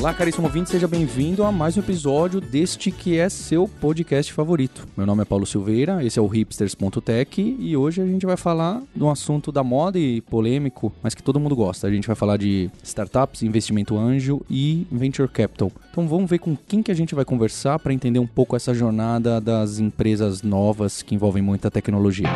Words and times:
Olá, 0.00 0.14
caríssimo 0.14 0.46
ouvinte, 0.46 0.70
seja 0.70 0.88
bem-vindo 0.88 1.44
a 1.44 1.52
mais 1.52 1.76
um 1.76 1.80
episódio 1.80 2.40
deste 2.40 2.90
que 2.90 3.18
é 3.18 3.28
seu 3.28 3.68
podcast 3.68 4.32
favorito. 4.32 4.88
Meu 4.96 5.04
nome 5.04 5.20
é 5.20 5.24
Paulo 5.26 5.44
Silveira, 5.44 6.02
esse 6.02 6.18
é 6.18 6.22
o 6.22 6.26
hipsters.tech 6.26 7.56
e 7.60 7.76
hoje 7.76 8.00
a 8.00 8.06
gente 8.06 8.24
vai 8.24 8.38
falar 8.38 8.80
de 8.96 9.04
um 9.04 9.10
assunto 9.10 9.52
da 9.52 9.62
moda 9.62 9.98
e 9.98 10.22
polêmico, 10.22 10.90
mas 11.02 11.14
que 11.14 11.22
todo 11.22 11.38
mundo 11.38 11.54
gosta. 11.54 11.86
A 11.86 11.90
gente 11.90 12.06
vai 12.06 12.16
falar 12.16 12.38
de 12.38 12.70
startups, 12.82 13.42
investimento 13.42 13.94
anjo 13.98 14.40
e 14.48 14.86
venture 14.90 15.28
capital. 15.28 15.70
Então 15.90 16.08
vamos 16.08 16.30
ver 16.30 16.38
com 16.38 16.56
quem 16.56 16.82
que 16.82 16.90
a 16.90 16.96
gente 16.96 17.14
vai 17.14 17.26
conversar 17.26 17.78
para 17.78 17.92
entender 17.92 18.20
um 18.20 18.26
pouco 18.26 18.56
essa 18.56 18.72
jornada 18.72 19.38
das 19.38 19.80
empresas 19.80 20.42
novas 20.42 21.02
que 21.02 21.14
envolvem 21.14 21.42
muita 21.42 21.70
tecnologia. 21.70 22.26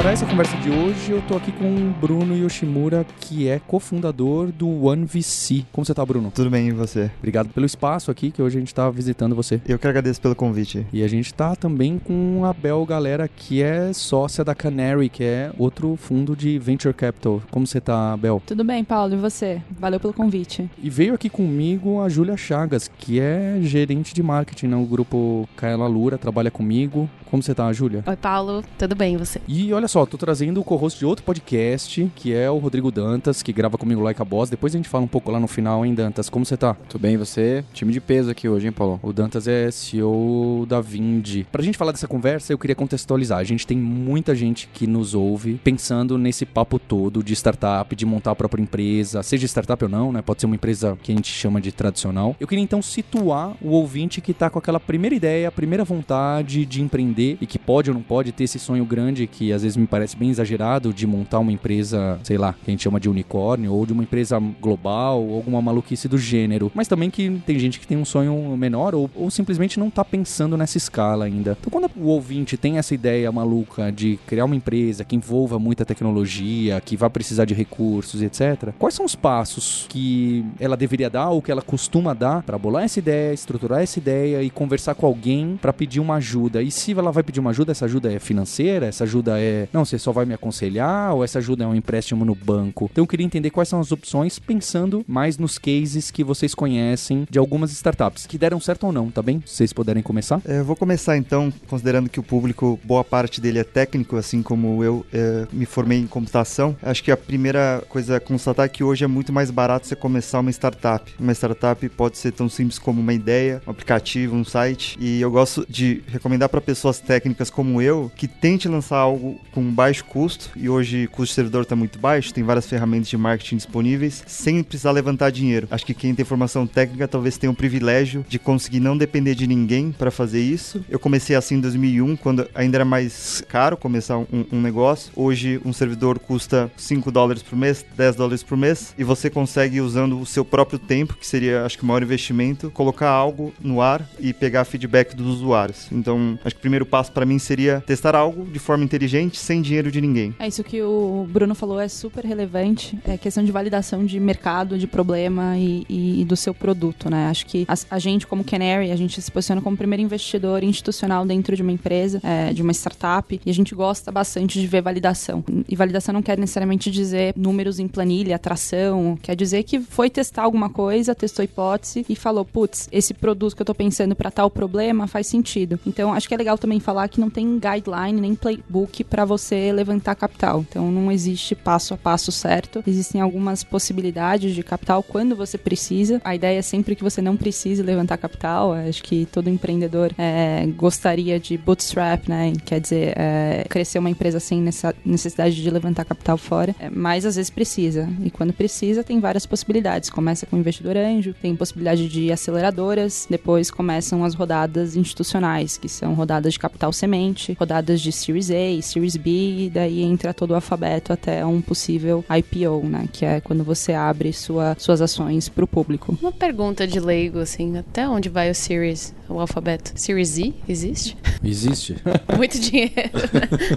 Para 0.00 0.12
essa 0.12 0.24
conversa 0.24 0.56
de 0.56 0.70
hoje, 0.70 1.12
eu 1.12 1.20
tô 1.20 1.36
aqui 1.36 1.52
com 1.52 1.66
o 1.66 1.90
Bruno 2.00 2.34
Yoshimura, 2.34 3.04
que 3.20 3.46
é 3.46 3.58
cofundador 3.58 4.50
do 4.50 4.86
OneVC. 4.86 5.66
Como 5.70 5.84
você 5.84 5.92
tá, 5.92 6.06
Bruno? 6.06 6.32
Tudo 6.34 6.48
bem, 6.48 6.68
e 6.68 6.72
você? 6.72 7.10
Obrigado 7.18 7.50
pelo 7.50 7.66
espaço 7.66 8.10
aqui, 8.10 8.30
que 8.30 8.40
hoje 8.40 8.56
a 8.56 8.60
gente 8.60 8.74
tá 8.74 8.88
visitando 8.88 9.36
você. 9.36 9.60
Eu 9.68 9.78
que 9.78 9.86
agradeço 9.86 10.18
pelo 10.18 10.34
convite. 10.34 10.86
E 10.90 11.04
a 11.04 11.06
gente 11.06 11.34
tá 11.34 11.54
também 11.54 11.98
com 11.98 12.46
a 12.46 12.54
Bel 12.54 12.82
Galera, 12.86 13.28
que 13.28 13.62
é 13.62 13.92
sócia 13.92 14.42
da 14.42 14.54
Canary, 14.54 15.10
que 15.10 15.22
é 15.22 15.52
outro 15.58 15.94
fundo 15.96 16.34
de 16.34 16.58
Venture 16.58 16.94
Capital. 16.94 17.42
Como 17.50 17.66
você 17.66 17.78
tá, 17.78 18.16
Bel? 18.16 18.42
Tudo 18.46 18.64
bem, 18.64 18.82
Paulo, 18.82 19.12
e 19.12 19.18
você? 19.18 19.60
Valeu 19.78 20.00
pelo 20.00 20.14
convite. 20.14 20.66
E 20.82 20.88
veio 20.88 21.12
aqui 21.12 21.28
comigo 21.28 22.00
a 22.00 22.08
Júlia 22.08 22.38
Chagas, 22.38 22.88
que 22.88 23.20
é 23.20 23.58
gerente 23.60 24.14
de 24.14 24.22
marketing 24.22 24.68
no 24.68 24.86
grupo 24.86 25.46
Kaela 25.56 25.86
Lura, 25.86 26.16
trabalha 26.16 26.50
comigo. 26.50 27.06
Como 27.30 27.40
você 27.44 27.54
tá, 27.54 27.72
Júlia? 27.72 28.02
Oi, 28.04 28.16
Paulo, 28.16 28.64
tudo 28.76 28.96
bem 28.96 29.14
e 29.14 29.16
você? 29.16 29.40
E 29.46 29.72
olha 29.72 29.86
só, 29.86 30.04
tô 30.04 30.18
trazendo 30.18 30.60
o 30.60 30.64
co-host 30.64 30.98
de 30.98 31.06
outro 31.06 31.24
podcast, 31.24 32.10
que 32.16 32.34
é 32.34 32.50
o 32.50 32.58
Rodrigo 32.58 32.90
Dantas, 32.90 33.40
que 33.40 33.52
grava 33.52 33.78
comigo 33.78 34.00
Like 34.00 34.20
a 34.20 34.24
Boss. 34.24 34.50
Depois 34.50 34.74
a 34.74 34.76
gente 34.76 34.88
fala 34.88 35.04
um 35.04 35.08
pouco 35.08 35.30
lá 35.30 35.38
no 35.38 35.46
final, 35.46 35.86
hein, 35.86 35.94
Dantas? 35.94 36.28
Como 36.28 36.44
você 36.44 36.56
tá? 36.56 36.74
Tudo 36.88 37.00
bem, 37.00 37.16
você? 37.16 37.64
Time 37.72 37.92
de 37.92 38.00
peso 38.00 38.32
aqui 38.32 38.48
hoje, 38.48 38.66
hein, 38.66 38.72
Paulo? 38.72 38.98
O 39.00 39.12
Dantas 39.12 39.46
é 39.46 39.70
CEO 39.70 40.66
da 40.68 40.80
Vindi. 40.80 41.46
Pra 41.52 41.62
gente 41.62 41.78
falar 41.78 41.92
dessa 41.92 42.08
conversa, 42.08 42.52
eu 42.52 42.58
queria 42.58 42.74
contextualizar. 42.74 43.38
A 43.38 43.44
gente 43.44 43.64
tem 43.64 43.78
muita 43.78 44.34
gente 44.34 44.68
que 44.74 44.84
nos 44.84 45.14
ouve 45.14 45.60
pensando 45.62 46.18
nesse 46.18 46.44
papo 46.44 46.80
todo 46.80 47.22
de 47.22 47.32
startup, 47.34 47.94
de 47.94 48.04
montar 48.04 48.32
a 48.32 48.36
própria 48.36 48.60
empresa, 48.60 49.22
seja 49.22 49.46
startup 49.46 49.84
ou 49.84 49.88
não, 49.88 50.10
né? 50.10 50.20
Pode 50.20 50.40
ser 50.40 50.46
uma 50.46 50.56
empresa 50.56 50.98
que 51.00 51.12
a 51.12 51.14
gente 51.14 51.30
chama 51.32 51.60
de 51.60 51.70
tradicional. 51.70 52.34
Eu 52.40 52.48
queria 52.48 52.64
então 52.64 52.82
situar 52.82 53.54
o 53.62 53.68
ouvinte 53.68 54.20
que 54.20 54.34
tá 54.34 54.50
com 54.50 54.58
aquela 54.58 54.80
primeira 54.80 55.14
ideia, 55.14 55.46
a 55.46 55.52
primeira 55.52 55.84
vontade 55.84 56.66
de 56.66 56.82
empreender 56.82 57.19
e 57.20 57.46
que 57.46 57.58
pode 57.58 57.90
ou 57.90 57.94
não 57.94 58.02
pode 58.02 58.32
ter 58.32 58.44
esse 58.44 58.58
sonho 58.58 58.84
grande 58.84 59.26
que 59.26 59.52
às 59.52 59.62
vezes 59.62 59.76
me 59.76 59.86
parece 59.86 60.16
bem 60.16 60.30
exagerado 60.30 60.92
de 60.92 61.06
montar 61.06 61.38
uma 61.38 61.52
empresa, 61.52 62.18
sei 62.22 62.38
lá, 62.38 62.52
que 62.52 62.70
a 62.70 62.72
gente 62.72 62.82
chama 62.82 63.00
de 63.00 63.08
unicórnio 63.08 63.72
ou 63.72 63.86
de 63.86 63.92
uma 63.92 64.02
empresa 64.02 64.40
global 64.60 65.22
ou 65.22 65.36
alguma 65.36 65.60
maluquice 65.60 66.08
do 66.08 66.18
gênero. 66.18 66.70
Mas 66.74 66.88
também 66.88 67.10
que 67.10 67.40
tem 67.46 67.58
gente 67.58 67.78
que 67.78 67.86
tem 67.86 67.96
um 67.96 68.04
sonho 68.04 68.56
menor 68.56 68.94
ou, 68.94 69.10
ou 69.14 69.30
simplesmente 69.30 69.78
não 69.78 69.90
tá 69.90 70.04
pensando 70.04 70.56
nessa 70.56 70.78
escala 70.78 71.24
ainda. 71.24 71.56
Então 71.60 71.70
quando 71.70 71.90
o 71.96 72.08
ouvinte 72.08 72.56
tem 72.56 72.78
essa 72.78 72.94
ideia 72.94 73.30
maluca 73.30 73.90
de 73.90 74.18
criar 74.26 74.44
uma 74.44 74.56
empresa 74.56 75.04
que 75.04 75.16
envolva 75.16 75.58
muita 75.58 75.84
tecnologia, 75.84 76.80
que 76.80 76.96
vai 76.96 77.10
precisar 77.10 77.44
de 77.44 77.54
recursos, 77.54 78.22
etc. 78.22 78.72
Quais 78.78 78.94
são 78.94 79.04
os 79.04 79.14
passos 79.14 79.86
que 79.88 80.44
ela 80.58 80.76
deveria 80.76 81.10
dar 81.10 81.30
ou 81.30 81.42
que 81.42 81.50
ela 81.50 81.62
costuma 81.62 82.14
dar 82.14 82.42
para 82.42 82.58
bolar 82.58 82.84
essa 82.84 82.98
ideia, 82.98 83.32
estruturar 83.32 83.80
essa 83.80 83.98
ideia 83.98 84.42
e 84.42 84.50
conversar 84.50 84.94
com 84.94 85.06
alguém 85.06 85.58
para 85.60 85.72
pedir 85.72 86.00
uma 86.00 86.16
ajuda? 86.16 86.62
E 86.62 86.70
se 86.70 86.92
ela 86.92 87.09
vai 87.10 87.22
pedir 87.22 87.40
uma 87.40 87.50
ajuda, 87.50 87.72
essa 87.72 87.84
ajuda 87.84 88.12
é 88.12 88.18
financeira, 88.18 88.86
essa 88.86 89.04
ajuda 89.04 89.38
é, 89.40 89.68
não, 89.72 89.84
você 89.84 89.98
só 89.98 90.12
vai 90.12 90.24
me 90.24 90.34
aconselhar 90.34 91.14
ou 91.14 91.24
essa 91.24 91.38
ajuda 91.38 91.64
é 91.64 91.66
um 91.66 91.74
empréstimo 91.74 92.24
no 92.24 92.34
banco? 92.34 92.88
Então 92.90 93.02
eu 93.02 93.08
queria 93.08 93.26
entender 93.26 93.50
quais 93.50 93.68
são 93.68 93.80
as 93.80 93.92
opções 93.92 94.38
pensando 94.38 95.04
mais 95.06 95.38
nos 95.38 95.58
cases 95.58 96.10
que 96.10 96.24
vocês 96.24 96.54
conhecem 96.54 97.26
de 97.30 97.38
algumas 97.38 97.72
startups 97.72 98.26
que 98.26 98.38
deram 98.38 98.60
certo 98.60 98.84
ou 98.84 98.92
não, 98.92 99.10
tá 99.10 99.22
bem? 99.22 99.42
Se 99.46 99.56
vocês 99.56 99.72
puderem 99.72 100.02
começar. 100.02 100.40
É, 100.44 100.60
eu 100.60 100.64
vou 100.64 100.76
começar 100.76 101.16
então, 101.16 101.52
considerando 101.68 102.08
que 102.08 102.20
o 102.20 102.22
público, 102.22 102.78
boa 102.84 103.04
parte 103.04 103.40
dele 103.40 103.58
é 103.58 103.64
técnico, 103.64 104.16
assim 104.16 104.42
como 104.42 104.82
eu 104.84 105.04
é, 105.12 105.46
me 105.52 105.66
formei 105.66 105.98
em 105.98 106.06
computação. 106.06 106.76
Acho 106.82 107.02
que 107.02 107.10
a 107.10 107.16
primeira 107.16 107.82
coisa 107.88 108.16
a 108.16 108.20
constatar 108.20 108.66
é 108.66 108.68
que 108.68 108.84
hoje 108.84 109.04
é 109.04 109.06
muito 109.06 109.32
mais 109.32 109.50
barato 109.50 109.86
você 109.86 109.96
começar 109.96 110.40
uma 110.40 110.50
startup. 110.50 111.12
Uma 111.18 111.32
startup 111.32 111.88
pode 111.90 112.18
ser 112.18 112.32
tão 112.32 112.48
simples 112.48 112.78
como 112.78 113.00
uma 113.00 113.12
ideia, 113.12 113.62
um 113.66 113.70
aplicativo, 113.70 114.36
um 114.36 114.44
site. 114.44 114.96
E 115.00 115.20
eu 115.20 115.30
gosto 115.30 115.66
de 115.68 116.02
recomendar 116.06 116.48
para 116.48 116.60
pessoas 116.60 116.99
técnicas 117.00 117.50
como 117.50 117.80
eu 117.80 118.10
que 118.14 118.28
tente 118.28 118.68
lançar 118.68 118.98
algo 118.98 119.40
com 119.52 119.62
baixo 119.62 120.04
custo. 120.04 120.50
E 120.56 120.68
hoje 120.68 121.04
o 121.04 121.10
custo 121.10 121.32
de 121.32 121.34
servidor 121.34 121.62
está 121.62 121.76
muito 121.76 121.98
baixo, 121.98 122.32
tem 122.32 122.44
várias 122.44 122.66
ferramentas 122.66 123.08
de 123.08 123.16
marketing 123.16 123.56
disponíveis, 123.56 124.22
sem 124.26 124.62
precisar 124.62 124.92
levantar 124.92 125.30
dinheiro. 125.30 125.68
Acho 125.70 125.86
que 125.86 125.94
quem 125.94 126.14
tem 126.14 126.24
formação 126.24 126.66
técnica 126.66 127.08
talvez 127.08 127.36
tenha 127.38 127.50
o 127.50 127.54
privilégio 127.54 128.24
de 128.28 128.38
conseguir 128.38 128.80
não 128.80 128.96
depender 128.96 129.34
de 129.34 129.46
ninguém 129.46 129.92
para 129.92 130.10
fazer 130.10 130.40
isso. 130.40 130.84
Eu 130.88 130.98
comecei 130.98 131.36
assim 131.36 131.56
em 131.56 131.60
2001, 131.60 132.16
quando 132.16 132.48
ainda 132.54 132.78
era 132.78 132.84
mais 132.84 133.42
caro 133.48 133.76
começar 133.76 134.18
um, 134.18 134.26
um 134.52 134.60
negócio. 134.60 135.12
Hoje 135.14 135.60
um 135.64 135.72
servidor 135.72 136.18
custa 136.18 136.70
5 136.76 137.10
dólares 137.10 137.42
por 137.42 137.56
mês, 137.56 137.84
10 137.96 138.16
dólares 138.16 138.42
por 138.42 138.56
mês, 138.56 138.94
e 138.98 139.04
você 139.04 139.30
consegue, 139.30 139.80
usando 139.80 140.20
o 140.20 140.26
seu 140.26 140.44
próprio 140.44 140.78
tempo, 140.78 141.16
que 141.16 141.26
seria 141.26 141.64
acho 141.64 141.78
que 141.78 141.84
o 141.84 141.86
maior 141.86 142.02
investimento, 142.02 142.70
colocar 142.70 143.08
algo 143.08 143.52
no 143.60 143.80
ar 143.80 144.08
e 144.18 144.32
pegar 144.32 144.64
feedback 144.64 145.14
dos 145.14 145.26
usuários. 145.26 145.88
Então, 145.90 146.38
acho 146.44 146.54
que 146.54 146.60
o 146.60 146.62
primeiro 146.62 146.86
passo 146.90 147.12
para 147.12 147.24
mim 147.24 147.38
seria 147.38 147.82
testar 147.86 148.14
algo 148.14 148.44
de 148.44 148.58
forma 148.58 148.84
inteligente, 148.84 149.38
sem 149.38 149.62
dinheiro 149.62 149.90
de 149.90 150.00
ninguém. 150.00 150.34
É 150.38 150.48
isso 150.48 150.64
que 150.64 150.82
o 150.82 151.26
Bruno 151.30 151.54
falou, 151.54 151.80
é 151.80 151.88
super 151.88 152.24
relevante. 152.24 152.98
É 153.06 153.16
questão 153.16 153.44
de 153.44 153.52
validação 153.52 154.04
de 154.04 154.18
mercado, 154.18 154.78
de 154.78 154.86
problema 154.86 155.56
e, 155.56 155.86
e, 155.88 156.22
e 156.22 156.24
do 156.24 156.36
seu 156.36 156.52
produto, 156.52 157.08
né? 157.08 157.28
Acho 157.28 157.46
que 157.46 157.64
a, 157.68 157.74
a, 157.90 157.98
gente, 157.98 158.26
como 158.26 158.42
Canary, 158.42 158.90
a 158.90 158.96
gente 158.96 159.20
se 159.22 159.30
posiciona 159.30 159.60
como 159.60 159.76
primeiro 159.76 160.02
investidor 160.02 160.64
institucional 160.64 161.24
dentro 161.24 161.54
de 161.54 161.62
uma 161.62 161.72
empresa, 161.72 162.20
é, 162.24 162.52
de 162.52 162.62
uma 162.62 162.72
startup, 162.72 163.40
e 163.44 163.50
a 163.50 163.54
gente 163.54 163.74
gosta 163.74 164.10
bastante 164.10 164.60
de 164.60 164.66
ver 164.66 164.82
validação. 164.82 165.44
E 165.68 165.76
validação 165.76 166.12
não 166.12 166.22
quer 166.22 166.36
necessariamente 166.38 166.90
dizer 166.90 167.34
números 167.36 167.78
em 167.78 167.86
planilha, 167.86 168.36
atração, 168.36 169.16
quer 169.22 169.36
dizer 169.36 169.62
que 169.62 169.78
foi 169.80 170.10
testar 170.10 170.42
alguma 170.42 170.68
coisa, 170.68 171.14
testou 171.14 171.44
hipótese 171.44 172.04
e 172.08 172.16
falou, 172.16 172.44
putz, 172.44 172.88
esse 172.90 173.14
produto 173.14 173.54
que 173.54 173.62
eu 173.62 173.66
tô 173.66 173.74
pensando 173.74 174.16
para 174.16 174.30
tal 174.30 174.50
problema 174.50 175.06
faz 175.06 175.26
sentido. 175.26 175.78
Então, 175.86 176.12
acho 176.12 176.26
que 176.26 176.34
é 176.34 176.36
legal 176.36 176.58
também 176.58 176.79
falar 176.80 177.08
que 177.08 177.20
não 177.20 177.30
tem 177.30 177.58
guideline 177.58 178.20
nem 178.20 178.34
playbook 178.34 179.04
para 179.04 179.24
você 179.24 179.72
levantar 179.72 180.14
capital. 180.14 180.64
Então, 180.68 180.90
não 180.90 181.10
existe 181.10 181.54
passo 181.54 181.94
a 181.94 181.96
passo 181.96 182.32
certo. 182.32 182.82
Existem 182.86 183.20
algumas 183.20 183.62
possibilidades 183.62 184.54
de 184.54 184.62
capital 184.62 185.02
quando 185.02 185.36
você 185.36 185.56
precisa. 185.58 186.20
A 186.24 186.34
ideia 186.34 186.58
é 186.58 186.62
sempre 186.62 186.94
que 186.94 187.02
você 187.02 187.20
não 187.22 187.36
precise 187.36 187.82
levantar 187.82 188.16
capital. 188.16 188.72
Acho 188.72 189.02
que 189.02 189.26
todo 189.26 189.48
empreendedor 189.48 190.12
é, 190.18 190.66
gostaria 190.76 191.38
de 191.38 191.56
bootstrap, 191.56 192.28
né? 192.28 192.52
Quer 192.64 192.80
dizer, 192.80 193.14
é, 193.16 193.64
crescer 193.68 193.98
uma 193.98 194.10
empresa 194.10 194.40
sem 194.40 194.62
necessidade 195.04 195.54
de 195.54 195.70
levantar 195.70 196.04
capital 196.04 196.36
fora. 196.36 196.74
É, 196.78 196.90
mas 196.90 197.24
às 197.24 197.36
vezes 197.36 197.50
precisa. 197.50 198.08
E 198.22 198.30
quando 198.30 198.52
precisa, 198.52 199.04
tem 199.04 199.20
várias 199.20 199.46
possibilidades. 199.46 200.10
Começa 200.10 200.46
com 200.46 200.56
investidor 200.56 200.96
anjo, 200.96 201.34
tem 201.34 201.54
possibilidade 201.56 202.08
de 202.08 202.32
aceleradoras, 202.32 203.26
depois 203.28 203.70
começam 203.70 204.24
as 204.24 204.34
rodadas 204.34 204.96
institucionais, 204.96 205.76
que 205.76 205.88
são 205.88 206.14
rodadas 206.14 206.52
de 206.52 206.58
capital 206.60 206.92
semente, 206.92 207.56
rodadas 207.58 208.00
de 208.00 208.12
Series 208.12 208.50
A, 208.50 208.82
Series 208.82 209.16
B, 209.16 209.30
e 209.30 209.70
daí 209.70 210.02
entra 210.02 210.32
todo 210.34 210.52
o 210.52 210.54
alfabeto 210.54 211.12
até 211.12 211.44
um 211.44 211.60
possível 211.60 212.24
IPO, 212.28 212.86
né? 212.86 213.08
Que 213.12 213.24
é 213.24 213.40
quando 213.40 213.64
você 213.64 213.92
abre 213.92 214.32
sua, 214.32 214.76
suas 214.78 215.00
ações 215.00 215.48
para 215.48 215.64
o 215.64 215.66
público. 215.66 216.16
Uma 216.20 216.32
pergunta 216.32 216.86
de 216.86 217.00
leigo, 217.00 217.38
assim, 217.38 217.76
até 217.76 218.08
onde 218.08 218.28
vai 218.28 218.50
o 218.50 218.54
Series, 218.54 219.14
o 219.28 219.40
alfabeto? 219.40 219.92
Series 219.94 220.28
Z 220.28 220.54
existe? 220.68 221.16
Existe. 221.42 221.96
Muito 222.36 222.60
dinheiro. 222.60 222.92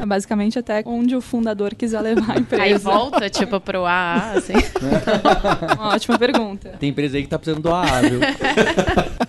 É 0.01 0.05
basicamente 0.05 0.59
até 0.59 0.83
onde 0.85 1.15
o 1.15 1.21
fundador 1.21 1.73
quiser 1.75 2.01
levar 2.01 2.37
a 2.37 2.39
empresa. 2.39 2.63
Aí 2.63 2.77
volta, 2.77 3.29
tipo, 3.29 3.59
pro 3.59 3.85
AA, 3.85 4.33
assim. 4.33 4.53
Uma 5.77 5.93
ótima 5.93 6.19
pergunta. 6.19 6.69
Tem 6.79 6.89
empresa 6.89 7.17
aí 7.17 7.23
que 7.23 7.29
tá 7.29 7.39
precisando 7.39 7.63
do 7.63 7.73
AA, 7.73 8.01
viu? 8.01 8.19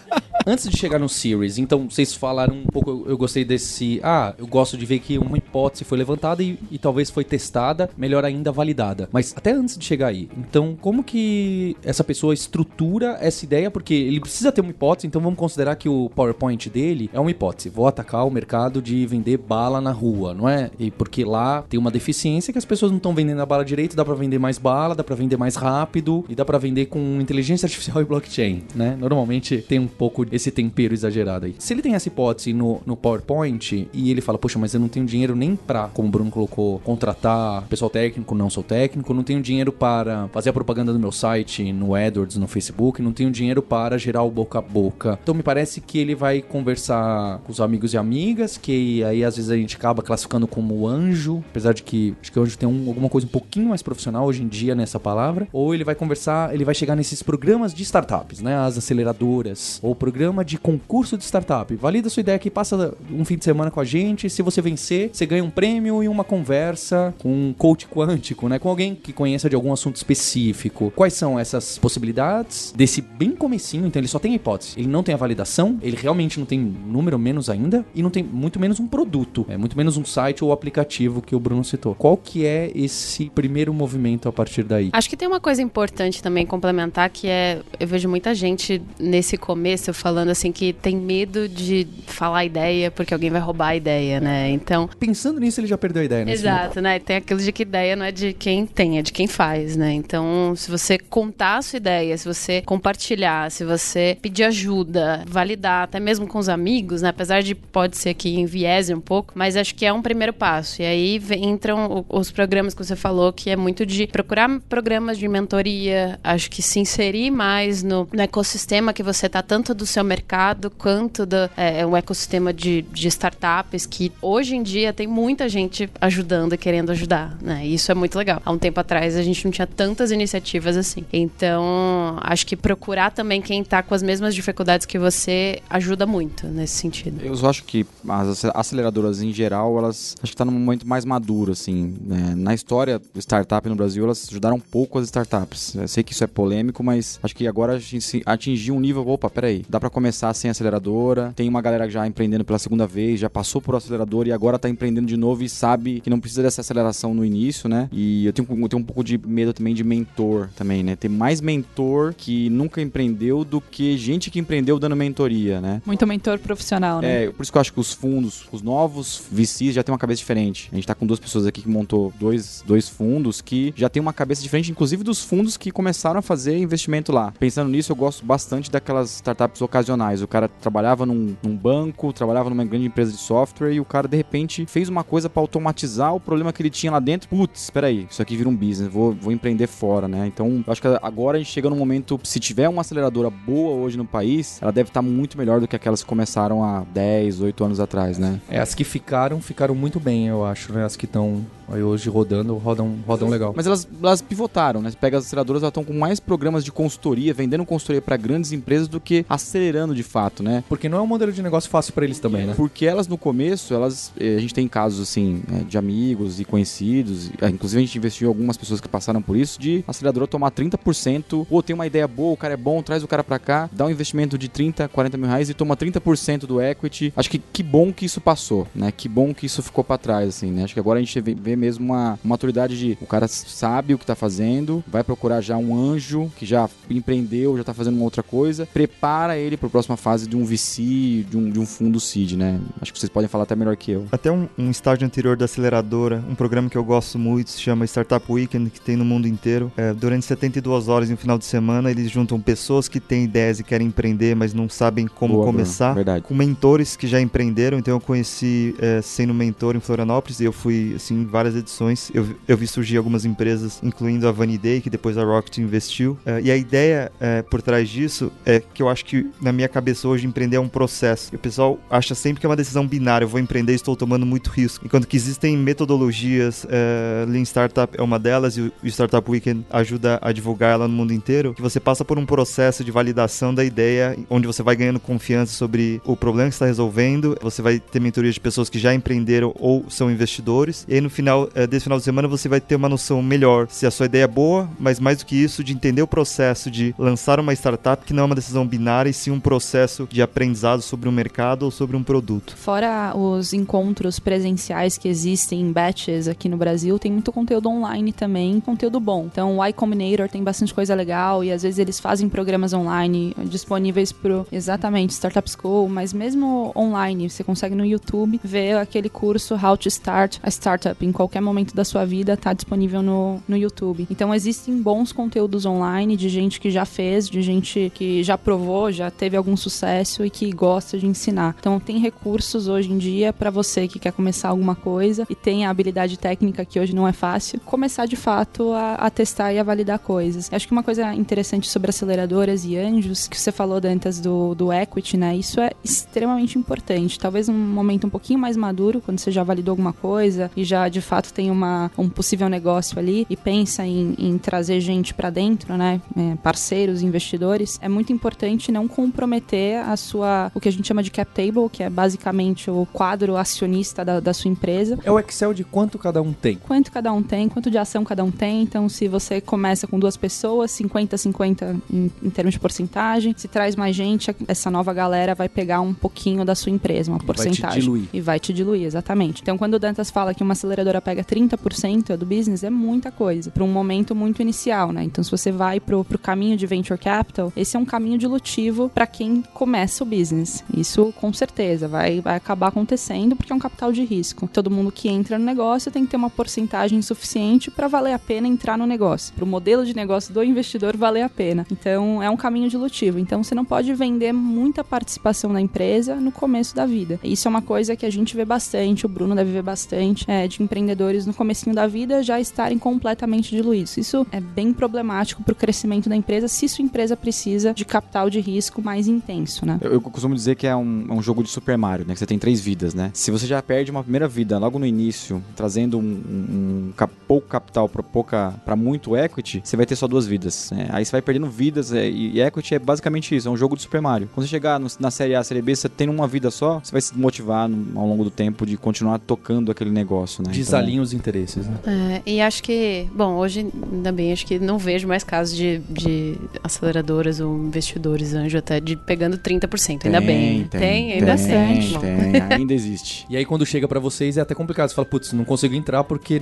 Antes 0.46 0.68
de 0.68 0.76
chegar 0.76 0.98
no 0.98 1.08
Series, 1.08 1.56
então 1.56 1.88
vocês 1.88 2.12
falaram 2.12 2.54
um 2.54 2.66
pouco, 2.66 2.90
eu, 2.90 3.04
eu 3.08 3.16
gostei 3.16 3.46
desse. 3.46 3.98
Ah, 4.02 4.34
eu 4.36 4.46
gosto 4.46 4.76
de 4.76 4.84
ver 4.84 4.98
que 4.98 5.16
uma 5.16 5.38
hipótese 5.38 5.84
foi 5.84 5.96
levantada 5.96 6.42
e, 6.42 6.58
e 6.70 6.76
talvez 6.76 7.08
foi 7.08 7.24
testada, 7.24 7.88
melhor 7.96 8.26
ainda 8.26 8.52
validada. 8.52 9.08
Mas 9.10 9.32
até 9.34 9.52
antes 9.52 9.78
de 9.78 9.84
chegar 9.84 10.08
aí, 10.08 10.28
então 10.36 10.76
como 10.78 11.02
que 11.02 11.74
essa 11.82 12.04
pessoa 12.04 12.34
estrutura 12.34 13.16
essa 13.22 13.42
ideia? 13.44 13.70
Porque 13.70 13.94
ele 13.94 14.20
precisa 14.20 14.52
ter 14.52 14.60
uma 14.60 14.70
hipótese, 14.70 15.06
então 15.06 15.20
vamos 15.20 15.38
considerar 15.38 15.76
que 15.76 15.88
o 15.88 16.10
PowerPoint 16.14 16.68
dele 16.68 17.08
é 17.10 17.18
uma 17.18 17.30
hipótese. 17.30 17.70
Vou 17.70 17.86
atacar 17.86 18.26
o 18.26 18.30
mercado 18.30 18.82
de 18.82 19.06
vender 19.06 19.38
bala 19.38 19.80
na 19.80 19.92
rua, 19.92 20.34
não 20.34 20.46
é? 20.46 20.70
E 20.78 20.90
porque 20.90 21.24
lá 21.24 21.62
tem 21.62 21.80
uma 21.80 21.90
deficiência 21.90 22.52
que 22.52 22.58
as 22.58 22.66
pessoas 22.66 22.90
não 22.92 22.98
estão 22.98 23.14
vendendo 23.14 23.40
a 23.40 23.46
bala 23.46 23.64
direito, 23.64 23.96
dá 23.96 24.04
para 24.04 24.14
vender 24.14 24.38
mais 24.38 24.58
bala, 24.58 24.94
dá 24.94 25.02
para 25.02 25.16
vender 25.16 25.38
mais 25.38 25.56
rápido 25.56 26.22
e 26.28 26.34
dá 26.34 26.44
para 26.44 26.58
vender 26.58 26.86
com 26.86 27.18
inteligência 27.18 27.64
artificial 27.64 28.02
e 28.02 28.04
blockchain, 28.04 28.64
né? 28.74 28.94
Normalmente 29.00 29.64
tem 29.66 29.78
um 29.78 29.86
pouco 29.86 30.33
esse 30.34 30.50
tempero 30.50 30.94
exagerado 30.94 31.46
aí. 31.46 31.54
Se 31.58 31.72
ele 31.72 31.82
tem 31.82 31.94
essa 31.94 32.08
hipótese 32.08 32.52
no, 32.52 32.80
no 32.84 32.96
PowerPoint 32.96 33.88
e 33.92 34.10
ele 34.10 34.20
fala, 34.20 34.38
poxa, 34.38 34.58
mas 34.58 34.74
eu 34.74 34.80
não 34.80 34.88
tenho 34.88 35.06
dinheiro 35.06 35.34
nem 35.36 35.56
pra, 35.56 35.88
como 35.88 36.08
o 36.08 36.10
Bruno 36.10 36.30
colocou, 36.30 36.78
contratar 36.80 37.62
pessoal 37.68 37.90
técnico, 37.90 38.34
não 38.34 38.50
sou 38.50 38.62
técnico, 38.62 39.14
não 39.14 39.22
tenho 39.22 39.40
dinheiro 39.40 39.72
para 39.72 40.28
fazer 40.28 40.50
a 40.50 40.52
propaganda 40.52 40.92
do 40.92 40.98
meu 40.98 41.12
site 41.12 41.72
no 41.72 41.94
AdWords, 41.94 42.36
no 42.36 42.46
Facebook, 42.46 43.00
não 43.00 43.12
tenho 43.12 43.30
dinheiro 43.30 43.62
para 43.62 43.98
gerar 43.98 44.22
o 44.22 44.30
boca 44.30 44.58
a 44.58 44.62
boca. 44.62 45.18
Então 45.22 45.34
me 45.34 45.42
parece 45.42 45.80
que 45.80 45.98
ele 45.98 46.14
vai 46.14 46.42
conversar 46.42 47.38
com 47.38 47.52
os 47.52 47.60
amigos 47.60 47.94
e 47.94 47.96
amigas, 47.96 48.56
que 48.56 49.02
aí 49.04 49.24
às 49.24 49.36
vezes 49.36 49.50
a 49.50 49.56
gente 49.56 49.76
acaba 49.76 50.02
classificando 50.02 50.46
como 50.46 50.86
anjo, 50.86 51.42
apesar 51.50 51.72
de 51.72 51.82
que 51.82 52.14
acho 52.20 52.32
que 52.32 52.40
anjo 52.40 52.58
tem 52.58 52.68
um, 52.68 52.88
alguma 52.88 53.08
coisa 53.08 53.26
um 53.26 53.30
pouquinho 53.30 53.68
mais 53.68 53.82
profissional 53.82 54.26
hoje 54.26 54.42
em 54.42 54.48
dia 54.48 54.74
nessa 54.74 54.98
palavra, 54.98 55.48
ou 55.52 55.74
ele 55.74 55.84
vai 55.84 55.94
conversar, 55.94 56.54
ele 56.54 56.64
vai 56.64 56.74
chegar 56.74 56.96
nesses 56.96 57.22
programas 57.22 57.74
de 57.74 57.82
startups, 57.82 58.40
né, 58.40 58.56
as 58.56 58.78
aceleradoras, 58.78 59.78
ou 59.82 59.94
de 60.44 60.58
concurso 60.58 61.16
de 61.16 61.24
startup. 61.24 61.74
Valida 61.76 62.08
sua 62.08 62.20
ideia 62.20 62.36
aqui, 62.36 62.50
passa 62.50 62.94
um 63.10 63.24
fim 63.24 63.36
de 63.36 63.44
semana 63.44 63.70
com 63.70 63.80
a 63.80 63.84
gente, 63.84 64.30
se 64.30 64.42
você 64.42 64.60
vencer, 64.60 65.10
você 65.12 65.26
ganha 65.26 65.44
um 65.44 65.50
prêmio 65.50 66.02
e 66.02 66.08
uma 66.08 66.24
conversa 66.24 67.14
com 67.18 67.28
um 67.30 67.52
coach 67.52 67.86
quântico, 67.86 68.48
né, 68.48 68.58
com 68.58 68.68
alguém 68.68 68.94
que 68.94 69.12
conheça 69.12 69.48
de 69.48 69.56
algum 69.56 69.72
assunto 69.72 69.96
específico. 69.96 70.92
Quais 70.94 71.14
são 71.14 71.38
essas 71.38 71.78
possibilidades 71.78 72.72
desse 72.76 73.00
bem 73.00 73.32
comecinho, 73.32 73.86
então 73.86 74.00
ele 74.00 74.08
só 74.08 74.18
tem 74.18 74.32
a 74.32 74.36
hipótese, 74.36 74.74
ele 74.78 74.88
não 74.88 75.02
tem 75.02 75.14
a 75.14 75.18
validação, 75.18 75.78
ele 75.82 75.96
realmente 75.96 76.38
não 76.38 76.46
tem 76.46 76.58
número 76.58 77.18
menos 77.18 77.50
ainda 77.50 77.84
e 77.94 78.02
não 78.02 78.10
tem 78.10 78.22
muito 78.22 78.58
menos 78.58 78.80
um 78.80 78.86
produto, 78.86 79.46
é 79.48 79.56
muito 79.56 79.76
menos 79.76 79.96
um 79.96 80.04
site 80.04 80.44
ou 80.44 80.52
aplicativo 80.52 81.20
que 81.20 81.34
o 81.34 81.40
Bruno 81.40 81.64
citou. 81.64 81.94
Qual 81.94 82.16
que 82.16 82.44
é 82.46 82.70
esse 82.74 83.30
primeiro 83.30 83.72
movimento 83.74 84.28
a 84.28 84.32
partir 84.32 84.62
daí? 84.62 84.90
Acho 84.92 85.08
que 85.08 85.16
tem 85.16 85.28
uma 85.28 85.40
coisa 85.40 85.62
importante 85.62 86.22
também 86.22 86.46
complementar 86.46 87.10
que 87.10 87.28
é 87.28 87.60
eu 87.78 87.86
vejo 87.86 88.08
muita 88.08 88.34
gente 88.34 88.80
nesse 88.98 89.36
começo 89.36 89.92
falando 89.92 90.13
assim 90.18 90.52
que 90.52 90.72
tem 90.72 90.96
medo 90.96 91.48
de 91.48 91.86
falar 92.06 92.38
a 92.38 92.44
ideia 92.44 92.90
porque 92.90 93.12
alguém 93.14 93.30
vai 93.30 93.40
roubar 93.40 93.68
a 93.68 93.76
ideia, 93.76 94.20
né? 94.20 94.50
Então, 94.50 94.88
Pensando 94.98 95.40
nisso, 95.40 95.60
ele 95.60 95.66
já 95.66 95.76
perdeu 95.76 96.02
a 96.02 96.04
ideia, 96.04 96.24
né? 96.24 96.32
Exato, 96.32 96.80
né? 96.80 96.98
Tem 96.98 97.16
aquilo 97.16 97.40
de 97.40 97.52
que 97.52 97.62
ideia 97.62 97.96
não 97.96 98.04
é 98.04 98.12
de 98.12 98.32
quem 98.32 98.66
tem, 98.66 98.98
é 98.98 99.02
de 99.02 99.12
quem 99.12 99.26
faz, 99.26 99.76
né? 99.76 99.92
Então, 99.92 100.54
se 100.56 100.70
você 100.70 100.98
contar 100.98 101.58
a 101.58 101.62
sua 101.62 101.76
ideia, 101.76 102.16
se 102.16 102.26
você 102.26 102.62
compartilhar, 102.62 103.50
se 103.50 103.64
você 103.64 104.16
pedir 104.20 104.44
ajuda, 104.44 105.24
validar, 105.26 105.84
até 105.84 105.98
mesmo 105.98 106.26
com 106.26 106.38
os 106.38 106.48
amigos, 106.48 107.02
né? 107.02 107.08
Apesar 107.08 107.42
de 107.42 107.54
pode 107.54 107.96
ser 107.96 108.14
que 108.14 108.38
enviese 108.38 108.94
um 108.94 109.00
pouco, 109.00 109.32
mas 109.34 109.56
acho 109.56 109.74
que 109.74 109.84
é 109.84 109.92
um 109.92 110.02
primeiro 110.02 110.32
passo. 110.32 110.82
E 110.82 110.84
aí 110.84 111.20
entram 111.40 112.04
os 112.08 112.30
programas 112.30 112.74
que 112.74 112.84
você 112.84 112.96
falou, 112.96 113.32
que 113.32 113.50
é 113.50 113.56
muito 113.56 113.84
de 113.84 114.06
procurar 114.06 114.60
programas 114.68 115.18
de 115.18 115.26
mentoria, 115.26 116.18
acho 116.22 116.50
que 116.50 116.62
se 116.62 116.78
inserir 116.78 117.30
mais 117.30 117.82
no, 117.82 118.08
no 118.12 118.22
ecossistema 118.22 118.92
que 118.92 119.02
você 119.02 119.28
tá, 119.28 119.42
tanto 119.42 119.74
do 119.74 119.86
seu 119.86 120.03
mercado 120.04 120.70
quanto 120.70 121.24
do 121.26 121.36
é, 121.56 121.84
o 121.86 121.96
ecossistema 121.96 122.52
de, 122.52 122.82
de 122.82 123.08
startups, 123.08 123.86
que 123.86 124.12
hoje 124.22 124.54
em 124.56 124.62
dia 124.62 124.92
tem 124.92 125.06
muita 125.06 125.48
gente 125.48 125.88
ajudando 126.00 126.52
e 126.54 126.58
querendo 126.58 126.90
ajudar, 126.90 127.36
né? 127.40 127.66
E 127.66 127.74
isso 127.74 127.90
é 127.90 127.94
muito 127.94 128.16
legal. 128.16 128.40
Há 128.44 128.50
um 128.50 128.58
tempo 128.58 128.78
atrás 128.80 129.16
a 129.16 129.22
gente 129.22 129.44
não 129.44 129.52
tinha 129.52 129.66
tantas 129.66 130.10
iniciativas 130.10 130.76
assim. 130.76 131.04
Então, 131.12 132.18
acho 132.22 132.46
que 132.46 132.56
procurar 132.56 133.10
também 133.10 133.40
quem 133.42 133.62
tá 133.62 133.82
com 133.82 133.94
as 133.94 134.02
mesmas 134.02 134.34
dificuldades 134.34 134.86
que 134.86 134.98
você 134.98 135.60
ajuda 135.68 136.06
muito 136.06 136.46
nesse 136.46 136.74
sentido. 136.74 137.20
Eu 137.22 137.34
acho 137.48 137.64
que 137.64 137.86
as 138.08 138.28
ace- 138.28 138.50
aceleradoras 138.54 139.20
em 139.22 139.32
geral, 139.32 139.76
elas 139.78 140.16
acho 140.22 140.32
que 140.32 140.36
tá 140.36 140.44
num 140.44 140.52
momento 140.52 140.86
mais 140.86 141.04
maduro, 141.04 141.52
assim. 141.52 141.94
né? 142.00 142.34
Na 142.36 142.54
história 142.54 143.00
startup 143.16 143.68
no 143.68 143.74
Brasil, 143.76 144.04
elas 144.04 144.26
ajudaram 144.30 144.56
um 144.56 144.60
pouco 144.60 144.98
as 144.98 145.06
startups. 145.06 145.74
Eu 145.74 145.88
sei 145.88 146.02
que 146.02 146.12
isso 146.12 146.24
é 146.24 146.26
polêmico, 146.26 146.82
mas 146.82 147.18
acho 147.22 147.34
que 147.34 147.46
agora 147.46 147.74
a 147.74 147.78
gente 147.78 148.22
atingiu 148.24 148.74
um 148.74 148.80
nível, 148.80 149.06
opa, 149.08 149.28
peraí, 149.30 149.64
dá 149.68 149.78
pra 149.80 149.90
começar 149.94 150.34
sem 150.34 150.50
aceleradora. 150.50 151.32
Tem 151.36 151.48
uma 151.48 151.62
galera 151.62 151.88
já 151.88 152.06
empreendendo 152.06 152.44
pela 152.44 152.58
segunda 152.58 152.86
vez, 152.86 153.20
já 153.20 153.30
passou 153.30 153.62
por 153.62 153.74
acelerador 153.76 154.26
e 154.26 154.32
agora 154.32 154.58
tá 154.58 154.68
empreendendo 154.68 155.06
de 155.06 155.16
novo 155.16 155.42
e 155.42 155.48
sabe 155.48 156.00
que 156.00 156.10
não 156.10 156.20
precisa 156.20 156.42
dessa 156.42 156.60
aceleração 156.60 157.14
no 157.14 157.24
início, 157.24 157.68
né? 157.68 157.88
E 157.92 158.26
eu 158.26 158.32
tenho, 158.32 158.46
eu 158.50 158.68
tenho 158.68 158.82
um 158.82 158.84
pouco 158.84 159.04
de 159.04 159.16
medo 159.16 159.52
também 159.52 159.72
de 159.72 159.84
mentor 159.84 160.48
também, 160.56 160.82
né? 160.82 160.96
Ter 160.96 161.08
mais 161.08 161.40
mentor 161.40 162.12
que 162.16 162.50
nunca 162.50 162.82
empreendeu 162.82 163.44
do 163.44 163.60
que 163.60 163.96
gente 163.96 164.30
que 164.30 164.38
empreendeu 164.38 164.78
dando 164.78 164.96
mentoria, 164.96 165.60
né? 165.60 165.80
Muito 165.86 166.06
mentor 166.06 166.38
profissional, 166.38 167.00
né? 167.00 167.24
É, 167.24 167.30
por 167.30 167.42
isso 167.42 167.52
que 167.52 167.56
eu 167.56 167.60
acho 167.60 167.72
que 167.72 167.80
os 167.80 167.92
fundos, 167.92 168.46
os 168.50 168.62
novos 168.62 169.22
VCs 169.30 169.74
já 169.74 169.82
tem 169.82 169.92
uma 169.92 169.98
cabeça 169.98 170.18
diferente. 170.18 170.68
A 170.72 170.74
gente 170.74 170.86
tá 170.86 170.94
com 170.94 171.06
duas 171.06 171.20
pessoas 171.20 171.46
aqui 171.46 171.62
que 171.62 171.68
montou 171.68 172.12
dois, 172.18 172.64
dois 172.66 172.88
fundos 172.88 173.40
que 173.40 173.72
já 173.76 173.88
tem 173.88 174.00
uma 174.00 174.12
cabeça 174.12 174.42
diferente, 174.42 174.70
inclusive 174.70 175.04
dos 175.04 175.22
fundos 175.22 175.56
que 175.56 175.70
começaram 175.70 176.18
a 176.18 176.22
fazer 176.22 176.58
investimento 176.58 177.12
lá. 177.12 177.32
Pensando 177.38 177.70
nisso, 177.70 177.92
eu 177.92 177.96
gosto 177.96 178.24
bastante 178.24 178.70
daquelas 178.70 179.14
startups 179.14 179.60
ocasionais. 179.74 180.22
O 180.22 180.28
cara 180.28 180.48
trabalhava 180.48 181.04
num, 181.04 181.34
num 181.42 181.56
banco, 181.56 182.12
trabalhava 182.12 182.48
numa 182.48 182.64
grande 182.64 182.86
empresa 182.86 183.10
de 183.10 183.18
software 183.18 183.72
e 183.72 183.80
o 183.80 183.84
cara 183.84 184.06
de 184.06 184.16
repente 184.16 184.64
fez 184.66 184.88
uma 184.88 185.02
coisa 185.02 185.28
pra 185.28 185.40
automatizar 185.40 186.14
o 186.14 186.20
problema 186.20 186.52
que 186.52 186.62
ele 186.62 186.70
tinha 186.70 186.92
lá 186.92 187.00
dentro. 187.00 187.28
Putz, 187.28 187.64
espera 187.64 187.88
aí, 187.88 188.06
isso 188.08 188.22
aqui 188.22 188.36
vira 188.36 188.48
um 188.48 188.54
business, 188.54 188.92
vou, 188.92 189.12
vou 189.12 189.32
empreender 189.32 189.66
fora, 189.66 190.06
né? 190.06 190.26
Então, 190.26 190.62
eu 190.64 190.72
acho 190.72 190.80
que 190.80 190.88
agora 191.02 191.36
a 191.36 191.40
gente 191.40 191.50
chega 191.50 191.68
num 191.68 191.76
momento, 191.76 192.20
se 192.22 192.38
tiver 192.38 192.68
uma 192.68 192.82
aceleradora 192.82 193.30
boa 193.30 193.74
hoje 193.74 193.96
no 193.96 194.04
país, 194.04 194.60
ela 194.62 194.70
deve 194.70 194.90
estar 194.90 195.02
muito 195.02 195.36
melhor 195.36 195.60
do 195.60 195.66
que 195.66 195.74
aquelas 195.74 196.02
que 196.02 196.08
começaram 196.08 196.62
há 196.62 196.84
10, 196.92 197.40
8 197.40 197.64
anos 197.64 197.80
atrás, 197.80 198.18
né? 198.18 198.40
É, 198.48 198.60
as 198.60 198.74
que 198.74 198.84
ficaram, 198.84 199.40
ficaram 199.40 199.74
muito 199.74 199.98
bem, 199.98 200.28
eu 200.28 200.44
acho, 200.44 200.72
né? 200.72 200.84
As 200.84 200.96
que 200.96 201.06
estão 201.06 201.44
aí 201.68 201.82
hoje 201.82 202.08
rodando, 202.08 202.56
rodam, 202.56 202.96
rodam 203.06 203.28
legal. 203.28 203.52
Mas 203.56 203.66
elas, 203.66 203.88
elas 204.02 204.22
pivotaram, 204.22 204.82
né? 204.82 204.90
Você 204.90 204.96
pega 204.96 205.18
as 205.18 205.26
aceleradoras, 205.26 205.62
elas 205.62 205.70
estão 205.70 205.84
com 205.84 205.94
mais 205.94 206.20
programas 206.20 206.64
de 206.64 206.70
consultoria, 206.70 207.32
vendendo 207.32 207.64
consultoria 207.64 208.02
para 208.02 208.16
grandes 208.16 208.52
empresas 208.52 208.88
do 208.88 209.00
que 209.00 209.24
acelerando 209.64 209.94
de 209.94 210.02
fato, 210.02 210.42
né? 210.42 210.62
Porque 210.68 210.88
não 210.88 210.98
é 210.98 211.00
um 211.00 211.06
modelo 211.06 211.32
de 211.32 211.42
negócio 211.42 211.70
fácil 211.70 211.92
pra 211.92 212.04
eles 212.04 212.18
também, 212.18 212.46
né? 212.46 212.54
Porque 212.56 212.86
elas 212.86 213.08
no 213.08 213.16
começo, 213.16 213.72
elas 213.72 214.12
eh, 214.18 214.36
a 214.36 214.40
gente 214.40 214.54
tem 214.54 214.68
casos 214.68 215.00
assim 215.00 215.42
eh, 215.50 215.64
de 215.68 215.78
amigos 215.78 216.40
e 216.40 216.44
conhecidos, 216.44 217.30
eh, 217.40 217.48
inclusive 217.48 217.82
a 217.82 217.86
gente 217.86 217.96
investiu 217.96 218.26
em 218.26 218.28
algumas 218.28 218.56
pessoas 218.56 218.80
que 218.80 218.88
passaram 218.88 219.22
por 219.22 219.36
isso, 219.36 219.60
de 219.60 219.84
aceleradora 219.86 220.26
tomar 220.26 220.50
30%, 220.50 221.46
ou 221.50 221.62
tem 221.62 221.74
uma 221.74 221.86
ideia 221.86 222.06
boa, 222.06 222.32
o 222.32 222.36
cara 222.36 222.54
é 222.54 222.56
bom, 222.56 222.82
traz 222.82 223.02
o 223.02 223.08
cara 223.08 223.24
pra 223.24 223.38
cá, 223.38 223.68
dá 223.72 223.86
um 223.86 223.90
investimento 223.90 224.36
de 224.36 224.48
30, 224.48 224.88
40 224.88 225.16
mil 225.16 225.28
reais 225.28 225.48
e 225.48 225.54
toma 225.54 225.76
30% 225.76 226.40
do 226.40 226.60
equity. 226.60 227.12
Acho 227.16 227.30
que 227.30 227.38
que 227.38 227.62
bom 227.62 227.92
que 227.92 228.04
isso 228.04 228.20
passou, 228.20 228.66
né? 228.74 228.92
Que 228.92 229.08
bom 229.08 229.32
que 229.32 229.46
isso 229.46 229.62
ficou 229.62 229.82
pra 229.82 229.96
trás, 229.96 230.28
assim, 230.28 230.50
né? 230.50 230.64
Acho 230.64 230.74
que 230.74 230.80
agora 230.80 230.98
a 230.98 231.02
gente 231.02 231.20
vê, 231.20 231.34
vê 231.34 231.56
mesmo 231.56 231.84
uma, 231.84 232.18
uma 232.24 232.34
maturidade 232.34 232.78
de 232.78 232.98
o 233.00 233.06
cara 233.06 233.28
sabe 233.28 233.94
o 233.94 233.98
que 233.98 234.06
tá 234.06 234.14
fazendo, 234.14 234.84
vai 234.86 235.02
procurar 235.02 235.40
já 235.40 235.56
um 235.56 235.76
anjo 235.76 236.30
que 236.36 236.44
já 236.44 236.68
empreendeu, 236.90 237.56
já 237.56 237.64
tá 237.64 237.72
fazendo 237.72 237.94
uma 237.94 238.04
outra 238.04 238.22
coisa, 238.22 238.66
prepara 238.72 239.36
ele 239.38 239.53
pra 239.56 239.68
próxima 239.68 239.96
fase 239.96 240.26
de 240.28 240.36
um 240.36 240.44
VC, 240.44 241.24
de 241.28 241.36
um, 241.36 241.50
de 241.50 241.58
um 241.58 241.66
fundo 241.66 241.98
seed, 242.00 242.32
né? 242.32 242.60
Acho 242.80 242.92
que 242.92 242.98
vocês 242.98 243.10
podem 243.10 243.28
falar 243.28 243.44
até 243.44 243.54
melhor 243.56 243.76
que 243.76 243.90
eu. 243.92 244.06
Até 244.12 244.30
um, 244.30 244.48
um 244.58 244.70
estágio 244.70 245.06
anterior 245.06 245.36
da 245.36 245.44
aceleradora, 245.44 246.22
um 246.28 246.34
programa 246.34 246.68
que 246.68 246.76
eu 246.76 246.84
gosto 246.84 247.18
muito, 247.18 247.50
se 247.50 247.60
chama 247.60 247.84
Startup 247.84 248.24
Weekend, 248.30 248.70
que 248.70 248.80
tem 248.80 248.96
no 248.96 249.04
mundo 249.04 249.26
inteiro. 249.28 249.70
É, 249.76 249.92
durante 249.92 250.24
72 250.24 250.88
horas 250.88 251.10
um 251.10 251.16
final 251.16 251.38
de 251.38 251.44
semana, 251.44 251.90
eles 251.90 252.10
juntam 252.10 252.40
pessoas 252.40 252.88
que 252.88 252.98
têm 253.00 253.24
ideias 253.24 253.60
e 253.60 253.64
querem 253.64 253.86
empreender, 253.88 254.34
mas 254.34 254.52
não 254.54 254.68
sabem 254.68 255.06
como 255.06 255.34
Boa, 255.34 255.46
começar. 255.46 255.94
Bruno. 255.94 256.22
Com 256.22 256.34
mentores 256.34 256.96
que 256.96 257.06
já 257.06 257.20
empreenderam, 257.20 257.78
então 257.78 257.94
eu 257.94 258.00
conheci 258.00 258.74
é, 258.78 259.00
sendo 259.02 259.32
mentor 259.34 259.76
em 259.76 259.80
Florianópolis 259.80 260.40
e 260.40 260.44
eu 260.44 260.52
fui 260.52 260.94
assim 260.96 261.14
em 261.22 261.24
várias 261.24 261.54
edições. 261.56 262.10
Eu, 262.14 262.24
vi- 262.24 262.36
eu 262.48 262.56
vi 262.56 262.66
surgir 262.66 262.96
algumas 262.96 263.24
empresas, 263.24 263.80
incluindo 263.82 264.26
a 264.28 264.32
Vaniday, 264.32 264.80
que 264.80 264.90
depois 264.90 265.16
a 265.18 265.24
Rocket 265.24 265.58
investiu. 265.58 266.18
É, 266.26 266.40
e 266.40 266.50
a 266.50 266.56
ideia 266.56 267.10
é, 267.20 267.42
por 267.42 267.62
trás 267.62 267.88
disso 267.88 268.32
é 268.44 268.60
que 268.60 268.82
eu 268.82 268.88
acho 268.88 269.04
que 269.04 269.26
na 269.44 269.52
minha 269.52 269.68
cabeça 269.68 270.08
hoje 270.08 270.26
empreender 270.26 270.56
é 270.56 270.60
um 270.60 270.68
processo. 270.68 271.28
E 271.32 271.36
o 271.36 271.38
pessoal 271.38 271.78
acha 271.90 272.14
sempre 272.14 272.40
que 272.40 272.46
é 272.46 272.48
uma 272.48 272.56
decisão 272.56 272.86
binária, 272.86 273.24
eu 273.24 273.28
vou 273.28 273.38
empreender 273.38 273.72
e 273.72 273.76
estou 273.76 273.94
tomando 273.94 274.24
muito 274.24 274.48
risco. 274.48 274.84
Enquanto 274.84 275.06
que 275.06 275.16
existem 275.16 275.56
metodologias, 275.56 276.66
é, 276.68 277.24
Lean 277.28 277.42
Startup 277.42 277.94
é 277.96 278.02
uma 278.02 278.18
delas 278.18 278.56
e 278.56 278.62
o 278.62 278.72
Startup 278.84 279.30
Weekend 279.30 279.66
ajuda 279.70 280.18
a 280.22 280.32
divulgar 280.32 280.72
ela 280.72 280.88
no 280.88 280.94
mundo 280.94 281.12
inteiro, 281.12 281.54
que 281.54 281.62
você 281.62 281.78
passa 281.78 282.04
por 282.04 282.18
um 282.18 282.24
processo 282.24 282.82
de 282.82 282.90
validação 282.90 283.54
da 283.54 283.64
ideia, 283.64 284.16
onde 284.30 284.46
você 284.46 284.62
vai 284.62 284.74
ganhando 284.74 284.98
confiança 284.98 285.52
sobre 285.52 286.00
o 286.04 286.16
problema 286.16 286.48
que 286.48 286.54
está 286.54 286.66
resolvendo, 286.66 287.36
você 287.42 287.60
vai 287.60 287.78
ter 287.78 288.00
mentoria 288.00 288.32
de 288.32 288.40
pessoas 288.40 288.70
que 288.70 288.78
já 288.78 288.94
empreenderam 288.94 289.54
ou 289.58 289.84
são 289.90 290.10
investidores, 290.10 290.86
e 290.88 290.94
aí 290.94 291.00
no 291.00 291.10
final 291.10 291.48
eh, 291.54 291.66
desse 291.66 291.84
final 291.84 291.98
de 291.98 292.04
semana 292.04 292.26
você 292.26 292.48
vai 292.48 292.60
ter 292.60 292.76
uma 292.76 292.88
noção 292.88 293.22
melhor 293.22 293.66
se 293.68 293.86
a 293.86 293.90
sua 293.90 294.06
ideia 294.06 294.24
é 294.24 294.28
boa, 294.28 294.68
mas 294.78 294.98
mais 294.98 295.18
do 295.18 295.26
que 295.26 295.36
isso, 295.36 295.62
de 295.62 295.72
entender 295.72 296.02
o 296.02 296.06
processo 296.06 296.70
de 296.70 296.94
lançar 296.98 297.38
uma 297.38 297.52
startup 297.52 298.04
que 298.04 298.12
não 298.12 298.22
é 298.22 298.26
uma 298.26 298.34
decisão 298.34 298.66
binária 298.66 299.10
e 299.10 299.14
sim 299.14 299.33
um 299.34 299.40
processo 299.40 300.08
de 300.10 300.22
aprendizado 300.22 300.80
sobre 300.80 301.08
um 301.08 301.12
mercado 301.12 301.64
ou 301.64 301.70
sobre 301.70 301.96
um 301.96 302.02
produto. 302.02 302.56
Fora 302.56 303.16
os 303.16 303.52
encontros 303.52 304.18
presenciais 304.18 304.96
que 304.96 305.08
existem 305.08 305.60
em 305.60 305.72
batches 305.72 306.28
aqui 306.28 306.48
no 306.48 306.56
Brasil, 306.56 306.98
tem 306.98 307.12
muito 307.12 307.32
conteúdo 307.32 307.68
online 307.68 308.12
também, 308.12 308.60
conteúdo 308.60 309.00
bom. 309.00 309.26
Então, 309.30 309.58
o 309.58 309.64
Y 309.64 309.72
Combinator 309.72 310.28
tem 310.28 310.42
bastante 310.42 310.72
coisa 310.72 310.94
legal 310.94 311.42
e 311.42 311.50
às 311.50 311.62
vezes 311.62 311.78
eles 311.78 312.00
fazem 312.00 312.28
programas 312.28 312.72
online 312.72 313.34
disponíveis 313.44 314.12
pro 314.12 314.46
exatamente 314.50 315.12
Startup 315.12 315.48
School, 315.50 315.88
mas 315.88 316.12
mesmo 316.12 316.72
online, 316.76 317.28
você 317.28 317.42
consegue 317.42 317.74
no 317.74 317.84
YouTube 317.84 318.40
ver 318.42 318.76
aquele 318.76 319.08
curso 319.08 319.54
How 319.54 319.76
to 319.76 319.88
Start 319.88 320.38
a 320.42 320.48
Startup 320.48 321.04
em 321.04 321.12
qualquer 321.12 321.40
momento 321.40 321.74
da 321.74 321.84
sua 321.84 322.04
vida, 322.04 322.36
tá 322.36 322.52
disponível 322.52 323.02
no, 323.02 323.42
no 323.48 323.56
YouTube. 323.56 324.06
Então, 324.10 324.34
existem 324.34 324.80
bons 324.80 325.12
conteúdos 325.12 325.66
online 325.66 326.16
de 326.16 326.28
gente 326.28 326.60
que 326.60 326.70
já 326.70 326.84
fez, 326.84 327.28
de 327.28 327.42
gente 327.42 327.90
que 327.94 328.22
já 328.22 328.38
provou, 328.38 328.92
já 328.92 329.10
teve 329.10 329.23
algum 329.36 329.56
sucesso 329.56 330.24
e 330.24 330.30
que 330.30 330.50
gosta 330.52 330.98
de 330.98 331.06
ensinar. 331.06 331.54
Então, 331.58 331.78
tem 331.80 331.98
recursos 331.98 332.68
hoje 332.68 332.90
em 332.90 332.98
dia 332.98 333.32
para 333.32 333.50
você 333.50 333.86
que 333.88 333.98
quer 333.98 334.12
começar 334.12 334.48
alguma 334.48 334.74
coisa 334.74 335.26
e 335.28 335.34
tem 335.34 335.64
a 335.64 335.70
habilidade 335.70 336.18
técnica 336.18 336.64
que 336.64 336.78
hoje 336.78 336.94
não 336.94 337.06
é 337.06 337.12
fácil, 337.12 337.60
começar 337.60 338.06
de 338.06 338.16
fato 338.16 338.72
a, 338.72 338.94
a 338.94 339.10
testar 339.10 339.52
e 339.52 339.58
a 339.58 339.62
validar 339.62 339.98
coisas. 339.98 340.50
Acho 340.52 340.66
que 340.66 340.72
uma 340.72 340.82
coisa 340.82 341.14
interessante 341.14 341.68
sobre 341.68 341.90
aceleradoras 341.90 342.64
e 342.64 342.76
anjos, 342.76 343.28
que 343.28 343.40
você 343.40 343.52
falou 343.52 343.80
antes 343.84 344.20
do, 344.20 344.54
do 344.54 344.72
equity, 344.72 345.16
né? 345.16 345.36
Isso 345.36 345.60
é 345.60 345.72
extremamente 345.82 346.58
importante. 346.58 347.18
Talvez 347.18 347.48
um 347.48 347.54
momento 347.54 348.06
um 348.06 348.10
pouquinho 348.10 348.38
mais 348.38 348.56
maduro, 348.56 349.00
quando 349.00 349.18
você 349.18 349.30
já 349.30 349.42
validou 349.42 349.72
alguma 349.72 349.92
coisa 349.92 350.50
e 350.56 350.64
já 350.64 350.88
de 350.88 351.00
fato 351.00 351.32
tem 351.32 351.50
uma, 351.50 351.90
um 351.98 352.08
possível 352.08 352.48
negócio 352.48 352.98
ali 352.98 353.26
e 353.28 353.36
pensa 353.36 353.84
em, 353.84 354.14
em 354.18 354.38
trazer 354.38 354.80
gente 354.80 355.12
para 355.14 355.30
dentro, 355.30 355.76
né? 355.76 356.00
É, 356.16 356.36
parceiros, 356.36 357.02
investidores, 357.02 357.78
é 357.82 357.88
muito 357.88 358.12
importante 358.12 358.70
não 358.70 358.86
comprometer 359.14 359.78
a 359.78 359.96
sua, 359.96 360.50
o 360.52 360.60
que 360.60 360.68
a 360.68 360.72
gente 360.72 360.86
chama 360.88 361.02
de 361.02 361.10
cap 361.10 361.30
table, 361.32 361.70
que 361.70 361.84
é 361.84 361.88
basicamente 361.88 362.68
o 362.68 362.86
quadro 362.92 363.36
acionista 363.36 364.04
da, 364.04 364.18
da 364.18 364.34
sua 364.34 364.50
empresa. 364.50 364.98
É 365.04 365.10
o 365.10 365.18
Excel 365.18 365.54
de 365.54 365.62
quanto 365.62 365.98
cada 365.98 366.20
um 366.20 366.32
tem. 366.32 366.56
Quanto 366.56 366.90
cada 366.90 367.12
um 367.12 367.22
tem, 367.22 367.48
quanto 367.48 367.70
de 367.70 367.78
ação 367.78 368.04
cada 368.04 368.24
um 368.24 368.30
tem. 368.30 368.62
Então, 368.62 368.88
se 368.88 369.06
você 369.06 369.40
começa 369.40 369.86
com 369.86 369.98
duas 369.98 370.16
pessoas, 370.16 370.72
50-50 370.72 371.80
em, 371.90 372.10
em 372.22 372.30
termos 372.30 372.54
de 372.54 372.60
porcentagem. 372.60 373.34
Se 373.36 373.46
traz 373.46 373.76
mais 373.76 373.94
gente, 373.94 374.34
essa 374.48 374.70
nova 374.70 374.92
galera 374.92 375.34
vai 375.34 375.48
pegar 375.48 375.80
um 375.80 375.94
pouquinho 375.94 376.44
da 376.44 376.54
sua 376.54 376.72
empresa, 376.72 377.10
uma 377.10 377.18
E 377.18 377.20
vai 377.20 377.34
te 377.34 377.42
porcentagem. 377.42 377.80
diluir. 377.80 378.08
E 378.12 378.20
vai 378.20 378.40
te 378.40 378.52
diluir, 378.52 378.84
exatamente. 378.84 379.42
Então, 379.42 379.56
quando 379.56 379.74
o 379.74 379.78
Dantas 379.78 380.10
fala 380.10 380.34
que 380.34 380.42
uma 380.42 380.52
aceleradora 380.52 381.00
pega 381.00 381.22
30% 381.22 382.16
do 382.16 382.26
business, 382.26 382.64
é 382.64 382.70
muita 382.70 383.12
coisa. 383.12 383.50
Para 383.50 383.62
um 383.62 383.72
momento 383.72 384.14
muito 384.14 384.42
inicial, 384.42 384.90
né? 384.92 385.04
Então, 385.04 385.22
se 385.22 385.30
você 385.30 385.52
vai 385.52 385.78
pro, 385.78 386.04
pro 386.04 386.18
caminho 386.18 386.56
de 386.56 386.66
venture 386.66 386.98
capital, 386.98 387.52
esse 387.56 387.76
é 387.76 387.80
um 387.80 387.84
caminho 387.84 388.18
dilutivo 388.18 388.88
para 388.88 389.03
quem 389.06 389.42
começa 389.52 390.02
o 390.02 390.06
business. 390.06 390.64
Isso, 390.76 391.12
com 391.20 391.32
certeza, 391.32 391.88
vai, 391.88 392.20
vai 392.20 392.36
acabar 392.36 392.68
acontecendo 392.68 393.36
porque 393.36 393.52
é 393.52 393.56
um 393.56 393.58
capital 393.58 393.92
de 393.92 394.04
risco. 394.04 394.48
Todo 394.52 394.70
mundo 394.70 394.92
que 394.92 395.08
entra 395.08 395.38
no 395.38 395.44
negócio 395.44 395.90
tem 395.90 396.04
que 396.04 396.10
ter 396.10 396.16
uma 396.16 396.30
porcentagem 396.30 397.00
suficiente 397.02 397.70
para 397.70 397.88
valer 397.88 398.12
a 398.12 398.18
pena 398.18 398.48
entrar 398.48 398.78
no 398.78 398.86
negócio. 398.86 399.34
Para 399.34 399.44
o 399.44 399.46
modelo 399.46 399.84
de 399.84 399.94
negócio 399.94 400.32
do 400.32 400.42
investidor 400.42 400.96
valer 400.96 401.22
a 401.22 401.28
pena. 401.28 401.66
Então, 401.70 402.22
é 402.22 402.30
um 402.30 402.36
caminho 402.36 402.68
dilutivo. 402.68 403.18
Então, 403.18 403.42
você 403.42 403.54
não 403.54 403.64
pode 403.64 403.92
vender 403.94 404.32
muita 404.32 404.84
participação 404.84 405.52
na 405.52 405.60
empresa 405.60 406.16
no 406.16 406.32
começo 406.32 406.74
da 406.74 406.86
vida. 406.86 407.18
Isso 407.22 407.48
é 407.48 407.50
uma 407.50 407.62
coisa 407.62 407.96
que 407.96 408.06
a 408.06 408.10
gente 408.10 408.36
vê 408.36 408.44
bastante, 408.44 409.06
o 409.06 409.08
Bruno 409.08 409.34
deve 409.34 409.52
ver 409.52 409.62
bastante, 409.62 410.24
é, 410.28 410.46
de 410.46 410.62
empreendedores 410.62 411.26
no 411.26 411.34
comecinho 411.34 411.74
da 411.74 411.86
vida 411.86 412.22
já 412.22 412.40
estarem 412.40 412.78
completamente 412.78 413.50
diluídos. 413.50 413.96
Isso 413.96 414.26
é 414.30 414.40
bem 414.40 414.72
problemático 414.72 415.42
para 415.42 415.52
o 415.52 415.56
crescimento 415.56 416.08
da 416.08 416.16
empresa 416.16 416.48
se 416.48 416.68
sua 416.68 416.84
empresa 416.84 417.16
precisa 417.16 417.72
de 417.72 417.84
capital 417.84 418.28
de 418.30 418.40
risco 418.40 418.82
mais 418.82 418.93
intenso, 419.08 419.64
né? 419.66 419.78
Eu, 419.80 419.92
eu 419.92 420.00
costumo 420.00 420.34
dizer 420.34 420.54
que 420.56 420.66
é 420.66 420.74
um, 420.74 421.06
é 421.08 421.12
um 421.12 421.22
jogo 421.22 421.42
de 421.42 421.48
Super 421.50 421.76
Mario, 421.78 422.06
né? 422.06 422.14
Que 422.14 422.18
você 422.18 422.26
tem 422.26 422.38
três 422.38 422.60
vidas, 422.60 422.94
né? 422.94 423.10
Se 423.12 423.30
você 423.30 423.46
já 423.46 423.62
perde 423.62 423.90
uma 423.90 424.02
primeira 424.02 424.26
vida 424.28 424.58
logo 424.58 424.78
no 424.78 424.86
início, 424.86 425.42
trazendo 425.56 425.98
um, 425.98 426.02
um, 426.02 426.92
um 427.00 427.06
pouco 427.28 427.48
capital 427.48 427.88
para 427.88 428.02
pouca 428.02 428.54
para 428.64 428.76
muito 428.76 429.16
equity, 429.16 429.60
você 429.64 429.76
vai 429.76 429.86
ter 429.86 429.96
só 429.96 430.06
duas 430.06 430.26
vidas. 430.26 430.70
né? 430.74 430.88
Aí 430.90 431.04
você 431.04 431.12
vai 431.12 431.22
perdendo 431.22 431.48
vidas 431.48 431.92
é, 431.92 432.08
e, 432.08 432.32
e 432.36 432.40
equity 432.40 432.74
é 432.74 432.78
basicamente 432.78 433.34
isso, 433.34 433.48
é 433.48 433.50
um 433.50 433.56
jogo 433.56 433.76
de 433.76 433.82
Super 433.82 434.00
Mario. 434.00 434.28
Quando 434.34 434.46
você 434.46 434.50
chegar 434.50 434.78
no- 434.80 434.88
na 435.00 435.10
série 435.10 435.34
A, 435.34 435.42
série 435.44 435.62
B, 435.62 435.74
você 435.74 435.88
tem 435.88 436.08
uma 436.08 436.26
vida 436.28 436.50
só, 436.50 436.80
você 436.82 436.92
vai 436.92 437.00
se 437.00 437.16
motivar 437.16 437.68
no- 437.68 437.98
ao 438.00 438.06
longo 438.06 438.24
do 438.24 438.30
tempo 438.30 438.64
de 438.66 438.76
continuar 438.76 439.18
tocando 439.18 439.70
aquele 439.70 439.90
negócio, 439.90 440.42
né? 440.46 440.52
Desalinha 440.52 441.02
os 441.02 441.12
interesses, 441.12 441.66
né? 441.66 441.76
É, 442.24 442.30
e 442.30 442.40
acho 442.40 442.62
que, 442.62 443.08
bom, 443.14 443.34
hoje 443.36 443.66
ainda 443.92 444.12
bem, 444.12 444.32
acho 444.32 444.46
que 444.46 444.58
não 444.58 444.78
vejo 444.78 445.06
mais 445.08 445.24
casos 445.24 445.56
de, 445.56 445.78
de 445.90 446.36
aceleradoras 446.62 447.40
ou 447.40 447.56
investidores 447.64 448.34
anjo 448.34 448.58
até 448.58 448.73
de 448.80 448.96
pegando 448.96 449.38
30%. 449.38 450.06
Ainda 450.06 450.20
bem. 450.20 450.64
Tem, 450.64 451.12
ainda 451.14 451.36
tem, 451.36 451.46
tem. 451.46 452.00
tem, 452.00 452.42
ainda 452.42 452.74
existe. 452.74 453.26
E 453.28 453.36
aí 453.36 453.44
quando 453.44 453.64
chega 453.66 453.86
pra 453.88 454.00
vocês 454.00 454.36
é 454.36 454.40
até 454.40 454.54
complicado. 454.54 454.88
Você 454.88 454.94
fala, 454.94 455.06
putz, 455.06 455.32
não 455.32 455.44
consigo 455.44 455.74
entrar 455.74 456.04
porque 456.04 456.40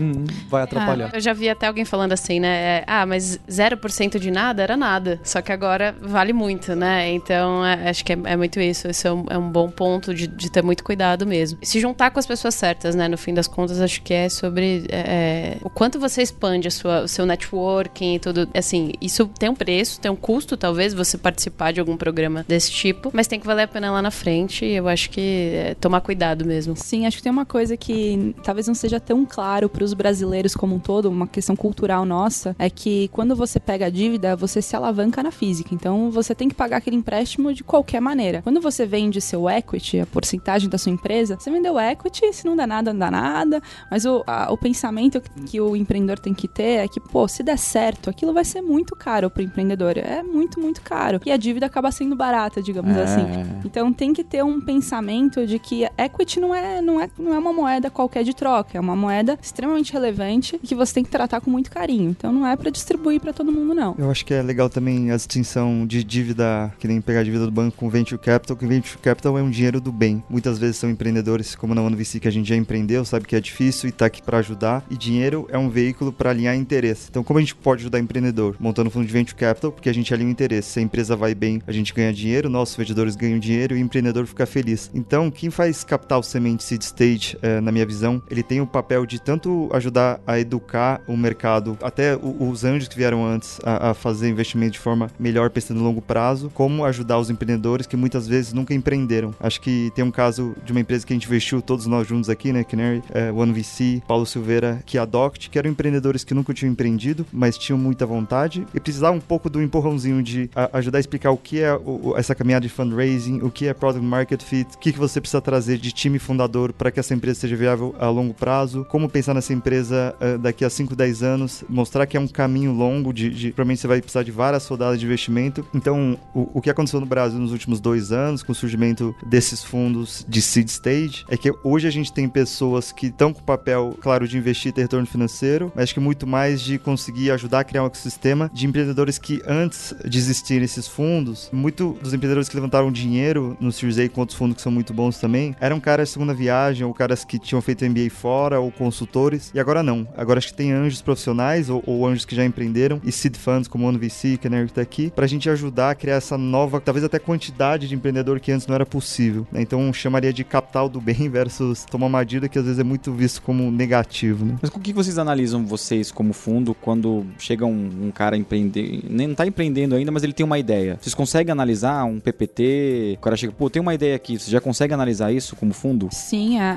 vai 0.49 0.62
atrapalhar. 0.62 1.11
Ah, 1.12 1.17
eu 1.17 1.21
já 1.21 1.33
vi 1.33 1.49
até 1.49 1.67
alguém 1.67 1.85
falando 1.85 2.12
assim, 2.12 2.41
né? 2.41 2.49
é, 2.49 2.85
Ah, 2.87 3.07
mas 3.07 3.39
0% 3.49 4.19
de 4.19 4.31
nada 4.31 4.62
era 4.62 4.77
nada. 4.77 5.21
Só 5.25 5.41
que 5.41 5.53
agora 5.53 5.95
vale 6.01 6.33
muito, 6.33 6.75
né? 6.75 7.11
Então, 7.12 7.65
é, 7.65 7.89
acho 7.91 8.05
que 8.05 8.12
é, 8.12 8.19
é 8.25 8.37
muito 8.37 8.61
isso. 8.61 8.89
Esse 8.89 9.07
é 9.07 9.12
um, 9.12 9.25
é 9.31 9.39
um 9.39 9.51
bom 9.51 9.69
ponto 9.71 10.15
de, 10.15 10.27
de 10.27 10.51
ter 10.51 10.62
muito 10.62 10.85
cuidado 10.85 11.27
mesmo. 11.27 11.59
Se 11.62 11.81
juntar 11.81 12.11
com 12.11 12.19
as 12.19 12.27
pessoas 12.27 12.55
certas, 12.55 12.95
né? 12.95 13.09
No 13.09 13.19
fim 13.19 13.35
das 13.35 13.47
contas, 13.47 13.81
acho 13.81 14.03
que 14.03 14.15
é 14.15 14.29
sobre 14.29 14.85
é, 14.91 15.57
o 15.62 15.71
quanto 15.71 15.99
você 15.99 16.23
expande 16.23 16.69
a 16.69 16.71
sua, 16.71 17.03
o 17.03 17.09
seu 17.09 17.27
networking 17.27 18.17
e 18.17 18.19
tudo. 18.19 18.49
Assim, 18.55 18.93
isso 19.01 19.27
tem 19.39 19.49
um 19.49 19.55
preço, 19.55 20.01
tem 20.01 20.11
um 20.11 20.17
custo, 20.17 20.57
talvez, 20.57 20.95
você 20.95 21.19
participar 21.19 21.73
de 21.73 21.81
algum 21.81 21.97
programa 21.97 22.22
desse 22.47 22.71
tipo. 22.71 23.11
Mas 23.12 23.26
tem 23.26 23.38
que 23.41 23.47
valer 23.47 23.62
a 23.64 23.69
pena 23.69 23.91
lá 23.91 24.02
na 24.02 24.11
frente. 24.11 24.64
Eu 24.64 24.88
acho 24.88 25.11
que 25.11 25.21
é 25.55 25.75
tomar 25.75 26.00
cuidado 26.00 26.45
mesmo. 26.45 26.75
Sim, 26.76 27.07
acho 27.07 27.17
que 27.19 27.23
tem 27.23 27.33
uma 27.33 27.45
coisa 27.47 27.76
que 27.76 28.35
talvez 28.43 28.67
não 28.67 28.75
seja 28.75 28.99
tão 29.00 29.25
claro 29.26 29.69
para 29.69 29.85
os 29.85 29.95
brasileiros 29.95 30.55
como 30.55 30.75
um 30.75 30.79
todo, 30.79 31.07
uma 31.11 31.26
questão 31.26 31.55
cultural 31.57 32.05
nossa, 32.05 32.55
é 32.59 32.69
que 32.71 33.09
quando 33.09 33.35
você 33.37 33.59
pega 33.61 33.87
a 33.87 33.91
dívida, 33.91 34.37
você 34.37 34.61
se 34.62 34.75
alavanca 34.76 35.23
na 35.23 35.31
física. 35.31 35.75
Então 35.75 36.11
você 36.11 36.35
tem 36.35 36.49
que 36.49 36.55
pagar 36.55 36.79
aquele 36.79 36.97
empréstimo 36.97 37.52
de 37.52 37.62
qualquer 37.64 38.00
maneira. 38.00 38.43
Quando 38.43 38.61
você 38.61 38.85
vende 38.87 39.21
seu 39.21 39.49
equity, 39.49 40.00
a 40.00 40.07
porcentagem 40.07 40.69
da 40.69 40.79
sua 40.79 40.93
empresa, 40.93 41.37
você 41.38 41.50
vendeu 41.50 41.79
equity, 41.79 42.33
se 42.33 42.45
não 42.45 42.57
dá 42.57 42.67
nada, 42.67 42.93
não 42.93 42.99
dá 43.00 43.11
nada. 43.11 43.62
Mas 43.91 44.05
o, 44.05 44.23
a- 44.26 44.52
o 44.52 44.57
pensamento 44.57 45.21
que 45.47 45.61
o 45.61 45.76
empreendedor 45.76 46.19
tem 46.19 46.35
que 46.35 46.49
ter 46.49 46.85
é 46.85 46.88
que, 46.88 47.00
pô, 47.00 47.26
se 47.29 47.43
der 47.43 47.59
certo, 47.59 48.11
aquilo 48.11 48.33
vai 48.33 48.45
ser 48.45 48.61
muito 48.62 48.95
caro 48.97 49.31
para 49.31 49.41
o 49.41 49.45
empreendedor. 49.45 49.97
É 49.99 50.23
muito, 50.23 50.61
muito 50.61 50.81
caro. 50.83 51.21
E 51.25 51.31
a 51.33 51.37
dívida 51.37 51.67
acaba 51.67 51.91
sendo 51.93 52.12
barata, 52.16 52.62
digamos 52.62 52.97
É. 52.97 53.02
assim. 53.02 53.23
Então 53.64 53.92
tem 53.92 54.12
que 54.12 54.25
ter 54.25 54.42
um 54.45 54.61
pensamento 54.61 55.47
de 55.47 55.59
que 55.59 55.87
equity 55.97 56.40
não 56.40 56.54
é, 56.54 56.81
não, 56.83 57.00
é, 57.00 57.09
não 57.19 57.35
é 57.35 57.38
uma 57.38 57.52
moeda 57.52 57.90
qualquer 57.90 58.25
de 58.25 58.35
troca, 58.35 58.76
é 58.76 58.81
uma 58.81 58.97
moeda 58.97 59.38
extremamente 59.42 59.92
relevante 59.92 60.59
e 60.62 60.66
que 60.66 60.75
você 60.75 60.95
tem 60.95 61.04
que 61.04 61.11
tratar 61.11 61.40
com 61.40 61.50
muito 61.50 61.71
carinho. 61.71 62.11
Então 62.11 62.33
não 62.33 62.47
é 62.47 62.57
para 62.57 62.71
distribuir 62.71 63.21
para 63.21 63.33
todo 63.33 63.52
mundo, 63.52 63.75
não. 63.75 63.95
Eu 63.99 64.11
acho 64.11 64.25
que 64.25 64.35
é 64.35 64.42
legal 64.42 64.69
também 64.69 65.11
a 65.11 65.16
distinção 65.16 65.87
de 65.87 66.02
dívida, 66.04 66.73
que 66.78 66.88
nem 66.88 67.00
pegar 67.00 67.21
a 67.21 67.25
dívida 67.25 67.45
do 67.45 67.50
banco 67.52 67.76
com 67.76 67.88
venture 67.88 68.21
capital, 68.21 68.57
que 68.57 68.66
venture 68.66 68.99
capital 68.99 69.38
é 69.38 69.42
um 69.42 69.50
dinheiro 69.50 69.81
do 69.81 69.92
bem. 69.92 70.23
Muitas 70.28 70.59
vezes 70.59 70.76
são 70.76 70.90
empreendedores, 70.90 71.54
como 71.54 71.75
na 71.75 71.83
OneVC, 71.83 72.21
que 72.21 72.28
a 72.28 72.33
gente 72.33 72.49
já 72.49 72.57
empreendeu, 72.57 73.04
sabe 73.04 73.26
que 73.26 73.37
é 73.37 73.40
difícil 73.40 73.88
e 73.88 73.92
tá 73.92 74.07
aqui 74.07 74.23
para 74.23 74.38
ajudar. 74.38 74.85
E 74.90 74.97
dinheiro 74.97 75.47
é 75.50 75.59
um 75.59 75.69
veículo 75.69 76.12
para 76.12 76.31
alinhar 76.31 76.54
interesse. 76.57 77.07
Então, 77.11 77.23
como 77.25 77.38
a 77.38 77.40
gente 77.42 77.54
pode 77.54 77.83
ajudar 77.83 77.99
empreendedor? 77.99 78.57
Montando 78.59 78.88
um 78.88 78.90
fundo 78.90 79.07
de 79.07 79.12
venture 79.12 79.37
capital, 79.37 79.73
porque 79.73 79.88
a 79.88 79.95
gente 79.95 80.12
alinha 80.12 80.28
o 80.28 80.33
interesse. 80.33 80.71
Se 80.71 80.78
a 80.78 80.83
empresa 80.83 81.14
vai 81.16 81.35
bem, 81.35 81.62
a 81.66 81.73
gente 81.73 81.92
ganha 81.95 82.02
dinheiro, 82.11 82.49
nossos 82.49 82.75
vendedores 82.75 83.15
ganham 83.15 83.39
dinheiro 83.39 83.77
e 83.77 83.79
o 83.81 83.85
empreendedor 83.85 84.27
fica 84.27 84.47
feliz. 84.47 84.91
Então, 84.95 85.31
quem 85.31 85.51
faz 85.51 85.85
capital 85.85 86.23
semente 86.23 86.65
seed 86.65 86.81
stage, 86.83 87.37
eh, 87.43 87.61
na 87.61 87.71
minha 87.71 87.85
visão, 87.85 88.23
ele 88.31 88.43
tem 88.43 88.61
o 88.63 88.67
papel 88.67 89.05
de 89.05 89.21
tanto 89.21 89.69
ajudar 89.73 90.21
a 90.27 90.39
educar 90.41 91.03
o 91.07 91.17
mercado, 91.17 91.77
até 91.83 92.17
os 92.17 92.65
anjos 92.65 92.89
que 92.89 92.97
vieram 92.97 93.25
antes 93.27 93.61
a, 93.63 93.91
a 93.91 93.95
fazer 93.95 94.29
investimento 94.31 94.73
de 94.73 94.79
forma 94.79 95.11
melhor, 95.19 95.51
pensando 95.51 95.79
no 95.79 95.85
longo 95.85 96.01
prazo, 96.01 96.51
como 96.55 96.85
ajudar 96.85 97.19
os 97.19 97.29
empreendedores 97.29 97.87
que 97.87 97.97
muitas 97.97 98.27
vezes 98.27 98.53
nunca 98.55 98.73
empreenderam. 98.73 99.35
Acho 99.39 99.61
que 99.61 99.93
tem 99.95 100.05
um 100.05 100.11
caso 100.11 100.55
de 100.65 100.73
uma 100.73 100.81
empresa 100.81 101.07
que 101.07 101.13
a 101.13 101.17
gente 101.17 101.27
investiu 101.27 101.61
todos 101.61 101.85
nós 101.87 102.09
juntos 102.09 102.31
aqui, 102.31 102.53
né? 102.53 102.65
Canary, 102.65 103.03
eh, 103.13 103.31
OneVC, 103.31 104.03
Paulo 104.09 104.25
Silveira, 104.25 104.83
que 104.87 104.97
a 104.97 105.05
Doct, 105.05 105.51
que 105.51 105.59
eram 105.59 105.71
empreendedores 105.71 106.25
que 106.25 106.33
nunca 106.33 106.55
tinham 106.55 106.73
empreendido, 106.73 107.27
mas 107.33 107.59
tinham 107.59 107.77
muita 107.79 108.07
vontade 108.07 108.67
e 108.75 108.81
precisavam 108.81 109.19
um 109.19 109.21
pouco 109.21 109.51
do 109.51 109.61
empurrãozinho 109.63 110.23
de 110.23 110.49
a- 110.55 110.71
ajudar 110.79 110.99
a 110.99 111.01
explicar 111.01 111.31
o 111.33 111.37
que 111.37 111.61
é 111.61 111.75
o- 111.75 111.92
essa 112.17 112.35
caminhada 112.35 112.67
de 112.67 112.73
fundraising, 112.73 113.41
o 113.43 113.51
que 113.51 113.67
é 113.67 113.75
product 113.75 114.05
market 114.05 114.43
fit, 114.43 114.75
o 114.75 114.79
que, 114.79 114.93
que 114.93 114.99
você 114.99 115.21
precisa 115.21 115.41
trazer 115.41 115.79
de 115.79 115.93
time 115.93 116.19
fundador 116.19 116.73
para 116.73 116.91
que 116.91 117.01
essa 117.01 117.15
empresa 117.15 117.41
seja 117.41 117.57
viável 117.57 117.95
a 117.99 118.09
longo 118.09 118.35
prazo, 118.35 118.85
como 118.89 119.09
pensar 119.09 119.35
nessa 119.35 119.53
empresa 119.53 120.15
eh, 120.21 120.39
daqui 120.39 120.65
a 120.65 120.71
5, 120.71 120.95
10 120.95 121.23
anos, 121.23 121.65
mostrar 121.69 122.07
que 122.07 122.17
é 122.17 122.21
um 122.21 122.29
caminho 122.29 122.73
longo 122.73 123.13
de, 123.13 123.31
de 123.31 123.53
provavelmente 123.53 123.81
você 123.81 123.87
vai 123.87 124.01
precisar 124.01 124.23
de 124.23 124.31
várias 124.31 124.67
rodadas 124.67 124.99
de 124.99 125.07
investimento. 125.07 125.67
Então, 125.75 126.19
o, 126.35 126.59
o 126.59 126.61
que 126.61 126.71
aconteceu 126.71 127.01
no 127.01 127.07
Brasil 127.07 127.39
nos 127.39 127.53
últimos 127.53 127.81
dois 127.81 128.13
anos, 128.13 128.43
com 128.43 128.53
o 128.53 128.55
surgimento 128.55 129.15
desses 129.27 129.63
fundos 129.63 130.25
de 130.29 130.43
seed 130.43 130.69
stage, 130.69 131.25
é 131.29 131.37
que 131.37 131.53
hoje 131.63 131.87
a 131.87 131.91
gente 131.91 132.13
tem 132.13 132.29
pessoas 132.29 132.93
que 132.93 133.07
estão 133.07 133.33
com 133.33 133.41
o 133.41 133.45
papel, 133.45 133.97
claro, 134.01 134.27
de 134.27 134.37
investir 134.37 134.71
e 134.71 134.73
ter 134.73 134.83
retorno 134.83 135.07
financeiro, 135.07 135.73
mas 135.75 135.93
que 135.93 136.01
muito 136.01 136.27
mais 136.27 136.61
de 136.61 136.79
conseguir 136.79 137.31
ajudar 137.31 137.61
a 137.61 137.65
criar 137.65 137.83
um 137.83 137.87
ecossistema 137.87 138.51
de 138.53 138.67
empreendedores 138.67 139.19
que 139.19 139.43
antes 139.47 139.95
de 140.05 140.19
existirem 140.19 140.65
esses 140.65 140.87
fundos, 140.87 141.49
muito 141.53 141.82
muito 141.83 142.01
dos 142.01 142.15
empreendedores 142.15 142.49
que 142.49 142.55
levantaram 142.55 142.93
dinheiro 142.93 143.57
no 143.61 143.73
Series 143.73 143.99
A 143.99 144.09
com 144.09 144.21
outros 144.21 144.39
fundos 144.39 144.57
que 144.57 144.62
são 144.62 144.71
muito 144.71 144.95
bons 144.95 145.19
também, 145.19 145.55
eram 145.61 145.81
caras 145.81 146.09
de 146.09 146.12
segunda 146.12 146.33
viagem, 146.33 146.87
ou 146.87 146.95
caras 146.95 147.25
que 147.25 147.39
tinham 147.39 147.61
feito 147.61 147.85
MBA 147.85 148.11
fora, 148.11 148.61
ou 148.61 148.71
consultores, 148.71 149.51
e 149.55 149.61
agora 149.61 149.83
não. 149.83 150.07
Agora 150.17 150.39
acho 150.39 150.49
que 150.49 150.55
tem 150.55 150.73
anjos 150.73 151.03
profissionais, 151.03 151.69
ou, 151.69 151.83
ou 151.87 152.07
anjos 152.07 152.25
que 152.25 152.35
já 152.35 152.45
empreenderam, 152.45 153.01
e 153.05 153.11
seed 153.11 153.37
funds 153.37 153.69
como 153.69 153.85
o 153.85 153.89
Ono 153.89 153.99
VC, 153.99 154.37
que 154.37 154.47
a 154.47 154.51
Nerd 154.51 154.73
tá 154.73 154.81
aqui, 154.81 155.11
pra 155.11 155.27
gente 155.27 155.51
ajudar 155.51 155.91
a 155.91 155.95
criar 155.95 156.17
essa 156.17 156.39
nova, 156.39 156.81
talvez 156.81 157.05
até 157.05 157.19
quantidade 157.19 157.89
de 157.89 157.95
empreendedor 157.95 158.39
que 158.39 158.53
antes 158.53 158.67
não 158.67 158.75
era 158.75 158.87
possível. 158.87 159.47
né? 159.51 159.61
Então 159.61 159.93
chamaria 159.93 160.33
de 160.33 160.45
capital 160.45 160.89
do 160.89 161.01
bem 161.01 161.29
versus 161.29 161.85
tomar 161.85 162.07
uma 162.07 162.25
dívida 162.25 162.49
que 162.49 162.59
às 162.59 162.65
vezes 162.65 162.79
é 162.79 162.85
muito 162.85 163.12
visto 163.12 163.43
como 163.43 163.71
negativo, 163.71 164.45
né? 164.45 164.57
Mas 164.61 164.71
com 164.71 164.79
o 164.79 164.83
que 164.83 164.93
vocês 164.93 165.19
analisam 165.19 165.65
vocês 165.65 166.11
como 166.11 166.33
fundo 166.33 166.75
quando 166.75 167.25
chega 167.39 167.65
um, 167.67 167.91
um 168.05 168.11
cara 168.11 168.37
empreender, 168.37 169.03
nem 169.09 169.27
não 169.27 169.35
tá 169.35 169.47
empreendendo 169.47 169.95
ainda, 169.95 170.12
mas 170.12 170.23
ele 170.23 170.33
tem 170.33 170.45
uma 170.45 170.59
ideia? 170.59 170.99
Vocês 171.01 171.15
conseguem 171.15 171.51
analisar 171.53 171.72
um 172.07 172.21
PPT? 172.21 173.17
O 173.19 173.21
cara 173.23 173.37
chega, 173.37 173.52
pô, 173.52 173.69
tem 173.71 173.81
uma 173.81 173.95
ideia 173.95 174.14
aqui. 174.17 174.38
Você 174.38 174.50
já 174.50 174.61
consegue 174.61 174.93
analisar 174.95 175.33
isso 175.33 175.57
como 175.57 175.73
fundo? 175.73 176.09
Sim, 176.12 176.59
é, 176.61 176.76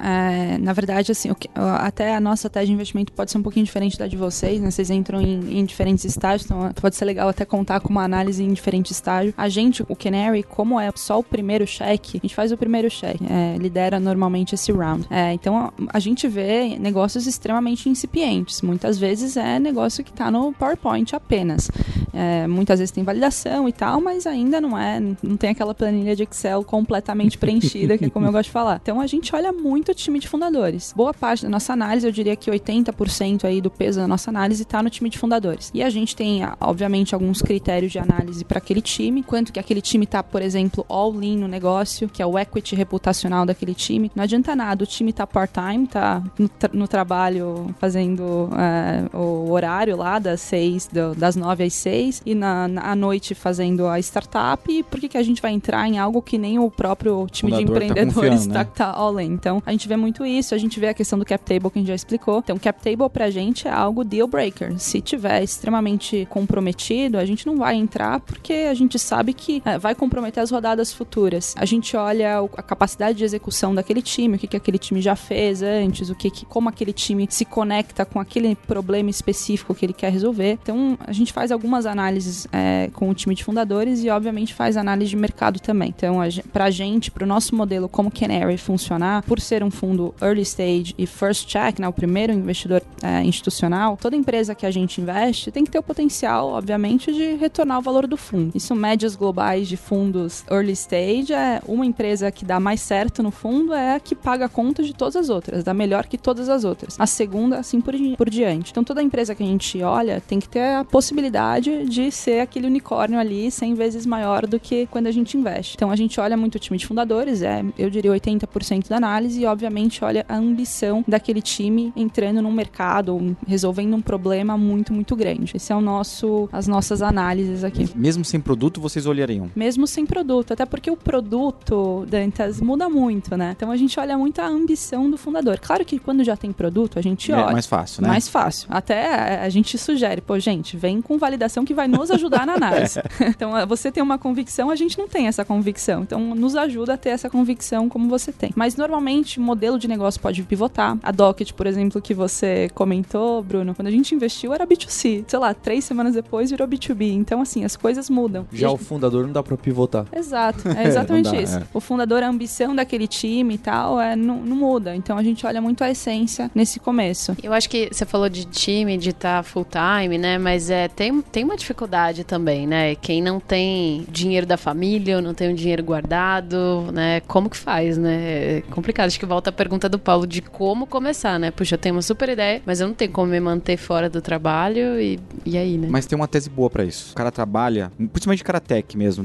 é, 0.53 0.57
na 0.57 0.73
verdade, 0.73 1.11
assim, 1.11 1.33
que- 1.33 1.49
até 1.55 2.15
a 2.15 2.19
nossa 2.19 2.49
tese 2.49 2.67
de 2.67 2.73
investimento 2.73 3.11
pode 3.13 3.31
ser 3.31 3.37
um 3.37 3.43
pouquinho 3.43 3.65
diferente 3.65 3.97
da 3.97 4.07
de 4.07 4.15
vocês, 4.17 4.61
né? 4.61 4.71
Vocês 4.71 4.89
entram 4.89 5.21
em, 5.21 5.59
em 5.59 5.65
diferentes 5.65 6.05
estágios, 6.05 6.45
então 6.45 6.71
pode 6.79 6.95
ser 6.95 7.05
legal 7.05 7.27
até 7.29 7.43
contar 7.45 7.79
com 7.79 7.89
uma 7.89 8.03
análise 8.03 8.43
em 8.43 8.53
diferentes 8.53 8.91
estágios. 8.91 9.33
A 9.37 9.49
gente, 9.49 9.83
o 9.87 9.95
Canary, 9.95 10.43
como 10.43 10.79
é 10.79 10.89
só 10.95 11.19
o 11.19 11.23
primeiro 11.23 11.65
cheque, 11.65 12.17
a 12.17 12.21
gente 12.21 12.35
faz 12.35 12.51
o 12.51 12.57
primeiro 12.57 12.89
cheque, 12.89 13.23
é, 13.29 13.57
lidera 13.57 13.99
normalmente 13.99 14.53
esse 14.55 14.71
round. 14.71 15.05
É, 15.09 15.33
então 15.33 15.57
a, 15.57 15.73
a 15.93 15.99
gente 15.99 16.27
vê 16.27 16.77
negócios 16.79 17.25
extremamente 17.27 17.89
incipientes. 17.89 18.61
Muitas 18.61 18.97
vezes 18.97 19.37
é 19.37 19.59
negócio 19.59 20.03
que 20.03 20.11
está 20.11 20.29
no 20.29 20.53
PowerPoint 20.53 21.15
apenas. 21.15 21.69
É, 22.13 22.47
muitas 22.47 22.79
vezes 22.79 22.91
tem 22.91 23.03
validação 23.03 23.67
e 23.67 23.73
tal, 23.73 23.99
mas 23.99 24.25
ainda 24.27 24.61
não 24.61 24.77
é, 24.77 24.84
não 25.21 25.37
tem 25.37 25.49
aquela 25.51 25.73
planilha 25.73 26.15
de 26.15 26.23
Excel 26.23 26.63
completamente 26.63 27.37
preenchida, 27.37 27.97
que 27.97 28.05
é 28.05 28.09
como 28.09 28.25
eu 28.25 28.31
gosto 28.31 28.45
de 28.45 28.51
falar. 28.51 28.79
Então 28.81 28.99
a 29.01 29.07
gente 29.07 29.35
olha 29.35 29.51
muito 29.51 29.91
o 29.91 29.95
time 29.95 30.19
de 30.19 30.27
fundadores. 30.27 30.93
Boa 30.95 31.13
parte 31.13 31.43
da 31.43 31.49
nossa 31.49 31.73
análise, 31.73 32.05
eu 32.07 32.11
diria 32.11 32.35
que 32.35 32.49
80% 32.51 33.45
aí 33.45 33.61
do 33.61 33.69
peso 33.69 33.99
da 33.99 34.07
nossa 34.07 34.29
análise 34.29 34.61
está 34.63 34.81
no 34.81 34.89
time 34.89 35.09
de 35.09 35.17
fundadores. 35.17 35.71
E 35.73 35.81
a 35.83 35.89
gente 35.89 36.15
tem, 36.15 36.41
obviamente, 36.59 37.13
alguns 37.13 37.41
critérios 37.41 37.91
de 37.91 37.99
análise 37.99 38.43
para 38.45 38.57
aquele 38.57 38.81
time, 38.81 39.23
quanto 39.23 39.51
que 39.51 39.59
aquele 39.59 39.81
time 39.81 40.05
tá, 40.05 40.21
por 40.23 40.41
exemplo, 40.41 40.85
all-in 40.89 41.37
no 41.37 41.47
negócio, 41.47 42.07
que 42.09 42.21
é 42.21 42.25
o 42.25 42.37
equity 42.37 42.75
reputacional 42.75 43.45
daquele 43.45 43.73
time. 43.73 44.11
Não 44.15 44.23
adianta 44.23 44.55
nada, 44.55 44.83
o 44.83 44.87
time 44.87 45.11
tá 45.13 45.25
part-time, 45.27 45.87
tá 45.87 46.23
no, 46.37 46.47
tra- 46.49 46.69
no 46.73 46.87
trabalho 46.87 47.73
fazendo 47.79 48.49
é, 48.57 49.15
o 49.15 49.51
horário 49.51 49.95
lá 49.97 50.19
das 50.19 50.41
seis, 50.41 50.89
das 51.17 51.35
nove 51.35 51.63
às 51.63 51.73
seis, 51.73 52.21
e 52.25 52.33
na, 52.35 52.67
na 52.67 52.81
à 52.91 52.95
noite 52.95 53.33
fazendo 53.35 53.87
a 53.87 53.99
startup. 53.99 54.64
E 54.67 54.83
por 54.83 54.99
que, 54.99 55.09
que 55.09 55.17
a 55.17 55.23
gente 55.23 55.41
vai 55.41 55.51
entrar 55.51 55.87
em 55.87 55.97
algo 55.97 56.21
que 56.21 56.37
nem 56.37 56.59
o 56.59 56.69
próprio 56.69 57.27
time 57.31 57.51
de 57.51 57.57
tá 57.57 57.63
empreendedores 57.63 58.13
confiando, 58.13 58.47
tá, 58.53 58.59
né? 58.59 58.69
tá 58.73 58.91
all-in? 58.91 59.31
Então, 59.31 59.61
a 59.65 59.71
gente 59.71 59.87
vê 59.87 59.95
muito 59.95 60.25
isso, 60.25 60.55
a 60.55 60.57
gente 60.57 60.79
vê 60.79 60.89
a 60.89 60.93
questão 60.93 61.17
do 61.19 61.25
cap 61.25 61.43
table 61.43 61.69
que 61.69 61.79
a 61.79 61.81
gente 61.81 61.87
já 61.87 61.95
explicou. 61.95 62.39
Então, 62.39 62.57
cap 62.57 62.81
table 62.81 63.09
pra 63.09 63.29
gente 63.29 63.67
é 63.67 63.71
algo 63.71 64.03
deal 64.03 64.27
breaker. 64.27 64.77
Se 64.79 65.01
tiver 65.01 65.43
extremamente 65.43 66.27
comprometido, 66.29 67.17
a 67.17 67.25
gente 67.25 67.45
não 67.45 67.57
vai 67.57 67.75
entrar 67.75 68.19
porque 68.21 68.53
a 68.69 68.73
gente 68.73 68.97
sabe 68.97 69.33
que 69.33 69.61
é, 69.65 69.77
vai 69.77 69.95
comprometer 69.95 70.41
as 70.41 70.51
rodadas 70.51 70.93
futuras. 70.93 71.53
A 71.57 71.65
gente 71.65 71.95
olha 71.95 72.39
a 72.57 72.63
capacidade 72.63 73.17
de 73.17 73.23
execução 73.23 73.73
daquele 73.73 74.01
time, 74.01 74.35
o 74.35 74.39
que, 74.39 74.47
que 74.47 74.57
aquele 74.57 74.77
time 74.77 75.01
já 75.01 75.15
fez 75.15 75.61
antes, 75.61 76.09
o 76.09 76.15
que, 76.15 76.29
que 76.29 76.45
como 76.45 76.69
aquele 76.69 76.93
time 76.93 77.27
se 77.29 77.45
conecta 77.45 78.05
com 78.05 78.19
aquele 78.19 78.55
problema 78.55 79.09
específico 79.09 79.73
que 79.73 79.85
ele 79.85 79.93
quer 79.93 80.11
resolver. 80.11 80.57
Então, 80.61 80.97
a 80.99 81.11
gente 81.11 81.31
faz 81.31 81.51
algumas 81.51 81.85
análises 81.85 82.47
é, 82.51 82.89
com 82.93 83.09
o 83.09 83.13
time 83.13 83.35
de 83.35 83.43
fundadores 83.43 84.03
e, 84.03 84.09
obviamente, 84.09 84.53
faz 84.55 84.77
análise 84.77 85.09
de 85.09 85.15
mercado 85.15 85.59
também. 85.59 85.93
Então, 85.95 86.19
a, 86.21 86.29
gen- 86.29 86.43
pra 86.51 86.69
gente, 86.71 87.11
pro 87.11 87.25
nosso 87.25 87.55
modelo 87.55 87.87
como 87.89 88.09
Canary 88.11 88.57
funcionar, 88.57 89.21
por 89.23 89.39
ser 89.39 89.63
um 89.63 89.69
fundo 89.71 90.13
early 90.21 90.41
stage 90.43 90.95
e 90.97 91.05
first 91.05 91.47
check, 91.47 91.79
né, 91.79 91.87
o 91.87 91.93
primeiro 91.93 92.31
investidor 92.33 92.81
é, 93.03 93.21
institucional, 93.23 93.97
toda 94.01 94.15
empresa 94.15 94.55
que 94.55 94.65
a 94.65 94.71
gente 94.71 95.01
investe 95.01 95.51
tem 95.51 95.63
que 95.63 95.71
ter 95.71 95.79
o 95.79 95.83
potencial, 95.83 96.49
obviamente, 96.49 97.11
de 97.13 97.35
retornar 97.35 97.79
o 97.79 97.81
valor 97.81 98.07
do 98.07 98.17
fundo. 98.17 98.51
Isso, 98.55 98.73
médias 98.75 99.15
globais 99.15 99.67
de 99.67 99.77
fundos 99.77 100.43
early 100.49 100.71
stage, 100.73 101.33
é 101.33 101.61
uma 101.67 101.85
empresa 101.85 102.31
que 102.31 102.45
dá 102.45 102.59
mais 102.59 102.81
certo 102.81 103.21
no 103.21 103.31
fundo 103.31 103.73
é 103.73 103.95
a 103.95 103.99
que 103.99 104.15
paga 104.15 104.45
a 104.45 104.49
conta 104.49 104.83
de 104.83 104.93
todas 104.93 105.15
as 105.15 105.29
outras, 105.29 105.63
dá 105.63 105.73
melhor 105.73 106.05
que 106.05 106.17
todas 106.17 106.47
as 106.49 106.63
outras. 106.63 106.95
A 106.99 107.05
segunda, 107.05 107.57
assim 107.59 107.81
por, 107.81 107.93
di- 107.95 108.15
por 108.17 108.29
diante. 108.29 108.71
Então, 108.71 108.83
toda 108.83 109.01
empresa 109.03 109.35
que 109.35 109.43
a 109.43 109.45
gente 109.45 109.81
olha 109.83 110.21
tem 110.25 110.39
que 110.39 110.47
ter 110.47 110.75
a 110.75 110.83
possibilidade 110.85 111.85
de 111.85 112.11
ser 112.11 112.39
aquele 112.41 112.67
unicórnio 112.67 113.19
ali 113.19 113.49
100 113.51 113.73
vezes 113.73 114.05
maior 114.05 114.44
do 114.45 114.59
que 114.59 114.87
quando 114.87 115.07
a 115.07 115.11
gente 115.11 115.37
investe. 115.37 115.73
Então, 115.75 115.91
a 115.91 115.95
gente 115.95 116.19
olha 116.19 116.35
muito 116.37 116.55
o 116.55 116.59
time 116.59 116.77
de 116.77 116.85
fundadores, 116.85 117.41
é, 117.41 117.63
eu 117.77 117.89
diria 117.89 118.11
80% 118.11 118.87
da 118.89 118.97
análise 118.97 119.41
e, 119.41 119.45
obviamente, 119.45 120.03
olha 120.03 120.25
a 120.27 120.35
ambição 120.35 121.03
daquele 121.07 121.41
time 121.41 121.91
entrando 121.95 122.41
num 122.41 122.51
mercado, 122.51 123.13
ou 123.15 123.35
resolvendo 123.47 123.95
um 123.95 124.01
problema 124.01 124.57
muito, 124.57 124.93
muito 124.93 125.15
grande. 125.15 125.53
Esse 125.55 125.71
é 125.71 125.75
o 125.75 125.81
nosso, 125.81 126.47
as 126.51 126.67
nossas 126.67 127.01
análises 127.01 127.63
aqui. 127.63 127.89
Mesmo 127.95 128.23
sem 128.25 128.39
produto, 128.39 128.79
vocês 128.81 129.05
olhariam. 129.05 129.49
Mesmo 129.55 129.85
sem 129.87 130.05
produto, 130.05 130.51
até 130.53 130.65
porque 130.65 130.89
o 130.91 130.97
produto, 130.97 132.05
Dantas, 132.09 132.61
muda 132.61 132.89
muito, 132.89 133.35
né? 133.35 133.53
Então 133.55 133.71
a 133.71 133.77
gente 133.77 133.99
olha 133.99 134.17
muito 134.17 134.39
a 134.39 134.47
ambição 134.47 135.09
do 135.09 135.17
fundador. 135.17 135.59
Claro 135.59 135.83
que 135.85 135.99
quando 135.99 136.23
já 136.23 136.35
tem 136.37 136.51
produto, 136.51 136.97
a 136.97 137.01
gente 137.01 137.31
É 137.31 137.35
olha. 137.35 137.51
mais 137.51 137.65
fácil, 137.65 138.01
né? 138.01 138.07
Mais 138.07 138.27
fácil. 138.27 138.67
Até 138.71 139.41
a- 139.43 139.49
gente 139.49 139.77
sugere, 139.77 140.21
pô, 140.21 140.37
gente, 140.39 140.75
vem 140.75 141.01
com 141.01 141.17
validação 141.17 141.63
que 141.63 141.73
vai 141.73 141.87
nos 141.87 142.09
ajudar 142.11 142.45
na 142.45 142.53
análise. 142.55 142.99
então, 143.21 143.51
você 143.67 143.91
tem 143.91 144.01
uma 144.03 144.17
convicção, 144.35 144.69
a 144.69 144.75
gente 144.75 144.97
não 144.97 145.07
tem 145.07 145.27
essa 145.27 145.45
convicção. 145.45 146.03
Então, 146.03 146.35
nos 146.35 146.55
ajuda 146.57 146.95
a 146.95 146.97
ter 146.97 147.09
essa 147.09 147.29
convicção 147.29 147.87
como 147.87 148.09
você 148.09 148.33
tem. 148.33 148.51
Mas, 148.53 148.75
normalmente, 148.75 149.39
modelo 149.39 149.79
de 149.79 149.87
negócio 149.87 150.19
pode 150.19 150.43
pivotar. 150.43 150.97
A 151.01 151.11
Docket, 151.11 151.53
por 151.53 151.65
exemplo, 151.65 152.01
que 152.01 152.13
você 152.13 152.69
comentou, 152.75 153.41
Bruno, 153.41 153.73
quando 153.73 153.87
a 153.87 153.91
gente 153.91 154.13
investiu 154.13 154.53
era 154.53 154.67
B2C. 154.67 155.23
Sei 155.25 155.39
lá, 155.39 155.53
três 155.53 155.85
semanas 155.85 156.15
depois 156.15 156.51
virou 156.51 156.67
B2B. 156.67 157.13
Então, 157.13 157.41
assim, 157.41 157.63
as 157.63 157.77
coisas 157.77 158.09
mudam. 158.09 158.45
Já 158.51 158.67
E 158.67 158.69
a 158.69 158.73
o 158.73 158.77
fundador 158.77 159.25
não 159.25 159.31
dá 159.31 159.41
pra 159.41 159.55
pivotar. 159.55 160.05
Exato, 160.13 160.67
é 160.77 160.85
exatamente 160.85 161.31
dá, 161.31 161.41
isso. 161.41 161.57
é. 161.57 161.63
O 161.73 161.79
fundador, 161.79 162.21
a 162.21 162.27
ambição 162.27 162.75
daquele 162.75 163.07
time 163.07 163.55
e 163.55 163.57
tal, 163.57 164.01
é, 164.01 164.17
não, 164.17 164.41
não 164.41 164.57
muda. 164.57 164.93
Então 164.93 165.17
a 165.17 165.23
gente 165.23 165.45
olha 165.45 165.61
muito 165.61 165.81
a 165.81 165.89
essência 165.89 166.51
nesse 166.53 166.77
começo. 166.79 167.37
Eu 167.41 167.53
acho 167.53 167.69
que 167.69 167.87
você 167.89 168.05
falou 168.05 168.27
de 168.27 168.43
time, 168.45 168.97
de 168.97 169.11
estar 169.11 169.43
full 169.43 169.65
time, 169.65 170.17
né? 170.17 170.37
Mas 170.37 170.69
é, 170.69 170.89
tem, 170.89 171.21
tem 171.21 171.43
uma 171.45 171.55
dificuldade 171.55 172.25
também, 172.25 172.67
né? 172.67 172.95
Quem 172.95 173.21
não 173.21 173.39
tem 173.39 174.05
dinheiro 174.25 174.45
da 174.45 174.57
família 174.57 175.17
ou 175.17 175.21
não 175.21 175.33
tem 175.33 175.51
o 175.51 175.55
dinheiro 175.55 175.83
guardado, 175.83 176.87
né? 176.91 177.21
Como 177.21 177.49
que 177.49 177.57
faz, 177.57 177.97
né? 177.97 178.57
É 178.57 178.61
complicado. 178.71 179.07
Acho 179.07 179.19
que 179.19 179.25
volta 179.25 179.49
a 179.49 179.53
pergunta 179.53 179.87
do 179.87 179.99
Paulo 179.99 180.25
de 180.25 180.41
como 180.41 180.87
começar, 180.87 181.39
né? 181.39 181.51
Puxa, 181.51 181.75
eu 181.75 181.79
tenho 181.79 181.95
uma 181.95 182.01
super 182.01 182.29
ideia, 182.29 182.61
mas 182.65 182.81
eu 182.81 182.87
não 182.87 182.95
tenho 182.95 183.11
como 183.11 183.31
me 183.31 183.39
manter 183.39 183.77
fora 183.77 184.09
do 184.09 184.21
trabalho 184.21 184.99
e, 184.99 185.19
e 185.45 185.57
aí, 185.57 185.77
né? 185.77 185.87
Mas 185.89 186.05
tem 186.05 186.15
uma 186.15 186.27
tese 186.27 186.49
boa 186.49 186.69
pra 186.69 186.83
isso. 186.83 187.11
O 187.11 187.15
cara 187.15 187.31
trabalha, 187.31 187.91
principalmente 187.97 188.41
o 188.41 188.45
cara 188.45 188.59
tech 188.59 188.97
mesmo, 188.97 189.23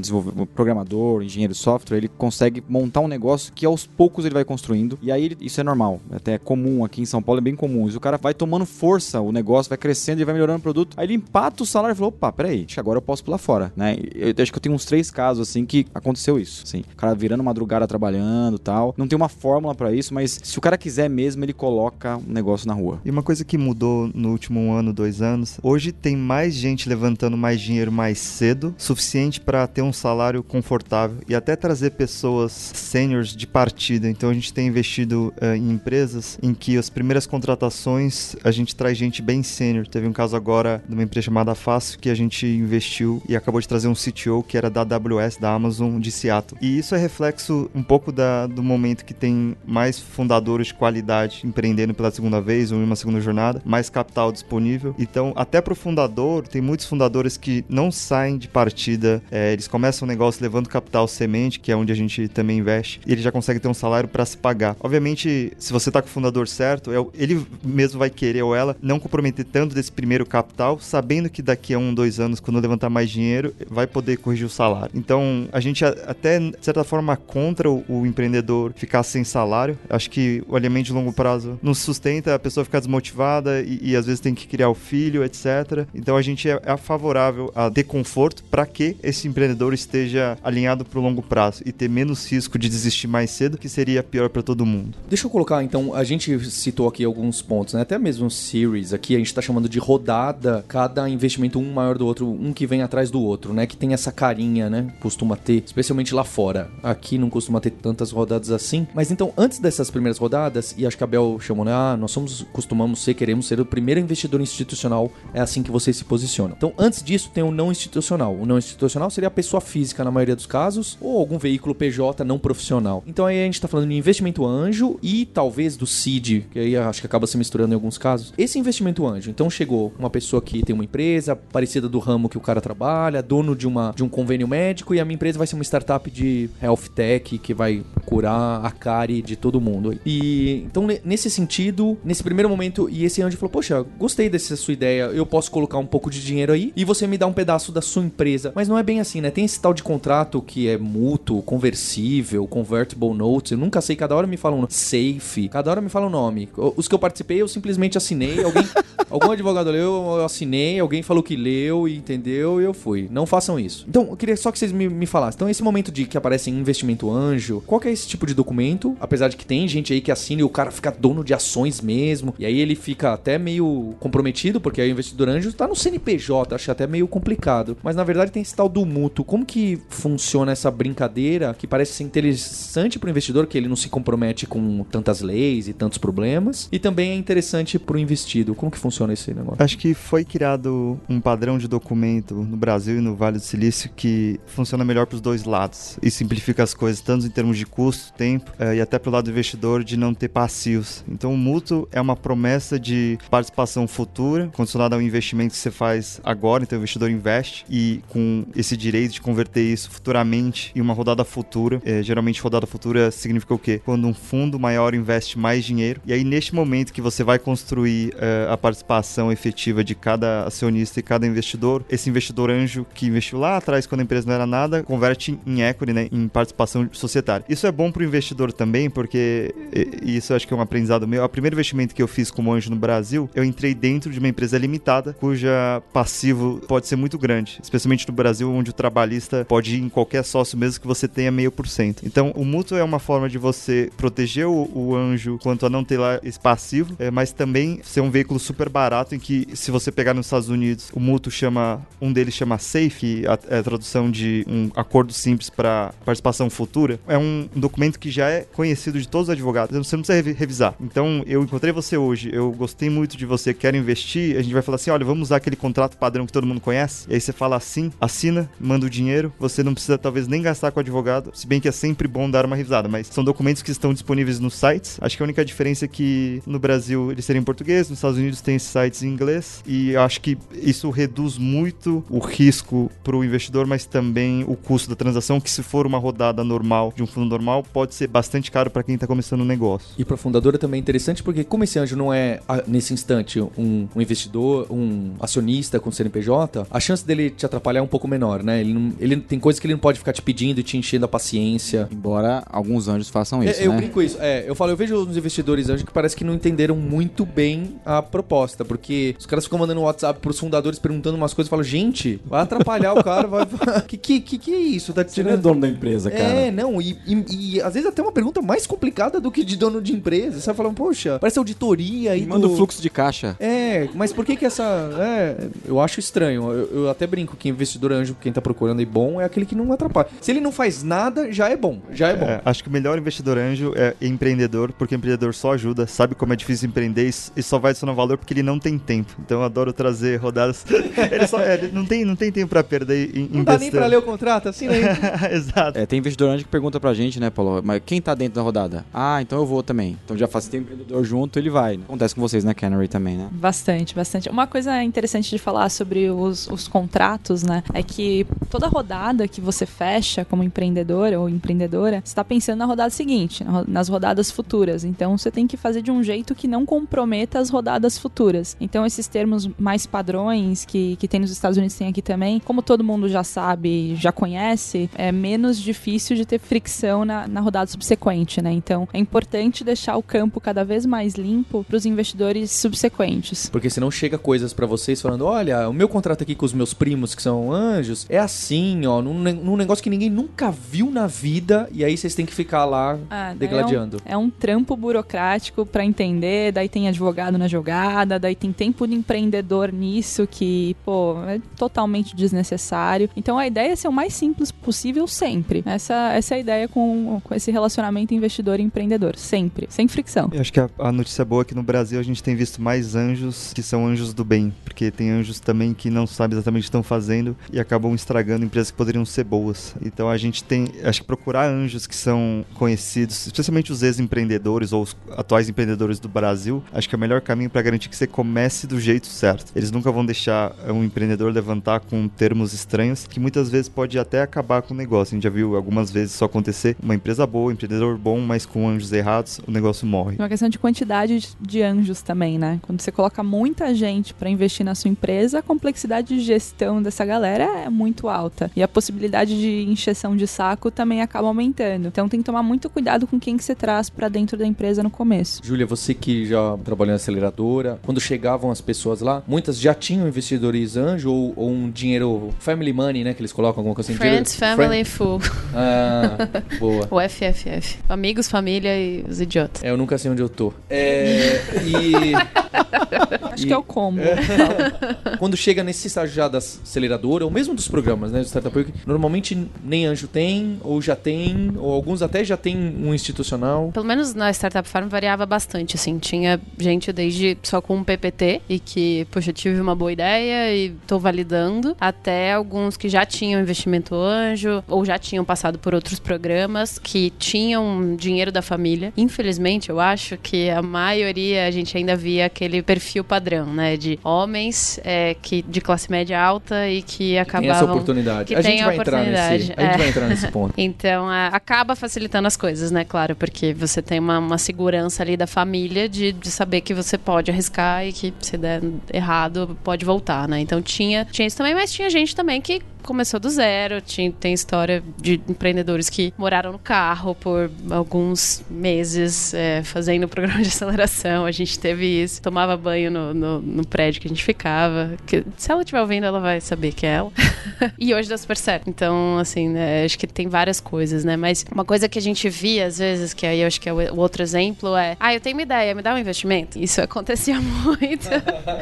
programador, 0.53 1.23
engenheiro 1.23 1.53
de 1.53 1.59
software, 1.59 1.97
ele 1.97 2.07
consegue 2.07 2.63
montar 2.67 2.99
um 2.99 3.07
negócio 3.07 3.51
que 3.53 3.65
aos 3.65 3.85
poucos 3.85 4.25
ele 4.25 4.35
vai 4.35 4.45
construindo. 4.45 4.99
E 5.01 5.11
aí 5.11 5.35
isso 5.41 5.59
é 5.59 5.63
normal, 5.63 5.99
até 6.11 6.33
é 6.33 6.37
comum 6.37 6.85
aqui 6.85 7.01
em 7.01 7.05
São 7.05 7.21
Paulo, 7.21 7.39
é 7.39 7.41
bem 7.41 7.55
comum. 7.55 7.87
Isso 7.87 7.97
o 7.97 8.01
cara 8.01 8.17
vai 8.17 8.33
tomando 8.33 8.65
força, 8.65 9.19
o 9.19 9.31
negócio 9.31 9.69
vai 9.69 9.77
crescendo 9.77 10.21
e 10.21 10.25
vai 10.25 10.33
melhorando 10.33 10.59
o 10.59 10.61
produto. 10.61 10.95
Aí 10.97 11.05
ele 11.07 11.15
empata 11.15 11.63
o 11.63 11.65
salário 11.65 11.93
e 11.93 11.97
fala: 11.97 12.09
opa, 12.09 12.31
peraí, 12.31 12.63
acho 12.65 12.75
que 12.75 12.79
agora 12.79 12.97
eu 12.97 13.01
posso 13.01 13.23
pular 13.23 13.37
fora, 13.37 13.71
né? 13.75 13.97
Eu, 14.13 14.29
eu 14.29 14.43
acho 14.43 14.51
que 14.51 14.57
eu 14.57 14.61
tenho 14.61 14.75
uns 14.75 14.85
três 14.91 15.09
casos 15.09 15.47
assim 15.47 15.65
que 15.65 15.87
aconteceu 15.95 16.37
isso. 16.37 16.63
Assim, 16.65 16.83
o 16.91 16.95
cara 16.97 17.15
virando 17.15 17.41
madrugada 17.41 17.87
trabalhando 17.87 18.59
tal. 18.59 18.93
Não 18.97 19.07
tem 19.07 19.15
uma 19.15 19.29
fórmula 19.29 19.73
pra 19.73 19.93
isso, 19.93 20.13
mas 20.13 20.37
se 20.43 20.57
o 20.57 20.61
cara 20.61 20.77
quiser 20.77 21.09
mesmo, 21.09 21.45
ele 21.45 21.53
coloca 21.53 22.17
um 22.17 22.23
negócio 22.27 22.67
na 22.67 22.73
rua. 22.73 22.99
E 23.05 23.09
uma 23.09 23.23
coisa 23.23 23.45
que 23.45 23.57
mudou 23.57 24.11
no 24.13 24.31
último 24.31 24.73
ano, 24.73 24.91
dois 24.91 25.21
anos, 25.21 25.61
hoje 25.63 25.93
tem 25.93 26.17
mais 26.17 26.53
gente 26.53 26.89
levantando 26.89 27.37
mais 27.37 27.61
dinheiro 27.61 27.89
mais 27.89 28.17
cedo, 28.17 28.75
suficiente 28.77 29.39
para 29.39 29.65
ter 29.65 29.81
um 29.81 29.93
salário 29.93 30.43
confortável 30.43 31.19
e 31.25 31.33
até 31.33 31.55
trazer 31.55 31.91
pessoas 31.91 32.51
seniors 32.51 33.33
de 33.33 33.47
partida. 33.47 34.09
Então 34.09 34.29
a 34.29 34.33
gente 34.33 34.51
tem 34.51 34.67
investido 34.67 35.33
eh, 35.39 35.55
em 35.55 35.71
empresas 35.71 36.37
em 36.43 36.53
que 36.53 36.77
as 36.77 36.89
primeiras 36.89 37.25
contratações 37.25 38.35
a 38.43 38.51
gente 38.51 38.75
traz 38.75 38.97
gente 38.97 39.21
bem 39.21 39.41
sênior. 39.41 39.87
Teve 39.87 40.05
um 40.05 40.11
caso 40.11 40.35
agora 40.35 40.83
de 40.85 40.93
uma 40.93 41.03
empresa 41.03 41.27
chamada 41.27 41.55
Fácil 41.55 41.97
que 41.97 42.09
a 42.09 42.15
gente 42.15 42.45
investiu 42.45 43.23
e 43.29 43.37
acabou 43.37 43.61
de 43.61 43.69
trazer 43.69 43.87
um 43.87 43.93
CTO 43.93 44.43
que 44.45 44.57
era 44.57 44.69
da 44.69 44.80
AWS, 44.81 45.37
da 45.37 45.53
Amazon 45.53 45.99
de 45.99 46.11
Seattle. 46.11 46.59
E 46.61 46.77
isso 46.77 46.95
é 46.95 46.97
reflexo 46.97 47.69
um 47.73 47.83
pouco 47.83 48.11
da, 48.11 48.47
do 48.47 48.63
momento 48.63 49.05
que 49.05 49.13
tem 49.13 49.55
mais 49.65 49.99
fundadores 49.99 50.67
de 50.67 50.73
qualidade 50.73 51.41
empreendendo 51.43 51.93
pela 51.93 52.11
segunda 52.11 52.41
vez 52.41 52.71
ou 52.71 52.79
em 52.79 52.83
uma 52.83 52.95
segunda 52.95 53.19
jornada, 53.21 53.61
mais 53.65 53.89
capital 53.89 54.31
disponível. 54.31 54.95
Então, 54.97 55.33
até 55.35 55.61
para 55.61 55.73
o 55.73 55.75
fundador, 55.75 56.47
tem 56.47 56.61
muitos 56.61 56.85
fundadores 56.85 57.37
que 57.37 57.63
não 57.69 57.91
saem 57.91 58.37
de 58.37 58.47
partida, 58.47 59.21
é, 59.31 59.53
eles 59.53 59.67
começam 59.67 60.05
o 60.05 60.09
negócio 60.09 60.41
levando 60.41 60.67
capital 60.67 61.07
semente, 61.07 61.59
que 61.59 61.71
é 61.71 61.75
onde 61.75 61.91
a 61.91 61.95
gente 61.95 62.27
também 62.27 62.59
investe, 62.59 63.01
e 63.05 63.11
ele 63.11 63.21
já 63.21 63.31
consegue 63.31 63.59
ter 63.59 63.67
um 63.67 63.73
salário 63.73 64.09
para 64.09 64.25
se 64.25 64.37
pagar. 64.37 64.75
Obviamente, 64.79 65.53
se 65.57 65.73
você 65.73 65.91
tá 65.91 66.01
com 66.01 66.07
o 66.07 66.11
fundador 66.11 66.47
certo, 66.47 66.91
é 66.91 67.01
ele 67.13 67.45
mesmo 67.63 67.99
vai 67.99 68.09
querer 68.09 68.43
ou 68.43 68.55
ela 68.55 68.75
não 68.81 68.99
comprometer 68.99 69.45
tanto 69.45 69.75
desse 69.75 69.91
primeiro 69.91 70.25
capital, 70.25 70.79
sabendo 70.79 71.29
que 71.29 71.41
daqui 71.41 71.73
a 71.73 71.79
um, 71.79 71.93
dois 71.93 72.19
anos, 72.19 72.39
quando 72.39 72.59
levantar 72.59 72.89
mais 72.89 73.09
dinheiro, 73.09 73.53
vai 73.69 73.87
poder 73.87 74.17
corrigir 74.17 74.45
o 74.45 74.49
salário. 74.49 74.70
Então, 74.93 75.47
a 75.51 75.59
gente 75.59 75.83
até, 75.83 76.39
de 76.39 76.55
certa 76.61 76.83
forma, 76.83 77.15
contra 77.15 77.69
o, 77.69 77.83
o 77.87 78.05
empreendedor 78.05 78.73
ficar 78.75 79.03
sem 79.03 79.23
salário. 79.23 79.77
Acho 79.89 80.09
que 80.09 80.43
o 80.47 80.55
alimento 80.55 80.87
de 80.87 80.93
longo 80.93 81.13
prazo 81.13 81.59
não 81.61 81.73
sustenta, 81.73 82.35
a 82.35 82.39
pessoa 82.39 82.63
fica 82.63 82.79
desmotivada 82.79 83.61
e, 83.61 83.79
e 83.81 83.95
às 83.95 84.05
vezes 84.05 84.19
tem 84.19 84.33
que 84.33 84.47
criar 84.47 84.69
o 84.69 84.75
filho, 84.75 85.23
etc. 85.23 85.85
Então, 85.93 86.17
a 86.17 86.21
gente 86.21 86.49
é, 86.49 86.59
é 86.63 86.77
favorável 86.77 87.51
a 87.55 87.69
ter 87.69 87.83
conforto 87.83 88.43
para 88.49 88.65
que 88.65 88.95
esse 89.03 89.27
empreendedor 89.27 89.73
esteja 89.73 90.37
alinhado 90.43 90.85
para 90.85 90.99
o 90.99 91.01
longo 91.01 91.21
prazo 91.21 91.61
e 91.65 91.71
ter 91.71 91.89
menos 91.89 92.31
risco 92.31 92.57
de 92.57 92.69
desistir 92.69 93.07
mais 93.07 93.31
cedo, 93.31 93.57
que 93.57 93.69
seria 93.69 94.03
pior 94.03 94.29
para 94.29 94.41
todo 94.41 94.65
mundo. 94.65 94.97
Deixa 95.07 95.25
eu 95.25 95.29
colocar, 95.29 95.63
então, 95.63 95.93
a 95.93 96.03
gente 96.03 96.37
citou 96.49 96.87
aqui 96.87 97.03
alguns 97.03 97.41
pontos, 97.41 97.73
né? 97.73 97.81
Até 97.81 97.97
mesmo 97.97 98.29
series 98.29 98.93
aqui, 98.93 99.15
a 99.15 99.17
gente 99.17 99.27
está 99.27 99.41
chamando 99.41 99.69
de 99.69 99.79
rodada, 99.79 100.63
cada 100.67 101.07
investimento 101.09 101.59
um 101.59 101.73
maior 101.73 101.97
do 101.97 102.05
outro, 102.05 102.27
um 102.27 102.53
que 102.53 102.65
vem 102.65 102.81
atrás 102.81 103.09
do 103.09 103.21
outro, 103.21 103.53
né? 103.53 103.65
Que 103.65 103.77
tem 103.77 103.93
essa 103.93 104.11
carinha, 104.11 104.50
né? 104.51 104.93
Costuma 104.99 105.35
ter, 105.35 105.63
especialmente 105.65 106.13
lá 106.13 106.23
fora. 106.23 106.69
Aqui 106.83 107.17
não 107.17 107.29
costuma 107.29 107.59
ter 107.59 107.71
tantas 107.71 108.11
rodadas 108.11 108.51
assim. 108.51 108.87
Mas 108.93 109.11
então, 109.11 109.33
antes 109.37 109.59
dessas 109.59 109.89
primeiras 109.89 110.17
rodadas, 110.17 110.75
e 110.77 110.85
acho 110.85 110.97
que 110.97 111.03
a 111.03 111.07
Bel 111.07 111.39
chamou, 111.39 111.63
né? 111.63 111.71
Ah, 111.73 111.95
nós 111.97 112.11
somos, 112.11 112.45
costumamos 112.51 113.03
ser, 113.03 113.13
queremos 113.13 113.47
ser 113.47 113.59
o 113.59 113.65
primeiro 113.65 113.99
investidor 113.99 114.41
institucional, 114.41 115.11
é 115.33 115.39
assim 115.39 115.63
que 115.63 115.71
vocês 115.71 115.95
se 115.95 116.03
posicionam. 116.03 116.55
Então, 116.57 116.73
antes 116.77 117.01
disso, 117.03 117.31
tem 117.33 117.43
o 117.43 117.51
não 117.51 117.71
institucional. 117.71 118.35
O 118.35 118.45
não 118.45 118.57
institucional 118.57 119.09
seria 119.09 119.27
a 119.27 119.31
pessoa 119.31 119.61
física, 119.61 120.03
na 120.03 120.11
maioria 120.11 120.35
dos 120.35 120.45
casos, 120.45 120.97
ou 120.99 121.17
algum 121.17 121.37
veículo 121.37 121.73
PJ 121.73 122.23
não 122.23 122.39
profissional. 122.39 123.03
Então, 123.07 123.25
aí 123.25 123.41
a 123.41 123.45
gente 123.45 123.55
está 123.55 123.67
falando 123.67 123.89
de 123.89 123.95
investimento 123.95 124.45
anjo 124.45 124.99
e 125.01 125.25
talvez 125.25 125.77
do 125.77 125.85
seed, 125.85 126.45
que 126.51 126.59
aí 126.59 126.75
acho 126.75 127.01
que 127.01 127.07
acaba 127.07 127.27
se 127.27 127.37
misturando 127.37 127.73
em 127.73 127.75
alguns 127.75 127.97
casos. 127.97 128.33
Esse 128.37 128.57
investimento 128.59 129.05
anjo, 129.05 129.29
então 129.29 129.49
chegou 129.49 129.93
uma 129.97 130.09
pessoa 130.09 130.41
que 130.41 130.63
tem 130.63 130.73
uma 130.73 130.83
empresa 130.83 131.35
parecida 131.35 131.87
do 131.87 131.99
ramo 131.99 132.29
que 132.29 132.37
o 132.37 132.41
cara 132.41 132.61
trabalha, 132.61 133.21
dono 133.21 133.55
de, 133.55 133.67
uma, 133.67 133.93
de 133.95 134.03
um 134.03 134.09
convênio 134.09 134.40
médico, 134.47 134.93
e 134.93 134.99
a 134.99 135.05
minha 135.05 135.15
empresa 135.15 135.37
vai 135.37 135.47
ser 135.47 135.55
uma 135.55 135.63
startup 135.63 136.09
de 136.09 136.49
health 136.61 136.89
tech 136.93 137.37
que 137.37 137.53
vai 137.53 137.83
curar 138.05 138.65
a 138.65 138.71
cárie 138.71 139.21
de 139.21 139.35
todo 139.35 139.61
mundo. 139.61 139.97
E 140.05 140.63
então, 140.65 140.87
nesse 141.03 141.29
sentido, 141.29 141.97
nesse 142.03 142.23
primeiro 142.23 142.49
momento, 142.49 142.89
e 142.89 143.05
esse 143.05 143.21
anjo 143.21 143.37
falou: 143.37 143.51
Poxa, 143.51 143.85
gostei 143.97 144.29
dessa 144.29 144.55
sua 144.55 144.73
ideia, 144.73 145.03
eu 145.13 145.25
posso 145.25 145.51
colocar 145.51 145.77
um 145.77 145.85
pouco 145.85 146.09
de 146.09 146.23
dinheiro 146.23 146.53
aí 146.53 146.71
e 146.75 146.83
você 146.83 147.07
me 147.07 147.17
dá 147.17 147.27
um 147.27 147.33
pedaço 147.33 147.71
da 147.71 147.81
sua 147.81 148.03
empresa. 148.03 148.51
Mas 148.55 148.67
não 148.67 148.77
é 148.77 148.83
bem 148.83 148.99
assim, 148.99 149.21
né? 149.21 149.29
Tem 149.29 149.45
esse 149.45 149.59
tal 149.59 149.73
de 149.73 149.83
contrato 149.83 150.41
que 150.41 150.67
é 150.67 150.77
mútuo, 150.77 151.41
conversível, 151.41 152.47
convertible 152.47 153.13
notes. 153.13 153.51
Eu 153.51 153.57
nunca 153.57 153.81
sei, 153.81 153.95
cada 153.95 154.15
hora 154.15 154.27
me 154.27 154.37
falam 154.37 154.65
safe, 154.69 155.47
cada 155.49 155.71
hora 155.71 155.81
me 155.81 155.89
fala 155.89 156.07
um 156.07 156.09
nome. 156.09 156.49
Os 156.55 156.87
que 156.87 156.95
eu 156.95 156.99
participei, 156.99 157.41
eu 157.41 157.47
simplesmente 157.47 157.97
assinei. 157.97 158.43
Alguém, 158.43 158.67
algum 159.09 159.31
advogado 159.31 159.71
leu, 159.71 160.17
eu 160.17 160.25
assinei, 160.25 160.79
alguém 160.79 161.01
falou 161.01 161.23
que 161.23 161.35
leu 161.35 161.87
e 161.87 161.97
entendeu 161.97 162.61
e 162.61 162.63
eu 162.63 162.73
fui. 162.73 163.07
Não 163.11 163.25
façam 163.25 163.59
isso. 163.59 163.85
Então, 163.87 164.07
eu 164.09 164.17
queria 164.17 164.30
só 164.35 164.51
que 164.51 164.59
vocês 164.59 164.71
me, 164.71 164.89
me 164.89 165.05
falassem. 165.05 165.37
Então, 165.37 165.49
esse 165.49 165.63
momento 165.63 165.91
de 165.91 166.05
que 166.05 166.17
aparece 166.17 166.49
investimento 166.49 167.11
anjo, 167.11 167.61
qual 167.65 167.79
que 167.79 167.87
é 167.87 167.91
esse 167.91 168.07
tipo 168.07 168.25
de 168.25 168.33
documento? 168.33 168.95
Apesar 168.99 169.27
de 169.27 169.37
que 169.37 169.45
tem 169.45 169.67
gente 169.67 169.93
aí 169.93 170.01
que 170.01 170.11
assina 170.11 170.41
e 170.41 170.43
o 170.43 170.49
cara 170.49 170.71
fica 170.71 170.91
dono 170.91 171.23
de 171.23 171.33
ações 171.33 171.81
mesmo, 171.81 172.33
e 172.37 172.45
aí 172.45 172.59
ele 172.59 172.75
fica 172.75 173.13
até 173.13 173.37
meio 173.37 173.95
comprometido, 173.99 174.59
porque 174.59 174.81
aí 174.81 174.89
o 174.89 174.91
investidor 174.91 175.29
anjo 175.29 175.53
tá 175.53 175.67
no 175.67 175.75
CNPJ, 175.75 176.55
acho 176.55 176.71
até 176.71 176.87
meio 176.87 177.07
complicado. 177.07 177.77
Mas 177.83 177.95
na 177.95 178.03
verdade 178.03 178.31
tem 178.31 178.41
esse 178.41 178.55
tal 178.55 178.69
do 178.69 178.85
mútuo. 178.85 179.25
Como 179.25 179.45
que 179.45 179.79
funciona 179.89 180.51
essa 180.51 180.69
brincadeira 180.71 181.53
que 181.57 181.67
parece 181.67 181.93
ser 181.93 182.03
interessante 182.03 182.99
pro 182.99 183.09
investidor, 183.09 183.47
que 183.47 183.57
ele 183.57 183.67
não 183.67 183.75
se 183.75 183.89
compromete 183.89 184.45
com 184.47 184.83
tantas 184.83 185.21
leis 185.21 185.67
e 185.67 185.73
tantos 185.73 185.97
problemas, 185.97 186.67
e 186.71 186.79
também 186.79 187.11
é 187.11 187.15
interessante 187.15 187.77
pro 187.77 187.97
investido. 187.97 188.55
Como 188.55 188.71
que 188.71 188.77
funciona 188.77 189.13
esse 189.13 189.33
negócio? 189.33 189.63
Acho 189.63 189.77
que 189.77 189.93
foi 189.93 190.23
criado 190.23 190.99
um 191.09 191.19
padrão 191.19 191.57
de 191.57 191.67
documento 191.67 192.35
no 192.35 192.57
Brasil 192.57 192.97
e 192.97 193.01
no 193.01 193.15
Vale 193.15 193.37
do 193.37 193.43
Silício 193.43 193.89
que 193.95 194.20
funciona 194.45 194.83
melhor 194.83 195.05
para 195.05 195.15
os 195.15 195.21
dois 195.21 195.43
lados 195.43 195.97
e 196.01 196.11
simplifica 196.11 196.63
as 196.63 196.73
coisas, 196.73 197.01
tanto 197.01 197.25
em 197.25 197.29
termos 197.29 197.57
de 197.57 197.65
custo, 197.65 198.13
tempo 198.13 198.51
eh, 198.59 198.75
e 198.75 198.81
até 198.81 198.97
pro 198.99 199.11
lado 199.11 199.25
do 199.25 199.31
investidor 199.31 199.83
de 199.83 199.97
não 199.97 200.13
ter 200.13 200.29
passivos. 200.29 201.03
Então 201.07 201.33
o 201.33 201.37
mútuo 201.37 201.87
é 201.91 201.99
uma 201.99 202.15
promessa 202.15 202.79
de 202.79 203.17
participação 203.29 203.87
futura, 203.87 204.49
condicionada 204.53 204.95
ao 204.95 205.01
investimento 205.01 205.53
que 205.53 205.57
você 205.57 205.71
faz 205.71 206.19
agora, 206.23 206.63
então 206.63 206.77
o 206.77 206.79
investidor 206.79 207.09
investe 207.09 207.65
e 207.69 208.01
com 208.09 208.45
esse 208.55 208.75
direito 208.75 209.13
de 209.13 209.21
converter 209.21 209.61
isso 209.61 209.89
futuramente 209.89 210.71
em 210.75 210.81
uma 210.81 210.93
rodada 210.93 211.23
futura. 211.23 211.81
É, 211.85 212.01
geralmente 212.03 212.41
rodada 212.41 212.65
futura 212.65 213.11
significa 213.11 213.53
o 213.53 213.59
quê? 213.59 213.81
Quando 213.83 214.07
um 214.07 214.13
fundo 214.13 214.59
maior 214.59 214.93
investe 214.93 215.37
mais 215.37 215.63
dinheiro 215.65 216.01
e 216.05 216.13
aí 216.13 216.23
neste 216.23 216.53
momento 216.53 216.93
que 216.93 217.01
você 217.01 217.23
vai 217.23 217.39
construir 217.39 218.13
é, 218.17 218.47
a 218.49 218.57
participação 218.57 219.31
efetiva 219.31 219.83
de 219.83 219.95
cada 219.95 220.45
acionista 220.45 220.99
e 220.99 221.03
cada 221.03 221.25
investidor, 221.25 221.83
esse 221.89 222.09
investidor 222.09 222.49
anjo 222.49 222.85
que 222.93 223.07
investiu 223.07 223.39
lá 223.39 223.57
atrás 223.57 223.85
quando 223.85 224.01
a 224.01 224.03
empresa 224.11 224.27
não 224.27 224.35
era 224.35 224.45
nada, 224.45 224.83
converte 224.83 225.39
em 225.45 225.61
equity, 225.61 225.93
né, 225.93 226.09
em 226.11 226.27
participação 226.27 226.87
societária. 226.91 227.45
Isso 227.47 227.65
é 227.65 227.71
bom 227.71 227.91
para 227.91 228.01
o 228.01 228.05
investidor 228.05 228.51
também, 228.51 228.89
porque 228.89 229.55
e 230.03 230.17
isso 230.17 230.33
acho 230.33 230.45
que 230.45 230.53
é 230.53 230.57
um 230.57 230.61
aprendizado 230.61 231.07
meu. 231.07 231.23
O 231.23 231.29
primeiro 231.29 231.55
investimento 231.55 231.95
que 231.95 232.03
eu 232.03 232.07
fiz 232.07 232.29
como 232.29 232.51
anjo 232.51 232.69
no 232.69 232.75
Brasil, 232.75 233.29
eu 233.33 233.43
entrei 233.43 233.73
dentro 233.73 234.11
de 234.11 234.19
uma 234.19 234.27
empresa 234.27 234.57
limitada, 234.57 235.15
cuja 235.19 235.81
passivo 235.93 236.61
pode 236.67 236.87
ser 236.87 236.97
muito 236.97 237.17
grande, 237.17 237.59
especialmente 237.63 238.07
no 238.07 238.13
Brasil, 238.13 238.51
onde 238.51 238.69
o 238.69 238.73
trabalhista 238.73 239.45
pode 239.45 239.75
ir 239.75 239.81
em 239.81 239.89
qualquer 239.89 240.23
sócio, 240.23 240.57
mesmo 240.57 240.81
que 240.81 240.87
você 240.87 241.07
tenha 241.07 241.31
meio 241.31 241.51
por 241.51 241.67
cento. 241.67 242.03
Então, 242.05 242.31
o 242.35 242.43
mútuo 242.43 242.77
é 242.77 242.83
uma 242.83 242.99
forma 242.99 243.29
de 243.29 243.37
você 243.37 243.89
proteger 243.95 244.47
o, 244.47 244.69
o 244.73 244.95
anjo 244.95 245.39
quanto 245.41 245.65
a 245.65 245.69
não 245.69 245.83
ter 245.83 245.97
lá 245.97 246.19
esse 246.23 246.39
passivo, 246.39 246.95
é, 246.99 247.09
mas 247.09 247.31
também 247.31 247.79
ser 247.83 248.01
um 248.01 248.11
veículo 248.11 248.39
super 248.39 248.67
barato 248.67 249.15
em 249.15 249.19
que, 249.19 249.47
se 249.53 249.71
você 249.71 249.91
pegar 249.91 250.13
nos 250.13 250.25
Estados 250.25 250.49
Unidos, 250.49 250.89
o 250.93 250.99
mútuo 250.99 251.31
chama, 251.31 251.81
um 252.01 252.11
deles 252.11 252.33
chama 252.33 252.57
SAFE, 252.57 253.23
a, 253.27 253.55
é 253.55 253.59
a 253.59 253.63
tradução 253.63 254.00
de 254.09 254.45
um 254.47 254.69
acordo 254.75 255.13
simples 255.13 255.49
para 255.49 255.93
participação 256.05 256.49
futura, 256.49 256.99
é 257.07 257.17
um 257.17 257.47
documento 257.55 257.99
que 257.99 258.09
já 258.09 258.29
é 258.29 258.41
conhecido 258.41 258.99
de 258.99 259.07
todos 259.07 259.27
os 259.27 259.31
advogados, 259.31 259.75
você 259.77 259.95
não 259.95 260.03
precisa 260.03 260.33
revisar. 260.33 260.75
Então, 260.79 261.23
eu 261.27 261.43
encontrei 261.43 261.71
você 261.71 261.97
hoje, 261.97 262.29
eu 262.33 262.51
gostei 262.51 262.89
muito 262.89 263.17
de 263.17 263.25
você, 263.25 263.53
quero 263.53 263.77
investir, 263.77 264.37
a 264.37 264.41
gente 264.41 264.53
vai 264.53 264.61
falar 264.61 264.75
assim, 264.75 264.91
olha, 264.91 265.05
vamos 265.05 265.27
usar 265.27 265.37
aquele 265.37 265.55
contrato 265.55 265.97
padrão 265.97 266.25
que 266.25 266.33
todo 266.33 266.47
mundo 266.47 266.61
conhece, 266.61 267.05
e 267.09 267.13
aí 267.13 267.21
você 267.21 267.33
fala 267.33 267.55
assim, 267.55 267.91
assina, 267.99 268.49
manda 268.59 268.85
o 268.85 268.89
dinheiro, 268.89 269.33
você 269.39 269.63
não 269.63 269.73
precisa 269.73 269.97
talvez 269.97 270.27
nem 270.27 270.41
gastar 270.41 270.71
com 270.71 270.79
o 270.79 270.81
advogado, 270.81 271.31
se 271.33 271.45
bem 271.45 271.59
que 271.59 271.67
é 271.67 271.71
sempre 271.71 272.07
bom 272.07 272.29
dar 272.29 272.45
uma 272.45 272.55
revisada, 272.55 272.87
mas 272.87 273.07
são 273.07 273.23
documentos 273.23 273.61
que 273.61 273.71
estão 273.71 273.93
disponíveis 273.93 274.39
nos 274.39 274.55
sites. 274.55 274.97
Acho 275.01 275.17
que 275.17 275.23
a 275.23 275.25
única 275.25 275.43
diferença 275.43 275.85
é 275.85 275.87
que 275.87 276.41
no 276.45 276.59
Brasil 276.59 277.11
eles 277.11 277.25
seriam 277.25 277.41
em 277.41 277.45
português, 277.45 277.89
nos 277.89 277.99
Estados 277.99 278.17
Unidos 278.17 278.41
tem 278.41 278.55
esses 278.55 278.69
sites 278.69 279.03
em 279.03 279.07
inglês, 279.07 279.63
e 279.65 279.95
acho 279.95 280.21
que 280.21 280.37
isso 280.53 280.89
reduz 280.89 281.37
muito 281.37 282.03
o 282.09 282.19
risco 282.19 282.91
para 283.03 283.15
o 283.15 283.23
investidor, 283.23 283.65
mas 283.65 283.85
também 283.91 284.43
o 284.47 284.55
custo 284.55 284.89
da 284.89 284.95
transação, 284.95 285.39
que 285.39 285.51
se 285.51 285.61
for 285.61 285.85
uma 285.85 285.97
rodada 285.97 286.43
normal 286.43 286.93
de 286.95 287.03
um 287.03 287.07
fundo 287.07 287.29
normal, 287.29 287.63
pode 287.73 287.93
ser 287.93 288.07
bastante 288.07 288.49
caro 288.49 288.71
para 288.71 288.81
quem 288.81 288.95
está 288.95 289.05
começando 289.05 289.41
um 289.41 289.45
negócio. 289.45 289.89
E 289.97 290.05
para 290.05 290.17
fundadora 290.17 290.57
também 290.57 290.79
é 290.79 290.81
interessante 290.81 291.21
porque 291.21 291.43
como 291.43 291.63
esse 291.63 291.77
anjo 291.77 291.95
não 291.95 292.13
é 292.13 292.39
nesse 292.67 292.93
instante 292.93 293.39
um, 293.39 293.49
um, 293.57 294.01
investidor, 294.01 294.67
um 294.69 295.13
acionista 295.19 295.79
com 295.79 295.91
CNPJ, 295.91 296.65
a 296.71 296.79
chance 296.79 297.05
dele 297.05 297.29
te 297.29 297.45
atrapalhar 297.45 297.79
é 297.79 297.83
um 297.83 297.87
pouco 297.87 298.07
menor, 298.07 298.41
né? 298.41 298.61
Ele, 298.61 298.73
não, 298.73 298.93
ele 298.99 299.17
tem 299.17 299.39
coisas 299.39 299.59
que 299.59 299.67
ele 299.67 299.73
não 299.73 299.79
pode 299.79 299.99
ficar 299.99 300.13
te 300.13 300.21
pedindo 300.21 300.59
e 300.59 300.63
te 300.63 300.77
enchendo 300.77 301.05
a 301.05 301.07
paciência. 301.07 301.87
Embora 301.91 302.43
alguns 302.49 302.87
anjos 302.87 303.09
façam 303.09 303.43
isso, 303.43 303.61
é, 303.61 303.67
Eu 303.67 303.71
né? 303.71 303.77
brinco 303.77 304.01
isso. 304.01 304.17
É, 304.19 304.45
eu 304.47 304.55
falo, 304.55 304.71
eu 304.71 304.77
vejo 304.77 304.95
uns 304.95 305.17
investidores 305.17 305.69
anjos 305.69 305.83
que 305.83 305.91
parece 305.91 306.15
que 306.15 306.23
não 306.23 306.33
entenderam 306.33 306.75
muito 306.75 307.25
bem 307.25 307.75
a 307.85 308.01
proposta, 308.01 308.63
porque 308.63 309.15
os 309.19 309.25
caras 309.25 309.43
ficam 309.43 309.59
mandando 309.59 309.81
WhatsApp 309.81 310.19
pros 310.19 310.39
fundadores 310.39 310.79
perguntando 310.79 311.17
umas 311.17 311.33
coisas 311.33 311.47
e 311.47 311.49
falam, 311.49 311.63
gente, 311.63 312.19
vai 312.25 312.41
atrapalhar 312.41 312.93
o 312.93 313.03
cara, 313.03 313.27
vai... 313.27 313.45
que, 313.81 313.97
que, 313.97 314.19
que, 314.21 314.37
que 314.37 314.53
é 314.53 314.59
isso? 314.59 314.93
Tá 314.93 315.03
Você 315.03 315.23
não 315.23 315.31
é 315.31 315.37
dono 315.37 315.61
da 315.61 315.67
empresa, 315.67 316.09
cara. 316.09 316.23
É, 316.23 316.51
não, 316.51 316.81
e, 316.81 316.97
e, 317.05 317.55
e, 317.55 317.61
às 317.61 317.73
vezes 317.73 317.87
até 317.87 318.01
uma 318.01 318.11
pergunta 318.11 318.41
mais 318.41 318.65
complicada 318.67 319.19
do 319.19 319.31
que 319.31 319.43
de 319.43 319.55
dono 319.55 319.81
de 319.81 319.93
empresa. 319.93 320.39
Você 320.39 320.45
vai 320.47 320.55
falando, 320.55 320.75
poxa, 320.75 321.17
parece 321.19 321.37
auditoria 321.39 322.15
e. 322.15 322.25
Manda 322.25 322.47
o 322.47 322.55
fluxo 322.55 322.81
de 322.81 322.89
caixa. 322.89 323.35
É, 323.39 323.89
mas 323.93 324.13
por 324.13 324.25
que 324.25 324.35
que 324.35 324.45
essa. 324.45 324.63
É, 324.99 325.49
eu 325.65 325.79
acho 325.79 325.99
estranho. 325.99 326.51
Eu, 326.51 326.69
eu, 326.71 326.89
até 326.89 327.05
brinco 327.05 327.35
que 327.35 327.49
investidor 327.49 327.91
anjo, 327.91 328.15
quem 328.19 328.31
tá 328.31 328.41
procurando 328.41 328.79
aí 328.79 328.85
bom, 328.85 329.19
é 329.19 329.25
aquele 329.25 329.45
que 329.45 329.55
não 329.55 329.71
atrapalha. 329.71 330.07
Se 330.19 330.31
ele 330.31 330.39
não 330.39 330.51
faz 330.51 330.83
nada, 330.83 331.31
já 331.31 331.49
é 331.49 331.55
bom. 331.55 331.79
Já 331.91 332.09
é 332.09 332.15
bom. 332.15 332.25
É, 332.25 332.41
acho 332.45 332.63
que 332.63 332.69
o 332.69 332.71
melhor 332.71 332.97
investidor 332.97 333.37
anjo 333.37 333.73
é 333.75 333.95
empreendedor, 334.01 334.71
porque 334.73 334.95
o 334.95 334.97
empreendedor 334.97 335.33
só 335.33 335.53
ajuda, 335.53 335.87
sabe 335.87 336.15
como 336.15 336.33
é 336.33 336.35
difícil 336.35 336.67
empreender 336.67 337.09
e 337.35 337.43
só 337.43 337.57
vai 337.57 337.71
adicionar 337.71 337.93
valor 337.93 338.17
porque 338.17 338.33
ele 338.33 338.43
não 338.43 338.59
tem 338.59 338.77
tempo. 338.77 339.13
Então 339.19 339.39
eu 339.39 339.43
adoro 339.43 339.73
trazer 339.73 340.17
rodadas. 340.17 340.65
ele, 341.11 341.27
só, 341.27 341.39
é, 341.39 341.55
ele 341.55 341.71
não, 341.71 341.85
tem, 341.85 342.05
não 342.05 342.15
tem 342.15 342.31
tempo 342.31 342.49
pra 342.49 342.63
perder 342.63 343.15
em 343.15 343.29
Não 343.31 343.43
dá 343.43 343.57
nem 343.57 343.70
pra 343.77 343.87
ler 343.87 343.97
o 343.97 344.01
contrato, 344.01 344.49
assim, 344.49 344.67
né? 344.67 344.79
Exato. 345.31 345.77
É, 345.77 345.85
tem 345.85 345.99
investidor 345.99 346.37
que 346.37 346.45
pergunta 346.45 346.79
pra 346.79 346.93
gente, 346.93 347.19
né? 347.19 347.29
Paulo? 347.29 347.61
Mas 347.63 347.81
quem 347.85 348.01
tá 348.01 348.13
dentro 348.13 348.35
da 348.35 348.41
rodada? 348.41 348.85
Ah, 348.93 349.21
então 349.21 349.39
eu 349.39 349.45
vou 349.45 349.63
também. 349.63 349.97
Então 350.03 350.17
já 350.17 350.27
faz 350.27 350.47
tempo 350.47 350.63
empreendedor 350.63 351.03
junto, 351.03 351.37
ele 351.39 351.49
vai. 351.49 351.77
Né? 351.77 351.83
Acontece 351.85 352.15
com 352.15 352.21
vocês, 352.21 352.43
né, 352.43 352.53
Canary 352.53 352.87
também, 352.87 353.17
né? 353.17 353.29
Bastante, 353.31 353.95
bastante. 353.95 354.29
Uma 354.29 354.47
coisa 354.47 354.83
interessante 354.83 355.29
de 355.29 355.37
falar 355.37 355.69
sobre 355.69 356.09
os, 356.09 356.47
os 356.47 356.67
contratos, 356.67 357.43
né, 357.43 357.63
é 357.73 357.83
que 357.83 358.25
toda 358.49 358.67
rodada 358.67 359.27
que 359.27 359.41
você 359.41 359.65
fecha 359.65 360.25
como 360.25 360.43
empreendedor 360.43 361.13
ou 361.13 361.29
empreendedora, 361.29 362.01
você 362.03 362.11
está 362.11 362.23
pensando 362.23 362.59
na 362.59 362.65
rodada 362.65 362.89
seguinte, 362.89 363.43
nas 363.67 363.87
rodadas 363.89 364.31
futuras. 364.31 364.83
Então 364.83 365.17
você 365.17 365.31
tem 365.31 365.47
que 365.47 365.57
fazer 365.57 365.81
de 365.81 365.91
um 365.91 366.03
jeito 366.03 366.35
que 366.35 366.47
não 366.47 366.65
comprometa 366.65 367.39
as 367.39 367.49
rodadas 367.49 367.97
futuras. 367.97 368.55
Então 368.59 368.85
esses 368.85 369.07
termos 369.07 369.49
mais 369.57 369.85
padrões 369.85 370.65
que, 370.65 370.95
que 370.97 371.07
tem 371.07 371.19
nos 371.19 371.31
Estados 371.31 371.57
Unidos 371.57 371.75
tem 371.75 371.87
aqui 371.87 372.01
também, 372.01 372.39
como 372.39 372.61
todo 372.61 372.83
mundo 372.83 373.07
já 373.07 373.23
sabe, 373.23 373.50
já 373.95 374.11
conhece, 374.11 374.89
é 374.95 375.11
menos 375.11 375.59
difícil 375.59 376.15
de 376.15 376.25
ter 376.25 376.39
fricção 376.39 377.05
na, 377.05 377.27
na 377.27 377.41
rodada 377.41 377.69
subsequente, 377.69 378.41
né? 378.41 378.51
Então 378.51 378.87
é 378.93 378.99
importante 378.99 379.63
deixar 379.63 379.97
o 379.97 380.03
campo 380.03 380.39
cada 380.39 380.63
vez 380.63 380.85
mais 380.85 381.15
limpo 381.15 381.63
para 381.63 381.77
os 381.77 381.85
investidores 381.85 382.51
subsequentes. 382.51 383.49
Porque 383.49 383.69
senão 383.69 383.89
chega 383.91 384.17
coisas 384.17 384.53
para 384.53 384.65
vocês 384.65 385.01
falando: 385.01 385.25
olha, 385.25 385.69
o 385.69 385.73
meu 385.73 385.87
contrato 385.87 386.23
aqui 386.23 386.35
com 386.35 386.45
os 386.45 386.53
meus 386.53 386.73
primos 386.73 387.15
que 387.15 387.21
são 387.21 387.51
anjos 387.51 388.05
é 388.09 388.17
assim, 388.17 388.85
ó, 388.85 389.01
num, 389.01 389.13
num 389.13 389.57
negócio 389.57 389.83
que 389.83 389.89
ninguém 389.89 390.09
nunca 390.09 390.51
viu 390.51 390.91
na 390.91 391.07
vida, 391.07 391.67
e 391.71 391.83
aí 391.83 391.97
vocês 391.97 392.15
têm 392.15 392.25
que 392.25 392.33
ficar 392.33 392.65
lá 392.65 392.97
ah, 393.09 393.33
degladiando. 393.33 393.97
É 394.05 394.17
um, 394.17 394.21
é 394.21 394.25
um 394.25 394.29
trampo 394.29 394.75
burocrático 394.75 395.65
para 395.65 395.83
entender, 395.83 396.51
daí 396.51 396.69
tem 396.69 396.87
advogado 396.87 397.37
na 397.37 397.47
jogada, 397.47 398.19
daí 398.19 398.35
tem 398.35 398.51
tempo 398.51 398.87
de 398.87 398.95
empreendedor 398.95 399.71
nisso 399.71 400.27
que, 400.27 400.75
pô, 400.85 401.17
é 401.27 401.39
totalmente 401.57 402.15
desnecessário. 402.15 403.09
Então 403.15 403.39
a 403.41 403.47
ideia 403.47 403.71
é 403.71 403.75
ser 403.75 403.87
o 403.87 403.91
mais 403.91 404.13
simples 404.13 404.51
possível 404.51 405.07
sempre. 405.07 405.63
Essa, 405.65 406.13
essa 406.13 406.35
é 406.35 406.37
a 406.37 406.39
ideia 406.39 406.67
com, 406.67 407.21
com 407.23 407.35
esse 407.35 407.51
relacionamento 407.51 408.13
investidor 408.13 408.59
e 408.59 408.63
empreendedor, 408.63 409.17
sempre, 409.17 409.67
sem 409.69 409.87
fricção. 409.87 410.29
Eu 410.31 410.41
acho 410.41 410.53
que 410.53 410.59
a, 410.59 410.69
a 410.79 410.91
notícia 410.91 411.25
boa 411.25 411.41
é 411.41 411.45
que 411.45 411.55
no 411.55 411.63
Brasil 411.63 411.99
a 411.99 412.03
gente 412.03 412.21
tem 412.21 412.35
visto 412.35 412.61
mais 412.61 412.95
anjos 412.95 413.51
que 413.53 413.63
são 413.63 413.85
anjos 413.85 414.13
do 414.13 414.23
bem, 414.23 414.53
porque 414.63 414.91
tem 414.91 415.09
anjos 415.09 415.39
também 415.39 415.73
que 415.73 415.89
não 415.89 416.05
sabem 416.05 416.37
exatamente 416.37 416.61
o 416.61 416.63
que 416.63 416.67
estão 416.67 416.83
fazendo 416.83 417.35
e 417.51 417.59
acabam 417.59 417.93
estragando 417.95 418.45
empresas 418.45 418.71
que 418.71 418.77
poderiam 418.77 419.05
ser 419.05 419.23
boas. 419.23 419.75
Então 419.81 420.09
a 420.09 420.17
gente 420.17 420.43
tem, 420.43 420.67
acho 420.83 421.01
que 421.01 421.07
procurar 421.07 421.49
anjos 421.49 421.87
que 421.87 421.95
são 421.95 422.45
conhecidos, 422.53 423.25
especialmente 423.25 423.71
os 423.71 423.83
ex-empreendedores 423.83 424.73
ou 424.73 424.83
os 424.83 424.95
atuais 425.11 425.49
empreendedores 425.49 425.99
do 425.99 426.07
Brasil, 426.07 426.63
acho 426.73 426.87
que 426.87 426.95
é 426.95 426.97
o 426.97 426.99
melhor 426.99 427.21
caminho 427.21 427.49
para 427.49 427.61
garantir 427.61 427.89
que 427.89 427.95
você 427.95 428.07
comece 428.07 428.67
do 428.67 428.79
jeito 428.79 429.07
certo. 429.07 429.51
Eles 429.55 429.71
nunca 429.71 429.91
vão 429.91 430.05
deixar 430.05 430.53
um 430.69 430.83
empreendedor 430.83 431.31
levantar 431.31 431.79
com 431.79 432.07
termos 432.07 432.53
estranhos, 432.53 433.07
que 433.07 433.19
muitas 433.19 433.30
vezes 433.49 433.69
pode 433.69 433.97
até 433.97 434.21
acabar 434.21 434.61
com 434.61 434.73
o 434.73 434.77
negócio. 434.77 435.13
A 435.13 435.15
gente 435.15 435.23
já 435.23 435.29
viu 435.29 435.55
algumas 435.55 435.91
vezes 435.91 436.13
isso 436.15 436.25
acontecer. 436.25 436.75
Uma 436.81 436.95
empresa 436.95 437.25
boa, 437.25 437.49
um 437.49 437.51
empreendedor 437.51 437.97
bom, 437.97 438.19
mas 438.19 438.45
com 438.45 438.67
anjos 438.67 438.91
errados, 438.91 439.39
o 439.47 439.51
negócio 439.51 439.85
morre. 439.85 440.15
É 440.19 440.21
uma 440.21 440.29
questão 440.29 440.49
de 440.49 440.59
quantidade 440.59 441.29
de 441.39 441.61
anjos 441.61 442.01
também, 442.01 442.37
né? 442.37 442.59
Quando 442.61 442.81
você 442.81 442.91
coloca 442.91 443.23
muita 443.23 443.73
gente 443.73 444.13
para 444.13 444.29
investir 444.29 444.65
na 444.65 444.75
sua 444.75 444.89
empresa, 444.89 445.39
a 445.39 445.41
complexidade 445.41 446.15
de 446.15 446.21
gestão 446.21 446.81
dessa 446.81 447.05
galera 447.05 447.43
é 447.43 447.69
muito 447.69 448.09
alta. 448.09 448.51
E 448.55 448.63
a 448.63 448.67
possibilidade 448.67 449.39
de 449.39 449.69
encheção 449.69 450.15
de 450.15 450.27
saco 450.27 450.71
também 450.71 451.01
acaba 451.01 451.27
aumentando. 451.27 451.87
Então 451.87 452.07
tem 452.09 452.19
que 452.19 452.25
tomar 452.25 452.43
muito 452.43 452.69
cuidado 452.69 453.07
com 453.07 453.19
quem 453.19 453.37
que 453.37 453.43
você 453.43 453.55
traz 453.55 453.89
para 453.89 454.09
dentro 454.09 454.37
da 454.37 454.45
empresa 454.45 454.83
no 454.83 454.89
começo. 454.89 455.41
Júlia, 455.43 455.65
você 455.65 455.93
que 455.93 456.25
já 456.25 456.57
trabalhou 456.63 456.91
na 456.91 456.95
aceleradora, 456.95 457.79
quando 457.83 457.99
chegavam 457.99 458.51
as 458.51 458.61
pessoas 458.61 459.01
lá, 459.01 459.23
muitas 459.27 459.59
já 459.59 459.73
tinham 459.73 460.07
investidores 460.07 460.75
anjo 460.77 461.11
ou, 461.11 461.33
ou 461.35 461.49
um 461.49 461.69
dinheiro 461.69 462.33
family 462.39 462.73
money, 462.73 463.03
né? 463.03 463.13
Que 463.21 463.25
eles 463.25 463.33
colocam 463.33 463.59
alguma 463.59 463.75
coisa 463.75 463.91
assim. 463.91 463.99
Friends, 463.99 464.35
dinheiro, 464.35 464.57
family, 464.57 464.83
friend... 464.83 465.21
full. 465.21 465.21
Ah, 465.53 466.17
boa. 466.59 466.87
o 466.89 466.99
FFF. 467.07 467.77
Amigos, 467.87 468.27
família 468.27 468.75
e 468.75 469.05
os 469.07 469.21
idiotas. 469.21 469.63
É, 469.63 469.69
eu 469.69 469.77
nunca 469.77 469.95
sei 469.99 470.09
onde 470.09 470.23
eu 470.23 470.27
tô. 470.29 470.51
É, 470.67 471.39
e... 471.63 472.15
Acho 473.31 473.43
e... 473.43 473.47
que 473.47 473.53
é 473.53 473.57
o 473.57 473.61
combo. 473.61 474.01
É. 474.01 475.17
Quando 475.17 475.37
chega 475.37 475.63
nesse 475.63 475.85
estágio 475.85 476.15
já 476.15 476.27
da 476.27 476.39
aceleradora, 476.39 477.23
ou 477.23 477.29
mesmo 477.29 477.53
dos 477.53 477.67
programas, 477.67 478.11
né? 478.11 478.21
Do 478.21 478.25
Startup 478.25 478.57
Week, 478.57 478.73
normalmente 478.87 479.47
nem 479.63 479.85
anjo 479.85 480.07
tem, 480.07 480.57
ou 480.63 480.81
já 480.81 480.95
tem, 480.95 481.53
ou 481.57 481.71
alguns 481.71 482.01
até 482.01 482.23
já 482.23 482.35
tem 482.35 482.57
um 482.57 482.91
institucional. 482.91 483.69
Pelo 483.71 483.85
menos 483.85 484.15
na 484.15 484.31
Startup 484.31 484.67
Farm 484.67 484.87
variava 484.87 485.27
bastante, 485.27 485.75
assim. 485.75 485.99
Tinha 485.99 486.41
gente 486.57 486.91
desde 486.91 487.37
só 487.43 487.61
com 487.61 487.77
um 487.77 487.83
PPT 487.83 488.41
e 488.49 488.59
que, 488.59 489.05
poxa, 489.11 489.31
tive 489.31 489.61
uma 489.61 489.75
boa 489.75 489.91
ideia 489.91 490.55
e 490.55 490.71
tô 490.87 490.97
validando, 490.97 491.75
até 491.79 492.33
alguns 492.33 492.75
que 492.77 492.89
já 492.89 493.05
tinham 493.11 493.41
investimento 493.41 493.93
anjo, 493.93 494.63
ou 494.67 494.85
já 494.85 494.97
tinham 494.97 495.23
passado 495.23 495.59
por 495.59 495.75
outros 495.75 495.99
programas, 495.99 496.79
que 496.79 497.11
tinham 497.19 497.95
dinheiro 497.95 498.31
da 498.31 498.41
família. 498.41 498.93
Infelizmente, 498.95 499.69
eu 499.69 499.79
acho 499.79 500.17
que 500.17 500.49
a 500.49 500.61
maioria 500.61 501.45
a 501.45 501.51
gente 501.51 501.75
ainda 501.77 501.95
via 501.95 502.25
aquele 502.25 502.61
perfil 502.61 503.03
padrão, 503.03 503.45
né? 503.45 503.75
De 503.75 503.99
homens 504.03 504.79
é, 504.83 505.15
que 505.21 505.41
de 505.41 505.59
classe 505.59 505.91
média 505.91 506.19
alta 506.19 506.67
e 506.69 506.81
que 506.81 507.17
acabavam... 507.17 507.41
Tem 507.41 507.51
essa 507.51 507.65
oportunidade. 507.65 508.27
Que 508.27 508.35
a, 508.35 508.41
gente 508.41 508.63
vai 508.63 508.77
entrar 508.77 509.03
nesse, 509.03 509.21
a 509.21 509.37
gente 509.37 509.77
vai 509.77 509.89
entrar 509.89 510.07
nesse 510.07 510.27
ponto. 510.29 510.53
então, 510.57 511.09
a, 511.09 511.27
acaba 511.27 511.75
facilitando 511.75 512.27
as 512.27 512.37
coisas, 512.37 512.71
né? 512.71 512.85
Claro, 512.85 513.15
porque 513.15 513.53
você 513.53 513.81
tem 513.81 513.99
uma, 513.99 514.19
uma 514.19 514.37
segurança 514.37 515.03
ali 515.03 515.17
da 515.17 515.27
família 515.27 515.89
de, 515.89 516.11
de 516.13 516.31
saber 516.31 516.61
que 516.61 516.73
você 516.73 516.97
pode 516.97 517.29
arriscar 517.29 517.85
e 517.85 517.91
que 517.91 518.13
se 518.21 518.37
der 518.37 518.61
errado, 518.93 519.57
pode 519.63 519.83
voltar, 519.83 520.27
né? 520.27 520.39
Então 520.39 520.61
tinha, 520.61 521.05
tinha 521.11 521.27
isso 521.27 521.37
também, 521.37 521.53
mas 521.53 521.71
tinha 521.71 521.89
gente 521.89 522.15
também 522.15 522.39
que 522.39 522.61
começou 522.81 523.19
do 523.19 523.29
zero. 523.29 523.81
Tinha, 523.81 524.11
tem 524.11 524.33
história 524.33 524.83
de 524.97 525.21
empreendedores 525.27 525.89
que 525.89 526.13
moraram 526.17 526.51
no 526.51 526.59
carro 526.59 527.15
por 527.15 527.49
alguns 527.69 528.43
meses 528.49 529.33
é, 529.33 529.63
fazendo 529.63 530.05
o 530.05 530.07
programa 530.07 530.41
de 530.41 530.47
aceleração. 530.49 531.25
A 531.25 531.31
gente 531.31 531.59
teve 531.59 531.85
isso. 531.85 532.21
Tomava 532.21 532.57
banho 532.57 532.91
no, 532.91 533.13
no, 533.13 533.41
no, 533.41 533.67
prédio 533.67 534.01
que 534.01 534.07
a 534.07 534.09
gente 534.09 534.23
ficava. 534.23 534.91
Que, 535.05 535.23
se 535.37 535.51
ela 535.51 535.61
estiver 535.61 535.81
ouvindo, 535.81 536.05
ela 536.05 536.19
vai 536.19 536.41
saber 536.41 536.73
que 536.73 536.85
é 536.85 536.89
ela. 536.95 537.11
e 537.77 537.93
hoje 537.93 538.09
dá 538.09 538.17
super 538.17 538.37
certo. 538.37 538.69
Então, 538.69 539.17
assim, 539.17 539.49
né, 539.49 539.85
acho 539.85 539.97
que 539.97 540.07
tem 540.07 540.27
várias 540.27 540.59
coisas, 540.59 541.03
né? 541.03 541.15
Mas 541.15 541.45
uma 541.51 541.65
coisa 541.65 541.87
que 541.87 541.99
a 541.99 542.01
gente 542.01 542.29
via, 542.29 542.65
às 542.65 542.79
vezes, 542.79 543.13
que 543.13 543.25
aí 543.25 543.41
eu 543.41 543.47
acho 543.47 543.59
que 543.59 543.69
é 543.69 543.73
o, 543.73 543.99
outro 543.99 544.21
exemplo, 544.21 544.75
é: 544.75 544.95
ah, 544.99 545.13
eu 545.13 545.19
tenho 545.19 545.35
uma 545.35 545.43
ideia, 545.43 545.73
me 545.75 545.81
dá 545.81 545.93
um 545.93 545.97
investimento. 545.97 546.59
Isso 546.59 546.81
acontecia 546.81 547.39
muito. 547.39 548.07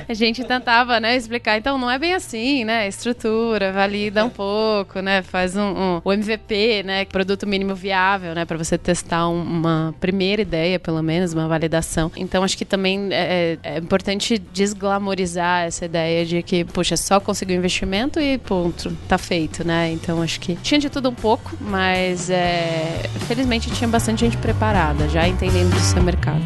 a 0.08 0.14
gente 0.14 0.44
tentava, 0.44 1.00
né, 1.00 1.16
explicar. 1.16 1.58
Então, 1.58 1.78
não 1.78 1.90
é 1.90 1.98
bem 1.98 2.14
assim, 2.14 2.64
né? 2.66 2.88
Estrutura, 2.88 3.72
valida 3.72 4.09
dá 4.10 4.26
um 4.26 4.30
pouco, 4.30 5.00
né? 5.00 5.22
Faz 5.22 5.56
um, 5.56 5.62
um, 5.62 6.02
o 6.04 6.14
MVP, 6.14 6.84
né? 6.84 7.06
Produto 7.06 7.48
mínimo 7.48 7.76
viável, 7.76 8.34
né? 8.34 8.46
Para 8.46 8.58
você 8.58 8.78
testar 8.78 9.28
um, 9.28 9.42
uma 9.42 9.94
primeira 10.00 10.42
ideia, 10.42 10.80
pelo 10.80 11.02
menos, 11.02 11.34
uma 11.34 11.48
validação. 11.48 12.12
Então, 12.16 12.44
acho 12.44 12.58
que 12.58 12.66
também 12.66 13.10
é, 13.12 13.58
é, 13.64 13.76
é 13.76 13.78
importante 13.78 14.38
desglamorizar 14.38 15.66
essa 15.66 15.86
ideia 15.86 16.26
de 16.26 16.42
que, 16.44 16.64
puxa, 16.64 16.98
só 16.98 17.20
conseguir 17.20 17.54
um 17.54 17.58
investimento 17.58 18.20
e 18.20 18.38
ponto, 18.38 18.96
tá 19.08 19.18
feito, 19.18 19.66
né? 19.66 19.92
Então, 19.92 20.22
acho 20.22 20.40
que 20.40 20.56
tinha 20.56 20.80
de 20.80 20.90
tudo 20.90 21.10
um 21.10 21.16
pouco, 21.16 21.52
mas 21.62 22.30
é, 22.30 23.02
felizmente 23.28 23.70
tinha 23.72 23.88
bastante 23.88 24.22
gente 24.22 24.38
preparada, 24.38 25.08
já 25.10 25.28
entendendo 25.28 25.72
do 25.72 25.80
seu 25.80 26.02
mercado. 26.02 26.44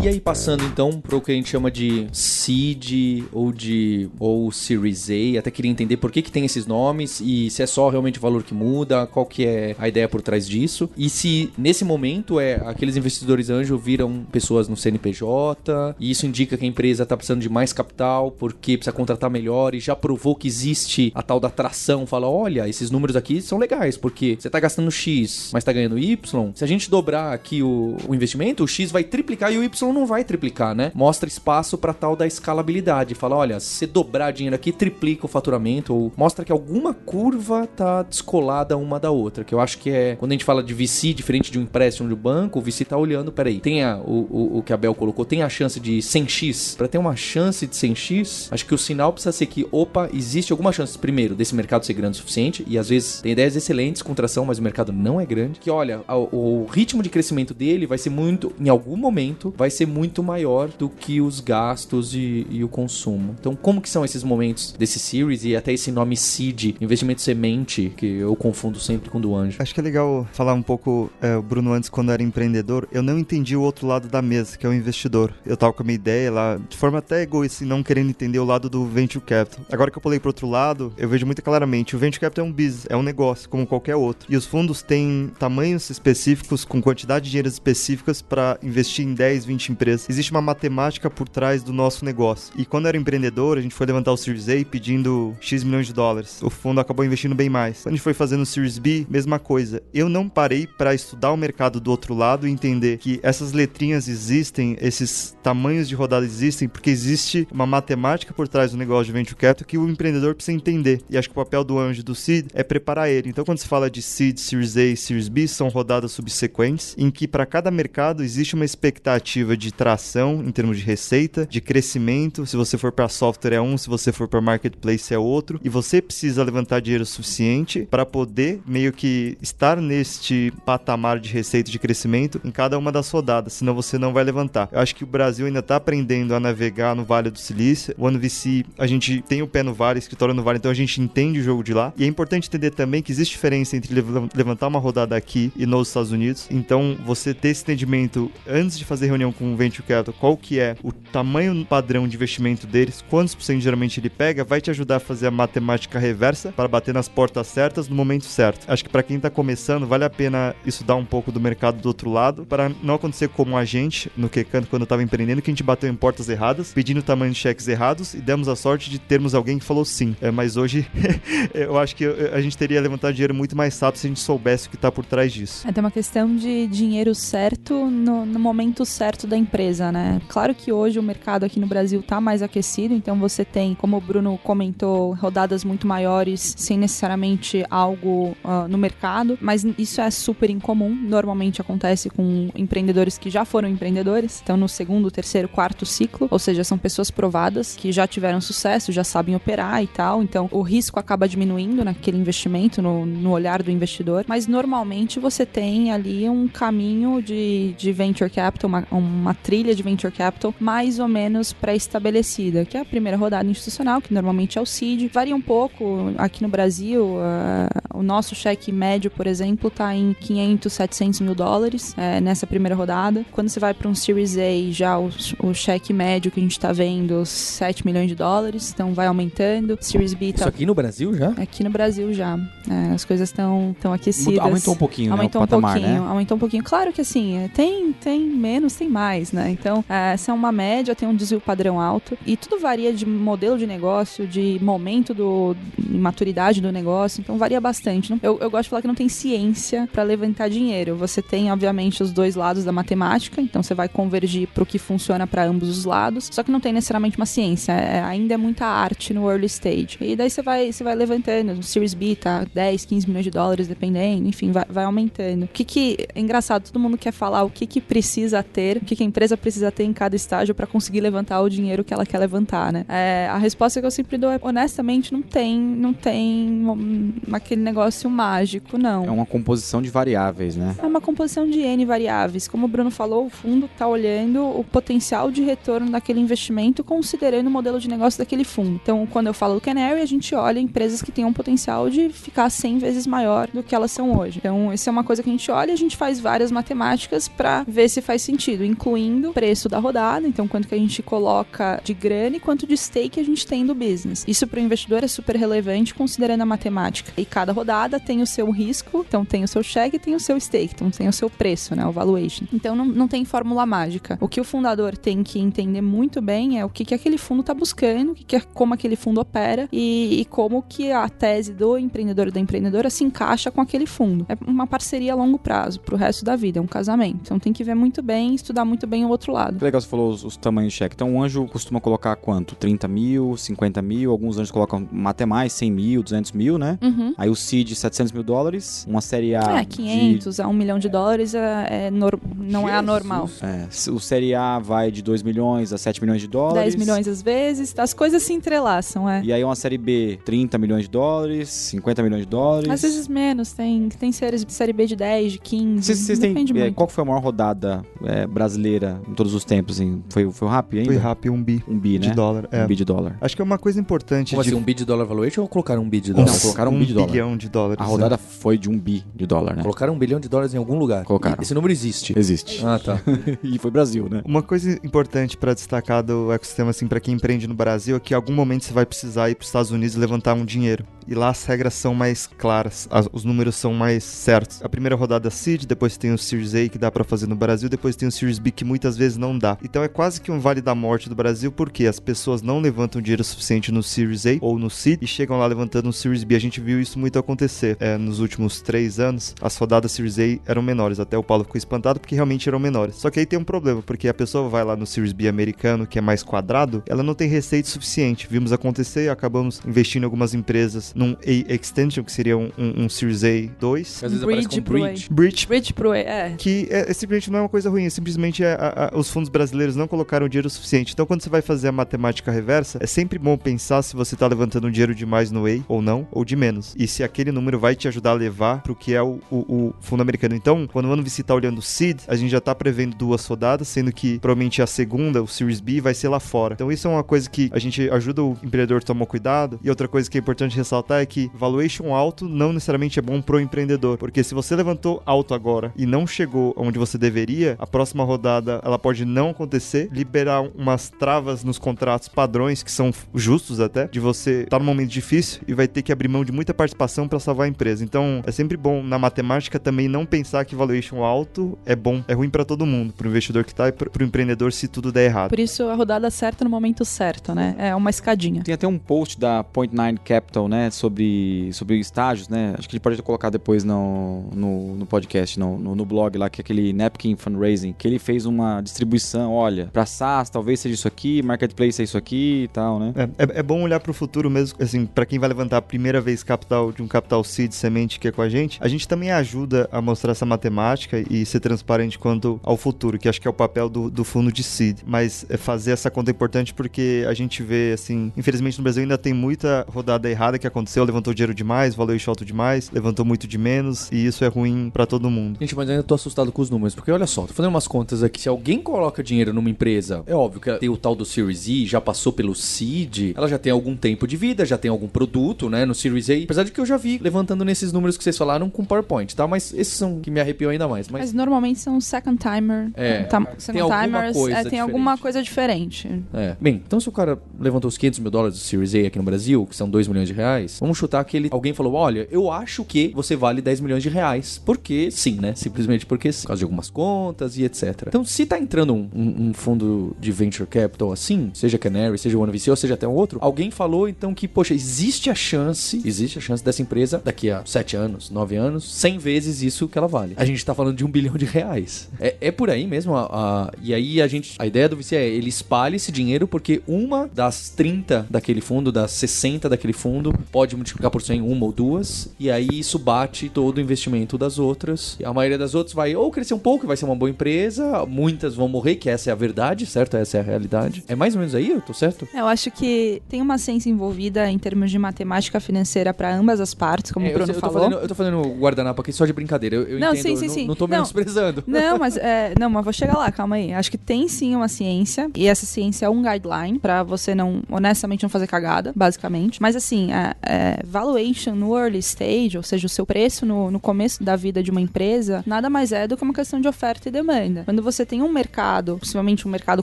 E 0.00 0.06
aí, 0.06 0.20
passando 0.20 0.62
então 0.64 1.00
para 1.00 1.16
o 1.16 1.20
que 1.20 1.32
a 1.32 1.34
gente 1.34 1.48
chama 1.48 1.72
de 1.72 2.06
Seed 2.12 3.24
ou 3.32 3.52
de 3.52 4.08
ou 4.20 4.50
Series 4.52 5.10
A, 5.10 5.40
até 5.40 5.50
queria 5.50 5.70
entender 5.70 5.96
por 5.96 6.12
que, 6.12 6.22
que 6.22 6.30
tem 6.30 6.44
esses 6.44 6.66
nomes 6.66 7.20
e 7.20 7.50
se 7.50 7.64
é 7.64 7.66
só 7.66 7.88
realmente 7.88 8.16
o 8.16 8.22
valor 8.22 8.44
que 8.44 8.54
muda, 8.54 9.08
qual 9.08 9.26
que 9.26 9.44
é 9.44 9.74
a 9.76 9.88
ideia 9.88 10.08
por 10.08 10.22
trás 10.22 10.48
disso. 10.48 10.88
E 10.96 11.10
se 11.10 11.50
nesse 11.58 11.84
momento 11.84 12.38
é 12.38 12.62
aqueles 12.64 12.96
investidores 12.96 13.50
anjo 13.50 13.76
viram 13.76 14.24
pessoas 14.30 14.68
no 14.68 14.76
CNPJ, 14.76 15.96
e 15.98 16.12
isso 16.12 16.26
indica 16.26 16.56
que 16.56 16.64
a 16.64 16.68
empresa 16.68 17.02
está 17.02 17.16
precisando 17.16 17.40
de 17.40 17.48
mais 17.48 17.72
capital 17.72 18.30
porque 18.30 18.76
precisa 18.76 18.94
contratar 18.94 19.28
melhor 19.28 19.74
e 19.74 19.80
já 19.80 19.96
provou 19.96 20.36
que 20.36 20.46
existe 20.46 21.10
a 21.12 21.22
tal 21.22 21.40
da 21.40 21.50
tração, 21.50 22.06
fala, 22.06 22.28
olha, 22.28 22.68
esses 22.68 22.88
números 22.92 23.16
aqui 23.16 23.42
são 23.42 23.58
legais, 23.58 23.96
porque 23.96 24.36
você 24.38 24.46
está 24.46 24.60
gastando 24.60 24.92
X, 24.92 25.50
mas 25.52 25.62
está 25.62 25.72
ganhando 25.72 25.98
Y. 25.98 26.52
Se 26.54 26.62
a 26.62 26.68
gente 26.68 26.88
dobrar 26.88 27.32
aqui 27.32 27.64
o, 27.64 27.96
o 28.06 28.14
investimento, 28.14 28.62
o 28.62 28.68
X 28.68 28.92
vai 28.92 29.02
triplicar 29.02 29.52
e 29.52 29.58
o 29.58 29.64
Y 29.64 29.87
não 29.92 30.06
vai 30.06 30.24
triplicar, 30.24 30.74
né? 30.74 30.92
Mostra 30.94 31.28
espaço 31.28 31.78
para 31.78 31.92
tal 31.92 32.16
da 32.16 32.26
escalabilidade. 32.26 33.14
Fala, 33.14 33.36
olha, 33.36 33.60
se 33.60 33.86
dobrar 33.86 34.32
dinheiro 34.32 34.56
aqui, 34.56 34.72
triplica 34.72 35.26
o 35.26 35.28
faturamento. 35.28 35.94
Ou 35.94 36.12
mostra 36.16 36.44
que 36.44 36.52
alguma 36.52 36.94
curva 36.94 37.66
tá 37.66 38.02
descolada 38.02 38.76
uma 38.76 38.98
da 38.98 39.10
outra. 39.10 39.44
Que 39.44 39.54
eu 39.54 39.60
acho 39.60 39.78
que 39.78 39.90
é. 39.90 40.16
Quando 40.16 40.32
a 40.32 40.34
gente 40.34 40.44
fala 40.44 40.62
de 40.62 40.74
VC, 40.74 41.12
diferente 41.12 41.50
de 41.50 41.58
um 41.58 41.62
empréstimo 41.62 42.08
de 42.08 42.14
banco, 42.14 42.58
o 42.58 42.62
VC 42.62 42.84
tá 42.84 42.96
olhando, 42.96 43.32
peraí, 43.32 43.60
tem 43.60 43.82
a, 43.82 43.96
o, 43.98 44.26
o, 44.30 44.58
o 44.58 44.62
que 44.62 44.72
a 44.72 44.76
Bel 44.76 44.94
colocou, 44.94 45.24
tem 45.24 45.42
a 45.42 45.48
chance 45.48 45.78
de 45.80 45.98
100x. 45.98 46.76
Para 46.76 46.88
ter 46.88 46.98
uma 46.98 47.16
chance 47.16 47.66
de 47.66 47.74
100x, 47.74 48.48
acho 48.50 48.66
que 48.66 48.74
o 48.74 48.78
sinal 48.78 49.12
precisa 49.12 49.32
ser 49.32 49.46
que, 49.46 49.66
opa, 49.70 50.08
existe 50.12 50.52
alguma 50.52 50.72
chance, 50.72 50.98
primeiro, 50.98 51.34
desse 51.34 51.54
mercado 51.54 51.84
ser 51.84 51.94
grande 51.94 52.16
o 52.16 52.20
suficiente. 52.20 52.64
E 52.66 52.78
às 52.78 52.88
vezes 52.88 53.20
tem 53.20 53.32
ideias 53.32 53.56
excelentes 53.56 54.02
com 54.02 54.14
tração, 54.14 54.44
mas 54.44 54.58
o 54.58 54.62
mercado 54.62 54.92
não 54.92 55.20
é 55.20 55.26
grande. 55.26 55.60
Que 55.60 55.70
olha, 55.70 56.00
o, 56.08 56.64
o 56.64 56.66
ritmo 56.66 57.02
de 57.02 57.08
crescimento 57.08 57.54
dele 57.54 57.86
vai 57.86 57.98
ser 57.98 58.10
muito, 58.10 58.52
em 58.58 58.68
algum 58.68 58.96
momento, 58.96 59.52
vai 59.56 59.70
ser 59.70 59.77
muito 59.86 60.22
maior 60.22 60.68
do 60.68 60.88
que 60.88 61.20
os 61.20 61.40
gastos 61.40 62.14
e, 62.14 62.46
e 62.50 62.64
o 62.64 62.68
consumo. 62.68 63.34
Então, 63.38 63.54
como 63.54 63.80
que 63.80 63.88
são 63.88 64.04
esses 64.04 64.22
momentos 64.22 64.74
desse 64.78 64.98
series 64.98 65.44
e 65.44 65.56
até 65.56 65.72
esse 65.72 65.90
nome 65.90 66.16
seed, 66.16 66.76
investimento 66.80 67.20
semente, 67.20 67.92
que 67.96 68.06
eu 68.06 68.34
confundo 68.36 68.78
sempre 68.80 69.10
com 69.10 69.20
do 69.20 69.34
anjo? 69.34 69.56
Acho 69.60 69.74
que 69.74 69.80
é 69.80 69.82
legal 69.82 70.26
falar 70.32 70.54
um 70.54 70.62
pouco, 70.62 71.10
é, 71.20 71.36
o 71.36 71.42
Bruno 71.42 71.72
antes 71.72 71.88
quando 71.88 72.12
era 72.12 72.22
empreendedor, 72.22 72.88
eu 72.92 73.02
não 73.02 73.18
entendi 73.18 73.56
o 73.56 73.62
outro 73.62 73.86
lado 73.86 74.08
da 74.08 74.22
mesa, 74.22 74.56
que 74.56 74.66
é 74.66 74.68
o 74.68 74.72
investidor. 74.72 75.32
Eu 75.44 75.56
tava 75.56 75.72
com 75.72 75.82
a 75.82 75.86
minha 75.86 75.96
ideia 75.96 76.30
lá, 76.30 76.60
de 76.68 76.76
forma 76.76 76.98
até 76.98 77.22
egoísta, 77.22 77.64
não 77.64 77.82
querendo 77.82 78.10
entender 78.10 78.38
o 78.38 78.44
lado 78.44 78.68
do 78.68 78.84
venture 78.86 79.24
capital. 79.24 79.64
Agora 79.70 79.90
que 79.90 79.98
eu 79.98 80.02
pulei 80.02 80.18
pro 80.18 80.30
outro 80.30 80.48
lado, 80.48 80.92
eu 80.96 81.08
vejo 81.08 81.26
muito 81.26 81.42
claramente, 81.42 81.96
o 81.96 81.98
venture 81.98 82.20
capital 82.20 82.44
é 82.44 82.48
um 82.48 82.52
business, 82.52 82.86
é 82.88 82.96
um 82.96 83.02
negócio, 83.02 83.48
como 83.48 83.66
qualquer 83.66 83.96
outro. 83.96 84.30
E 84.30 84.36
os 84.36 84.46
fundos 84.46 84.82
têm 84.82 85.30
tamanhos 85.38 85.90
específicos, 85.90 86.64
com 86.64 86.80
quantidade 86.80 87.24
de 87.24 87.30
dinheiro 87.30 87.48
específicas 87.48 88.22
para 88.22 88.58
investir 88.62 89.06
em 89.06 89.14
10, 89.14 89.44
20 89.44 89.67
empresas. 89.70 90.08
Existe 90.08 90.30
uma 90.30 90.40
matemática 90.40 91.10
por 91.10 91.28
trás 91.28 91.62
do 91.62 91.72
nosso 91.72 92.04
negócio. 92.04 92.52
E 92.56 92.64
quando 92.64 92.86
eu 92.86 92.88
era 92.90 92.98
empreendedor, 92.98 93.58
a 93.58 93.60
gente 93.60 93.74
foi 93.74 93.86
levantar 93.86 94.12
o 94.12 94.16
Series 94.16 94.48
A 94.48 94.64
pedindo 94.64 95.36
X 95.40 95.64
milhões 95.64 95.86
de 95.86 95.92
dólares. 95.92 96.40
O 96.42 96.50
fundo 96.50 96.80
acabou 96.80 97.04
investindo 97.04 97.34
bem 97.34 97.48
mais. 97.48 97.82
Quando 97.82 97.94
a 97.94 97.96
gente 97.96 98.02
foi 98.02 98.14
fazendo 98.14 98.42
o 98.42 98.46
Series 98.46 98.78
B, 98.78 99.06
mesma 99.08 99.38
coisa. 99.38 99.82
Eu 99.92 100.08
não 100.08 100.28
parei 100.28 100.66
para 100.66 100.94
estudar 100.94 101.32
o 101.32 101.36
mercado 101.36 101.80
do 101.80 101.90
outro 101.90 102.14
lado 102.14 102.46
e 102.46 102.50
entender 102.50 102.98
que 102.98 103.20
essas 103.22 103.52
letrinhas 103.52 104.08
existem, 104.08 104.76
esses 104.80 105.36
tamanhos 105.42 105.88
de 105.88 105.94
rodada 105.94 106.24
existem, 106.24 106.68
porque 106.68 106.90
existe 106.90 107.46
uma 107.50 107.66
matemática 107.66 108.32
por 108.32 108.48
trás 108.48 108.72
do 108.72 108.76
negócio 108.76 109.06
de 109.06 109.12
venture 109.12 109.36
capital 109.36 109.66
que 109.66 109.78
o 109.78 109.88
empreendedor 109.88 110.34
precisa 110.34 110.56
entender. 110.56 111.00
E 111.08 111.16
acho 111.16 111.28
que 111.28 111.32
o 111.32 111.42
papel 111.42 111.64
do 111.64 111.78
anjo 111.78 112.02
do 112.02 112.14
seed 112.14 112.46
é 112.54 112.62
preparar 112.62 113.08
ele. 113.08 113.28
Então, 113.28 113.44
quando 113.44 113.58
se 113.58 113.66
fala 113.66 113.90
de 113.90 114.02
seed, 114.02 114.38
Series 114.38 114.76
A 114.76 114.82
e 114.82 114.96
Series 114.96 115.28
B, 115.28 115.46
são 115.46 115.68
rodadas 115.68 116.12
subsequentes, 116.12 116.94
em 116.98 117.10
que 117.10 117.26
para 117.26 117.46
cada 117.46 117.70
mercado 117.70 118.22
existe 118.22 118.54
uma 118.54 118.64
expectativa 118.64 119.56
de 119.58 119.72
tração 119.72 120.42
em 120.46 120.50
termos 120.50 120.78
de 120.78 120.84
receita, 120.84 121.46
de 121.46 121.60
crescimento. 121.60 122.46
Se 122.46 122.56
você 122.56 122.78
for 122.78 122.92
para 122.92 123.08
software 123.08 123.54
é 123.54 123.60
um, 123.60 123.76
se 123.76 123.88
você 123.88 124.12
for 124.12 124.28
para 124.28 124.40
marketplace 124.40 125.12
é 125.12 125.18
outro, 125.18 125.60
e 125.62 125.68
você 125.68 126.00
precisa 126.00 126.42
levantar 126.42 126.80
dinheiro 126.80 127.04
suficiente 127.04 127.86
para 127.90 128.06
poder 128.06 128.60
meio 128.66 128.92
que 128.92 129.36
estar 129.42 129.80
neste 129.80 130.52
patamar 130.64 131.18
de 131.18 131.30
receita 131.30 131.70
de 131.70 131.78
crescimento 131.78 132.40
em 132.44 132.50
cada 132.50 132.78
uma 132.78 132.92
das 132.92 133.10
rodadas, 133.10 133.54
senão 133.54 133.74
você 133.74 133.98
não 133.98 134.12
vai 134.12 134.24
levantar. 134.24 134.68
Eu 134.72 134.80
acho 134.80 134.94
que 134.94 135.04
o 135.04 135.06
Brasil 135.06 135.46
ainda 135.46 135.58
está 135.60 135.76
aprendendo 135.76 136.34
a 136.34 136.40
navegar 136.40 136.94
no 136.94 137.04
Vale 137.04 137.30
do 137.30 137.38
Silício. 137.38 137.94
O 137.98 138.10
NVC, 138.10 138.64
a 138.78 138.86
gente 138.86 139.22
tem 139.22 139.42
o 139.42 139.46
pé 139.46 139.62
no 139.62 139.74
Vale, 139.74 139.98
escritório 139.98 140.34
no 140.34 140.42
Vale, 140.42 140.58
então 140.58 140.70
a 140.70 140.74
gente 140.74 141.00
entende 141.00 141.40
o 141.40 141.42
jogo 141.42 141.62
de 141.62 141.74
lá. 141.74 141.92
E 141.96 142.04
é 142.04 142.06
importante 142.06 142.48
entender 142.48 142.70
também 142.70 143.02
que 143.02 143.10
existe 143.10 143.32
diferença 143.32 143.76
entre 143.76 143.94
levantar 144.34 144.68
uma 144.68 144.78
rodada 144.78 145.16
aqui 145.16 145.52
e 145.56 145.66
nos 145.66 145.88
Estados 145.88 146.12
Unidos. 146.12 146.46
Então, 146.50 146.96
você 147.04 147.34
ter 147.34 147.48
esse 147.48 147.62
entendimento 147.62 148.30
antes 148.46 148.78
de 148.78 148.84
fazer 148.84 149.06
reunião 149.06 149.32
com 149.32 149.47
o 149.52 149.56
Venture 149.56 149.82
Capital, 149.82 150.14
qual 150.18 150.36
que 150.36 150.58
é 150.58 150.76
o 150.82 150.92
tamanho 150.92 151.64
padrão 151.64 152.06
de 152.06 152.16
investimento 152.16 152.66
deles, 152.66 153.04
quantos 153.08 153.34
por 153.34 153.42
cento 153.42 153.60
geralmente 153.60 154.00
ele 154.00 154.10
pega, 154.10 154.44
vai 154.44 154.60
te 154.60 154.70
ajudar 154.70 154.96
a 154.96 155.00
fazer 155.00 155.26
a 155.26 155.30
matemática 155.30 155.98
reversa 155.98 156.52
para 156.52 156.68
bater 156.68 156.94
nas 156.94 157.08
portas 157.08 157.46
certas 157.46 157.88
no 157.88 157.96
momento 157.96 158.24
certo. 158.24 158.70
Acho 158.70 158.84
que 158.84 158.90
para 158.90 159.02
quem 159.02 159.16
está 159.16 159.30
começando, 159.30 159.86
vale 159.86 160.04
a 160.04 160.10
pena 160.10 160.54
estudar 160.66 160.96
um 160.96 161.04
pouco 161.04 161.32
do 161.32 161.40
mercado 161.40 161.80
do 161.80 161.86
outro 161.86 162.10
lado, 162.10 162.44
para 162.46 162.70
não 162.82 162.94
acontecer 162.94 163.28
como 163.28 163.56
a 163.56 163.64
gente 163.64 164.10
no 164.16 164.28
Quecanto 164.28 164.68
quando 164.68 164.82
estava 164.82 165.02
empreendendo, 165.02 165.42
que 165.42 165.50
a 165.50 165.52
gente 165.52 165.62
bateu 165.62 165.90
em 165.90 165.94
portas 165.94 166.28
erradas, 166.28 166.72
pedindo 166.72 167.02
tamanho 167.02 167.32
de 167.32 167.38
cheques 167.38 167.68
errados 167.68 168.14
e 168.14 168.18
demos 168.18 168.48
a 168.48 168.56
sorte 168.56 168.90
de 168.90 168.98
termos 168.98 169.34
alguém 169.34 169.58
que 169.58 169.64
falou 169.64 169.84
sim. 169.84 170.16
É, 170.20 170.30
mas 170.30 170.56
hoje 170.56 170.86
eu 171.54 171.78
acho 171.78 171.96
que 171.96 172.04
a 172.04 172.40
gente 172.40 172.56
teria 172.56 172.80
levantado 172.80 173.12
dinheiro 173.12 173.34
muito 173.34 173.56
mais 173.56 173.78
rápido 173.78 174.00
se 174.00 174.06
a 174.06 174.10
gente 174.10 174.20
soubesse 174.20 174.66
o 174.66 174.70
que 174.70 174.76
está 174.76 174.90
por 174.90 175.04
trás 175.04 175.32
disso. 175.32 175.66
É, 175.66 175.72
tem 175.72 175.82
uma 175.82 175.90
questão 175.90 176.34
de 176.36 176.66
dinheiro 176.66 177.14
certo 177.14 177.88
no, 177.90 178.26
no 178.26 178.38
momento 178.38 178.84
certo 178.84 179.26
da 179.26 179.36
empresa, 179.38 179.90
né? 179.92 180.20
Claro 180.28 180.54
que 180.54 180.72
hoje 180.72 180.98
o 180.98 181.02
mercado 181.02 181.44
aqui 181.44 181.58
no 181.58 181.66
Brasil 181.66 182.00
está 182.00 182.20
mais 182.20 182.42
aquecido, 182.42 182.94
então 182.94 183.18
você 183.18 183.44
tem, 183.44 183.74
como 183.74 183.96
o 183.96 184.00
Bruno 184.00 184.38
comentou, 184.42 185.14
rodadas 185.14 185.64
muito 185.64 185.86
maiores 185.86 186.54
sem 186.56 186.78
necessariamente 186.78 187.64
algo 187.70 188.36
uh, 188.44 188.68
no 188.68 188.76
mercado, 188.78 189.38
mas 189.40 189.64
isso 189.78 190.00
é 190.00 190.10
super 190.10 190.50
incomum. 190.50 190.94
Normalmente 190.94 191.60
acontece 191.60 192.10
com 192.10 192.50
empreendedores 192.54 193.16
que 193.18 193.30
já 193.30 193.44
foram 193.44 193.68
empreendedores, 193.68 194.40
então 194.42 194.56
no 194.56 194.68
segundo, 194.68 195.10
terceiro, 195.10 195.48
quarto 195.48 195.86
ciclo, 195.86 196.28
ou 196.30 196.38
seja, 196.38 196.64
são 196.64 196.76
pessoas 196.76 197.10
provadas 197.10 197.74
que 197.76 197.92
já 197.92 198.06
tiveram 198.06 198.40
sucesso, 198.40 198.92
já 198.92 199.04
sabem 199.04 199.34
operar 199.34 199.82
e 199.82 199.86
tal, 199.86 200.22
então 200.22 200.48
o 200.52 200.62
risco 200.62 200.98
acaba 200.98 201.28
diminuindo 201.28 201.84
naquele 201.84 202.18
investimento, 202.18 202.82
no, 202.82 203.06
no 203.06 203.30
olhar 203.30 203.62
do 203.62 203.70
investidor, 203.70 204.24
mas 204.26 204.46
normalmente 204.46 205.18
você 205.18 205.46
tem 205.46 205.92
ali 205.92 206.28
um 206.28 206.48
caminho 206.48 207.22
de, 207.22 207.74
de 207.76 207.92
venture 207.92 208.30
capital, 208.30 208.68
uma, 208.68 208.86
uma 209.18 209.34
trilha 209.34 209.74
de 209.74 209.82
venture 209.82 210.12
capital 210.12 210.54
mais 210.58 210.98
ou 210.98 211.08
menos 211.08 211.52
pré-estabelecida, 211.52 212.64
que 212.64 212.76
é 212.76 212.80
a 212.80 212.84
primeira 212.84 213.16
rodada 213.16 213.48
institucional, 213.48 214.00
que 214.00 214.12
normalmente 214.12 214.58
é 214.58 214.60
o 214.60 214.66
seed, 214.66 215.10
varia 215.12 215.34
um 215.34 215.40
pouco 215.40 216.12
aqui 216.16 216.42
no 216.42 216.48
Brasil, 216.48 217.04
uh, 217.04 217.98
o 217.98 218.02
nosso 218.02 218.34
cheque 218.34 218.70
médio, 218.70 219.10
por 219.10 219.26
exemplo, 219.26 219.68
está 219.68 219.94
em 219.94 220.14
500, 220.20 220.72
700 220.72 221.20
mil 221.20 221.34
dólares 221.34 221.94
é, 221.96 222.20
nessa 222.20 222.46
primeira 222.46 222.74
rodada. 222.74 223.24
Quando 223.32 223.48
você 223.48 223.58
vai 223.58 223.74
para 223.74 223.88
um 223.88 223.94
Series 223.94 224.36
A, 224.36 224.70
já 224.70 224.98
o, 224.98 225.10
o 225.42 225.52
cheque 225.52 225.92
médio 225.92 226.30
que 226.30 226.38
a 226.38 226.42
gente 226.42 226.52
está 226.52 226.72
vendo, 226.72 227.24
7 227.26 227.84
milhões 227.84 228.08
de 228.08 228.14
dólares, 228.14 228.70
então 228.72 228.94
vai 228.94 229.06
aumentando. 229.06 229.76
Series 229.80 230.14
B 230.14 230.32
tá... 230.32 230.40
Isso 230.40 230.48
aqui 230.48 230.66
no 230.66 230.74
Brasil 230.74 231.14
já? 231.14 231.30
Aqui 231.30 231.64
no 231.64 231.70
Brasil 231.70 232.12
já. 232.12 232.38
É, 232.70 232.94
as 232.94 233.04
coisas 233.04 233.28
estão 233.28 233.74
aquecidas. 233.92 234.38
Aumentou 234.38 234.74
um 234.74 234.76
pouquinho, 234.76 235.12
aumentou 235.12 235.40
né? 235.40 235.44
um 235.44 235.48
patamar, 235.48 235.72
pouquinho, 235.74 236.02
né? 236.02 236.08
aumentou 236.08 236.36
um 236.36 236.40
pouquinho. 236.40 236.64
Claro 236.64 236.92
que 236.92 237.00
assim, 237.00 237.38
é, 237.38 237.48
tem, 237.48 237.92
tem 237.92 238.20
menos, 238.20 238.74
tem 238.74 238.88
mais, 238.88 239.07
né? 239.32 239.50
Então, 239.50 239.84
é, 239.88 240.12
essa 240.12 240.30
é 240.30 240.34
uma 240.34 240.52
média, 240.52 240.94
tem 240.94 241.08
um 241.08 241.14
desvio 241.14 241.40
padrão 241.40 241.80
alto 241.80 242.16
e 242.26 242.36
tudo 242.36 242.60
varia 242.60 242.92
de 242.92 243.06
modelo 243.06 243.58
de 243.58 243.66
negócio, 243.66 244.26
de 244.26 244.58
momento 244.62 245.14
do 245.14 245.56
maturidade 245.88 246.60
do 246.60 246.70
negócio, 246.70 247.20
então 247.20 247.38
varia 247.38 247.60
bastante. 247.60 248.14
Eu, 248.22 248.38
eu 248.40 248.50
gosto 248.50 248.64
de 248.64 248.70
falar 248.70 248.82
que 248.82 248.88
não 248.88 248.94
tem 248.94 249.08
ciência 249.08 249.88
para 249.92 250.02
levantar 250.02 250.48
dinheiro. 250.48 250.96
Você 250.96 251.22
tem, 251.22 251.50
obviamente, 251.50 252.02
os 252.02 252.12
dois 252.12 252.36
lados 252.36 252.64
da 252.64 252.72
matemática, 252.72 253.40
então 253.40 253.62
você 253.62 253.74
vai 253.74 253.88
convergir 253.88 254.48
para 254.48 254.62
o 254.62 254.66
que 254.66 254.78
funciona 254.78 255.26
para 255.26 255.44
ambos 255.44 255.68
os 255.68 255.84
lados, 255.84 256.28
só 256.30 256.42
que 256.42 256.50
não 256.50 256.60
tem 256.60 256.72
necessariamente 256.72 257.16
uma 257.16 257.26
ciência, 257.26 257.72
é, 257.72 258.02
ainda 258.02 258.34
é 258.34 258.36
muita 258.36 258.66
arte 258.66 259.12
no 259.12 259.30
early 259.30 259.46
stage. 259.46 259.98
E 260.00 260.14
daí 260.14 260.30
você 260.30 260.42
vai, 260.42 260.72
você 260.72 260.84
vai 260.84 260.94
levantando, 260.94 261.52
o 261.52 261.62
Series 261.62 261.94
B 261.94 262.16
tá 262.16 262.44
10, 262.52 262.84
15 262.84 263.06
milhões 263.06 263.24
de 263.24 263.30
dólares, 263.30 263.68
dependendo, 263.68 264.28
enfim, 264.28 264.52
vai, 264.52 264.64
vai 264.68 264.84
aumentando. 264.84 265.44
O 265.44 265.48
que 265.48 265.64
que, 265.64 266.06
é 266.14 266.20
engraçado, 266.20 266.70
todo 266.70 266.80
mundo 266.80 266.96
quer 266.98 267.12
falar 267.12 267.42
o 267.42 267.50
que 267.50 267.66
que 267.66 267.80
precisa 267.80 268.42
ter, 268.42 268.78
o 268.78 268.80
que 268.84 268.97
que 268.98 269.04
a 269.04 269.06
empresa 269.06 269.36
precisa 269.36 269.70
ter 269.70 269.84
em 269.84 269.92
cada 269.92 270.16
estágio 270.16 270.56
para 270.56 270.66
conseguir 270.66 271.00
levantar 271.00 271.40
o 271.40 271.48
dinheiro 271.48 271.84
que 271.84 271.94
ela 271.94 272.04
quer 272.04 272.18
levantar, 272.18 272.72
né? 272.72 272.84
É, 272.88 273.28
a 273.30 273.38
resposta 273.38 273.80
que 273.80 273.86
eu 273.86 273.90
sempre 273.92 274.18
dou 274.18 274.28
é, 274.28 274.40
honestamente, 274.42 275.12
não 275.12 275.22
tem, 275.22 275.56
não 275.56 275.92
tem 275.94 277.14
aquele 277.32 277.62
negócio 277.62 278.10
mágico, 278.10 278.76
não. 278.76 279.04
É 279.04 279.10
uma 279.10 279.24
composição 279.24 279.80
de 279.80 279.88
variáveis, 279.88 280.56
né? 280.56 280.74
É 280.82 280.84
uma 280.86 281.00
composição 281.00 281.48
de 281.48 281.60
N 281.60 281.84
variáveis. 281.84 282.48
Como 282.48 282.66
o 282.66 282.68
Bruno 282.68 282.90
falou, 282.90 283.26
o 283.26 283.30
fundo 283.30 283.66
está 283.66 283.86
olhando 283.86 284.44
o 284.44 284.64
potencial 284.64 285.30
de 285.30 285.42
retorno 285.42 285.92
daquele 285.92 286.18
investimento, 286.18 286.82
considerando 286.82 287.46
o 287.46 287.50
modelo 287.50 287.78
de 287.78 287.88
negócio 287.88 288.18
daquele 288.18 288.42
fundo. 288.42 288.80
Então, 288.82 289.06
quando 289.06 289.28
eu 289.28 289.34
falo 289.34 289.54
do 289.54 289.60
Canary, 289.60 290.00
a 290.00 290.06
gente 290.06 290.34
olha 290.34 290.58
empresas 290.58 291.00
que 291.00 291.12
têm 291.12 291.24
um 291.24 291.32
potencial 291.32 291.88
de 291.88 292.08
ficar 292.08 292.50
100 292.50 292.78
vezes 292.78 293.06
maior 293.06 293.48
do 293.54 293.62
que 293.62 293.76
elas 293.76 293.92
são 293.92 294.18
hoje. 294.18 294.38
Então, 294.38 294.72
isso 294.72 294.88
é 294.88 294.92
uma 294.92 295.04
coisa 295.04 295.22
que 295.22 295.28
a 295.28 295.32
gente 295.32 295.48
olha 295.52 295.70
e 295.70 295.74
a 295.74 295.78
gente 295.78 295.96
faz 295.96 296.18
várias 296.18 296.50
matemáticas 296.50 297.28
para 297.28 297.62
ver 297.62 297.88
se 297.88 298.02
faz 298.02 298.22
sentido, 298.22 298.64
incluindo 298.88 299.30
o 299.30 299.32
preço 299.34 299.68
da 299.68 299.78
rodada, 299.78 300.26
então 300.26 300.48
quanto 300.48 300.66
que 300.66 300.74
a 300.74 300.78
gente 300.78 301.02
coloca 301.02 301.80
de 301.84 301.92
grana 301.92 302.36
e 302.36 302.40
quanto 302.40 302.66
de 302.66 302.76
stake 302.76 303.20
a 303.20 303.22
gente 303.22 303.46
tem 303.46 303.66
do 303.66 303.74
business. 303.74 304.24
Isso 304.26 304.46
para 304.46 304.58
o 304.58 304.62
investidor 304.62 305.04
é 305.04 305.08
super 305.08 305.36
relevante 305.36 305.94
considerando 305.94 306.40
a 306.40 306.46
matemática. 306.46 307.12
E 307.16 307.24
cada 307.24 307.52
rodada 307.52 308.00
tem 308.00 308.22
o 308.22 308.26
seu 308.26 308.50
risco, 308.50 309.04
então 309.06 309.24
tem 309.24 309.44
o 309.44 309.48
seu 309.48 309.62
cheque 309.62 309.96
e 309.96 309.98
tem 309.98 310.14
o 310.14 310.20
seu 310.20 310.40
stake, 310.40 310.74
então 310.74 310.90
tem 310.90 311.08
o 311.08 311.12
seu 311.12 311.28
preço, 311.28 311.74
né, 311.74 311.86
o 311.86 311.92
valuation. 311.92 312.46
Então 312.52 312.74
não, 312.74 312.86
não 312.86 313.08
tem 313.08 313.24
fórmula 313.24 313.66
mágica. 313.66 314.16
O 314.20 314.28
que 314.28 314.40
o 314.40 314.44
fundador 314.44 314.96
tem 314.96 315.22
que 315.22 315.38
entender 315.38 315.82
muito 315.82 316.22
bem 316.22 316.58
é 316.58 316.64
o 316.64 316.70
que, 316.70 316.84
que 316.84 316.94
aquele 316.94 317.18
fundo 317.18 317.40
está 317.40 317.52
buscando, 317.52 318.12
o 318.12 318.14
que, 318.14 318.24
que 318.24 318.36
é, 318.36 318.40
como 318.40 318.72
aquele 318.72 318.96
fundo 318.96 319.20
opera 319.20 319.68
e, 319.70 320.20
e 320.20 320.24
como 320.24 320.62
que 320.62 320.90
a 320.90 321.08
tese 321.08 321.52
do 321.52 321.76
empreendedor 321.76 322.28
e 322.28 322.30
da 322.30 322.40
empreendedora 322.40 322.88
se 322.88 323.04
encaixa 323.04 323.50
com 323.50 323.60
aquele 323.60 323.86
fundo. 323.86 324.24
É 324.28 324.36
uma 324.46 324.66
parceria 324.66 325.12
a 325.12 325.16
longo 325.16 325.38
prazo, 325.38 325.80
pro 325.80 325.96
resto 325.96 326.24
da 326.24 326.36
vida, 326.36 326.58
é 326.58 326.62
um 326.62 326.66
casamento. 326.66 327.18
Então 327.22 327.38
tem 327.38 327.52
que 327.52 327.64
ver 327.64 327.74
muito 327.74 328.02
bem, 328.02 328.34
estudar 328.34 328.64
muito 328.64 328.77
bem 328.86 329.04
o 329.04 329.08
outro 329.08 329.32
lado. 329.32 329.58
Que 329.58 329.64
legal, 329.64 329.80
você 329.80 329.86
falou 329.86 330.10
os, 330.10 330.24
os 330.24 330.36
tamanhos 330.36 330.72
de 330.72 330.78
cheque. 330.78 330.94
Então 330.94 331.10
um 331.14 331.22
anjo 331.22 331.46
costuma 331.46 331.80
colocar 331.80 332.14
quanto? 332.16 332.54
30 332.54 332.86
mil, 332.88 333.36
50 333.36 333.80
mil, 333.82 334.10
alguns 334.10 334.36
anjos 334.38 334.50
colocam 334.50 334.86
até 335.04 335.24
mais, 335.26 335.52
100 335.52 335.70
mil, 335.70 336.02
200 336.02 336.32
mil, 336.32 336.58
né? 336.58 336.78
Uhum. 336.82 337.14
Aí 337.16 337.28
o 337.28 337.34
seed 337.34 337.72
700 337.74 338.12
mil 338.12 338.22
dólares, 338.22 338.86
uma 338.88 339.00
série 339.00 339.34
A 339.34 339.60
É, 339.60 339.64
500 339.64 340.40
a 340.40 340.48
1 340.48 340.52
milhão 340.52 340.78
de 340.78 340.88
dólares 340.88 341.34
é, 341.34 341.86
é 341.86 341.90
nor- 341.90 342.18
não 342.36 342.68
é 342.68 342.74
anormal. 342.74 343.26
De, 343.26 343.44
é, 343.44 343.66
se- 343.70 343.90
o 343.90 343.98
série 344.00 344.34
A 344.34 344.58
vai 344.58 344.90
de 344.90 345.02
2 345.02 345.22
milhões 345.22 345.72
a 345.72 345.78
7 345.78 346.00
milhões 346.00 346.20
de 346.20 346.28
dólares. 346.28 346.74
10 346.74 346.76
milhões 346.76 347.08
às 347.08 347.22
vezes, 347.22 347.74
as 347.78 347.92
coisas 347.94 348.22
se 348.22 348.32
entrelaçam, 348.32 349.08
é. 349.08 349.22
E 349.22 349.32
aí 349.32 349.42
uma 349.44 349.56
série 349.56 349.78
B, 349.78 350.18
30 350.24 350.58
milhões 350.58 350.82
de 350.84 350.90
dólares, 350.90 351.48
50 351.48 352.02
milhões 352.02 352.22
de 352.22 352.28
dólares. 352.28 352.70
Às 352.70 352.82
vezes 352.82 353.08
menos, 353.08 353.52
tem, 353.52 353.88
tem 353.88 354.12
séries 354.12 354.44
de 354.44 354.52
série 354.52 354.72
B 354.72 354.86
de 354.86 354.96
10, 354.96 355.32
de 355.32 355.38
15, 355.38 355.94
Vocês, 355.94 356.18
têm, 356.18 356.30
é, 356.30 356.34
muito. 356.34 356.74
qual 356.74 356.88
foi 356.88 357.02
a 357.02 357.04
maior 357.04 357.22
rodada 357.22 357.82
é, 358.04 358.26
brasileira 358.68 359.00
em 359.08 359.14
todos 359.14 359.34
os 359.34 359.44
tempos? 359.44 359.76
Assim? 359.76 360.02
Foi, 360.10 360.30
foi 360.30 360.48
o 360.48 360.50
Rap 360.50 360.76
ainda? 360.76 360.92
Foi 360.92 360.96
rápido, 360.96 361.32
um 361.32 361.42
bi 361.42 361.62
Um 361.66 361.78
bi, 361.78 361.98
né? 361.98 362.08
de 362.08 362.12
dólar. 362.14 362.48
É. 362.52 362.64
Um 362.64 362.66
bi 362.66 362.76
de 362.76 362.84
dólar. 362.84 363.16
Acho 363.20 363.34
que 363.34 363.42
é 363.42 363.44
uma 363.44 363.58
coisa 363.58 363.80
importante 363.80 364.30
Como 364.30 364.42
de 364.42 364.50
assim, 364.50 364.58
um 364.58 364.62
bid 364.62 364.78
de 364.78 364.84
dólar 364.84 365.04
valuation 365.04 365.42
ou 365.42 365.48
colocaram 365.48 365.82
um 365.82 365.88
bid 365.88 366.04
de 366.06 366.12
Não, 366.14 366.24
dólar? 366.24 366.40
colocaram 366.40 366.70
um 366.72 366.74
um 366.74 366.78
bi 366.78 366.86
de 366.86 366.94
dólar. 366.94 367.10
bilhão 367.10 367.36
de 367.36 367.48
dólares. 367.48 367.80
A 367.80 367.84
rodada 367.84 368.18
foi 368.18 368.58
de 368.58 368.68
um 368.68 368.78
bi 368.78 369.04
de 369.14 369.26
dólar, 369.26 369.56
né? 369.56 369.62
Colocaram 369.62 369.94
um 369.94 369.98
bilhão 369.98 370.20
de 370.20 370.28
dólares 370.28 370.54
em 370.54 370.58
algum 370.58 370.78
lugar. 370.78 371.04
Colocaram. 371.04 371.42
Esse 371.42 371.54
número 371.54 371.72
existe. 371.72 372.16
Existe. 372.18 372.64
Ah, 372.64 372.78
tá. 372.78 373.00
e 373.42 373.58
foi 373.58 373.70
Brasil, 373.70 374.08
né? 374.10 374.22
Uma 374.24 374.42
coisa 374.42 374.78
importante 374.84 375.36
pra 375.36 375.54
destacar 375.54 376.02
do 376.02 376.32
ecossistema, 376.32 376.70
assim, 376.70 376.86
para 376.86 377.00
quem 377.00 377.14
empreende 377.14 377.46
no 377.46 377.54
Brasil, 377.54 377.96
é 377.96 378.00
que 378.00 378.12
em 378.12 378.16
algum 378.16 378.32
momento 378.32 378.64
você 378.64 378.72
vai 378.72 378.86
precisar 378.86 379.30
ir 379.30 379.34
para 379.34 379.42
os 379.42 379.48
Estados 379.48 379.70
Unidos 379.70 379.96
e 379.96 379.98
levantar 379.98 380.34
um 380.34 380.44
dinheiro. 380.44 380.84
E 381.08 381.14
lá 381.14 381.30
as 381.30 381.44
regras 381.44 381.74
são 381.74 381.94
mais 381.94 382.26
claras, 382.26 382.86
as- 382.90 383.08
os 383.12 383.24
números 383.24 383.56
são 383.56 383.72
mais 383.72 384.04
certos. 384.04 384.62
A 384.62 384.68
primeira 384.68 384.94
rodada 384.94 385.30
Seed, 385.30 385.64
depois 385.64 385.96
tem 385.96 386.12
o 386.12 386.18
Series 386.18 386.54
A 386.54 386.68
que 386.68 386.78
dá 386.78 386.90
pra 386.90 387.02
fazer 387.04 387.26
no 387.26 387.34
Brasil, 387.36 387.68
depois 387.68 387.96
tem 387.96 388.08
o 388.08 388.12
Series 388.12 388.38
B 388.38 388.50
que 388.50 388.64
muitas 388.64 388.96
vezes 388.96 389.16
não 389.16 389.36
dá. 389.38 389.56
Então 389.62 389.82
é 389.82 389.88
quase 389.88 390.20
que 390.20 390.30
um 390.30 390.38
vale 390.38 390.60
da 390.60 390.74
morte 390.74 391.08
do 391.08 391.14
Brasil, 391.14 391.50
porque 391.50 391.86
as 391.86 391.98
pessoas 391.98 392.42
não 392.42 392.60
levantam 392.60 393.00
dinheiro 393.00 393.24
suficiente 393.24 393.72
no 393.72 393.82
Series 393.82 394.26
A 394.26 394.30
ou 394.40 394.58
no 394.58 394.68
Seed 394.68 395.02
e 395.02 395.06
chegam 395.06 395.38
lá 395.38 395.46
levantando 395.46 395.88
um 395.88 395.92
Series 395.92 396.24
B. 396.24 396.34
A 396.36 396.40
gente 396.40 396.60
viu 396.60 396.80
isso 396.80 396.98
muito 396.98 397.18
acontecer 397.18 397.76
é, 397.80 397.96
nos 397.96 398.20
últimos 398.20 398.60
três 398.60 399.00
anos. 399.00 399.34
As 399.40 399.56
rodadas 399.56 399.92
Series 399.92 400.18
A 400.18 400.38
eram 400.46 400.60
menores, 400.62 401.00
até 401.00 401.16
o 401.16 401.22
Paulo 401.22 401.44
ficou 401.44 401.58
espantado 401.58 402.00
porque 402.00 402.14
realmente 402.14 402.48
eram 402.48 402.58
menores. 402.58 402.96
Só 402.96 403.10
que 403.10 403.18
aí 403.20 403.26
tem 403.26 403.38
um 403.38 403.44
problema, 403.44 403.80
porque 403.82 404.08
a 404.08 404.14
pessoa 404.14 404.48
vai 404.48 404.62
lá 404.64 404.76
no 404.76 404.86
Series 404.86 405.12
B 405.12 405.26
americano, 405.28 405.86
que 405.86 405.98
é 405.98 406.02
mais 406.02 406.22
quadrado, 406.22 406.82
ela 406.86 407.02
não 407.02 407.14
tem 407.14 407.28
receita 407.28 407.68
suficiente. 407.68 408.26
Vimos 408.30 408.52
acontecer 408.52 409.04
e 409.04 409.08
acabamos 409.08 409.60
investindo 409.66 410.02
em 410.02 410.04
algumas 410.04 410.34
empresas 410.34 410.92
num 410.98 411.16
A 411.24 411.52
Extension, 411.54 412.02
que 412.04 412.10
seria 412.12 412.36
um, 412.36 412.50
um- 412.58 412.84
um 412.84 412.88
Series 412.88 413.22
A 413.24 413.28
2. 413.60 414.04
Às 414.04 414.12
vezes 414.12 414.24
Bridge 414.24 414.40
aparece 414.46 414.48
com 414.48 414.62
pro 414.62 414.80
bridge. 414.80 415.08
Bridge. 415.10 415.46
Bridge 415.46 415.72
pro 415.72 415.92
é. 415.94 416.34
Que 416.36 416.66
é, 416.70 416.90
é 416.90 416.92
simplesmente 416.92 417.30
não 417.30 417.38
é 417.38 417.42
uma 417.42 417.48
coisa 417.48 417.70
ruim, 417.70 417.84
é 417.86 417.90
simplesmente 417.90 418.42
é 418.42 418.52
a- 418.54 418.90
a- 418.94 418.98
os 418.98 419.10
fundos 419.10 419.28
brasileiros 419.28 419.76
não 419.76 419.86
colocaram 419.86 420.28
dinheiro 420.28 420.50
suficiente. 420.50 420.92
Então, 420.92 421.06
quando 421.06 421.22
você 421.22 421.28
vai 421.30 421.40
fazer 421.42 421.68
a 421.68 421.72
matemática 421.72 422.30
reversa, 422.32 422.78
é 422.82 422.86
sempre 422.86 423.18
bom 423.18 423.36
pensar 423.36 423.82
se 423.82 423.94
você 423.94 424.16
tá 424.16 424.26
levantando 424.26 424.66
um 424.66 424.70
dinheiro 424.70 424.94
demais 424.94 425.30
no 425.30 425.46
A 425.46 425.50
ou 425.68 425.80
não, 425.80 426.06
ou 426.10 426.24
de 426.24 426.34
menos. 426.36 426.74
E 426.78 426.86
se 426.88 427.02
aquele 427.04 427.30
número 427.30 427.58
vai 427.58 427.74
te 427.76 427.86
ajudar 427.88 428.10
a 428.10 428.14
levar 428.14 428.62
pro 428.62 428.74
que 428.74 428.94
é 428.94 429.02
o, 429.02 429.20
o- 429.30 429.36
o 429.68 429.74
fundo 429.80 430.00
americano. 430.02 430.34
Então, 430.34 430.66
quando 430.66 430.86
o 430.86 430.92
ano 430.92 431.02
você 431.08 431.22
tá 431.22 431.34
olhando 431.34 431.58
o 431.58 431.62
seed, 431.62 432.00
a 432.08 432.16
gente 432.16 432.30
já 432.30 432.40
tá 432.40 432.54
prevendo 432.54 432.96
duas 432.96 433.24
rodadas, 433.26 433.68
sendo 433.68 433.92
que 433.92 434.18
provavelmente 434.18 434.60
a 434.62 434.66
segunda, 434.66 435.22
o 435.22 435.26
Series 435.28 435.60
B, 435.60 435.80
vai 435.80 435.94
ser 435.94 436.08
lá 436.08 436.18
fora. 436.20 436.54
Então, 436.54 436.70
isso 436.72 436.88
é 436.88 436.90
uma 436.90 437.04
coisa 437.04 437.28
que 437.30 437.50
a 437.52 437.58
gente 437.58 437.88
ajuda 437.90 438.22
o 438.22 438.36
empreendedor 438.42 438.78
a 438.78 438.80
tomar 438.80 439.06
cuidado. 439.06 439.60
E 439.62 439.68
outra 439.70 439.86
coisa 439.86 440.10
que 440.10 440.18
é 440.18 440.20
importante 440.20 440.56
ressaltar 440.56 440.87
é 440.96 441.06
que 441.06 441.30
valuation 441.34 441.94
alto 441.94 442.28
não 442.28 442.52
necessariamente 442.52 442.98
é 442.98 443.02
bom 443.02 443.20
pro 443.20 443.40
empreendedor, 443.40 443.98
porque 443.98 444.24
se 444.24 444.34
você 444.34 444.56
levantou 444.56 445.02
alto 445.04 445.34
agora 445.34 445.72
e 445.76 445.84
não 445.84 446.06
chegou 446.06 446.54
onde 446.56 446.78
você 446.78 446.96
deveria, 446.96 447.56
a 447.58 447.66
próxima 447.66 448.04
rodada 448.04 448.60
ela 448.64 448.78
pode 448.78 449.04
não 449.04 449.30
acontecer, 449.30 449.88
liberar 449.92 450.42
umas 450.54 450.88
travas 450.88 451.44
nos 451.44 451.58
contratos 451.58 452.08
padrões 452.08 452.62
que 452.62 452.72
são 452.72 452.90
justos 453.14 453.60
até, 453.60 453.86
de 453.86 454.00
você 454.00 454.42
estar 454.42 454.58
num 454.58 454.64
momento 454.64 454.90
difícil 454.90 455.42
e 455.46 455.52
vai 455.52 455.68
ter 455.68 455.82
que 455.82 455.92
abrir 455.92 456.08
mão 456.08 456.24
de 456.24 456.32
muita 456.32 456.54
participação 456.54 457.06
para 457.06 457.18
salvar 457.18 457.46
a 457.46 457.48
empresa. 457.48 457.84
Então, 457.84 458.22
é 458.26 458.32
sempre 458.32 458.56
bom 458.56 458.82
na 458.82 458.98
matemática 458.98 459.58
também 459.58 459.88
não 459.88 460.06
pensar 460.06 460.44
que 460.44 460.54
valuation 460.54 461.04
alto 461.04 461.58
é 461.66 461.76
bom, 461.76 462.02
é 462.08 462.14
ruim 462.14 462.30
para 462.30 462.44
todo 462.44 462.64
mundo, 462.64 462.94
pro 462.94 463.08
investidor 463.08 463.44
que 463.44 463.54
tá 463.54 463.68
e 463.68 463.72
pro 463.72 463.98
pro 463.98 464.06
empreendedor 464.06 464.52
se 464.52 464.68
tudo 464.68 464.92
der 464.92 465.06
errado. 465.06 465.30
Por 465.30 465.40
isso 465.40 465.64
a 465.64 465.74
rodada 465.74 466.08
certa 466.08 466.44
no 466.44 466.50
momento 466.50 466.84
certo, 466.84 467.34
né? 467.34 467.56
É 467.58 467.74
uma 467.74 467.90
escadinha. 467.90 468.42
Tem 468.44 468.54
até 468.54 468.66
um 468.66 468.78
post 468.78 469.18
da 469.18 469.42
Point 469.42 469.74
Nine 469.74 469.98
Capital, 469.98 470.46
né, 470.48 470.70
sobre, 470.78 471.50
sobre 471.52 471.78
estágios, 471.78 472.28
né? 472.28 472.54
Acho 472.58 472.68
que 472.68 472.76
ele 472.76 472.80
pode 472.80 473.00
colocar 473.02 473.30
depois 473.30 473.64
no, 473.64 474.24
no, 474.34 474.76
no 474.76 474.86
podcast, 474.86 475.38
no, 475.38 475.58
no, 475.58 475.74
no 475.74 475.84
blog 475.84 476.16
lá, 476.16 476.30
que 476.30 476.40
é 476.40 476.42
aquele 476.42 476.72
Napkin 476.72 477.16
Fundraising, 477.16 477.74
que 477.76 477.86
ele 477.86 477.98
fez 477.98 478.24
uma 478.24 478.60
distribuição, 478.60 479.32
olha, 479.32 479.68
pra 479.72 479.84
SaaS 479.84 480.30
talvez 480.30 480.60
seja 480.60 480.74
isso 480.74 480.88
aqui, 480.88 481.22
Marketplace 481.22 481.80
é 481.80 481.84
isso 481.84 481.98
aqui 481.98 482.44
e 482.44 482.48
tal, 482.48 482.78
né? 482.78 482.92
É, 482.94 483.02
é, 483.02 483.40
é 483.40 483.42
bom 483.42 483.62
olhar 483.62 483.80
pro 483.80 483.92
futuro 483.92 484.30
mesmo, 484.30 484.56
assim, 484.62 484.86
para 484.86 485.04
quem 485.04 485.18
vai 485.18 485.28
levantar 485.28 485.58
a 485.58 485.62
primeira 485.62 486.00
vez 486.00 486.22
capital 486.22 486.72
de 486.72 486.82
um 486.82 486.88
capital 486.88 487.22
seed 487.24 487.52
semente 487.52 487.98
que 487.98 488.08
é 488.08 488.12
com 488.12 488.22
a 488.22 488.28
gente, 488.28 488.58
a 488.60 488.68
gente 488.68 488.86
também 488.86 489.10
ajuda 489.10 489.68
a 489.72 489.80
mostrar 489.82 490.12
essa 490.12 490.24
matemática 490.24 491.02
e 491.10 491.26
ser 491.26 491.40
transparente 491.40 491.98
quanto 491.98 492.40
ao 492.42 492.56
futuro, 492.56 492.98
que 492.98 493.08
acho 493.08 493.20
que 493.20 493.26
é 493.26 493.30
o 493.30 493.34
papel 493.34 493.68
do, 493.68 493.90
do 493.90 494.04
fundo 494.04 494.30
de 494.30 494.42
seed. 494.42 494.78
Mas 494.86 495.26
é 495.28 495.36
fazer 495.36 495.72
essa 495.72 495.90
conta 495.90 496.10
é 496.10 496.12
importante 496.12 496.54
porque 496.54 497.04
a 497.08 497.14
gente 497.14 497.42
vê, 497.42 497.72
assim, 497.72 498.12
infelizmente 498.16 498.58
no 498.58 498.64
Brasil 498.64 498.82
ainda 498.82 498.98
tem 498.98 499.12
muita 499.12 499.66
rodada 499.68 500.08
errada 500.08 500.38
que 500.38 500.46
aconteceu, 500.58 500.84
levantou 500.84 501.12
dinheiro 501.14 501.34
demais, 501.34 501.74
valuation 501.74 502.10
alto 502.10 502.24
demais, 502.24 502.70
levantou 502.72 503.04
muito 503.04 503.26
de 503.26 503.38
menos 503.38 503.88
e 503.92 504.06
isso 504.06 504.24
é 504.24 504.28
ruim 504.28 504.70
para 504.72 504.86
todo 504.86 505.10
mundo. 505.10 505.38
Gente, 505.40 505.54
mas 505.56 505.68
eu 505.68 505.72
ainda 505.74 505.82
tô 505.82 505.94
assustado 505.94 506.30
com 506.32 506.42
os 506.42 506.50
números, 506.50 506.74
porque 506.74 506.90
olha 506.90 507.06
só, 507.06 507.22
tô 507.22 507.32
fazendo 507.34 507.50
umas 507.50 507.66
contas 507.68 508.02
aqui. 508.02 508.20
Se 508.20 508.28
alguém 508.28 508.60
coloca 508.60 509.02
dinheiro 509.02 509.32
numa 509.32 509.48
empresa, 509.50 510.02
é 510.06 510.14
óbvio 510.14 510.40
que 510.40 510.50
ela 510.50 510.58
tem 510.58 510.68
o 510.68 510.76
tal 510.76 510.94
do 510.94 511.04
Series 511.04 511.46
E, 511.48 511.66
já 511.66 511.80
passou 511.80 512.12
pelo 512.12 512.34
Seed, 512.34 513.12
ela 513.16 513.28
já 513.28 513.38
tem 513.38 513.52
algum 513.52 513.76
tempo 513.76 514.06
de 514.06 514.16
vida, 514.16 514.44
já 514.44 514.58
tem 514.58 514.70
algum 514.70 514.88
produto, 514.88 515.48
né, 515.48 515.64
no 515.64 515.74
Series 515.74 516.10
A. 516.10 516.14
Apesar 516.24 516.44
de 516.44 516.52
que 516.52 516.60
eu 516.60 516.66
já 516.66 516.76
vi 516.76 516.98
levantando 516.98 517.44
nesses 517.44 517.72
números 517.72 517.96
que 517.96 518.04
vocês 518.04 518.16
falaram 518.16 518.50
com 518.50 518.64
PowerPoint, 518.64 519.14
tá? 519.14 519.26
Mas 519.26 519.52
esses 519.54 519.74
são 519.74 520.00
que 520.00 520.10
me 520.10 520.20
arrepiam 520.20 520.50
ainda 520.50 520.66
mais. 520.68 520.88
Mas 520.88 521.00
Mas 521.00 521.12
normalmente 521.12 521.58
são 521.60 521.80
second 521.80 522.18
timer. 522.18 522.70
É, 522.74 523.04
Tam- 523.04 523.24
tem 523.24 523.34
second 523.38 523.60
alguma 523.62 523.82
timers 523.84 524.16
coisa 524.16 524.38
é, 524.38 524.44
tem 524.44 524.60
alguma 524.60 524.92
diferente. 524.94 525.02
coisa 525.02 525.22
diferente. 525.22 526.02
É. 526.12 526.36
Bem, 526.40 526.62
então 526.66 526.80
se 526.80 526.88
o 526.88 526.92
cara 526.92 527.18
levantou 527.38 527.68
os 527.68 527.78
500 527.78 528.00
mil 528.00 528.10
dólares 528.10 528.34
do 528.36 528.40
Series 528.40 528.74
A 528.74 528.88
aqui 528.88 528.98
no 528.98 529.04
Brasil, 529.04 529.46
que 529.46 529.56
são 529.56 529.68
2 529.68 529.88
milhões 529.88 530.08
de 530.08 530.14
reais, 530.14 530.47
vamos 530.60 530.78
chutar 530.78 531.04
que 531.04 531.16
ele, 531.16 531.28
alguém 531.30 531.52
falou: 531.52 531.74
olha, 531.74 532.06
eu 532.10 532.30
acho 532.30 532.64
que 532.64 532.88
você 532.94 533.16
vale 533.16 533.40
10 533.40 533.60
milhões 533.60 533.82
de 533.82 533.88
reais. 533.88 534.40
Porque 534.44 534.90
sim, 534.90 535.12
né? 535.20 535.34
Simplesmente 535.34 535.86
porque 535.86 536.12
sim. 536.12 536.22
Por 536.22 536.28
causa 536.28 536.38
de 536.40 536.44
algumas 536.44 536.70
contas 536.70 537.36
e 537.36 537.44
etc. 537.44 537.84
Então, 537.88 538.04
se 538.04 538.24
tá 538.26 538.38
entrando 538.38 538.74
um, 538.74 538.88
um- 538.94 539.28
um 539.28 539.34
fundo 539.34 539.96
de 540.00 540.10
venture 540.12 540.46
capital 540.48 540.92
assim, 540.92 541.30
seja 541.34 541.58
Canary, 541.58 541.98
seja 541.98 542.16
o 542.16 542.20
OneVC 542.22 542.50
ou 542.50 542.56
seja 542.56 542.74
até 542.74 542.86
um 542.86 542.92
outro, 542.92 543.18
alguém 543.22 543.50
falou 543.50 543.88
então 543.88 544.14
que, 544.14 544.26
poxa, 544.28 544.54
existe 544.54 545.10
a 545.10 545.14
chance, 545.14 545.80
existe 545.84 546.18
a 546.18 546.20
chance 546.20 546.42
dessa 546.44 546.62
empresa 546.62 547.00
daqui 547.04 547.30
a 547.30 547.42
7 547.44 547.76
anos, 547.76 548.10
9 548.10 548.36
anos, 548.36 548.64
100 548.74 548.98
vezes 548.98 549.42
isso 549.42 549.68
que 549.68 549.76
ela 549.78 549.88
vale. 549.88 550.14
A 550.16 550.24
gente 550.24 550.44
tá 550.44 550.54
falando 550.54 550.76
de 550.76 550.84
um 550.84 550.88
bilhão 550.90 551.16
de 551.16 551.24
reais. 551.24 551.88
É, 552.00 552.14
é 552.20 552.30
por 552.30 552.50
aí 552.50 552.66
mesmo. 552.66 552.94
A, 552.96 553.06
a- 553.10 553.52
e 553.62 553.74
aí 553.74 554.00
a 554.00 554.06
gente. 554.06 554.34
A 554.38 554.46
ideia 554.46 554.68
do 554.68 554.76
VC 554.76 554.96
é 554.96 555.06
ele 555.08 555.28
espalha 555.28 555.76
esse 555.76 555.90
dinheiro 555.92 556.26
porque 556.26 556.62
uma 556.66 557.08
das 557.12 557.48
30 557.50 558.06
daquele 558.10 558.40
fundo, 558.40 558.70
das 558.72 558.90
60 558.92 559.48
daquele 559.48 559.72
fundo, 559.72 560.12
pode 560.38 560.54
multiplicar 560.54 560.88
por 560.88 561.02
100 561.02 561.20
uma 561.20 561.46
ou 561.46 561.50
duas. 561.52 562.08
E 562.16 562.30
aí 562.30 562.46
isso 562.52 562.78
bate 562.78 563.28
todo 563.28 563.58
o 563.58 563.60
investimento 563.60 564.16
das 564.16 564.38
outras. 564.38 564.96
E 565.00 565.04
a 565.04 565.12
maioria 565.12 565.36
das 565.36 565.52
outras 565.52 565.74
vai 565.74 565.96
ou 565.96 566.12
crescer 566.12 566.32
um 566.32 566.38
pouco, 566.38 566.64
vai 566.64 566.76
ser 566.76 566.84
uma 566.84 566.94
boa 566.94 567.10
empresa. 567.10 567.84
Muitas 567.86 568.36
vão 568.36 568.46
morrer, 568.46 568.76
que 568.76 568.88
essa 568.88 569.10
é 569.10 569.12
a 569.12 569.16
verdade, 569.16 569.66
certo? 569.66 569.96
Essa 569.96 570.18
é 570.18 570.20
a 570.20 570.22
realidade. 570.22 570.84
É 570.86 570.94
mais 570.94 571.14
ou 571.16 571.18
menos 571.18 571.34
aí, 571.34 571.50
eu 571.50 571.60
tô 571.60 571.74
certo? 571.74 572.06
É, 572.14 572.20
Eu 572.20 572.28
acho 572.28 572.52
que 572.52 573.02
tem 573.08 573.20
uma 573.20 573.36
ciência 573.36 573.68
envolvida 573.68 574.30
em 574.30 574.38
termos 574.38 574.70
de 574.70 574.78
matemática 574.78 575.40
financeira 575.40 575.92
para 575.92 576.14
ambas 576.14 576.38
as 576.38 576.54
partes, 576.54 576.92
como 576.92 577.04
É, 577.04 577.08
o 577.08 577.10
eu, 577.10 577.14
Bruno 577.14 577.30
eu 577.32 577.34
tô 577.34 577.40
falou. 577.40 577.58
fazendo, 577.64 577.82
eu 577.82 577.88
tô 577.88 577.94
fazendo 577.96 578.22
guardanapo 578.38 578.80
aqui 578.80 578.92
só 578.92 579.04
de 579.04 579.12
brincadeira. 579.12 579.56
Eu, 579.56 579.62
eu 579.64 579.80
Não, 579.80 579.92
entendo, 579.92 580.02
sim, 580.02 580.16
sim, 580.18 580.26
eu 580.26 580.30
sim. 580.30 580.46
Não 580.46 580.54
tô 580.54 580.68
menosprezando. 580.68 581.42
Não, 581.48 581.78
mas 581.82 581.96
é, 581.96 582.32
não, 582.38 582.48
mas 582.48 582.62
vou 582.62 582.72
chegar 582.72 582.96
lá, 582.96 583.10
calma 583.10 583.34
aí. 583.34 583.52
Acho 583.52 583.72
que 583.72 583.78
tem 583.78 584.06
sim 584.06 584.36
uma 584.36 584.46
ciência 584.46 585.10
e 585.16 585.26
essa 585.26 585.44
ciência 585.44 585.86
é 585.86 585.90
um 585.90 586.00
guideline 586.00 586.60
pra 586.60 586.84
você 586.84 587.12
não, 587.12 587.42
honestamente, 587.50 588.04
não 588.04 588.08
fazer 588.08 588.28
cagada, 588.28 588.72
basicamente. 588.76 589.42
Mas 589.42 589.56
assim, 589.56 589.90
a, 589.92 590.14
é, 590.28 590.60
valuation 590.64 591.34
no 591.34 591.56
early 591.56 591.78
stage, 591.78 592.36
ou 592.36 592.42
seja, 592.42 592.66
o 592.66 592.68
seu 592.68 592.84
preço 592.84 593.24
no, 593.24 593.50
no 593.50 593.58
começo 593.58 594.04
da 594.04 594.14
vida 594.14 594.42
de 594.42 594.50
uma 594.50 594.60
empresa, 594.60 595.24
nada 595.26 595.48
mais 595.48 595.72
é 595.72 595.88
do 595.88 595.96
que 595.96 596.04
uma 596.04 596.12
questão 596.12 596.38
de 596.40 596.46
oferta 596.46 596.88
e 596.88 596.92
demanda. 596.92 597.44
Quando 597.44 597.62
você 597.62 597.86
tem 597.86 598.02
um 598.02 598.12
mercado, 598.12 598.76
possivelmente 598.78 599.26
um 599.26 599.30
mercado 599.30 599.62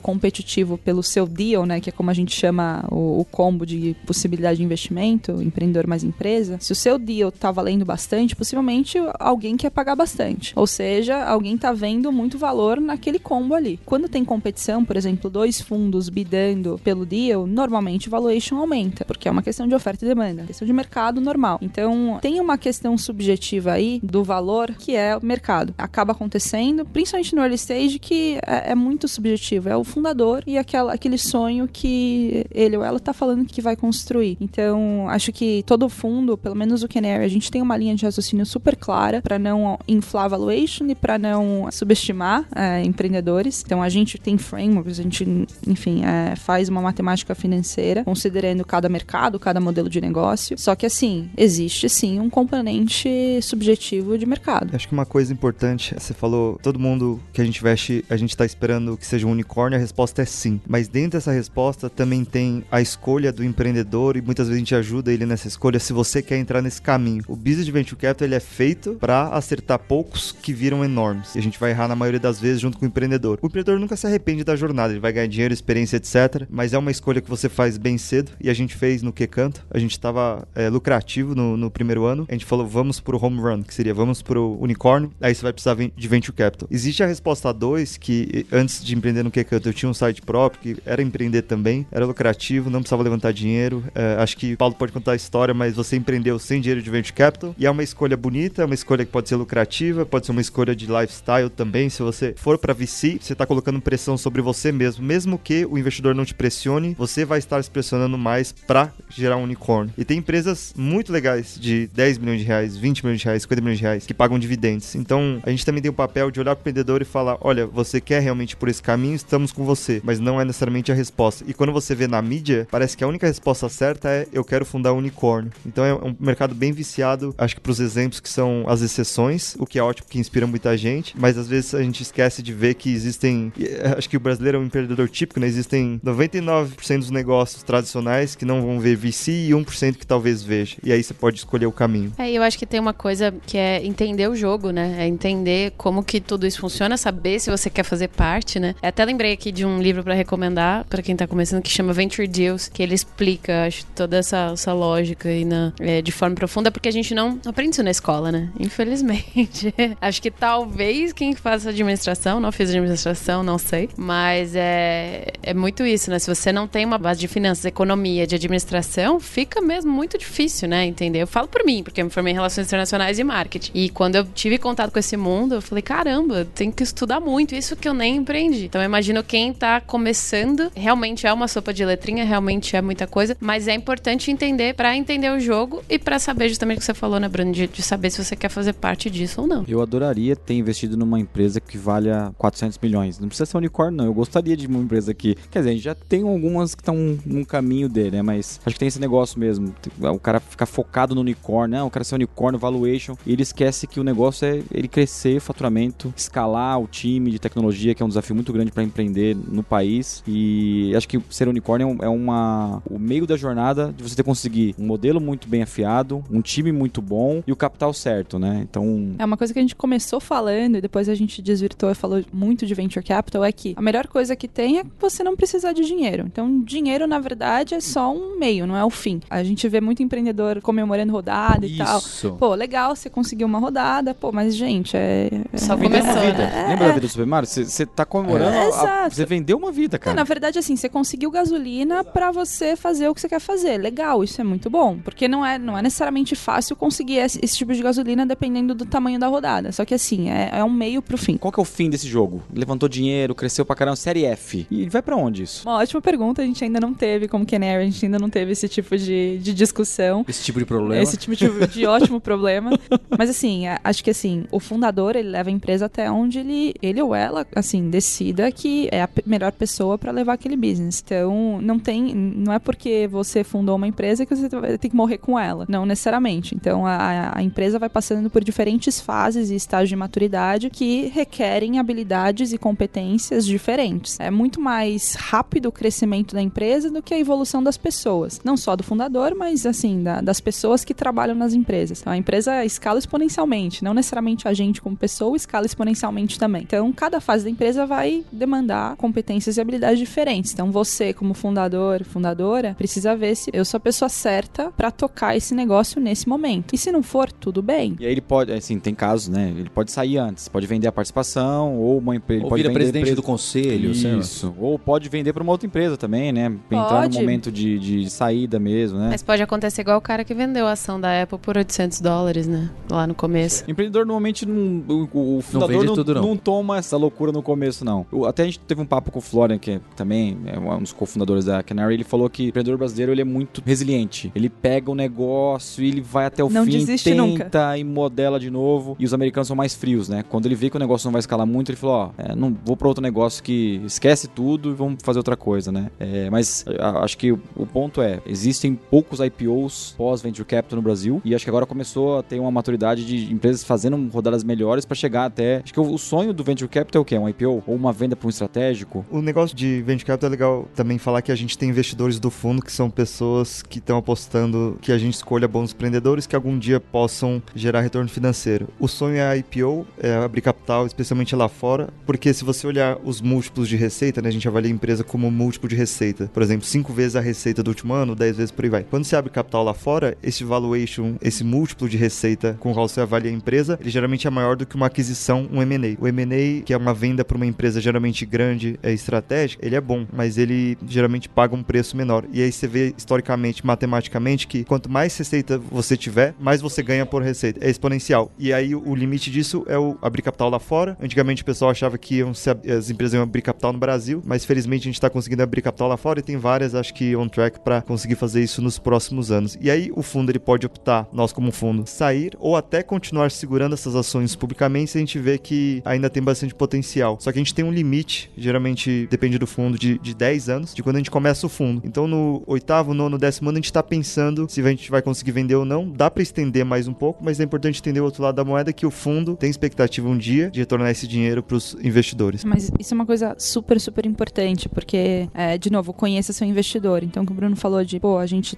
competitivo 0.00 0.76
pelo 0.76 1.02
seu 1.02 1.26
deal, 1.26 1.64
né, 1.64 1.80
que 1.80 1.88
é 1.88 1.92
como 1.92 2.10
a 2.10 2.14
gente 2.14 2.34
chama 2.34 2.84
o, 2.90 3.20
o 3.20 3.24
combo 3.24 3.64
de 3.64 3.94
possibilidade 4.04 4.58
de 4.58 4.64
investimento, 4.64 5.40
empreendedor 5.40 5.86
mais 5.86 6.02
empresa, 6.02 6.58
se 6.60 6.72
o 6.72 6.74
seu 6.74 6.98
deal 6.98 7.30
tá 7.30 7.52
valendo 7.52 7.84
bastante, 7.84 8.34
possivelmente 8.34 8.98
alguém 9.20 9.56
quer 9.56 9.70
pagar 9.70 9.94
bastante. 9.94 10.52
Ou 10.56 10.66
seja, 10.66 11.24
alguém 11.24 11.56
tá 11.56 11.72
vendo 11.72 12.10
muito 12.10 12.36
valor 12.36 12.80
naquele 12.80 13.18
combo 13.18 13.54
ali. 13.54 13.78
Quando 13.86 14.08
tem 14.08 14.24
competição, 14.24 14.84
por 14.84 14.96
exemplo, 14.96 15.30
dois 15.30 15.60
fundos 15.60 16.08
bidando 16.08 16.80
pelo 16.82 17.06
deal, 17.06 17.46
normalmente 17.46 18.08
o 18.08 18.10
valuation 18.10 18.56
aumenta, 18.56 19.04
porque 19.04 19.28
é 19.28 19.30
uma 19.30 19.42
questão 19.42 19.68
de 19.68 19.74
oferta 19.74 20.04
e 20.04 20.08
demanda. 20.08 20.44
Questão 20.56 20.66
de 20.66 20.72
mercado 20.72 21.20
normal. 21.20 21.58
Então, 21.60 22.18
tem 22.22 22.40
uma 22.40 22.56
questão 22.56 22.96
subjetiva 22.96 23.72
aí 23.72 24.00
do 24.02 24.24
valor 24.24 24.74
que 24.78 24.96
é 24.96 25.16
o 25.16 25.24
mercado. 25.24 25.74
Acaba 25.76 26.12
acontecendo, 26.12 26.84
principalmente 26.86 27.34
no 27.34 27.42
early 27.42 27.56
stage, 27.56 27.98
que 27.98 28.38
é, 28.46 28.72
é 28.72 28.74
muito 28.74 29.06
subjetivo. 29.06 29.68
É 29.68 29.76
o 29.76 29.84
fundador 29.84 30.42
e 30.46 30.56
aquela, 30.56 30.94
aquele 30.94 31.18
sonho 31.18 31.68
que 31.70 32.46
ele 32.50 32.76
ou 32.76 32.84
ela 32.84 32.98
tá 32.98 33.12
falando 33.12 33.44
que 33.44 33.60
vai 33.60 33.76
construir. 33.76 34.36
Então, 34.40 35.08
acho 35.08 35.32
que 35.32 35.62
todo 35.66 35.88
fundo, 35.88 36.38
pelo 36.38 36.54
menos 36.54 36.82
o 36.82 36.88
Canary, 36.88 37.24
a 37.24 37.28
gente 37.28 37.50
tem 37.50 37.60
uma 37.60 37.76
linha 37.76 37.94
de 37.94 38.04
raciocínio 38.04 38.46
super 38.46 38.76
clara 38.76 39.20
para 39.20 39.38
não 39.38 39.78
inflar 39.86 40.28
valuation 40.30 40.86
e 40.86 40.94
para 40.94 41.18
não 41.18 41.68
subestimar 41.70 42.46
é, 42.54 42.82
empreendedores. 42.82 43.62
Então, 43.64 43.82
a 43.82 43.88
gente 43.88 44.18
tem 44.18 44.38
frameworks, 44.38 44.98
a 44.98 45.02
gente, 45.02 45.46
enfim, 45.66 46.02
é, 46.04 46.34
faz 46.36 46.68
uma 46.68 46.80
matemática 46.80 47.34
financeira, 47.34 48.04
considerando 48.04 48.64
cada 48.64 48.88
mercado, 48.88 49.38
cada 49.38 49.60
modelo 49.60 49.90
de 49.90 50.00
negócio. 50.00 50.45
Só 50.56 50.74
que, 50.74 50.86
assim, 50.86 51.30
existe 51.36 51.88
sim 51.88 52.20
um 52.20 52.30
componente 52.30 53.08
subjetivo 53.42 54.18
de 54.18 54.26
mercado. 54.26 54.74
Acho 54.74 54.88
que 54.88 54.94
uma 54.94 55.06
coisa 55.06 55.32
importante, 55.32 55.94
você 55.98 56.14
falou, 56.14 56.58
todo 56.62 56.78
mundo 56.78 57.20
que 57.32 57.40
a 57.40 57.44
gente 57.44 57.62
veste, 57.62 58.04
a 58.08 58.16
gente 58.16 58.36
tá 58.36 58.44
esperando 58.44 58.96
que 58.96 59.06
seja 59.06 59.26
um 59.26 59.30
unicórnio, 59.30 59.78
a 59.78 59.80
resposta 59.80 60.22
é 60.22 60.24
sim. 60.24 60.60
Mas 60.66 60.88
dentro 60.88 61.12
dessa 61.12 61.32
resposta 61.32 61.88
também 61.88 62.24
tem 62.24 62.64
a 62.70 62.80
escolha 62.80 63.32
do 63.32 63.44
empreendedor 63.44 64.16
e 64.16 64.22
muitas 64.22 64.48
vezes 64.48 64.56
a 64.56 64.64
gente 64.64 64.74
ajuda 64.74 65.12
ele 65.12 65.26
nessa 65.26 65.48
escolha 65.48 65.78
se 65.78 65.92
você 65.92 66.22
quer 66.22 66.38
entrar 66.38 66.60
nesse 66.62 66.80
caminho. 66.80 67.24
O 67.28 67.36
business 67.36 67.64
de 67.64 67.72
venture 67.72 67.96
capital 67.96 68.26
ele 68.26 68.34
é 68.34 68.40
feito 68.40 68.94
para 68.94 69.28
acertar 69.28 69.78
poucos 69.78 70.32
que 70.32 70.52
viram 70.52 70.84
enormes. 70.84 71.34
E 71.34 71.38
a 71.38 71.42
gente 71.42 71.58
vai 71.58 71.70
errar 71.70 71.88
na 71.88 71.96
maioria 71.96 72.20
das 72.20 72.40
vezes 72.40 72.60
junto 72.60 72.78
com 72.78 72.84
o 72.84 72.88
empreendedor. 72.88 73.38
O 73.42 73.46
empreendedor 73.46 73.78
nunca 73.78 73.96
se 73.96 74.06
arrepende 74.06 74.44
da 74.44 74.56
jornada, 74.56 74.92
ele 74.92 75.00
vai 75.00 75.12
ganhar 75.12 75.26
dinheiro, 75.26 75.54
experiência, 75.54 75.96
etc. 75.96 76.46
Mas 76.50 76.72
é 76.72 76.78
uma 76.78 76.90
escolha 76.90 77.20
que 77.20 77.30
você 77.30 77.48
faz 77.48 77.78
bem 77.78 77.98
cedo 77.98 78.32
e 78.40 78.50
a 78.50 78.54
gente 78.54 78.74
fez 78.74 79.02
no 79.02 79.12
que 79.12 79.26
canto. 79.26 79.64
A 79.70 79.78
gente 79.78 79.92
estava 79.92 80.35
é, 80.54 80.68
lucrativo 80.68 81.34
no, 81.34 81.56
no, 81.56 81.70
primeiro 81.70 82.04
ano. 82.04 82.26
A 82.28 82.32
gente 82.32 82.44
falou 82.44 82.66
vamos 82.66 83.00
pro 83.00 83.22
home 83.22 83.40
run, 83.40 83.62
que 83.62 83.74
seria 83.74 83.94
vamos 83.94 84.22
pro 84.22 84.56
unicórnio. 84.60 85.12
Aí 85.20 85.34
você 85.34 85.42
vai 85.42 85.52
precisar 85.52 85.76
de 85.76 86.08
venture 86.08 86.32
capital. 86.32 86.68
Existe 86.70 87.02
a 87.02 87.06
resposta 87.06 87.52
2 87.52 87.96
que 87.96 88.46
antes 88.52 88.84
de 88.84 88.94
empreender 88.94 89.22
no 89.22 89.30
canto 89.30 89.68
eu 89.68 89.74
tinha 89.74 89.88
um 89.88 89.94
site 89.94 90.22
próprio 90.22 90.60
que 90.60 90.82
era 90.86 91.02
empreender 91.02 91.42
também, 91.42 91.86
era 91.92 92.04
lucrativo, 92.04 92.70
não 92.70 92.80
precisava 92.80 93.02
levantar 93.02 93.32
dinheiro. 93.32 93.84
É, 93.94 94.16
acho 94.18 94.36
que 94.36 94.56
Paulo 94.56 94.74
pode 94.74 94.92
contar 94.92 95.12
a 95.12 95.16
história, 95.16 95.54
mas 95.54 95.74
você 95.74 95.96
empreendeu 95.96 96.38
sem 96.38 96.60
dinheiro 96.60 96.82
de 96.82 96.90
venture 96.90 97.12
capital 97.12 97.54
e 97.58 97.66
é 97.66 97.70
uma 97.70 97.82
escolha 97.82 98.16
bonita, 98.16 98.62
é 98.62 98.64
uma 98.64 98.74
escolha 98.74 99.04
que 99.04 99.12
pode 99.12 99.28
ser 99.28 99.36
lucrativa, 99.36 100.06
pode 100.06 100.26
ser 100.26 100.32
uma 100.32 100.40
escolha 100.40 100.74
de 100.74 100.86
lifestyle 100.86 101.50
também. 101.50 101.88
Se 101.88 102.02
você 102.02 102.34
for 102.36 102.58
para 102.58 102.72
VC, 102.72 103.18
você 103.20 103.32
está 103.32 103.46
colocando 103.46 103.80
pressão 103.80 104.16
sobre 104.16 104.42
você 104.42 104.72
mesmo, 104.72 105.04
mesmo 105.04 105.38
que 105.38 105.64
o 105.66 105.78
investidor 105.78 106.14
não 106.14 106.24
te 106.24 106.34
pressione, 106.34 106.94
você 106.98 107.24
vai 107.24 107.38
estar 107.38 107.62
se 107.62 107.70
pressionando 107.70 108.18
mais 108.18 108.52
para 108.52 108.92
gerar 109.08 109.36
um 109.36 109.42
unicórnio. 109.42 109.92
E 109.96 110.04
tem 110.04 110.20
empresas 110.26 110.74
muito 110.76 111.12
legais 111.12 111.56
de 111.58 111.86
10 111.94 112.18
milhões 112.18 112.40
de 112.40 112.46
reais, 112.46 112.76
20 112.76 113.04
milhões 113.04 113.20
de 113.20 113.26
reais, 113.26 113.42
50 113.42 113.60
milhões 113.62 113.78
de 113.78 113.84
reais 113.84 114.06
que 114.06 114.12
pagam 114.12 114.36
dividendos. 114.40 114.96
Então, 114.96 115.40
a 115.44 115.50
gente 115.50 115.64
também 115.64 115.80
tem 115.80 115.88
o 115.88 115.94
papel 115.94 116.32
de 116.32 116.40
olhar 116.40 116.56
para 116.56 116.60
o 116.60 116.62
empreendedor 116.62 117.00
e 117.00 117.04
falar: 117.04 117.38
olha, 117.40 117.64
você 117.64 118.00
quer 118.00 118.20
realmente 118.20 118.56
por 118.56 118.68
esse 118.68 118.82
caminho, 118.82 119.14
estamos 119.14 119.52
com 119.52 119.64
você, 119.64 120.00
mas 120.02 120.18
não 120.18 120.40
é 120.40 120.44
necessariamente 120.44 120.90
a 120.90 120.94
resposta. 120.96 121.44
E 121.46 121.54
quando 121.54 121.72
você 121.72 121.94
vê 121.94 122.08
na 122.08 122.20
mídia, 122.20 122.66
parece 122.72 122.96
que 122.96 123.04
a 123.04 123.06
única 123.06 123.24
resposta 123.24 123.68
certa 123.68 124.08
é 124.08 124.26
eu 124.32 124.44
quero 124.44 124.64
fundar 124.64 124.92
um 124.92 124.98
unicórnio. 124.98 125.52
Então 125.64 125.84
é 125.84 125.94
um 125.94 126.16
mercado 126.18 126.56
bem 126.56 126.72
viciado, 126.72 127.32
acho 127.38 127.54
que 127.54 127.60
para 127.60 127.70
os 127.70 127.78
exemplos 127.78 128.18
que 128.18 128.28
são 128.28 128.64
as 128.66 128.82
exceções, 128.82 129.54
o 129.60 129.66
que 129.66 129.78
é 129.78 129.82
ótimo, 129.82 130.08
que 130.08 130.18
inspira 130.18 130.46
muita 130.46 130.76
gente, 130.76 131.14
mas 131.16 131.38
às 131.38 131.46
vezes 131.46 131.72
a 131.72 131.82
gente 131.82 132.02
esquece 132.02 132.42
de 132.42 132.52
ver 132.52 132.74
que 132.74 132.92
existem, 132.92 133.52
acho 133.96 134.10
que 134.10 134.16
o 134.16 134.20
brasileiro 134.20 134.58
é 134.58 134.60
um 134.60 134.64
empreendedor 134.64 135.08
típico, 135.08 135.38
né? 135.38 135.46
Existem 135.46 136.00
99% 136.04 136.98
dos 136.98 137.10
negócios 137.10 137.62
tradicionais 137.62 138.34
que 138.34 138.44
não 138.44 138.60
vão 138.60 138.80
ver 138.80 138.96
VC 138.96 139.30
e 139.30 139.50
1% 139.50 139.96
que 139.96 140.05
talvez 140.06 140.42
veja. 140.42 140.76
E 140.82 140.92
aí 140.92 141.02
você 141.02 141.14
pode 141.14 141.38
escolher 141.38 141.66
o 141.66 141.72
caminho. 141.72 142.12
É, 142.18 142.30
eu 142.30 142.42
acho 142.42 142.58
que 142.58 142.66
tem 142.66 142.80
uma 142.80 142.92
coisa 142.92 143.34
que 143.46 143.58
é 143.58 143.84
entender 143.84 144.28
o 144.28 144.36
jogo, 144.36 144.70
né? 144.70 144.96
É 144.98 145.06
entender 145.06 145.72
como 145.76 146.02
que 146.02 146.20
tudo 146.20 146.46
isso 146.46 146.60
funciona, 146.60 146.96
saber 146.96 147.40
se 147.40 147.50
você 147.50 147.68
quer 147.68 147.82
fazer 147.82 148.08
parte, 148.08 148.58
né? 148.58 148.74
Eu 148.82 148.88
até 148.88 149.04
lembrei 149.04 149.32
aqui 149.32 149.50
de 149.50 149.64
um 149.64 149.80
livro 149.80 150.02
para 150.02 150.14
recomendar 150.14 150.84
para 150.84 151.02
quem 151.02 151.16
tá 151.16 151.26
começando 151.26 151.62
que 151.62 151.70
chama 151.70 151.92
Venture 151.92 152.28
Deals, 152.28 152.68
que 152.68 152.82
ele 152.82 152.94
explica, 152.94 153.64
acho, 153.66 153.84
toda 153.94 154.16
essa, 154.16 154.50
essa 154.52 154.72
lógica 154.72 155.28
aí 155.28 155.44
na, 155.44 155.72
é, 155.80 156.00
de 156.00 156.12
forma 156.12 156.34
profunda, 156.34 156.70
porque 156.70 156.88
a 156.88 156.92
gente 156.92 157.14
não 157.14 157.38
aprende 157.46 157.72
isso 157.72 157.82
na 157.82 157.90
escola, 157.90 158.30
né? 158.30 158.50
Infelizmente. 158.58 159.74
acho 160.00 160.22
que 160.22 160.30
talvez 160.30 161.12
quem 161.12 161.34
faça 161.34 161.70
administração, 161.70 162.40
não 162.40 162.52
fez 162.52 162.70
administração, 162.70 163.42
não 163.42 163.58
sei, 163.58 163.88
mas 163.96 164.54
é, 164.54 165.26
é 165.42 165.54
muito 165.54 165.84
isso, 165.84 166.10
né? 166.10 166.18
Se 166.18 166.32
você 166.32 166.52
não 166.52 166.66
tem 166.66 166.84
uma 166.84 166.98
base 166.98 167.20
de 167.20 167.28
finanças, 167.28 167.64
economia, 167.64 168.26
de 168.26 168.34
administração, 168.34 169.18
fica 169.18 169.60
mesmo 169.60 169.95
muito 169.96 170.18
difícil, 170.18 170.68
né? 170.68 170.84
Entender? 170.84 171.22
Eu 171.22 171.26
falo 171.26 171.48
por 171.48 171.64
mim, 171.64 171.82
porque 171.82 172.00
eu 172.00 172.04
me 172.04 172.10
formei 172.10 172.32
em 172.32 172.36
relações 172.36 172.66
internacionais 172.66 173.18
e 173.18 173.24
marketing. 173.24 173.72
E 173.74 173.88
quando 173.88 174.16
eu 174.16 174.24
tive 174.24 174.58
contato 174.58 174.92
com 174.92 174.98
esse 174.98 175.16
mundo, 175.16 175.56
eu 175.56 175.62
falei, 175.62 175.82
caramba, 175.82 176.46
tem 176.54 176.70
que 176.70 176.82
estudar 176.82 177.18
muito, 177.20 177.54
isso 177.54 177.74
que 177.74 177.88
eu 177.88 177.94
nem 177.94 178.16
empreendi. 178.16 178.66
Então 178.66 178.80
eu 178.80 178.84
imagino 178.84 179.24
quem 179.24 179.52
tá 179.52 179.80
começando, 179.80 180.70
realmente 180.74 181.26
é 181.26 181.32
uma 181.32 181.48
sopa 181.48 181.72
de 181.72 181.84
letrinha, 181.84 182.24
realmente 182.24 182.76
é 182.76 182.82
muita 182.82 183.06
coisa, 183.06 183.36
mas 183.40 183.66
é 183.66 183.74
importante 183.74 184.30
entender 184.30 184.74
para 184.74 184.94
entender 184.94 185.30
o 185.30 185.40
jogo 185.40 185.82
e 185.88 185.98
para 185.98 186.18
saber 186.18 186.48
justamente 186.48 186.78
o 186.78 186.80
que 186.80 186.86
você 186.86 186.94
falou, 186.94 187.18
né, 187.18 187.28
Bruno, 187.28 187.52
de, 187.52 187.66
de, 187.66 187.82
saber 187.82 188.10
se 188.10 188.22
você 188.22 188.36
quer 188.36 188.48
fazer 188.48 188.74
parte 188.74 189.08
disso 189.08 189.40
ou 189.40 189.46
não. 189.46 189.64
Eu 189.66 189.80
adoraria 189.80 190.36
ter 190.36 190.54
investido 190.54 190.96
numa 190.96 191.18
empresa 191.18 191.60
que 191.60 191.78
valha 191.78 192.32
400 192.36 192.78
milhões. 192.82 193.18
Não 193.18 193.28
precisa 193.28 193.46
ser 193.46 193.56
unicórnio, 193.56 193.96
não. 193.96 194.04
Eu 194.04 194.14
gostaria 194.14 194.56
de 194.56 194.66
uma 194.66 194.80
empresa 194.80 195.14
que, 195.14 195.36
quer 195.50 195.60
dizer, 195.60 195.78
já 195.78 195.94
tem 195.94 196.22
algumas 196.22 196.74
que 196.74 196.82
estão 196.82 197.18
no 197.24 197.46
caminho 197.46 197.88
dele, 197.88 198.16
né, 198.16 198.22
mas 198.22 198.60
acho 198.64 198.74
que 198.74 198.80
tem 198.80 198.88
esse 198.88 199.00
negócio 199.00 199.38
mesmo. 199.38 199.74
O 199.98 200.18
cara 200.18 200.40
ficar 200.40 200.66
focado 200.66 201.14
no 201.14 201.20
unicórnio, 201.20 201.78
não, 201.78 201.86
o 201.86 201.90
cara 201.90 202.04
ser 202.04 202.14
unicórnio, 202.14 202.58
valuation, 202.58 203.16
e 203.26 203.32
ele 203.32 203.42
esquece 203.42 203.86
que 203.86 203.98
o 203.98 204.04
negócio 204.04 204.46
é 204.46 204.62
ele 204.70 204.88
crescer, 204.88 205.40
faturamento, 205.40 206.12
escalar 206.16 206.78
o 206.80 206.86
time 206.86 207.30
de 207.30 207.38
tecnologia, 207.38 207.94
que 207.94 208.02
é 208.02 208.06
um 208.06 208.08
desafio 208.08 208.34
muito 208.34 208.52
grande 208.52 208.70
para 208.70 208.82
empreender 208.82 209.36
no 209.36 209.62
país. 209.62 210.22
E 210.26 210.92
acho 210.94 211.08
que 211.08 211.20
ser 211.30 211.48
unicórnio 211.48 211.96
é 212.00 212.08
uma 212.08 212.82
o 212.90 212.98
meio 212.98 213.26
da 213.26 213.36
jornada 213.36 213.92
de 213.96 214.02
você 214.02 214.14
ter 214.14 214.22
conseguir 214.22 214.74
um 214.78 214.84
modelo 214.84 215.20
muito 215.20 215.48
bem 215.48 215.62
afiado, 215.62 216.22
um 216.30 216.42
time 216.42 216.72
muito 216.72 217.00
bom 217.00 217.42
e 217.46 217.52
o 217.52 217.56
capital 217.56 217.92
certo, 217.94 218.38
né? 218.38 218.66
Então 218.68 219.14
é 219.18 219.24
uma 219.24 219.36
coisa 219.36 219.52
que 219.52 219.58
a 219.58 219.62
gente 219.62 219.76
começou 219.76 220.18
falando 220.20 220.76
e 220.76 220.80
depois 220.80 221.08
a 221.08 221.14
gente 221.14 221.40
desvirtou 221.40 221.90
e 221.90 221.94
falou 221.94 222.22
muito 222.32 222.66
de 222.66 222.74
venture 222.74 223.04
capital 223.04 223.44
é 223.44 223.52
que 223.52 223.74
a 223.76 223.82
melhor 223.82 224.08
coisa 224.08 224.34
que 224.34 224.48
tem 224.48 224.80
é 224.80 224.84
você 224.98 225.22
não 225.22 225.36
precisar 225.36 225.72
de 225.72 225.84
dinheiro. 225.84 226.24
Então 226.26 226.60
dinheiro 226.60 227.06
na 227.06 227.20
verdade 227.20 227.74
é 227.74 227.80
só 227.80 228.12
um 228.12 228.38
meio, 228.38 228.66
não 228.66 228.76
é 228.76 228.84
o 228.84 228.90
fim. 228.90 229.20
A 229.30 229.42
gente 229.44 229.68
vê 229.68 229.75
muito 229.80 230.02
empreendedor 230.02 230.60
comemorando 230.60 231.12
rodada 231.12 231.66
e 231.66 231.76
Isso. 231.76 232.28
tal. 232.28 232.36
Pô, 232.38 232.54
legal, 232.54 232.94
você 232.94 233.08
conseguiu 233.08 233.46
uma 233.46 233.58
rodada, 233.58 234.14
pô, 234.14 234.32
mas 234.32 234.54
gente, 234.54 234.96
é. 234.96 235.30
Só 235.54 235.74
é, 235.74 235.76
começou, 235.76 236.14
né? 236.14 236.66
Lembra 236.68 236.86
da 236.88 236.94
vida 236.94 237.00
do 237.00 237.08
Super 237.08 237.26
Mario? 237.26 237.48
Você 237.48 237.86
tá 237.86 238.04
comemorando. 238.04 238.54
É, 238.56 239.04
a, 239.04 239.08
você 239.08 239.24
vendeu 239.24 239.56
uma 239.56 239.72
vida, 239.72 239.98
cara. 239.98 240.14
Não, 240.14 240.20
na 240.20 240.24
verdade, 240.24 240.58
assim, 240.58 240.76
você 240.76 240.88
conseguiu 240.88 241.30
gasolina 241.30 242.04
para 242.04 242.30
você 242.30 242.76
fazer 242.76 243.08
o 243.08 243.14
que 243.14 243.20
você 243.20 243.28
quer 243.28 243.40
fazer. 243.40 243.78
Legal, 243.78 244.22
isso 244.24 244.40
é 244.40 244.44
muito 244.44 244.68
bom. 244.68 244.98
Porque 244.98 245.28
não 245.28 245.44
é, 245.44 245.58
não 245.58 245.76
é 245.76 245.82
necessariamente 245.82 246.34
fácil 246.34 246.76
conseguir 246.76 247.16
esse, 247.16 247.38
esse 247.42 247.56
tipo 247.56 247.72
de 247.72 247.82
gasolina 247.82 248.26
dependendo 248.26 248.74
do 248.74 248.84
tamanho 248.84 249.18
da 249.18 249.26
rodada. 249.26 249.72
Só 249.72 249.84
que 249.84 249.94
assim, 249.94 250.30
é, 250.30 250.50
é 250.52 250.64
um 250.64 250.70
meio 250.70 251.02
pro 251.02 251.18
fim. 251.18 251.36
Qual 251.36 251.52
que 251.52 251.60
é 251.60 251.62
o 251.62 251.66
fim 251.66 251.90
desse 251.90 252.08
jogo? 252.08 252.42
Levantou 252.52 252.88
dinheiro, 252.88 253.34
cresceu 253.34 253.64
pra 253.64 253.76
caramba, 253.76 253.96
série 253.96 254.24
F. 254.24 254.66
E 254.70 254.88
vai 254.88 255.02
para 255.02 255.16
onde 255.16 255.42
isso? 255.42 255.68
Uma 255.68 255.78
ótima 255.78 256.00
pergunta, 256.00 256.42
a 256.42 256.44
gente 256.44 256.62
ainda 256.62 256.80
não 256.80 256.94
teve, 256.94 257.28
como 257.28 257.46
Canary, 257.46 257.82
a 257.82 257.84
gente 257.84 258.04
ainda 258.04 258.18
não 258.18 258.30
teve 258.30 258.52
esse 258.52 258.68
tipo 258.68 258.96
de, 258.96 259.38
de 259.38 259.54
discussão. 259.66 260.24
Esse 260.28 260.42
tipo 260.42 260.58
de 260.58 260.64
problema. 260.64 261.02
Esse 261.02 261.16
tipo 261.16 261.36
de, 261.36 261.66
de 261.68 261.86
ótimo 261.86 262.20
problema. 262.20 262.70
Mas 263.16 263.30
assim, 263.30 263.64
acho 263.82 264.02
que 264.02 264.10
assim, 264.10 264.44
o 264.50 264.60
fundador, 264.60 265.16
ele 265.16 265.28
leva 265.28 265.48
a 265.48 265.52
empresa 265.52 265.86
até 265.86 266.10
onde 266.10 266.38
ele, 266.38 266.74
ele 266.80 267.02
ou 267.02 267.14
ela, 267.14 267.46
assim, 267.54 267.88
decida 267.90 268.50
que 268.50 268.88
é 268.90 269.02
a 269.02 269.08
melhor 269.24 269.52
pessoa 269.52 269.98
para 269.98 270.10
levar 270.10 270.34
aquele 270.34 270.56
business. 270.56 271.02
Então, 271.04 271.60
não 271.60 271.78
tem, 271.78 272.14
não 272.14 272.52
é 272.52 272.58
porque 272.58 273.08
você 273.10 273.44
fundou 273.44 273.76
uma 273.76 273.86
empresa 273.86 274.24
que 274.24 274.34
você 274.34 274.48
vai 274.48 274.78
ter 274.78 274.88
que 274.88 274.96
morrer 274.96 275.18
com 275.18 275.38
ela. 275.38 275.66
Não 275.68 275.86
necessariamente. 275.86 276.54
Então, 276.54 276.86
a, 276.86 277.38
a 277.38 277.42
empresa 277.42 277.78
vai 277.78 277.88
passando 277.88 278.30
por 278.30 278.42
diferentes 278.42 279.00
fases 279.00 279.50
e 279.50 279.54
estágios 279.54 279.88
de 279.88 279.96
maturidade 279.96 280.70
que 280.70 281.06
requerem 281.06 281.78
habilidades 281.78 282.52
e 282.52 282.58
competências 282.58 283.46
diferentes. 283.46 284.18
É 284.20 284.30
muito 284.30 284.60
mais 284.60 285.14
rápido 285.14 285.66
o 285.66 285.72
crescimento 285.72 286.34
da 286.34 286.42
empresa 286.42 286.90
do 286.90 287.02
que 287.02 287.14
a 287.14 287.18
evolução 287.18 287.62
das 287.62 287.76
pessoas. 287.76 288.40
Não 288.44 288.56
só 288.56 288.76
do 288.76 288.82
fundador, 288.82 289.34
mas 289.34 289.55
assim, 289.64 290.02
da, 290.02 290.20
das 290.20 290.40
pessoas 290.40 290.84
que 290.84 290.92
trabalham 290.92 291.34
nas 291.34 291.54
empresas. 291.54 292.00
Então, 292.00 292.12
a 292.12 292.16
empresa 292.16 292.64
escala 292.64 292.98
exponencialmente, 292.98 293.82
não 293.82 293.94
necessariamente 293.94 294.46
a 294.48 294.52
gente 294.52 294.82
como 294.82 294.96
pessoa 294.96 295.36
escala 295.36 295.64
exponencialmente 295.66 296.38
também. 296.38 296.62
Então, 296.62 296.92
cada 296.92 297.20
fase 297.20 297.44
da 297.44 297.50
empresa 297.50 297.86
vai 297.86 298.24
demandar 298.32 298.96
competências 298.96 299.56
e 299.56 299.60
habilidades 299.60 299.98
diferentes. 299.98 300.52
Então, 300.52 300.70
você 300.70 301.12
como 301.12 301.32
fundador, 301.32 302.04
fundadora, 302.04 302.74
precisa 302.76 303.14
ver 303.16 303.36
se 303.36 303.50
eu 303.52 303.64
sou 303.64 303.78
a 303.78 303.80
pessoa 303.80 304.08
certa 304.08 304.70
para 304.76 304.90
tocar 304.90 305.36
esse 305.36 305.54
negócio 305.54 306.00
nesse 306.00 306.28
momento. 306.28 306.74
E 306.74 306.78
se 306.78 306.90
não 306.90 307.02
for, 307.02 307.30
tudo 307.30 307.62
bem. 307.62 307.96
E 308.00 308.04
aí 308.06 308.12
ele 308.12 308.20
pode, 308.20 308.52
assim, 308.52 308.78
tem 308.80 308.94
casos, 308.94 309.28
né? 309.28 309.52
Ele 309.56 309.70
pode 309.70 309.90
sair 309.92 310.18
antes, 310.18 310.48
pode 310.48 310.66
vender 310.66 310.88
a 310.88 310.92
participação 310.92 311.76
ou 311.78 311.98
uma 311.98 312.16
empresa, 312.16 312.42
ou 312.42 312.48
pode 312.50 312.62
vira 312.62 312.72
presidente 312.74 313.02
empresa- 313.02 313.16
do 313.16 313.22
conselho. 313.22 313.90
Isso. 313.90 314.54
Ou 314.58 314.78
pode 314.78 315.08
vender 315.08 315.32
para 315.32 315.42
uma 315.42 315.52
outra 315.52 315.66
empresa 315.66 315.96
também, 315.96 316.32
né? 316.32 316.46
Entrar 316.70 317.02
no 317.02 317.02
Pode. 317.02 317.18
momento 317.18 317.52
de, 317.52 317.78
de 317.78 318.10
saída 318.10 318.58
mesmo, 318.58 318.98
né? 318.98 319.08
Mas 319.10 319.22
pode 319.22 319.42
acontecer 319.46 319.80
igual 319.80 319.98
o 319.98 320.00
cara 320.00 320.24
que 320.24 320.34
vendeu 320.34 320.66
a 320.66 320.72
ação 320.72 321.00
da 321.00 321.22
Apple 321.22 321.38
por 321.38 321.56
800 321.56 322.00
dólares, 322.00 322.46
né? 322.46 322.70
Lá 322.90 323.06
no 323.06 323.14
começo. 323.14 323.64
O 323.66 323.70
empreendedor 323.70 324.04
normalmente 324.06 324.44
não. 324.46 324.84
O, 324.88 325.38
o 325.38 325.40
fundador 325.42 325.84
não, 325.84 325.94
tudo, 325.94 326.14
não. 326.14 326.22
não 326.22 326.36
toma 326.36 326.76
essa 326.78 326.96
loucura 326.96 327.32
no 327.32 327.42
começo, 327.42 327.84
não. 327.84 328.06
O- 328.12 328.26
até 328.26 328.42
a 328.42 328.46
gente 328.46 328.58
teve 328.60 328.80
um 328.80 328.86
papo 328.86 329.10
com 329.10 329.18
o 329.18 329.22
Florian, 329.22 329.58
que 329.58 329.80
também 329.96 330.36
é 330.46 330.58
um 330.58 330.80
dos 330.82 330.92
cofundadores 330.92 331.44
da 331.44 331.62
Canary, 331.62 331.94
ele 331.94 332.04
falou 332.04 332.28
que 332.28 332.44
o 332.46 332.48
empreendedor 332.48 332.78
brasileiro 332.78 333.12
ele 333.12 333.20
é 333.22 333.24
muito 333.24 333.62
resiliente. 333.64 334.30
Ele 334.34 334.48
pega 334.48 334.90
o 334.90 334.94
negócio 334.94 335.82
e 335.82 335.88
ele 335.88 336.00
vai 336.00 336.26
até 336.26 336.42
o 336.44 336.50
Não 336.50 336.64
fim, 336.64 336.72
desiste 336.72 337.10
tenta 337.10 337.22
nunca. 337.22 337.78
e 337.78 337.84
modela 337.84 338.38
de 338.38 338.50
novo. 338.50 338.96
E 338.98 339.04
os 339.04 339.14
americanos 339.14 339.48
são 339.48 339.56
mais 339.56 339.74
frios, 339.74 340.08
né? 340.08 340.22
Quando 340.28 340.46
ele 340.46 340.54
vê 340.54 340.68
que 340.70 340.76
o 340.76 340.80
negócio 340.80 341.06
não 341.06 341.12
vai 341.12 341.20
escalar 341.20 341.46
muito, 341.46 341.70
ele 341.70 341.76
falou: 341.76 341.96
Ó, 341.96 342.10
é, 342.18 342.34
não 342.34 342.56
vou 342.64 342.76
pra 342.76 342.88
outro 342.88 343.02
negócio 343.02 343.42
que 343.42 343.80
esquece 343.84 344.28
tudo 344.28 344.70
e 344.70 344.74
vamos 344.74 344.98
fazer 345.02 345.18
outra 345.18 345.36
coisa, 345.36 345.70
né? 345.70 345.90
É, 345.98 346.28
mas 346.30 346.64
acho 347.02 347.16
que 347.18 347.32
o, 347.32 347.38
ponto 347.72 348.00
é: 348.02 348.20
existem 348.26 348.74
poucos 348.74 349.20
IPOs 349.38 349.94
pós-venture 349.96 350.46
capital 350.46 350.76
no 350.76 350.82
Brasil 350.82 351.20
e 351.24 351.34
acho 351.34 351.44
que 351.44 351.50
agora 351.50 351.66
começou 351.66 352.18
a 352.18 352.22
ter 352.22 352.38
uma 352.40 352.50
maturidade 352.50 353.04
de 353.04 353.32
empresas 353.32 353.64
fazendo 353.64 353.96
rodadas 354.08 354.42
melhores 354.42 354.84
pra 354.84 354.94
chegar 354.94 355.26
até. 355.26 355.60
Acho 355.62 355.72
que 355.72 355.80
o, 355.80 355.98
sonho 355.98 356.32
do 356.32 356.44
venture 356.44 356.68
capital 356.68 357.00
é 357.00 357.02
o 357.02 357.04
quê? 357.04 357.18
Um 357.18 357.28
IPO? 357.28 357.62
Ou 357.66 357.74
uma 357.74 357.92
venda 357.92 358.16
pra 358.16 358.26
um 358.26 358.30
estratégico? 358.30 359.04
O 359.10 359.20
negócio 359.20 359.56
de 359.56 359.82
venture 359.82 360.06
capital 360.06 360.28
é 360.28 360.30
legal 360.30 360.68
também 360.74 360.98
falar 360.98 361.22
que 361.22 361.32
a 361.32 361.34
gente 361.34 361.56
tem 361.56 361.68
investidores 361.68 362.18
do 362.18 362.30
fundo 362.30 362.62
que 362.62 362.72
são 362.72 362.90
pessoas 362.90 363.62
que 363.62 363.78
estão 363.78 363.98
apostando 363.98 364.78
que 364.80 364.92
a 364.92 364.98
gente 364.98 365.14
escolha 365.14 365.48
bons 365.48 365.72
empreendedores 365.72 366.26
que 366.26 366.36
algum 366.36 366.58
dia 366.58 366.80
possam 366.80 367.42
gerar 367.54 367.80
retorno 367.80 368.08
financeiro. 368.08 368.68
O 368.78 368.88
sonho 368.88 369.16
é 369.16 369.26
a 369.26 369.36
IPO, 369.36 369.86
é 369.98 370.14
abrir 370.14 370.40
capital, 370.40 370.86
especialmente 370.86 371.34
lá 371.34 371.48
fora, 371.48 371.88
porque 372.04 372.32
se 372.32 372.44
você 372.44 372.66
olhar 372.66 372.98
os 373.04 373.20
múltiplos 373.20 373.68
de 373.68 373.76
receita, 373.76 374.22
né, 374.22 374.28
a 374.28 374.32
gente 374.32 374.46
avalia 374.46 374.70
a 374.70 374.74
empresa 374.74 375.02
como 375.02 375.30
múltiplo 375.30 375.68
de 375.68 375.76
receita. 375.76 376.30
Por 376.32 376.42
exemplo, 376.42 376.66
5 376.66 376.92
vezes 376.92 377.16
a 377.16 377.20
receita 377.20 377.62
do 377.62 377.68
último 377.68 377.94
ano, 377.94 378.14
10 378.14 378.36
vezes 378.36 378.50
por 378.50 378.64
aí 378.64 378.70
vai. 378.70 378.84
Quando 378.84 379.04
você 379.04 379.15
abre 379.16 379.30
capital 379.30 379.64
lá 379.64 379.74
fora, 379.74 380.16
esse 380.22 380.44
valuation, 380.44 381.16
esse 381.20 381.42
múltiplo 381.42 381.88
de 381.88 381.96
receita 381.96 382.56
com 382.60 382.70
o 382.70 382.74
qual 382.74 382.88
você 382.88 383.00
avalia 383.00 383.30
a 383.30 383.34
empresa, 383.34 383.78
ele 383.80 383.90
geralmente 383.90 384.26
é 384.26 384.30
maior 384.30 384.56
do 384.56 384.66
que 384.66 384.76
uma 384.76 384.86
aquisição, 384.86 385.48
um 385.52 385.62
M&A. 385.62 385.96
O 386.00 386.06
M&A, 386.06 386.62
que 386.62 386.72
é 386.72 386.76
uma 386.76 386.94
venda 386.94 387.24
para 387.24 387.36
uma 387.36 387.46
empresa 387.46 387.80
geralmente 387.80 388.24
grande, 388.24 388.78
é 388.82 388.92
estratégica, 388.92 389.64
ele 389.64 389.76
é 389.76 389.80
bom, 389.80 390.06
mas 390.12 390.38
ele 390.38 390.76
geralmente 390.86 391.28
paga 391.28 391.54
um 391.54 391.62
preço 391.62 391.96
menor. 391.96 392.24
E 392.32 392.42
aí 392.42 392.52
você 392.52 392.66
vê 392.66 392.94
historicamente, 392.96 393.64
matematicamente, 393.64 394.46
que 394.46 394.64
quanto 394.64 394.90
mais 394.90 395.16
receita 395.16 395.58
você 395.58 395.96
tiver, 395.96 396.34
mais 396.38 396.60
você 396.60 396.82
ganha 396.82 397.06
por 397.06 397.22
receita. 397.22 397.64
É 397.64 397.70
exponencial. 397.70 398.30
E 398.38 398.52
aí 398.52 398.74
o 398.74 398.94
limite 398.94 399.30
disso 399.30 399.64
é 399.68 399.78
o 399.78 399.96
abrir 400.02 400.22
capital 400.22 400.50
lá 400.50 400.58
fora. 400.58 400.96
Antigamente 401.00 401.42
o 401.42 401.44
pessoal 401.44 401.70
achava 401.70 401.96
que 401.98 402.22
as 402.22 402.90
empresas 402.90 403.14
iam 403.14 403.22
abrir 403.22 403.42
capital 403.42 403.72
no 403.72 403.78
Brasil, 403.78 404.22
mas 404.24 404.44
felizmente 404.44 404.82
a 404.82 404.88
gente 404.88 404.94
está 404.94 405.10
conseguindo 405.10 405.42
abrir 405.42 405.62
capital 405.62 405.88
lá 405.88 405.96
fora 405.96 406.20
e 406.20 406.22
tem 406.22 406.36
várias, 406.36 406.74
acho 406.74 406.92
que 406.94 407.16
on 407.16 407.28
track 407.28 407.60
para 407.60 407.80
conseguir 407.82 408.16
fazer 408.16 408.42
isso 408.42 408.60
nos 408.60 408.78
próximos 408.78 409.05
anos. 409.30 409.58
E 409.60 409.70
aí 409.70 409.90
o 409.94 410.02
fundo 410.02 410.30
ele 410.30 410.38
pode 410.38 410.66
optar, 410.66 411.08
nós 411.12 411.32
como 411.32 411.52
fundo, 411.52 411.84
sair 411.86 412.32
ou 412.38 412.56
até 412.56 412.82
continuar 412.82 413.30
segurando 413.30 413.74
essas 413.74 413.94
ações 413.94 414.34
publicamente 414.34 414.90
se 414.90 414.98
a 414.98 415.00
gente 415.00 415.18
vê 415.18 415.38
que 415.38 415.82
ainda 415.84 416.10
tem 416.10 416.22
bastante 416.22 416.54
potencial. 416.54 417.18
Só 417.20 417.32
que 417.32 417.38
a 417.38 417.40
gente 417.40 417.54
tem 417.54 417.64
um 417.64 417.72
limite, 417.72 418.30
geralmente 418.36 419.06
depende 419.10 419.38
do 419.38 419.46
fundo, 419.46 419.78
de, 419.78 419.98
de 419.98 420.14
10 420.14 420.48
anos, 420.48 420.74
de 420.74 420.82
quando 420.82 420.96
a 420.96 420.98
gente 420.98 421.10
começa 421.10 421.46
o 421.46 421.48
fundo. 421.48 421.82
Então 421.84 422.06
no 422.06 422.42
oitavo, 422.46 422.94
nono, 422.94 423.18
décimo 423.18 423.48
ano 423.48 423.56
a 423.56 423.60
gente 423.60 423.66
está 423.66 423.82
pensando 423.82 424.46
se 424.48 424.60
a 424.60 424.68
gente 424.68 424.90
vai 424.90 425.02
conseguir 425.02 425.32
vender 425.32 425.54
ou 425.54 425.64
não. 425.64 425.90
Dá 425.90 426.10
para 426.10 426.22
estender 426.22 426.64
mais 426.64 426.88
um 426.88 426.94
pouco, 426.94 427.24
mas 427.24 427.40
é 427.40 427.44
importante 427.44 427.80
entender 427.80 428.00
o 428.00 428.04
outro 428.04 428.22
lado 428.22 428.34
da 428.34 428.44
moeda 428.44 428.72
que 428.72 428.86
o 428.86 428.90
fundo 428.90 429.36
tem 429.36 429.50
expectativa 429.50 430.08
um 430.08 430.16
dia 430.16 430.50
de 430.50 430.60
retornar 430.60 430.90
esse 430.90 431.06
dinheiro 431.06 431.42
para 431.42 431.56
os 431.56 431.76
investidores. 431.82 432.44
Mas 432.44 432.70
isso 432.78 432.92
é 432.92 432.96
uma 432.96 433.06
coisa 433.06 433.34
super, 433.38 433.80
super 433.80 434.06
importante, 434.06 434.68
porque, 434.68 435.28
é, 435.34 435.58
de 435.58 435.70
novo, 435.70 435.92
conheça 435.92 436.32
seu 436.32 436.46
investidor. 436.46 437.02
Então, 437.02 437.22
o 437.22 437.26
que 437.26 437.32
o 437.32 437.34
Bruno 437.34 437.56
falou 437.56 437.84
de, 437.84 437.98
pô, 437.98 438.18
a 438.18 438.26
gente. 438.26 438.54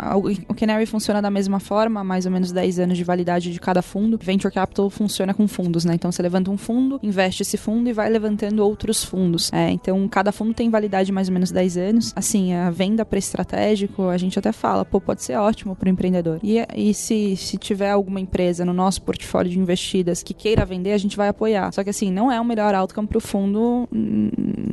O 0.49 0.55
Canary 0.55 0.87
funciona 0.87 1.23
da 1.23 1.31
mesma 1.31 1.61
forma, 1.61 2.05
mais 2.05 2.27
ou 2.27 2.33
menos 2.33 2.53
10 2.53 2.79
anos 2.79 2.97
de 2.97 3.05
validade 3.05 3.53
de 3.53 3.61
cada 3.61 3.83
fundo. 3.83 4.19
Venture 4.21 4.53
Capital 4.53 4.89
funciona 4.91 5.35
com 5.35 5.49
fundos, 5.49 5.85
né? 5.85 5.95
Então, 5.95 6.13
você 6.13 6.23
levanta 6.23 6.51
um 6.51 6.57
fundo, 6.57 7.01
investe 7.03 7.43
esse 7.43 7.57
fundo 7.57 7.89
e 7.89 7.93
vai 7.93 8.09
levantando 8.09 8.65
outros 8.65 9.05
fundos. 9.05 9.53
É, 9.53 9.71
então, 9.71 10.07
cada 10.09 10.33
fundo 10.33 10.55
tem 10.55 10.71
validade 10.71 11.11
mais 11.13 11.29
ou 11.29 11.35
menos 11.35 11.51
10 11.51 11.77
anos. 11.77 12.13
Assim, 12.15 12.53
a 12.53 12.71
venda 12.71 13.05
para 13.05 13.19
estratégico, 13.19 14.09
a 14.09 14.17
gente 14.17 14.39
até 14.39 14.53
fala, 14.53 14.85
pô, 14.85 15.01
pode 15.01 15.23
ser 15.23 15.37
ótimo 15.37 15.75
para 15.75 15.87
o 15.87 15.91
empreendedor. 15.91 16.39
E, 16.43 16.59
e 16.75 16.95
se, 16.95 17.37
se 17.37 17.57
tiver 17.57 17.91
alguma 17.91 18.21
empresa 18.21 18.65
no 18.65 18.73
nosso 18.73 19.03
portfólio 19.03 19.51
de 19.51 19.59
investidas 19.59 20.23
que 20.23 20.35
queira 20.35 20.65
vender, 20.65 20.93
a 20.93 20.99
gente 20.99 21.17
vai 21.17 21.29
apoiar. 21.29 21.73
Só 21.73 21.85
que 21.85 21.91
assim, 21.91 22.11
não 22.11 22.31
é 22.31 22.41
o 22.41 22.45
melhor 22.45 22.75
outcome 22.75 23.07
pro 23.09 23.21
fundo 23.21 23.89
hum, 23.93 24.31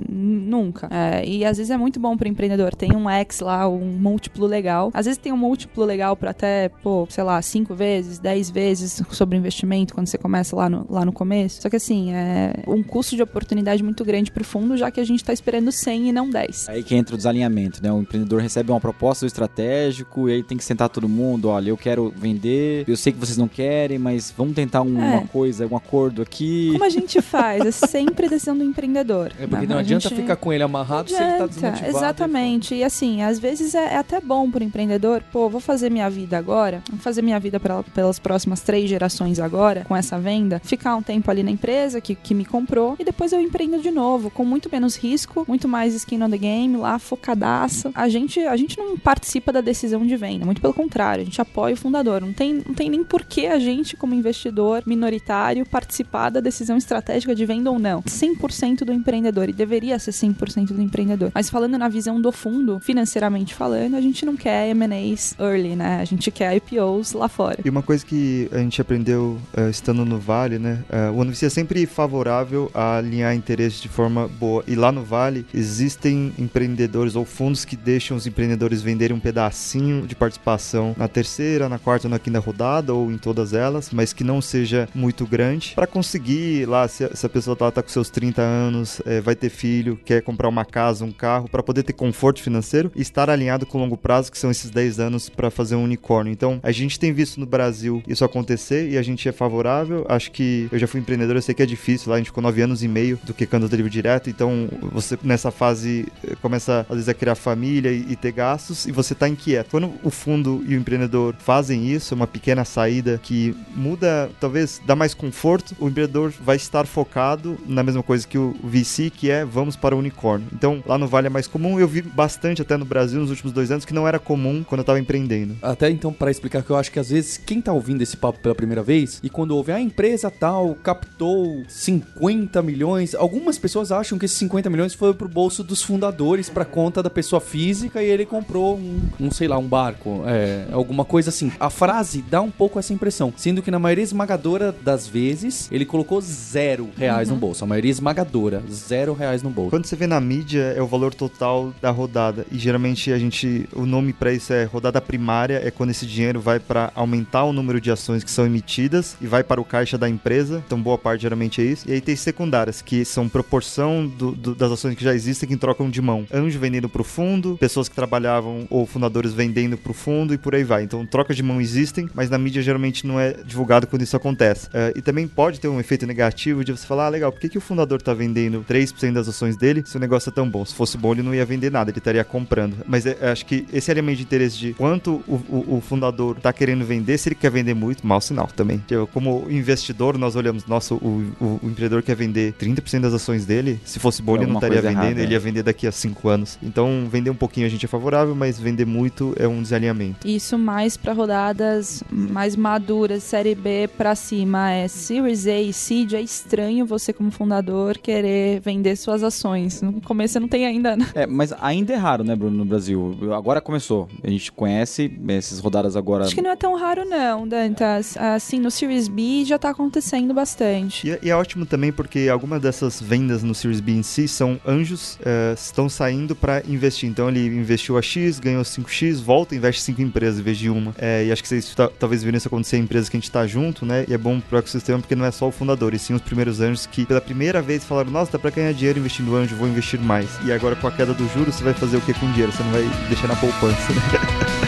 nunca. 0.10 0.88
É, 0.92 1.28
e 1.28 1.44
às 1.44 1.58
vezes 1.58 1.72
é 1.72 1.78
muito 1.78 2.00
bom 2.00 2.16
pro 2.16 2.28
empreendedor. 2.28 2.74
Tem 2.76 2.96
um 2.96 3.10
X 3.10 3.40
lá, 3.40 3.68
um 3.68 3.98
múltiplo 3.98 4.46
legal. 4.46 4.92
Às 4.94 5.06
vezes 5.06 5.18
tem 5.18 5.32
um 5.32 5.38
múltiplo 5.38 5.55
legal 5.78 6.16
para 6.16 6.32
até, 6.32 6.70
pô, 6.84 7.08
sei 7.10 7.24
lá, 7.24 7.42
5 7.42 7.74
vezes, 7.76 8.20
10 8.20 8.50
vezes 8.50 9.02
sobre 9.12 9.38
o 9.38 9.40
investimento 9.40 9.94
quando 9.94 10.08
você 10.08 10.18
começa 10.18 10.56
lá 10.56 10.70
no, 10.70 10.86
lá 10.90 11.04
no 11.06 11.12
começo. 11.12 11.62
Só 11.62 11.70
que 11.70 11.76
assim, 11.76 12.14
é 12.14 12.54
um 12.68 12.82
custo 12.84 13.16
de 13.16 13.22
oportunidade 13.24 13.82
muito 13.84 14.04
grande 14.06 14.32
pro 14.32 14.44
fundo, 14.44 14.76
já 14.78 14.90
que 14.92 15.00
a 15.00 15.04
gente 15.04 15.24
tá 15.24 15.34
esperando 15.34 15.72
100 15.72 16.10
e 16.10 16.12
não 16.12 16.30
10. 16.30 16.70
Aí 16.70 16.84
que 16.84 16.96
entra 16.96 17.16
o 17.16 17.18
desalinhamento, 17.18 17.82
né? 17.84 17.92
O 17.92 18.02
empreendedor 18.02 18.42
recebe 18.42 18.72
uma 18.72 18.80
proposta 18.80 19.26
do 19.26 19.28
estratégico 19.28 20.30
e 20.30 20.34
aí 20.34 20.44
tem 20.44 20.58
que 20.58 20.64
sentar 20.64 20.90
todo 20.90 21.08
mundo, 21.10 21.50
olha, 21.50 21.70
eu 21.70 21.78
quero 21.78 22.14
vender, 22.16 22.84
eu 22.88 22.96
sei 22.98 23.12
que 23.14 23.20
vocês 23.20 23.38
não 23.38 23.48
querem, 23.48 23.98
mas 23.98 24.34
vamos 24.36 24.54
tentar 24.56 24.82
um- 24.82 25.02
É. 25.02 25.18
uma 25.18 25.28
coisa, 25.28 25.68
um 25.68 25.76
acordo 25.76 26.22
aqui. 26.22 26.70
Como 26.72 26.84
a 26.84 26.90
gente 26.90 27.22
faz? 27.22 27.66
É 27.66 27.72
sempre 27.72 28.28
decisão 28.30 28.58
do 28.58 28.64
empreendedor. 28.64 29.32
É 29.40 29.48
porque 29.48 29.66
né? 29.66 29.72
não 29.72 29.78
A 29.78 29.80
adianta 29.80 30.10
gente- 30.10 30.20
ficar 30.22 30.36
com 30.36 30.52
ele 30.54 30.64
amarrado 30.64 31.10
se 31.10 31.16
ele 31.16 31.38
tá 31.38 31.48
desmotivado. 31.48 31.88
Exatamente. 31.98 32.76
E 32.76 32.84
assim, 32.84 33.22
às 33.22 33.40
vezes 33.40 33.74
é, 33.76 33.94
é 33.94 33.98
até 33.98 34.20
bom 34.22 34.50
pro 34.50 34.64
empreendedor, 34.64 35.24
pô, 35.32 35.45
vou 35.50 35.60
fazer 35.62 35.90
minha 35.90 36.10
vida 36.10 36.38
agora, 36.38 36.82
vou 36.90 37.00
fazer 37.00 37.22
minha 37.22 37.40
vida 37.40 37.60
pela- 37.60 37.84
pelas 37.84 38.20
próximas 38.20 38.62
três 38.62 38.90
gerações 38.90 39.40
agora, 39.40 39.86
com 39.86 39.96
essa 39.96 40.20
venda, 40.20 40.62
ficar 40.64 40.96
um 40.96 41.02
tempo 41.02 41.30
ali 41.32 41.44
na 41.44 41.52
empresa 41.52 42.00
que, 42.02 42.16
que 42.16 42.34
me 42.34 42.46
comprou 42.46 42.96
e 43.00 43.04
depois 43.04 43.32
eu 43.32 43.40
empreendo 43.40 43.80
de 43.82 43.92
novo, 43.92 44.30
com 44.30 44.44
muito 44.46 44.70
menos 44.72 44.96
risco, 44.96 45.46
muito 45.48 45.68
mais 45.68 45.94
skin 45.94 46.22
on 46.24 46.30
the 46.30 46.38
game, 46.38 46.78
lá 46.78 46.98
focadaço. 47.00 47.92
A 47.94 48.08
gente, 48.10 48.40
a 48.42 48.56
gente 48.56 48.78
não 48.78 48.98
participa 48.98 49.52
da 49.52 49.62
decisão 49.62 50.06
de 50.06 50.16
venda, 50.16 50.46
muito 50.46 50.62
pelo 50.62 50.74
contrário, 50.74 51.22
a 51.22 51.26
gente 51.26 51.42
apoia 51.42 51.74
o 51.74 51.78
fundador. 51.78 52.22
Não 52.22 52.34
tem, 52.34 52.54
não 52.66 52.74
tem 52.74 52.90
nem 52.90 53.04
por 53.04 53.24
que 53.24 53.48
a 53.48 53.60
gente, 53.60 53.96
como 53.98 54.14
investidor 54.14 54.84
minoritário, 54.86 55.66
participar 55.66 56.30
da 56.30 56.40
decisão 56.40 56.78
estratégica 56.78 57.36
de 57.36 57.46
venda 57.46 57.72
ou 57.72 57.80
não. 57.80 58.02
100% 58.02 58.84
do 58.84 58.94
empreendedor, 58.94 59.50
e 59.50 59.54
deveria 59.54 59.98
ser 60.00 60.12
100% 60.12 60.68
do 60.74 60.82
empreendedor. 60.82 61.32
Mas 61.34 61.50
falando 61.50 61.78
na 61.78 61.88
visão 61.88 62.20
do 62.20 62.32
fundo, 62.32 62.80
financeiramente 62.80 63.54
falando, 63.54 63.96
a 63.96 64.02
gente 64.02 64.26
não 64.26 64.36
quer 64.36 64.70
M&As 64.70 65.35
early, 65.40 65.76
né? 65.76 66.00
A 66.02 66.06
gente 66.06 66.30
quer 66.32 66.56
IPOs 66.56 67.14
lá 67.14 67.28
fora. 67.28 67.58
E 67.64 67.70
uma 67.70 67.82
coisa 67.82 68.06
que 68.06 68.50
a 68.52 68.58
gente 68.58 68.80
aprendeu 68.82 69.38
eh, 69.56 69.70
estando 69.70 70.06
no 70.06 70.20
Vale, 70.20 70.58
né? 70.60 70.84
eh, 70.90 71.10
o 71.10 71.18
ONVC 71.20 71.46
é 71.46 71.50
sempre 71.50 71.86
favorável 71.86 72.70
a 72.74 72.98
alinhar 72.98 73.36
interesses 73.36 73.82
de 73.82 73.90
forma 73.90 74.28
boa. 74.28 74.64
E 74.68 74.76
lá 74.76 74.92
no 74.92 75.04
Vale 75.04 75.46
existem 75.54 76.34
empreendedores 76.38 77.16
ou 77.16 77.26
fundos 77.26 77.66
que 77.66 77.76
deixam 77.76 78.16
os 78.18 78.26
empreendedores 78.28 78.82
venderem 78.82 79.16
um 79.16 79.20
pedacinho 79.20 80.06
de 80.08 80.16
participação 80.16 80.96
na 80.98 81.08
terceira, 81.08 81.68
na 81.70 81.80
quarta, 81.80 82.08
na 82.08 82.20
quinta 82.20 82.40
rodada 82.40 82.94
ou 82.94 83.12
em 83.12 83.18
todas 83.18 83.54
elas, 83.54 83.90
mas 83.92 84.14
que 84.14 84.24
não 84.24 84.42
seja 84.42 84.88
muito 84.96 85.26
grande 85.26 85.74
para 85.76 85.88
conseguir 85.88 86.66
lá 86.68 86.88
se, 86.88 87.04
a- 87.04 87.16
se 87.16 87.26
a 87.26 87.30
pessoa 87.30 87.56
tá, 87.56 87.72
tá 87.72 87.82
com 87.84 87.90
seus 87.90 88.10
30 88.10 88.42
anos, 88.42 89.02
eh, 89.06 89.22
vai 89.22 89.36
ter 89.36 89.50
filho, 89.50 90.00
quer 90.06 90.22
comprar 90.22 90.48
uma 90.50 90.66
casa, 90.66 91.04
um 91.06 91.12
carro, 91.12 91.50
para 91.50 91.64
poder 91.64 91.84
ter 91.84 91.94
conforto 91.94 92.42
financeiro 92.42 92.92
e 92.96 93.02
estar 93.02 93.30
alinhado 93.30 93.66
com 93.66 93.78
o 93.78 93.82
longo 93.82 93.98
prazo, 93.98 94.32
que 94.32 94.38
são 94.38 94.52
esses 94.52 94.70
10 94.70 95.00
anos 95.00 95.25
para 95.30 95.50
fazer 95.50 95.76
um 95.76 95.84
unicórnio. 95.84 96.32
Então, 96.32 96.60
a 96.64 96.72
gente 96.72 97.00
tem 97.00 97.14
visto 97.14 97.40
no 97.40 97.46
Brasil 97.46 98.02
isso 98.08 98.24
acontecer 98.24 98.90
e 98.90 98.98
a 98.98 99.02
gente 99.02 99.28
é 99.28 99.32
favorável. 99.32 100.06
Acho 100.10 100.32
que 100.32 100.68
eu 100.72 100.80
já 100.80 100.88
fui 100.88 101.00
empreendedor, 101.00 101.36
eu 101.36 101.42
sei 101.42 101.56
que 101.56 101.64
é 101.64 101.66
difícil 101.66 102.10
lá, 102.10 102.16
a 102.16 102.20
gente 102.20 102.28
ficou 102.28 102.42
9 102.42 102.62
anos 102.62 102.84
e 102.84 102.88
meio 102.88 103.20
do 103.24 103.34
que 103.34 103.46
cando 103.46 103.70
delivery 103.70 103.92
direto, 103.92 104.30
então 104.30 104.68
você 104.92 105.18
nessa 105.24 105.52
fase 105.52 106.08
eh, 106.24 106.36
começa 106.42 106.86
às 106.90 106.96
vezes 106.96 107.10
a 107.10 107.14
criar 107.14 107.36
família 107.36 107.92
e, 107.92 108.06
e 108.12 108.16
ter 108.16 108.32
gastos 108.32 108.86
e 108.86 108.92
você 108.92 109.16
tá 109.16 109.28
inquieto. 109.28 109.70
Quando 109.72 109.94
o 110.04 110.10
fundo 110.10 110.64
e 110.68 110.76
o 110.76 110.80
empreendedor 110.80 111.36
fazem 111.38 111.88
isso, 111.92 112.16
uma 112.16 112.28
pequena 112.28 112.66
saída 112.66 113.20
que 113.22 113.56
muda, 113.76 114.30
talvez 114.40 114.82
dá 114.86 114.96
mais 114.96 115.14
conforto, 115.14 115.76
o 115.80 115.88
empreendedor 115.88 116.34
vai 116.42 116.56
estar 116.56 116.86
focado 116.86 117.58
na 117.66 117.84
mesma 117.84 118.04
coisa 118.04 118.28
que 118.28 118.38
o 118.38 118.56
VC, 118.64 119.10
que 119.10 119.30
é 119.30 119.46
vamos 119.46 119.76
para 119.76 119.96
o 119.96 120.00
unicórnio. 120.00 120.48
Então, 120.54 120.84
lá 120.86 120.98
no 120.98 121.08
Vale 121.08 121.28
é 121.28 121.30
mais 121.30 121.48
comum, 121.48 121.80
eu 121.80 121.88
vi 121.88 122.02
bastante 122.02 122.62
até 122.62 122.78
no 122.78 122.86
Brasil 122.86 123.20
nos 123.20 123.30
últimos 123.30 123.54
dois 123.54 123.72
anos 123.72 123.86
que 123.86 123.94
não 123.94 124.08
era 124.08 124.20
comum 124.20 124.64
quando 124.64 124.80
eu 124.80 124.86
tava 124.86 125.00
empreendendo. 125.00 125.15
Até 125.62 125.90
então, 125.90 126.12
pra 126.12 126.32
explicar 126.32 126.64
que 126.64 126.70
eu 126.70 126.76
acho 126.76 126.92
que 126.92 127.00
às 127.00 127.10
vezes 127.10 127.38
quem 127.38 127.62
tá 127.62 127.72
ouvindo 127.72 128.02
esse 128.02 128.18
papo 128.18 128.40
pela 128.40 128.56
primeira 128.56 128.84
vez 128.84 129.20
e 129.24 129.30
quando 129.30 129.52
ouve 129.52 129.72
a 129.72 129.80
empresa 129.80 130.30
tal 130.30 130.76
captou 130.76 131.64
50 131.68 132.62
milhões, 132.62 133.16
algumas 133.16 133.58
pessoas 133.58 133.92
acham 133.92 134.18
que 134.18 134.26
esses 134.26 134.38
50 134.38 134.70
milhões 134.70 134.94
foi 134.94 135.14
pro 135.14 135.28
bolso 135.28 135.64
dos 135.64 135.82
fundadores, 135.82 136.50
pra 136.50 136.66
conta 136.66 137.02
da 137.02 137.10
pessoa 137.10 137.40
física 137.40 138.02
e 138.02 138.08
ele 138.08 138.26
comprou 138.26 138.78
um, 138.78 139.02
um 139.20 139.32
sei 139.32 139.48
lá, 139.48 139.58
um 139.58 139.68
barco, 139.68 140.24
é, 140.26 140.66
alguma 140.72 141.06
coisa 141.06 141.30
assim. 141.30 141.52
A 141.60 141.70
frase 141.70 142.22
dá 142.22 142.42
um 142.42 142.52
pouco 142.52 142.80
essa 142.80 142.94
impressão, 142.94 143.34
sendo 143.36 143.62
que 143.62 143.72
na 143.72 143.80
maioria 143.80 144.04
esmagadora 144.04 144.72
das 144.72 145.08
vezes 145.08 145.70
ele 145.72 145.86
colocou 145.86 146.22
zero 146.22 146.90
reais 146.98 147.30
no 147.30 147.36
bolso. 147.36 147.64
A 147.64 147.68
maioria 147.68 147.92
esmagadora, 147.92 148.64
zero 148.72 149.14
reais 149.14 149.42
no 149.42 149.50
bolso. 149.50 149.72
Quando 149.72 149.86
você 149.86 149.96
vê 149.96 150.08
na 150.08 150.20
mídia, 150.20 150.74
é 150.76 150.82
o 150.82 150.88
valor 150.88 151.14
total 151.14 151.74
da 151.82 151.92
rodada. 151.92 152.46
E 152.52 152.58
geralmente 152.58 153.12
a 153.12 153.18
gente. 153.18 153.68
O 153.74 153.86
nome 153.86 154.14
para 154.14 154.32
isso 154.32 154.54
é 154.54 154.64
rodada 154.64 155.02
primária, 155.06 155.62
é 155.64 155.72
quando 155.72 155.92
esse 155.92 156.06
dinheiro 156.06 156.42
vai 156.42 156.60
para 156.60 156.92
aumentar 156.96 157.44
o 157.44 157.54
número 157.54 157.80
de 157.80 157.92
ações 157.92 158.24
que 158.24 158.32
são 158.32 158.46
emitidas 158.46 159.16
e 159.22 159.28
vai 159.28 159.44
para 159.44 159.62
o 159.62 159.66
caixa 159.66 159.98
da 159.98 160.10
empresa. 160.10 160.64
Então, 160.66 160.82
boa 160.82 160.98
parte 160.98 161.22
geralmente 161.22 161.62
é 161.62 161.64
isso. 161.64 161.88
E 161.88 161.94
aí 161.94 162.02
tem 162.02 162.16
secundárias, 162.16 162.82
que 162.82 163.06
são 163.06 163.30
proporção 163.30 164.08
do, 164.08 164.32
do, 164.32 164.56
das 164.56 164.72
ações 164.72 164.96
que 164.96 165.04
já 165.04 165.14
existem 165.14 165.48
que 165.48 165.56
trocam 165.56 165.90
de 165.90 166.02
mão. 166.02 166.26
Anjo 166.34 166.60
vendendo 166.60 166.90
pro 166.90 167.04
fundo, 167.04 167.58
pessoas 167.58 167.88
que 167.88 167.96
trabalhavam 167.96 168.68
ou 168.70 168.86
fundadores 168.86 169.34
vendendo 169.34 169.78
pro 169.78 169.94
fundo 169.94 170.34
e 170.34 170.38
por 170.38 170.56
aí 170.56 170.64
vai. 170.64 170.84
Então, 170.84 171.06
trocas 171.06 171.36
de 171.36 171.44
mão 171.44 171.62
existem, 171.62 172.10
mas 172.14 172.30
na 172.30 172.38
mídia 172.38 172.62
geralmente 172.62 173.06
não 173.06 173.20
é 173.20 173.34
divulgado 173.46 173.88
quando 173.88 174.02
isso 174.02 174.18
acontece. 174.18 174.68
Uh, 174.68 174.98
e 174.98 175.02
também 175.02 175.28
pode 175.28 175.60
ter 175.60 175.68
um 175.68 175.80
efeito 175.80 176.06
negativo 176.08 176.64
de 176.64 176.72
você 176.72 176.86
falar, 176.86 177.08
ah, 177.08 177.10
legal, 177.10 177.32
por 177.32 177.40
que, 177.40 177.50
que 177.50 177.58
o 177.58 177.62
fundador 177.62 178.02
tá 178.02 178.14
vendendo 178.14 178.66
3% 178.68 179.14
das 179.14 179.28
ações 179.28 179.56
dele 179.58 179.84
se 179.86 179.98
o 179.98 180.00
negócio 180.00 180.30
é 180.30 180.34
tão 180.34 180.50
bom? 180.50 180.66
Se 180.66 180.74
fosse 180.74 180.98
bom, 180.98 181.14
ele 181.14 181.24
não 181.24 181.36
ia 181.36 181.46
vender 181.46 181.72
nada, 181.72 181.92
ele 181.92 181.98
estaria 181.98 182.24
comprando. 182.24 182.78
Mas 182.88 183.06
é, 183.06 183.18
acho 183.32 183.46
que 183.46 183.66
esse 183.72 183.92
elemento 183.92 184.18
de 184.18 184.24
interesse 184.24 184.58
de 184.58 184.76
quanto 184.86 185.24
o, 185.28 185.42
o, 185.50 185.78
o, 185.78 185.82
fundador 185.82 186.40
tá 186.40 186.54
querendo 186.54 186.86
vender, 186.86 187.18
se 187.18 187.28
ele 187.28 187.34
quer 187.34 187.50
vender 187.50 187.74
muito, 187.74 188.06
mau 188.06 188.22
sinal 188.22 188.48
também. 188.56 188.78
Tipo, 188.88 189.08
como 189.08 189.48
investidor, 189.50 190.16
nós 190.16 190.36
olhamos, 190.36 190.68
nossa, 190.68 190.94
o, 190.94 191.34
o, 191.42 191.60
o 191.64 191.68
empreendedor 191.68 192.04
quer 192.04 192.16
vender 192.16 192.54
30% 192.54 193.00
das 193.00 193.16
ações 193.16 193.48
dele, 193.48 193.80
se 193.84 193.98
fosse 193.98 194.22
bom, 194.22 194.36
é 194.36 194.42
ele 194.42 194.46
não 194.46 194.58
estaria 194.58 194.84
vendendo, 194.84 195.02
errada, 195.02 195.22
ele 195.24 195.32
ia 195.32 195.38
é. 195.38 195.40
vender 195.40 195.64
daqui 195.64 195.88
a 195.88 195.92
5 195.92 196.30
anos. 196.30 196.60
Então, 196.62 197.08
vender 197.10 197.32
um 197.32 197.36
pouquinho 197.36 197.66
a 197.66 197.70
gente 197.70 197.84
é 197.84 197.88
favorável, 197.88 198.36
mas 198.36 198.60
vender 198.60 198.86
muito 198.86 199.34
é 199.40 199.48
um 199.48 199.60
desalinhamento. 199.60 200.28
Isso 200.28 200.56
mais 200.56 200.96
para 200.96 201.14
rodadas 201.14 202.04
mais 202.12 202.56
maduras, 202.56 203.24
série 203.24 203.56
B 203.56 203.90
para 203.98 204.14
cima, 204.14 204.72
é 204.72 204.88
Series 204.88 205.48
A 205.48 205.60
e 205.60 205.74
Seed, 205.74 206.14
é 206.14 206.22
estranho 206.22 206.86
você 206.86 207.12
como 207.12 207.32
fundador 207.32 207.98
querer 207.98 208.60
vender 208.60 208.96
suas 208.98 209.24
ações. 209.24 209.82
No 209.82 210.00
começo 210.00 210.34
você 210.34 210.40
não 210.40 210.48
tem 210.48 210.68
ainda, 210.68 210.96
né? 210.96 211.08
É, 211.16 211.26
mas 211.26 211.52
ainda 211.60 211.92
é 211.92 211.96
raro, 211.96 212.24
né, 212.24 212.36
Bruno, 212.36 212.56
no 212.56 212.66
Brasil. 212.66 213.18
Agora 213.34 213.60
começou. 213.60 214.08
A 214.24 214.30
gente 214.30 214.52
conhece 214.52 214.75
essas 214.80 215.60
rodadas 215.60 215.96
agora. 215.96 216.26
Acho 216.26 216.36
que 216.36 216.42
não 216.42 216.52
é 216.52 216.56
tão 216.56 216.76
raro 216.76 217.06
não, 217.06 217.48
Dantas. 217.48 218.18
Assim, 218.18 218.60
no 218.60 218.72
Series 218.72 219.08
B 219.08 219.46
já 219.46 219.58
tá 219.58 219.70
acontecendo 219.70 220.34
bastante. 220.34 221.08
E, 221.08 221.12
é, 221.12 221.20
e 221.22 221.30
é 221.30 221.36
ótimo 221.36 221.66
também 221.66 221.92
porque 221.92 222.30
algumas 222.32 222.62
dessas 222.62 223.02
vendas 223.02 223.44
no 223.44 223.54
Series 223.54 223.80
B 223.80 223.94
em 223.94 224.04
si 224.04 224.28
são 224.28 224.60
anjos 224.66 225.16
uh, 225.16 225.54
estão 225.56 225.90
saindo 225.90 226.36
para 226.36 226.64
investir. 226.68 227.10
Então 227.10 227.30
ele 227.30 227.46
investiu 227.48 227.98
a 227.98 228.02
X, 228.02 228.40
ganhou 228.40 228.64
5X, 228.64 229.22
volta 229.22 229.56
e 229.56 229.58
investe 229.58 229.82
5 229.82 230.02
empresas 230.02 230.40
em 230.40 230.44
vez 230.44 230.58
de 230.58 230.70
uma. 230.70 230.94
É, 230.98 231.26
e 231.26 231.32
acho 231.32 231.42
que 231.42 231.48
vocês 231.48 231.76
talvez 232.00 232.24
viram 232.24 232.38
isso 232.38 232.48
acontecer 232.48 232.78
em 232.78 232.82
empresas 232.82 233.10
que 233.10 233.18
a 233.18 233.20
gente 233.20 233.32
tá 233.32 233.46
junto, 233.46 233.86
né? 233.86 234.06
E 234.08 234.14
é 234.14 234.18
bom 234.18 234.40
pro 234.40 234.58
ecossistema 234.58 235.00
porque 235.00 235.16
não 235.16 235.26
é 235.26 235.32
só 235.32 235.48
o 235.48 235.52
fundador, 235.52 235.94
e 235.94 236.00
sim 236.00 236.14
os 236.14 236.22
primeiros 236.22 236.62
anjos 236.62 236.86
que 236.86 237.06
pela 237.06 237.22
primeira 237.22 237.62
vez 237.62 237.84
falaram: 237.84 238.12
Nossa, 238.12 238.32
dá 238.32 238.40
pra 238.40 238.50
ganhar 238.50 238.74
dinheiro 238.74 239.00
investindo 239.00 239.36
anjo, 239.36 239.56
vou 239.56 239.68
investir 239.68 240.00
mais. 240.00 240.30
E 240.46 240.52
agora 240.52 240.76
com 240.76 240.88
a 240.88 240.92
queda 240.92 241.14
do 241.14 241.28
juros, 241.30 241.56
você 241.56 241.64
vai 241.64 241.74
fazer 241.74 241.98
o 241.98 242.02
que 242.02 242.14
com 242.14 242.26
o 242.26 242.30
dinheiro? 242.32 242.52
Você 242.52 242.64
não 242.64 242.72
vai 242.72 242.84
deixar 243.08 243.28
na 243.28 243.36
poupança, 243.36 243.94
né? 243.94 244.56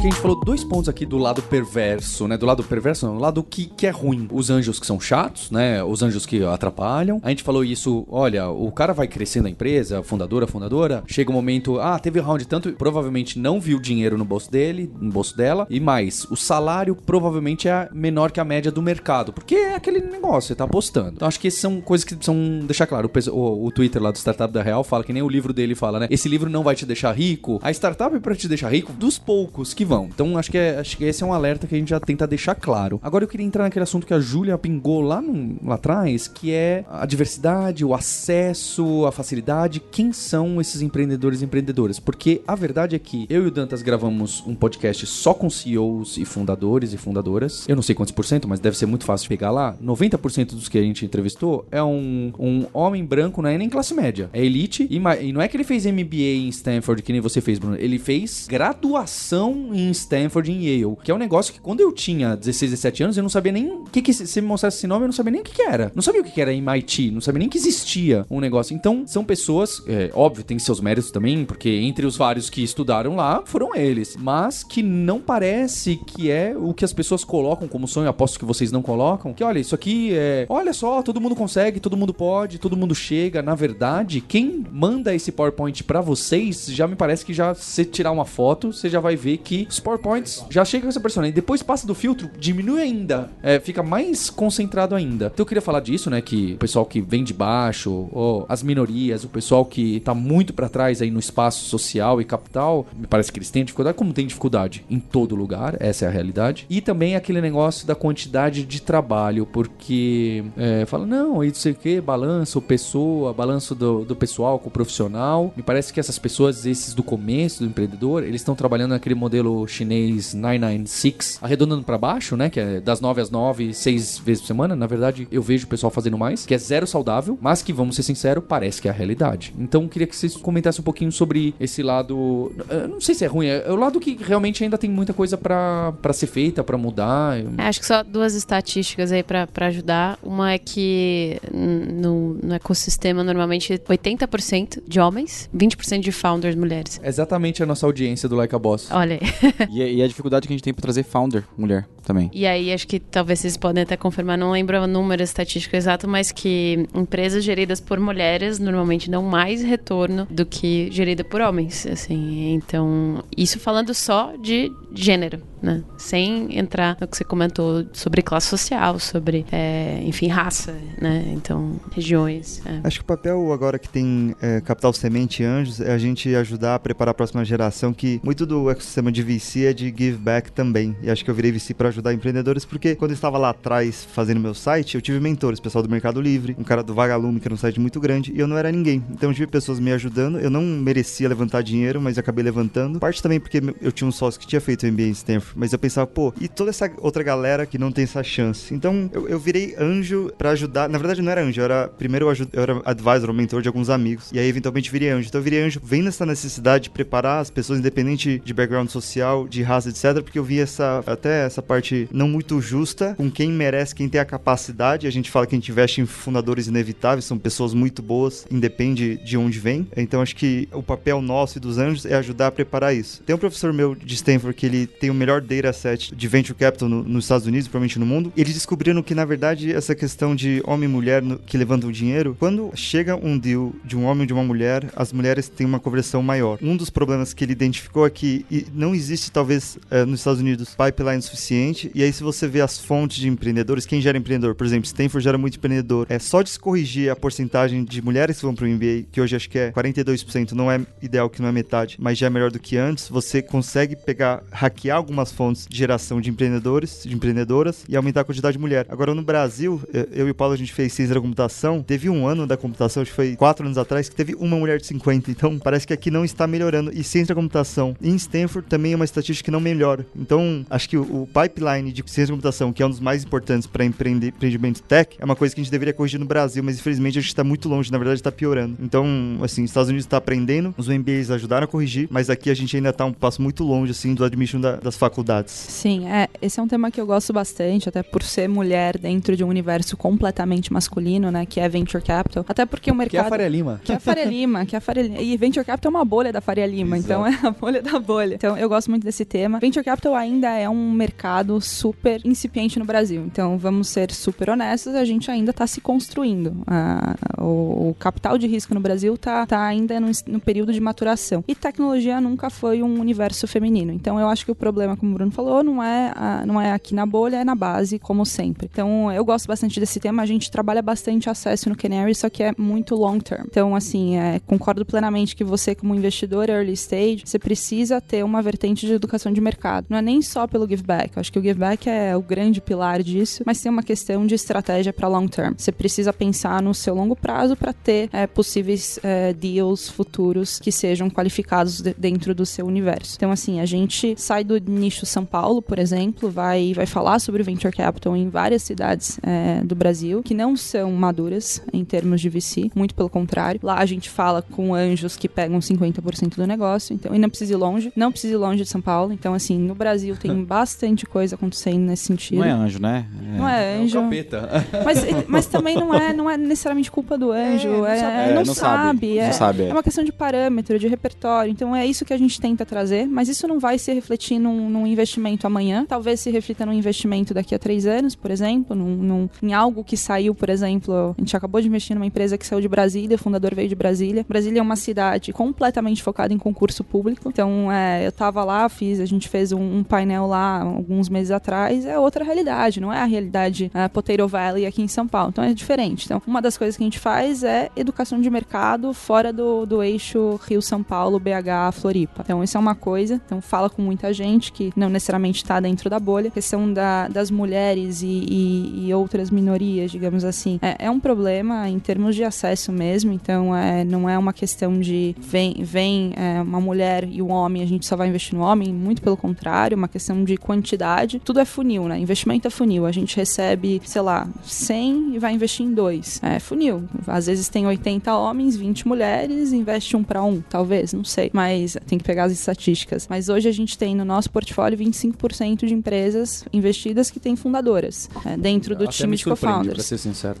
que 0.00 0.06
a 0.06 0.10
gente 0.10 0.20
falou 0.20 0.38
dois 0.44 0.64
pontos 0.64 0.88
aqui 0.88 1.04
do 1.04 1.18
lado 1.18 1.42
perverso, 1.42 2.28
né? 2.28 2.36
Do 2.36 2.46
lado 2.46 2.62
perverso, 2.62 3.06
não, 3.06 3.16
do 3.16 3.20
lado 3.20 3.42
que, 3.42 3.66
que 3.66 3.86
é 3.86 3.90
ruim. 3.90 4.28
Os 4.30 4.50
anjos 4.50 4.78
que 4.78 4.86
são 4.86 5.00
chatos, 5.00 5.50
né? 5.50 5.82
Os 5.82 6.02
anjos 6.02 6.26
que 6.26 6.44
atrapalham. 6.44 7.20
A 7.22 7.30
gente 7.30 7.42
falou 7.42 7.64
isso, 7.64 8.06
olha, 8.08 8.48
o 8.48 8.70
cara 8.70 8.92
vai 8.92 9.06
crescendo 9.06 9.46
a 9.46 9.50
empresa, 9.50 10.02
fundadora, 10.02 10.46
fundadora, 10.46 11.02
chega 11.06 11.30
um 11.30 11.34
momento, 11.34 11.80
ah, 11.80 11.98
teve 11.98 12.20
round 12.20 12.46
tanto, 12.46 12.72
provavelmente 12.72 13.38
não 13.38 13.60
viu 13.60 13.78
dinheiro 13.78 14.16
no 14.16 14.24
bolso 14.24 14.50
dele, 14.50 14.90
no 15.00 15.12
bolso 15.12 15.36
dela, 15.36 15.66
e 15.68 15.80
mais, 15.80 16.24
o 16.30 16.36
salário 16.36 16.94
provavelmente 16.94 17.68
é 17.68 17.88
menor 17.92 18.30
que 18.30 18.40
a 18.40 18.44
média 18.44 18.70
do 18.70 18.82
mercado, 18.82 19.32
porque 19.32 19.54
é 19.54 19.74
aquele 19.74 20.00
negócio, 20.00 20.48
você 20.48 20.54
tá 20.54 20.64
apostando. 20.64 21.12
Então 21.16 21.28
acho 21.28 21.40
que 21.40 21.50
são 21.50 21.80
coisas 21.80 22.04
que 22.04 22.14
precisam 22.14 22.60
deixar 22.64 22.86
claro. 22.86 23.10
O, 23.30 23.66
o, 23.66 23.70
Twitter 23.70 24.02
lá 24.02 24.10
do 24.10 24.18
Startup 24.18 24.52
da 24.52 24.62
Real 24.62 24.84
fala 24.84 25.04
que 25.04 25.12
nem 25.12 25.22
o 25.22 25.28
livro 25.28 25.52
dele 25.52 25.74
fala, 25.74 26.00
né? 26.00 26.08
Esse 26.10 26.28
livro 26.28 26.50
não 26.50 26.62
vai 26.62 26.74
te 26.74 26.86
deixar 26.86 27.12
rico. 27.12 27.60
A 27.62 27.70
startup 27.70 28.14
é 28.14 28.20
pra 28.20 28.34
te 28.34 28.48
deixar 28.48 28.68
rico 28.68 28.92
dos 28.92 29.18
poucos 29.18 29.74
que 29.74 29.81
vão. 29.84 30.08
Então 30.12 30.36
acho 30.36 30.50
que, 30.50 30.58
é, 30.58 30.78
acho 30.78 30.96
que 30.96 31.04
esse 31.04 31.22
é 31.22 31.26
um 31.26 31.32
alerta 31.32 31.66
que 31.66 31.74
a 31.74 31.78
gente 31.78 31.90
já 31.90 32.00
tenta 32.00 32.26
deixar 32.26 32.54
claro. 32.54 33.00
Agora 33.02 33.24
eu 33.24 33.28
queria 33.28 33.46
entrar 33.46 33.64
naquele 33.64 33.82
assunto 33.82 34.06
que 34.06 34.14
a 34.14 34.20
Júlia 34.20 34.56
pingou 34.58 35.00
lá, 35.00 35.20
no, 35.20 35.56
lá 35.64 35.74
atrás, 35.74 36.28
que 36.28 36.52
é 36.52 36.84
a 36.90 37.06
diversidade, 37.06 37.84
o 37.84 37.94
acesso, 37.94 39.06
a 39.06 39.12
facilidade. 39.12 39.80
Quem 39.90 40.12
são 40.12 40.60
esses 40.60 40.82
empreendedores 40.82 41.42
e 41.42 41.44
empreendedoras? 41.44 41.98
Porque 41.98 42.42
a 42.46 42.54
verdade 42.54 42.96
é 42.96 42.98
que 42.98 43.26
eu 43.28 43.44
e 43.44 43.46
o 43.46 43.50
Dantas 43.50 43.82
gravamos 43.82 44.42
um 44.46 44.54
podcast 44.54 45.06
só 45.06 45.34
com 45.34 45.48
CEOs 45.48 46.16
e 46.18 46.24
fundadores 46.24 46.92
e 46.92 46.96
fundadoras. 46.96 47.66
Eu 47.68 47.76
não 47.76 47.82
sei 47.82 47.94
quantos 47.94 48.12
por 48.12 48.24
cento, 48.24 48.48
mas 48.48 48.60
deve 48.60 48.76
ser 48.76 48.86
muito 48.86 49.04
fácil 49.04 49.24
de 49.24 49.28
pegar 49.28 49.50
lá. 49.50 49.76
90% 49.82 50.54
dos 50.54 50.68
que 50.68 50.78
a 50.78 50.82
gente 50.82 51.04
entrevistou 51.04 51.66
é 51.70 51.82
um, 51.82 52.32
um 52.38 52.66
homem 52.72 53.04
branco, 53.04 53.42
não 53.42 53.50
é 53.50 53.58
nem 53.58 53.68
classe 53.68 53.94
média. 53.94 54.30
É 54.32 54.44
elite. 54.44 54.86
E, 54.90 54.96
e 54.96 55.32
não 55.32 55.40
é 55.40 55.48
que 55.48 55.56
ele 55.56 55.64
fez 55.64 55.86
MBA 55.86 56.16
em 56.16 56.48
Stanford, 56.48 57.02
que 57.02 57.12
nem 57.12 57.20
você 57.20 57.40
fez, 57.40 57.58
Bruno. 57.58 57.76
Ele 57.76 57.98
fez 57.98 58.46
graduação 58.48 59.71
em 59.74 59.90
Stanford 59.90 60.50
e 60.50 60.54
em 60.54 60.64
Yale, 60.64 60.96
que 61.02 61.10
é 61.10 61.14
um 61.14 61.18
negócio 61.18 61.52
que 61.52 61.60
quando 61.60 61.80
eu 61.80 61.92
tinha 61.92 62.36
16, 62.36 62.70
17 62.72 63.02
anos, 63.04 63.16
eu 63.16 63.22
não 63.22 63.30
sabia 63.30 63.52
nem 63.52 63.70
o 63.70 63.84
que 63.84 64.02
que 64.02 64.12
se 64.12 64.40
me 64.40 64.48
mostrasse 64.48 64.78
esse 64.78 64.86
nome, 64.86 65.04
eu 65.04 65.08
não 65.08 65.12
sabia 65.12 65.32
nem 65.32 65.40
o 65.40 65.44
que, 65.44 65.54
que 65.54 65.62
era. 65.62 65.92
Não 65.94 66.02
sabia 66.02 66.20
o 66.20 66.24
que, 66.24 66.30
que 66.30 66.40
era 66.40 66.52
MIT, 66.52 67.10
não 67.10 67.20
sabia 67.20 67.40
nem 67.40 67.48
que 67.48 67.58
existia 67.58 68.26
um 68.30 68.40
negócio. 68.40 68.74
Então, 68.74 69.04
são 69.06 69.24
pessoas, 69.24 69.82
é, 69.86 70.10
óbvio, 70.14 70.44
tem 70.44 70.58
seus 70.58 70.80
méritos 70.80 71.10
também, 71.10 71.44
porque 71.44 71.68
entre 71.68 72.06
os 72.06 72.16
vários 72.16 72.48
que 72.50 72.62
estudaram 72.62 73.16
lá, 73.16 73.42
foram 73.44 73.74
eles, 73.74 74.16
mas 74.18 74.62
que 74.62 74.82
não 74.82 75.20
parece 75.20 75.96
que 75.96 76.30
é 76.30 76.54
o 76.56 76.72
que 76.72 76.84
as 76.84 76.92
pessoas 76.92 77.24
colocam 77.24 77.68
como 77.68 77.86
sonho, 77.86 78.08
aposto 78.08 78.38
que 78.38 78.44
vocês 78.44 78.72
não 78.72 78.82
colocam, 78.82 79.32
que 79.32 79.44
olha, 79.44 79.58
isso 79.58 79.74
aqui 79.74 80.12
é, 80.12 80.46
olha 80.48 80.72
só, 80.72 81.02
todo 81.02 81.20
mundo 81.20 81.34
consegue, 81.34 81.80
todo 81.80 81.96
mundo 81.96 82.14
pode, 82.14 82.58
todo 82.58 82.76
mundo 82.76 82.94
chega. 82.94 83.42
Na 83.42 83.54
verdade, 83.54 84.20
quem 84.20 84.64
manda 84.70 85.14
esse 85.14 85.32
PowerPoint 85.32 85.84
para 85.84 86.00
vocês, 86.00 86.66
já 86.66 86.86
me 86.86 86.96
parece 86.96 87.24
que 87.24 87.32
já 87.32 87.54
se 87.54 87.84
tirar 87.84 88.12
uma 88.12 88.24
foto, 88.24 88.72
você 88.72 88.88
já 88.88 89.00
vai 89.00 89.16
ver 89.16 89.38
que 89.38 89.61
os 89.68 89.80
PowerPoints 89.80 90.44
já 90.50 90.64
chega 90.64 90.82
com 90.82 90.88
essa 90.88 91.00
personagem. 91.00 91.34
Depois 91.34 91.62
passa 91.62 91.86
do 91.86 91.94
filtro, 91.94 92.30
diminui 92.38 92.80
ainda. 92.80 93.30
É, 93.42 93.58
fica 93.60 93.82
mais 93.82 94.30
concentrado 94.30 94.94
ainda. 94.94 95.26
Então 95.26 95.42
eu 95.42 95.46
queria 95.46 95.62
falar 95.62 95.80
disso, 95.80 96.10
né? 96.10 96.20
Que 96.20 96.54
o 96.54 96.58
pessoal 96.58 96.84
que 96.84 97.00
vem 97.00 97.24
de 97.24 97.32
baixo, 97.32 98.08
ou 98.12 98.46
as 98.48 98.62
minorias, 98.62 99.24
o 99.24 99.28
pessoal 99.28 99.64
que 99.64 100.00
tá 100.00 100.14
muito 100.14 100.52
para 100.52 100.68
trás 100.68 101.02
aí 101.02 101.10
no 101.10 101.18
espaço 101.18 101.64
social 101.64 102.20
e 102.20 102.24
capital, 102.24 102.86
me 102.96 103.06
parece 103.06 103.32
que 103.32 103.38
eles 103.38 103.50
têm 103.50 103.64
dificuldade, 103.64 103.96
como 103.96 104.12
tem 104.12 104.26
dificuldade 104.26 104.84
em 104.90 104.98
todo 104.98 105.34
lugar, 105.34 105.76
essa 105.80 106.04
é 106.04 106.08
a 106.08 106.10
realidade. 106.10 106.66
E 106.68 106.80
também 106.80 107.16
aquele 107.16 107.40
negócio 107.40 107.86
da 107.86 107.94
quantidade 107.94 108.64
de 108.64 108.80
trabalho, 108.80 109.46
porque 109.46 110.44
é, 110.56 110.84
fala, 110.86 111.06
não, 111.06 111.40
aí 111.40 111.48
não 111.48 111.54
sei 111.54 111.72
o 111.72 111.74
que, 111.74 112.00
balanço 112.00 112.60
pessoa, 112.60 113.32
balanço 113.32 113.74
do, 113.74 114.04
do 114.04 114.16
pessoal 114.16 114.58
com 114.58 114.68
o 114.68 114.72
profissional. 114.72 115.52
Me 115.56 115.62
parece 115.62 115.92
que 115.92 116.00
essas 116.00 116.18
pessoas, 116.18 116.64
esses 116.66 116.94
do 116.94 117.02
começo 117.02 117.62
do 117.62 117.68
empreendedor, 117.68 118.22
eles 118.22 118.40
estão 118.40 118.54
trabalhando 118.54 118.90
naquele 118.90 119.14
modelo 119.14 119.41
chinês 119.66 120.34
996, 120.34 121.38
arredondando 121.42 121.82
para 121.82 121.98
baixo, 121.98 122.36
né? 122.36 122.50
Que 122.50 122.60
é 122.60 122.80
das 122.80 123.00
9 123.00 123.20
às 123.20 123.30
9, 123.30 123.74
6 123.74 124.18
vezes 124.18 124.42
por 124.42 124.46
semana. 124.46 124.76
Na 124.76 124.86
verdade, 124.86 125.26
eu 125.30 125.42
vejo 125.42 125.66
o 125.66 125.68
pessoal 125.68 125.90
fazendo 125.90 126.18
mais, 126.18 126.46
que 126.46 126.54
é 126.54 126.58
zero 126.58 126.86
saudável, 126.86 127.38
mas 127.40 127.62
que, 127.62 127.72
vamos 127.72 127.96
ser 127.96 128.02
sinceros, 128.02 128.44
parece 128.46 128.80
que 128.80 128.88
é 128.88 128.90
a 128.90 128.94
realidade. 128.94 129.54
Então, 129.58 129.88
queria 129.88 130.06
que 130.06 130.16
vocês 130.16 130.36
comentassem 130.36 130.80
um 130.80 130.84
pouquinho 130.84 131.12
sobre 131.12 131.54
esse 131.58 131.82
lado. 131.82 132.52
Eu 132.68 132.88
não 132.88 133.00
sei 133.00 133.14
se 133.14 133.24
é 133.24 133.28
ruim, 133.28 133.46
é 133.46 133.70
o 133.70 133.76
lado 133.76 134.00
que 134.00 134.18
realmente 134.20 134.62
ainda 134.64 134.78
tem 134.78 134.90
muita 134.90 135.12
coisa 135.12 135.36
para 135.36 136.12
ser 136.12 136.26
feita, 136.26 136.62
para 136.62 136.76
mudar. 136.76 137.38
É, 137.58 137.68
acho 137.68 137.80
que 137.80 137.86
só 137.86 138.02
duas 138.02 138.34
estatísticas 138.34 139.12
aí 139.12 139.22
para 139.22 139.66
ajudar. 139.66 140.18
Uma 140.22 140.52
é 140.52 140.58
que 140.58 141.38
no, 141.52 142.34
no 142.42 142.54
ecossistema, 142.54 143.22
normalmente 143.24 143.74
80% 143.74 144.82
de 144.86 145.00
homens, 145.00 145.48
20% 145.54 146.00
de 146.00 146.12
founders 146.12 146.54
mulheres. 146.54 147.00
exatamente 147.02 147.62
a 147.62 147.66
nossa 147.66 147.86
audiência 147.86 148.28
do 148.28 148.36
Like 148.36 148.54
a 148.54 148.58
Boss. 148.58 148.88
Olha 148.90 149.18
aí. 149.20 149.31
e, 149.70 149.82
e, 149.82 150.02
a 150.02 150.08
dificuldade 150.08 150.46
que 150.46 150.52
a 150.52 150.56
gente 150.56 150.64
tem 150.64 150.72
para 150.72 150.82
trazer 150.82 151.02
founder 151.02 151.44
mulher 151.56 151.86
também. 152.02 152.30
E 152.32 152.46
aí, 152.46 152.72
acho 152.72 152.86
que 152.86 152.98
talvez 152.98 153.40
vocês 153.40 153.56
podem 153.56 153.82
até 153.82 153.96
confirmar, 153.96 154.36
não 154.36 154.52
lembro 154.52 154.80
o 154.80 154.86
número 154.86 155.22
estatístico 155.22 155.76
exato, 155.76 156.08
mas 156.08 156.32
que 156.32 156.86
empresas 156.94 157.44
geridas 157.44 157.80
por 157.80 157.98
mulheres 158.00 158.58
normalmente 158.58 159.10
dão 159.10 159.22
mais 159.22 159.62
retorno 159.62 160.26
do 160.30 160.44
que 160.44 160.88
gerida 160.90 161.24
por 161.24 161.40
homens, 161.40 161.86
assim. 161.86 162.52
Então, 162.54 163.22
isso 163.36 163.58
falando 163.58 163.94
só 163.94 164.34
de 164.36 164.70
gênero, 164.94 165.40
né? 165.62 165.82
Sem 165.96 166.58
entrar 166.58 166.96
no 167.00 167.06
que 167.06 167.16
você 167.16 167.24
comentou 167.24 167.86
sobre 167.92 168.22
classe 168.22 168.48
social, 168.48 168.98
sobre, 168.98 169.46
é, 169.52 170.02
enfim, 170.04 170.28
raça, 170.28 170.76
né? 171.00 171.24
Então, 171.34 171.80
regiões. 171.92 172.62
É. 172.66 172.80
Acho 172.84 172.98
que 172.98 173.04
o 173.04 173.06
papel 173.06 173.52
agora 173.52 173.78
que 173.78 173.88
tem 173.88 174.34
é, 174.42 174.60
Capital 174.60 174.92
Semente 174.92 175.42
e 175.42 175.46
Anjos 175.46 175.80
é 175.80 175.92
a 175.92 175.98
gente 175.98 176.34
ajudar 176.34 176.74
a 176.74 176.78
preparar 176.78 177.12
a 177.12 177.14
próxima 177.14 177.44
geração, 177.44 177.92
que 177.92 178.20
muito 178.22 178.44
do 178.44 178.70
ecossistema 178.70 179.10
de 179.10 179.22
VC 179.22 179.66
é 179.66 179.72
de 179.72 179.86
give 179.86 180.18
back 180.18 180.50
também. 180.52 180.96
E 181.02 181.10
acho 181.10 181.24
que 181.24 181.30
eu 181.30 181.34
virei 181.34 181.52
VC 181.52 181.74
para 181.74 181.91
ajudar 181.92 182.12
empreendedores, 182.12 182.64
porque 182.64 182.94
quando 182.94 183.12
eu 183.12 183.14
estava 183.14 183.38
lá 183.38 183.50
atrás 183.50 184.06
fazendo 184.12 184.40
meu 184.40 184.54
site, 184.54 184.94
eu 184.94 185.00
tive 185.00 185.20
mentores, 185.20 185.60
pessoal 185.60 185.82
do 185.82 185.88
Mercado 185.88 186.20
Livre, 186.20 186.56
um 186.58 186.64
cara 186.64 186.82
do 186.82 186.94
Vagalume, 186.94 187.40
que 187.40 187.46
era 187.46 187.54
um 187.54 187.58
site 187.58 187.78
muito 187.78 188.00
grande, 188.00 188.32
e 188.34 188.40
eu 188.40 188.46
não 188.46 188.58
era 188.58 188.70
ninguém. 188.72 189.04
Então 189.10 189.30
eu 189.30 189.34
tive 189.34 189.46
pessoas 189.46 189.78
me 189.78 189.92
ajudando, 189.92 190.38
eu 190.38 190.50
não 190.50 190.62
merecia 190.62 191.28
levantar 191.28 191.62
dinheiro, 191.62 192.00
mas 192.00 192.18
acabei 192.18 192.44
levantando. 192.44 192.98
Parte 192.98 193.22
também 193.22 193.38
porque 193.38 193.60
eu 193.80 193.92
tinha 193.92 194.08
um 194.08 194.12
sócio 194.12 194.40
que 194.40 194.46
tinha 194.46 194.60
feito 194.60 194.86
MBA 194.86 195.02
em 195.02 195.10
Stanford, 195.10 195.58
mas 195.58 195.72
eu 195.72 195.78
pensava, 195.78 196.06
pô, 196.06 196.32
e 196.40 196.48
toda 196.48 196.70
essa 196.70 196.90
outra 196.98 197.22
galera 197.22 197.66
que 197.66 197.78
não 197.78 197.92
tem 197.92 198.04
essa 198.04 198.22
chance. 198.22 198.74
Então 198.74 199.10
eu, 199.12 199.28
eu 199.28 199.38
virei 199.38 199.74
anjo 199.78 200.32
para 200.36 200.50
ajudar. 200.50 200.88
Na 200.88 200.98
verdade, 200.98 201.22
não 201.22 201.30
era 201.30 201.42
anjo, 201.42 201.60
eu 201.60 201.64
era 201.64 201.88
primeiro 201.88 202.30
eu, 202.30 202.46
eu 202.52 202.62
era 202.62 202.82
advisor, 202.84 203.28
ou 203.28 203.34
mentor 203.34 203.62
de 203.62 203.68
alguns 203.68 203.90
amigos, 203.90 204.30
e 204.32 204.38
aí 204.38 204.48
eventualmente 204.48 204.90
virei 204.90 205.10
anjo. 205.10 205.28
Então 205.28 205.40
eu 205.40 205.44
virei 205.44 205.62
anjo 205.62 205.80
vendo 205.82 206.08
essa 206.08 206.24
necessidade 206.26 206.84
de 206.84 206.90
preparar 206.90 207.40
as 207.40 207.50
pessoas, 207.50 207.78
independente 207.78 208.40
de 208.44 208.54
background 208.54 208.88
social, 208.88 209.46
de 209.46 209.62
raça, 209.62 209.88
etc., 209.88 210.22
porque 210.22 210.38
eu 210.38 210.44
vi 210.44 210.60
essa 210.60 211.02
até 211.06 211.46
essa 211.46 211.62
parte 211.62 211.81
não 212.10 212.28
muito 212.28 212.60
justa 212.60 213.14
com 213.16 213.30
quem 213.30 213.50
merece, 213.50 213.94
quem 213.94 214.08
tem 214.08 214.20
a 214.20 214.24
capacidade. 214.24 215.06
A 215.06 215.10
gente 215.10 215.30
fala 215.30 215.46
que 215.46 215.54
a 215.54 215.58
gente 215.58 215.70
investe 215.70 216.00
em 216.00 216.06
fundadores 216.06 216.66
inevitáveis, 216.66 217.24
são 217.24 217.38
pessoas 217.38 217.74
muito 217.74 218.02
boas, 218.02 218.46
independe 218.50 219.16
de 219.18 219.36
onde 219.36 219.58
vem. 219.58 219.86
Então 219.96 220.20
acho 220.20 220.36
que 220.36 220.68
o 220.72 220.82
papel 220.82 221.20
nosso 221.20 221.58
e 221.58 221.60
dos 221.60 221.78
anjos 221.78 222.06
é 222.06 222.14
ajudar 222.14 222.48
a 222.48 222.52
preparar 222.52 222.94
isso. 222.94 223.22
Tem 223.22 223.34
um 223.34 223.38
professor 223.38 223.72
meu 223.72 223.94
de 223.94 224.14
Stanford 224.14 224.56
que 224.56 224.66
ele 224.66 224.86
tem 224.86 225.10
o 225.10 225.14
melhor 225.14 225.40
dataset 225.40 226.14
de 226.14 226.28
venture 226.28 226.56
capital 226.58 226.88
no, 226.88 227.02
nos 227.02 227.24
Estados 227.24 227.46
Unidos, 227.46 227.68
provavelmente 227.68 227.98
no 227.98 228.06
mundo. 228.06 228.32
Eles 228.36 228.54
descobriram 228.54 229.02
que 229.02 229.14
na 229.14 229.24
verdade 229.24 229.72
essa 229.72 229.94
questão 229.94 230.34
de 230.34 230.62
homem 230.66 230.88
e 230.88 230.92
mulher 230.92 231.22
no, 231.22 231.38
que 231.38 231.56
levantam 231.56 231.90
dinheiro, 231.90 232.36
quando 232.38 232.70
chega 232.74 233.16
um 233.16 233.38
deal 233.38 233.72
de 233.84 233.96
um 233.96 234.04
homem 234.04 234.24
e 234.24 234.26
de 234.26 234.32
uma 234.32 234.44
mulher, 234.44 234.90
as 234.94 235.12
mulheres 235.12 235.48
têm 235.48 235.66
uma 235.66 235.80
conversão 235.80 236.22
maior. 236.22 236.58
Um 236.62 236.76
dos 236.76 236.90
problemas 236.90 237.32
que 237.34 237.44
ele 237.44 237.52
identificou 237.52 238.06
é 238.06 238.10
que 238.10 238.44
não 238.72 238.94
existe 238.94 239.30
talvez 239.30 239.78
é, 239.90 240.04
nos 240.04 240.20
Estados 240.20 240.40
Unidos 240.40 240.74
pipeline 240.74 241.22
suficiente. 241.22 241.71
E 241.94 242.02
aí 242.02 242.12
se 242.12 242.22
você 242.22 242.46
vê 242.46 242.60
as 242.60 242.78
fontes 242.78 243.18
de 243.18 243.28
empreendedores, 243.28 243.86
quem 243.86 244.00
gera 244.00 244.18
empreendedor, 244.18 244.54
por 244.54 244.66
exemplo, 244.66 244.86
Stanford 244.86 245.24
gera 245.24 245.38
muito 245.38 245.56
empreendedor. 245.56 246.06
É 246.08 246.18
só 246.18 246.42
de 246.42 246.50
se 246.50 246.58
corrigir 246.58 247.10
a 247.10 247.16
porcentagem 247.16 247.84
de 247.84 248.02
mulheres 248.02 248.36
que 248.36 248.44
vão 248.44 248.54
para 248.54 248.64
o 248.64 248.68
MBA, 248.68 249.04
que 249.10 249.20
hoje 249.20 249.36
acho 249.36 249.48
que 249.48 249.58
é 249.58 249.72
42%, 249.72 250.52
não 250.52 250.70
é 250.70 250.80
ideal 251.00 251.28
que 251.30 251.40
não 251.40 251.48
é 251.48 251.52
metade, 251.52 251.96
mas 251.98 252.18
já 252.18 252.26
é 252.26 252.30
melhor 252.30 252.50
do 252.50 252.58
que 252.58 252.76
antes. 252.76 253.08
Você 253.08 253.40
consegue 253.42 253.96
pegar, 253.96 254.42
hackear 254.50 254.96
algumas 254.96 255.32
fontes 255.32 255.66
de 255.68 255.76
geração 255.76 256.20
de 256.20 256.30
empreendedores, 256.30 257.02
de 257.04 257.14
empreendedoras 257.14 257.84
e 257.88 257.96
aumentar 257.96 258.22
a 258.22 258.24
quantidade 258.24 258.56
de 258.56 258.60
mulher. 258.60 258.86
Agora 258.88 259.14
no 259.14 259.22
Brasil, 259.22 259.80
eu 260.12 260.28
e 260.28 260.30
o 260.30 260.34
Paulo 260.34 260.54
a 260.54 260.56
gente 260.56 260.72
fez 260.72 260.92
ciência 260.92 261.14
da 261.14 261.20
computação. 261.20 261.82
Teve 261.82 262.08
um 262.08 262.26
ano 262.26 262.46
da 262.46 262.56
computação, 262.56 263.02
acho 263.02 263.10
que 263.10 263.16
foi 263.16 263.36
quatro 263.36 263.64
anos 263.64 263.78
atrás, 263.78 264.08
que 264.08 264.16
teve 264.16 264.34
uma 264.34 264.56
mulher 264.56 264.78
de 264.78 264.86
50. 264.86 265.30
Então 265.30 265.58
parece 265.58 265.86
que 265.86 265.92
aqui 265.92 266.10
não 266.10 266.24
está 266.24 266.46
melhorando. 266.46 266.90
E 266.92 267.02
ciência 267.02 267.34
da 267.34 267.40
computação 267.40 267.96
em 268.02 268.14
Stanford 268.16 268.68
também 268.68 268.92
é 268.92 268.96
uma 268.96 269.04
estatística 269.04 269.46
que 269.46 269.50
não 269.50 269.60
melhora. 269.60 270.06
Então 270.16 270.64
acho 270.68 270.88
que 270.88 270.96
o, 270.96 271.22
o 271.22 271.26
pipeline 271.26 271.61
de 271.92 272.02
ciência 272.06 272.26
da 272.26 272.32
computação, 272.32 272.72
que 272.72 272.82
é 272.82 272.86
um 272.86 272.90
dos 272.90 273.00
mais 273.00 273.24
importantes 273.24 273.66
para 273.66 273.84
empreendimento 273.84 274.82
tech, 274.82 275.16
é 275.18 275.24
uma 275.24 275.36
coisa 275.36 275.54
que 275.54 275.60
a 275.60 275.64
gente 275.64 275.70
deveria 275.70 275.94
corrigir 275.94 276.18
no 276.18 276.26
Brasil, 276.26 276.62
mas 276.62 276.78
infelizmente 276.78 277.18
a 277.18 277.20
gente 277.20 277.30
está 277.30 277.44
muito 277.44 277.68
longe, 277.68 277.90
na 277.90 277.98
verdade 277.98 278.20
está 278.20 278.32
piorando. 278.32 278.76
Então, 278.80 279.38
assim, 279.42 279.64
os 279.64 279.70
Estados 279.70 279.88
Unidos 279.88 280.04
está 280.04 280.16
aprendendo, 280.16 280.74
os 280.76 280.88
MBAs 280.88 281.30
ajudaram 281.30 281.64
a 281.64 281.68
corrigir, 281.68 282.08
mas 282.10 282.28
aqui 282.28 282.50
a 282.50 282.54
gente 282.54 282.76
ainda 282.76 282.90
está 282.90 283.04
um 283.04 283.12
passo 283.12 283.40
muito 283.40 283.64
longe, 283.64 283.92
assim, 283.92 284.14
do 284.14 284.24
admission 284.24 284.60
da, 284.60 284.76
das 284.76 284.96
faculdades. 284.96 285.52
Sim, 285.52 286.08
é, 286.08 286.28
esse 286.40 286.58
é 286.58 286.62
um 286.62 286.68
tema 286.68 286.90
que 286.90 287.00
eu 287.00 287.06
gosto 287.06 287.32
bastante, 287.32 287.88
até 287.88 288.02
por 288.02 288.22
ser 288.22 288.48
mulher 288.48 288.98
dentro 288.98 289.36
de 289.36 289.44
um 289.44 289.48
universo 289.48 289.96
completamente 289.96 290.72
masculino, 290.72 291.30
né, 291.30 291.46
que 291.46 291.60
é 291.60 291.68
Venture 291.68 292.02
Capital, 292.02 292.44
até 292.48 292.66
porque 292.66 292.90
o 292.90 292.94
mercado... 292.94 293.10
Que 293.10 293.16
é 293.16 293.20
a 293.20 293.28
Faria 293.28 293.48
Lima. 293.48 293.80
Que 293.84 293.92
é 293.92 293.94
a 293.94 294.00
Faria 294.00 294.24
Lima, 294.24 294.66
que 294.66 294.74
é 294.74 294.78
a 294.78 294.80
Faria 294.80 295.02
Lima. 295.02 295.20
E 295.20 295.36
Venture 295.36 295.64
Capital 295.64 295.92
é 295.92 295.94
uma 295.94 296.04
bolha 296.04 296.32
da 296.32 296.40
Faria 296.40 296.66
Lima, 296.66 296.96
Exato. 296.96 297.12
então 297.12 297.26
é 297.26 297.46
a 297.46 297.50
bolha 297.50 297.82
da 297.82 297.98
bolha. 297.98 298.34
Então 298.34 298.56
eu 298.56 298.68
gosto 298.68 298.90
muito 298.90 299.04
desse 299.04 299.24
tema. 299.24 299.58
Venture 299.58 299.84
Capital 299.84 300.14
ainda 300.14 300.48
é 300.50 300.68
um 300.68 300.90
mercado 300.92 301.51
super 301.60 302.20
incipiente 302.24 302.78
no 302.78 302.84
Brasil. 302.84 303.24
Então, 303.24 303.58
vamos 303.58 303.88
ser 303.88 304.10
super 304.10 304.50
honestos, 304.50 304.94
a 304.94 305.04
gente 305.04 305.30
ainda 305.30 305.50
está 305.50 305.66
se 305.66 305.80
construindo. 305.80 306.62
Ah, 306.66 307.14
o, 307.38 307.90
o, 307.90 307.96
capital 307.98 308.38
de 308.38 308.46
risco 308.46 308.74
no 308.74 308.80
Brasil 308.80 309.14
está 309.14 309.46
tá 309.46 309.64
ainda 309.64 309.98
no, 310.00 310.10
no, 310.26 310.40
período 310.40 310.72
de 310.72 310.80
maturação. 310.80 311.44
E 311.46 311.54
tecnologia 311.54 312.20
nunca 312.20 312.50
foi 312.50 312.82
um 312.82 313.00
universo 313.00 313.46
feminino. 313.46 313.92
Então, 313.92 314.18
eu 314.18 314.28
acho 314.28 314.44
que 314.44 314.50
o 314.50 314.54
problema, 314.54 314.96
como 314.96 315.12
o 315.12 315.14
Bruno 315.14 315.30
falou, 315.30 315.62
não 315.62 315.82
é, 315.82 316.12
a, 316.14 316.44
não 316.46 316.60
é 316.60 316.72
aqui 316.72 316.94
na 316.94 317.06
bolha, 317.06 317.36
é 317.36 317.44
na 317.44 317.54
base, 317.54 317.98
como 317.98 318.24
sempre. 318.24 318.68
Então, 318.70 319.10
eu 319.12 319.24
gosto 319.24 319.46
bastante 319.46 319.78
desse 319.78 320.00
tema. 320.00 320.22
A 320.22 320.26
gente 320.26 320.50
trabalha 320.50 320.82
bastante 320.82 321.28
acesso 321.28 321.68
no 321.68 321.76
Canary, 321.76 322.14
só 322.14 322.28
que 322.28 322.42
é 322.42 322.52
muito 322.56 322.94
long 322.94 323.18
term. 323.18 323.44
Então, 323.46 323.74
assim, 323.74 324.16
é, 324.16 324.40
concordo 324.46 324.84
plenamente 324.84 325.34
que 325.36 325.44
você, 325.44 325.74
como 325.74 325.94
investidor 325.94 326.48
early 326.48 326.72
stage, 326.72 327.22
você 327.24 327.38
precisa 327.38 328.00
ter 328.00 328.24
uma 328.24 328.42
vertente 328.42 328.86
de 328.86 328.92
educação 328.92 329.32
de 329.32 329.40
mercado. 329.40 329.86
Não 329.88 329.98
é 329.98 330.02
nem 330.02 330.22
só 330.22 330.46
pelo 330.46 330.68
give 330.68 330.82
back. 330.82 331.16
Eu 331.16 331.20
acho 331.20 331.32
que 331.32 331.38
o 331.42 331.44
give 331.44 331.58
back 331.58 331.88
é 331.88 332.16
o 332.16 332.22
grande 332.22 332.60
pilar 332.60 333.02
disso, 333.02 333.42
mas 333.44 333.60
tem 333.60 333.70
uma 333.70 333.82
questão 333.82 334.24
de 334.24 334.34
estratégia 334.34 334.92
para 334.92 335.08
long 335.08 335.26
term. 335.26 335.54
Você 335.56 335.72
precisa 335.72 336.12
pensar 336.12 336.62
no 336.62 336.72
seu 336.72 336.94
longo 336.94 337.16
prazo 337.16 337.56
para 337.56 337.72
ter 337.72 338.08
é, 338.12 338.28
possíveis 338.28 339.00
é, 339.02 339.32
deals 339.32 339.88
futuros 339.88 340.60
que 340.60 340.70
sejam 340.70 341.10
qualificados 341.10 341.80
de, 341.80 341.94
dentro 341.94 342.32
do 342.32 342.46
seu 342.46 342.64
universo. 342.64 343.14
Então, 343.16 343.32
assim, 343.32 343.58
a 343.58 343.66
gente 343.66 344.14
sai 344.16 344.44
do 344.44 344.56
nicho 344.58 345.04
São 345.04 345.24
Paulo, 345.24 345.60
por 345.60 345.80
exemplo, 345.80 346.30
vai, 346.30 346.72
vai 346.74 346.86
falar 346.86 347.18
sobre 347.18 347.42
venture 347.42 347.74
capital 347.74 348.16
em 348.16 348.28
várias 348.28 348.62
cidades 348.62 349.18
é, 349.22 349.62
do 349.64 349.74
Brasil 349.74 350.22
que 350.22 350.34
não 350.34 350.56
são 350.56 350.92
maduras 350.92 351.60
em 351.72 351.84
termos 351.84 352.20
de 352.20 352.28
VC, 352.28 352.70
muito 352.74 352.94
pelo 352.94 353.10
contrário. 353.10 353.60
Lá 353.62 353.78
a 353.78 353.86
gente 353.86 354.08
fala 354.08 354.42
com 354.42 354.74
anjos 354.74 355.16
que 355.16 355.28
pegam 355.28 355.58
50% 355.58 356.36
do 356.36 356.46
negócio, 356.46 356.94
então, 356.94 357.12
e 357.12 357.18
não 357.18 357.28
precisa 357.28 357.54
ir 357.54 357.56
longe, 357.56 357.92
não 357.96 358.12
precisa 358.12 358.34
ir 358.34 358.36
longe 358.36 358.62
de 358.62 358.68
São 358.68 358.80
Paulo. 358.80 359.12
Então, 359.12 359.34
assim, 359.34 359.58
no 359.58 359.74
Brasil 359.74 360.16
tem 360.16 360.32
bastante 360.44 361.04
coisa 361.04 361.31
acontecendo 361.34 361.80
nesse 361.80 362.04
sentido. 362.04 362.38
Não 362.38 362.44
é 362.44 362.50
anjo, 362.50 362.80
né? 362.80 363.06
É. 363.20 363.38
Não 363.38 363.48
é 363.48 363.76
anjo. 363.76 363.98
É 363.98 364.00
um 364.00 364.04
capeta. 364.04 364.66
Mas, 364.84 365.04
mas 365.28 365.46
também 365.46 365.74
não 365.76 365.94
é, 365.94 366.12
não 366.12 366.30
é 366.30 366.36
necessariamente 366.36 366.90
culpa 366.90 367.16
do 367.16 367.30
anjo. 367.30 367.68
É, 367.68 367.72
não, 367.72 367.86
é, 367.86 367.96
sabe. 367.96 368.32
não, 368.32 368.44
não 368.44 368.54
sabe. 368.54 369.18
É, 369.18 369.26
não 369.26 369.32
sabe. 369.32 369.62
É. 369.64 369.72
uma 369.72 369.82
questão 369.82 370.04
de 370.04 370.12
parâmetro, 370.12 370.78
de 370.78 370.88
repertório. 370.88 371.50
Então 371.50 371.74
é 371.74 371.86
isso 371.86 372.04
que 372.04 372.12
a 372.12 372.18
gente 372.18 372.40
tenta 372.40 372.64
trazer, 372.66 373.06
mas 373.06 373.28
isso 373.28 373.46
não 373.46 373.58
vai 373.58 373.78
se 373.78 373.92
refletir 373.92 374.38
num, 374.38 374.68
num 374.68 374.86
investimento 374.86 375.46
amanhã. 375.46 375.84
Talvez 375.88 376.20
se 376.20 376.30
reflita 376.30 376.66
num 376.66 376.72
investimento 376.72 377.32
daqui 377.32 377.54
a 377.54 377.58
três 377.58 377.86
anos, 377.86 378.14
por 378.14 378.30
exemplo, 378.30 378.74
num, 378.74 378.96
num, 378.96 379.28
em 379.42 379.52
algo 379.52 379.84
que 379.84 379.96
saiu, 379.96 380.34
por 380.34 380.48
exemplo, 380.48 381.14
a 381.16 381.20
gente 381.20 381.36
acabou 381.36 381.60
de 381.60 381.68
investir 381.68 381.94
numa 381.94 382.06
empresa 382.06 382.36
que 382.36 382.46
saiu 382.46 382.60
de 382.60 382.68
Brasília, 382.68 383.14
o 383.14 383.18
fundador 383.18 383.54
veio 383.54 383.68
de 383.68 383.74
Brasília. 383.74 384.24
Brasília 384.28 384.60
é 384.60 384.62
uma 384.62 384.76
cidade 384.76 385.32
completamente 385.32 386.02
focada 386.02 386.32
em 386.32 386.38
concurso 386.38 386.82
público. 386.82 387.28
Então, 387.28 387.70
é, 387.70 388.06
eu 388.06 388.12
tava 388.12 388.44
lá, 388.44 388.68
fiz, 388.68 389.00
a 389.00 389.06
gente 389.06 389.28
fez 389.28 389.52
um, 389.52 389.78
um 389.78 389.84
painel 389.84 390.26
lá 390.26 390.62
alguns 390.62 391.08
meses 391.08 391.21
atrás, 391.30 391.84
é 391.84 391.98
outra 391.98 392.24
realidade, 392.24 392.80
não 392.80 392.92
é 392.92 392.98
a 392.98 393.04
realidade 393.04 393.70
uh, 393.74 393.88
Potato 393.90 394.26
Valley 394.26 394.66
aqui 394.66 394.82
em 394.82 394.88
São 394.88 395.06
Paulo. 395.06 395.30
Então 395.30 395.44
é 395.44 395.54
diferente. 395.54 396.04
Então, 396.04 396.20
uma 396.26 396.42
das 396.42 396.56
coisas 396.56 396.76
que 396.76 396.82
a 396.82 396.86
gente 396.86 396.98
faz 396.98 397.42
é 397.42 397.70
educação 397.76 398.20
de 398.20 398.28
mercado 398.30 398.92
fora 398.92 399.32
do, 399.32 399.66
do 399.66 399.82
eixo 399.82 400.38
Rio-São 400.46 400.82
Paulo, 400.82 401.18
BH, 401.18 401.72
Floripa. 401.72 402.22
Então, 402.24 402.42
isso 402.42 402.56
é 402.56 402.60
uma 402.60 402.74
coisa. 402.74 403.20
Então, 403.24 403.40
fala 403.40 403.68
com 403.68 403.82
muita 403.82 404.12
gente 404.12 404.52
que 404.52 404.72
não 404.76 404.88
necessariamente 404.88 405.42
está 405.42 405.60
dentro 405.60 405.88
da 405.88 405.98
bolha. 405.98 406.28
A 406.28 406.30
questão 406.30 406.72
da, 406.72 407.08
das 407.08 407.30
mulheres 407.30 408.02
e, 408.02 408.06
e, 408.06 408.88
e, 408.88 408.94
outras 408.94 409.30
minorias, 409.30 409.90
digamos 409.90 410.24
assim, 410.24 410.58
é, 410.62 410.86
é, 410.86 410.90
um 410.90 411.00
problema 411.00 411.68
em 411.68 411.78
termos 411.78 412.14
de 412.14 412.24
acesso 412.24 412.72
mesmo. 412.72 413.12
Então, 413.12 413.54
é, 413.54 413.84
não 413.84 414.08
é 414.08 414.16
uma 414.16 414.32
questão 414.32 414.78
de 414.78 415.14
vem, 415.18 415.62
vem 415.62 416.12
é, 416.16 416.40
uma 416.40 416.60
mulher 416.60 417.08
e 417.10 417.20
um 417.20 417.30
homem, 417.30 417.62
a 417.62 417.66
gente 417.66 417.86
só 417.86 417.96
vai 417.96 418.08
investir 418.08 418.36
no 418.36 418.44
homem. 418.44 418.72
Muito 418.72 419.02
pelo 419.02 419.16
contrário, 419.16 419.76
uma 419.76 419.88
questão 419.88 420.24
de 420.24 420.36
quantidade. 420.36 421.01
Tudo 421.24 421.40
é 421.40 421.44
funil, 421.44 421.84
né? 421.84 421.98
Investimento 421.98 422.46
é 422.46 422.50
funil. 422.50 422.86
A 422.86 422.92
gente 422.92 423.16
recebe, 423.16 423.80
sei 423.84 424.02
lá, 424.02 424.28
100 424.44 425.14
e 425.14 425.18
vai 425.18 425.32
investir 425.32 425.64
em 425.64 425.72
dois. 425.72 426.20
É 426.22 426.38
funil. 426.38 426.84
Às 427.06 427.26
vezes 427.26 427.48
tem 427.48 427.66
80 427.66 428.14
homens, 428.16 428.56
20 428.56 428.86
mulheres, 428.86 429.52
investe 429.52 429.96
um 429.96 430.02
para 430.02 430.22
um, 430.22 430.40
talvez, 430.40 430.92
não 430.92 431.04
sei. 431.04 431.30
Mas 431.32 431.76
tem 431.86 431.98
que 431.98 432.04
pegar 432.04 432.24
as 432.24 432.32
estatísticas. 432.32 433.06
Mas 433.08 433.28
hoje 433.28 433.48
a 433.48 433.52
gente 433.52 433.76
tem 433.76 433.94
no 433.94 434.04
nosso 434.04 434.30
portfólio 434.30 434.78
25% 434.78 435.66
de 435.66 435.74
empresas 435.74 436.44
investidas 436.52 437.10
que 437.10 437.20
têm 437.20 437.36
fundadoras 437.36 438.08
é, 438.24 438.36
dentro 438.36 438.74
do 438.74 438.84
Até 438.84 438.92
time 438.92 439.16
de 439.16 439.24
co-founders. 439.24 439.76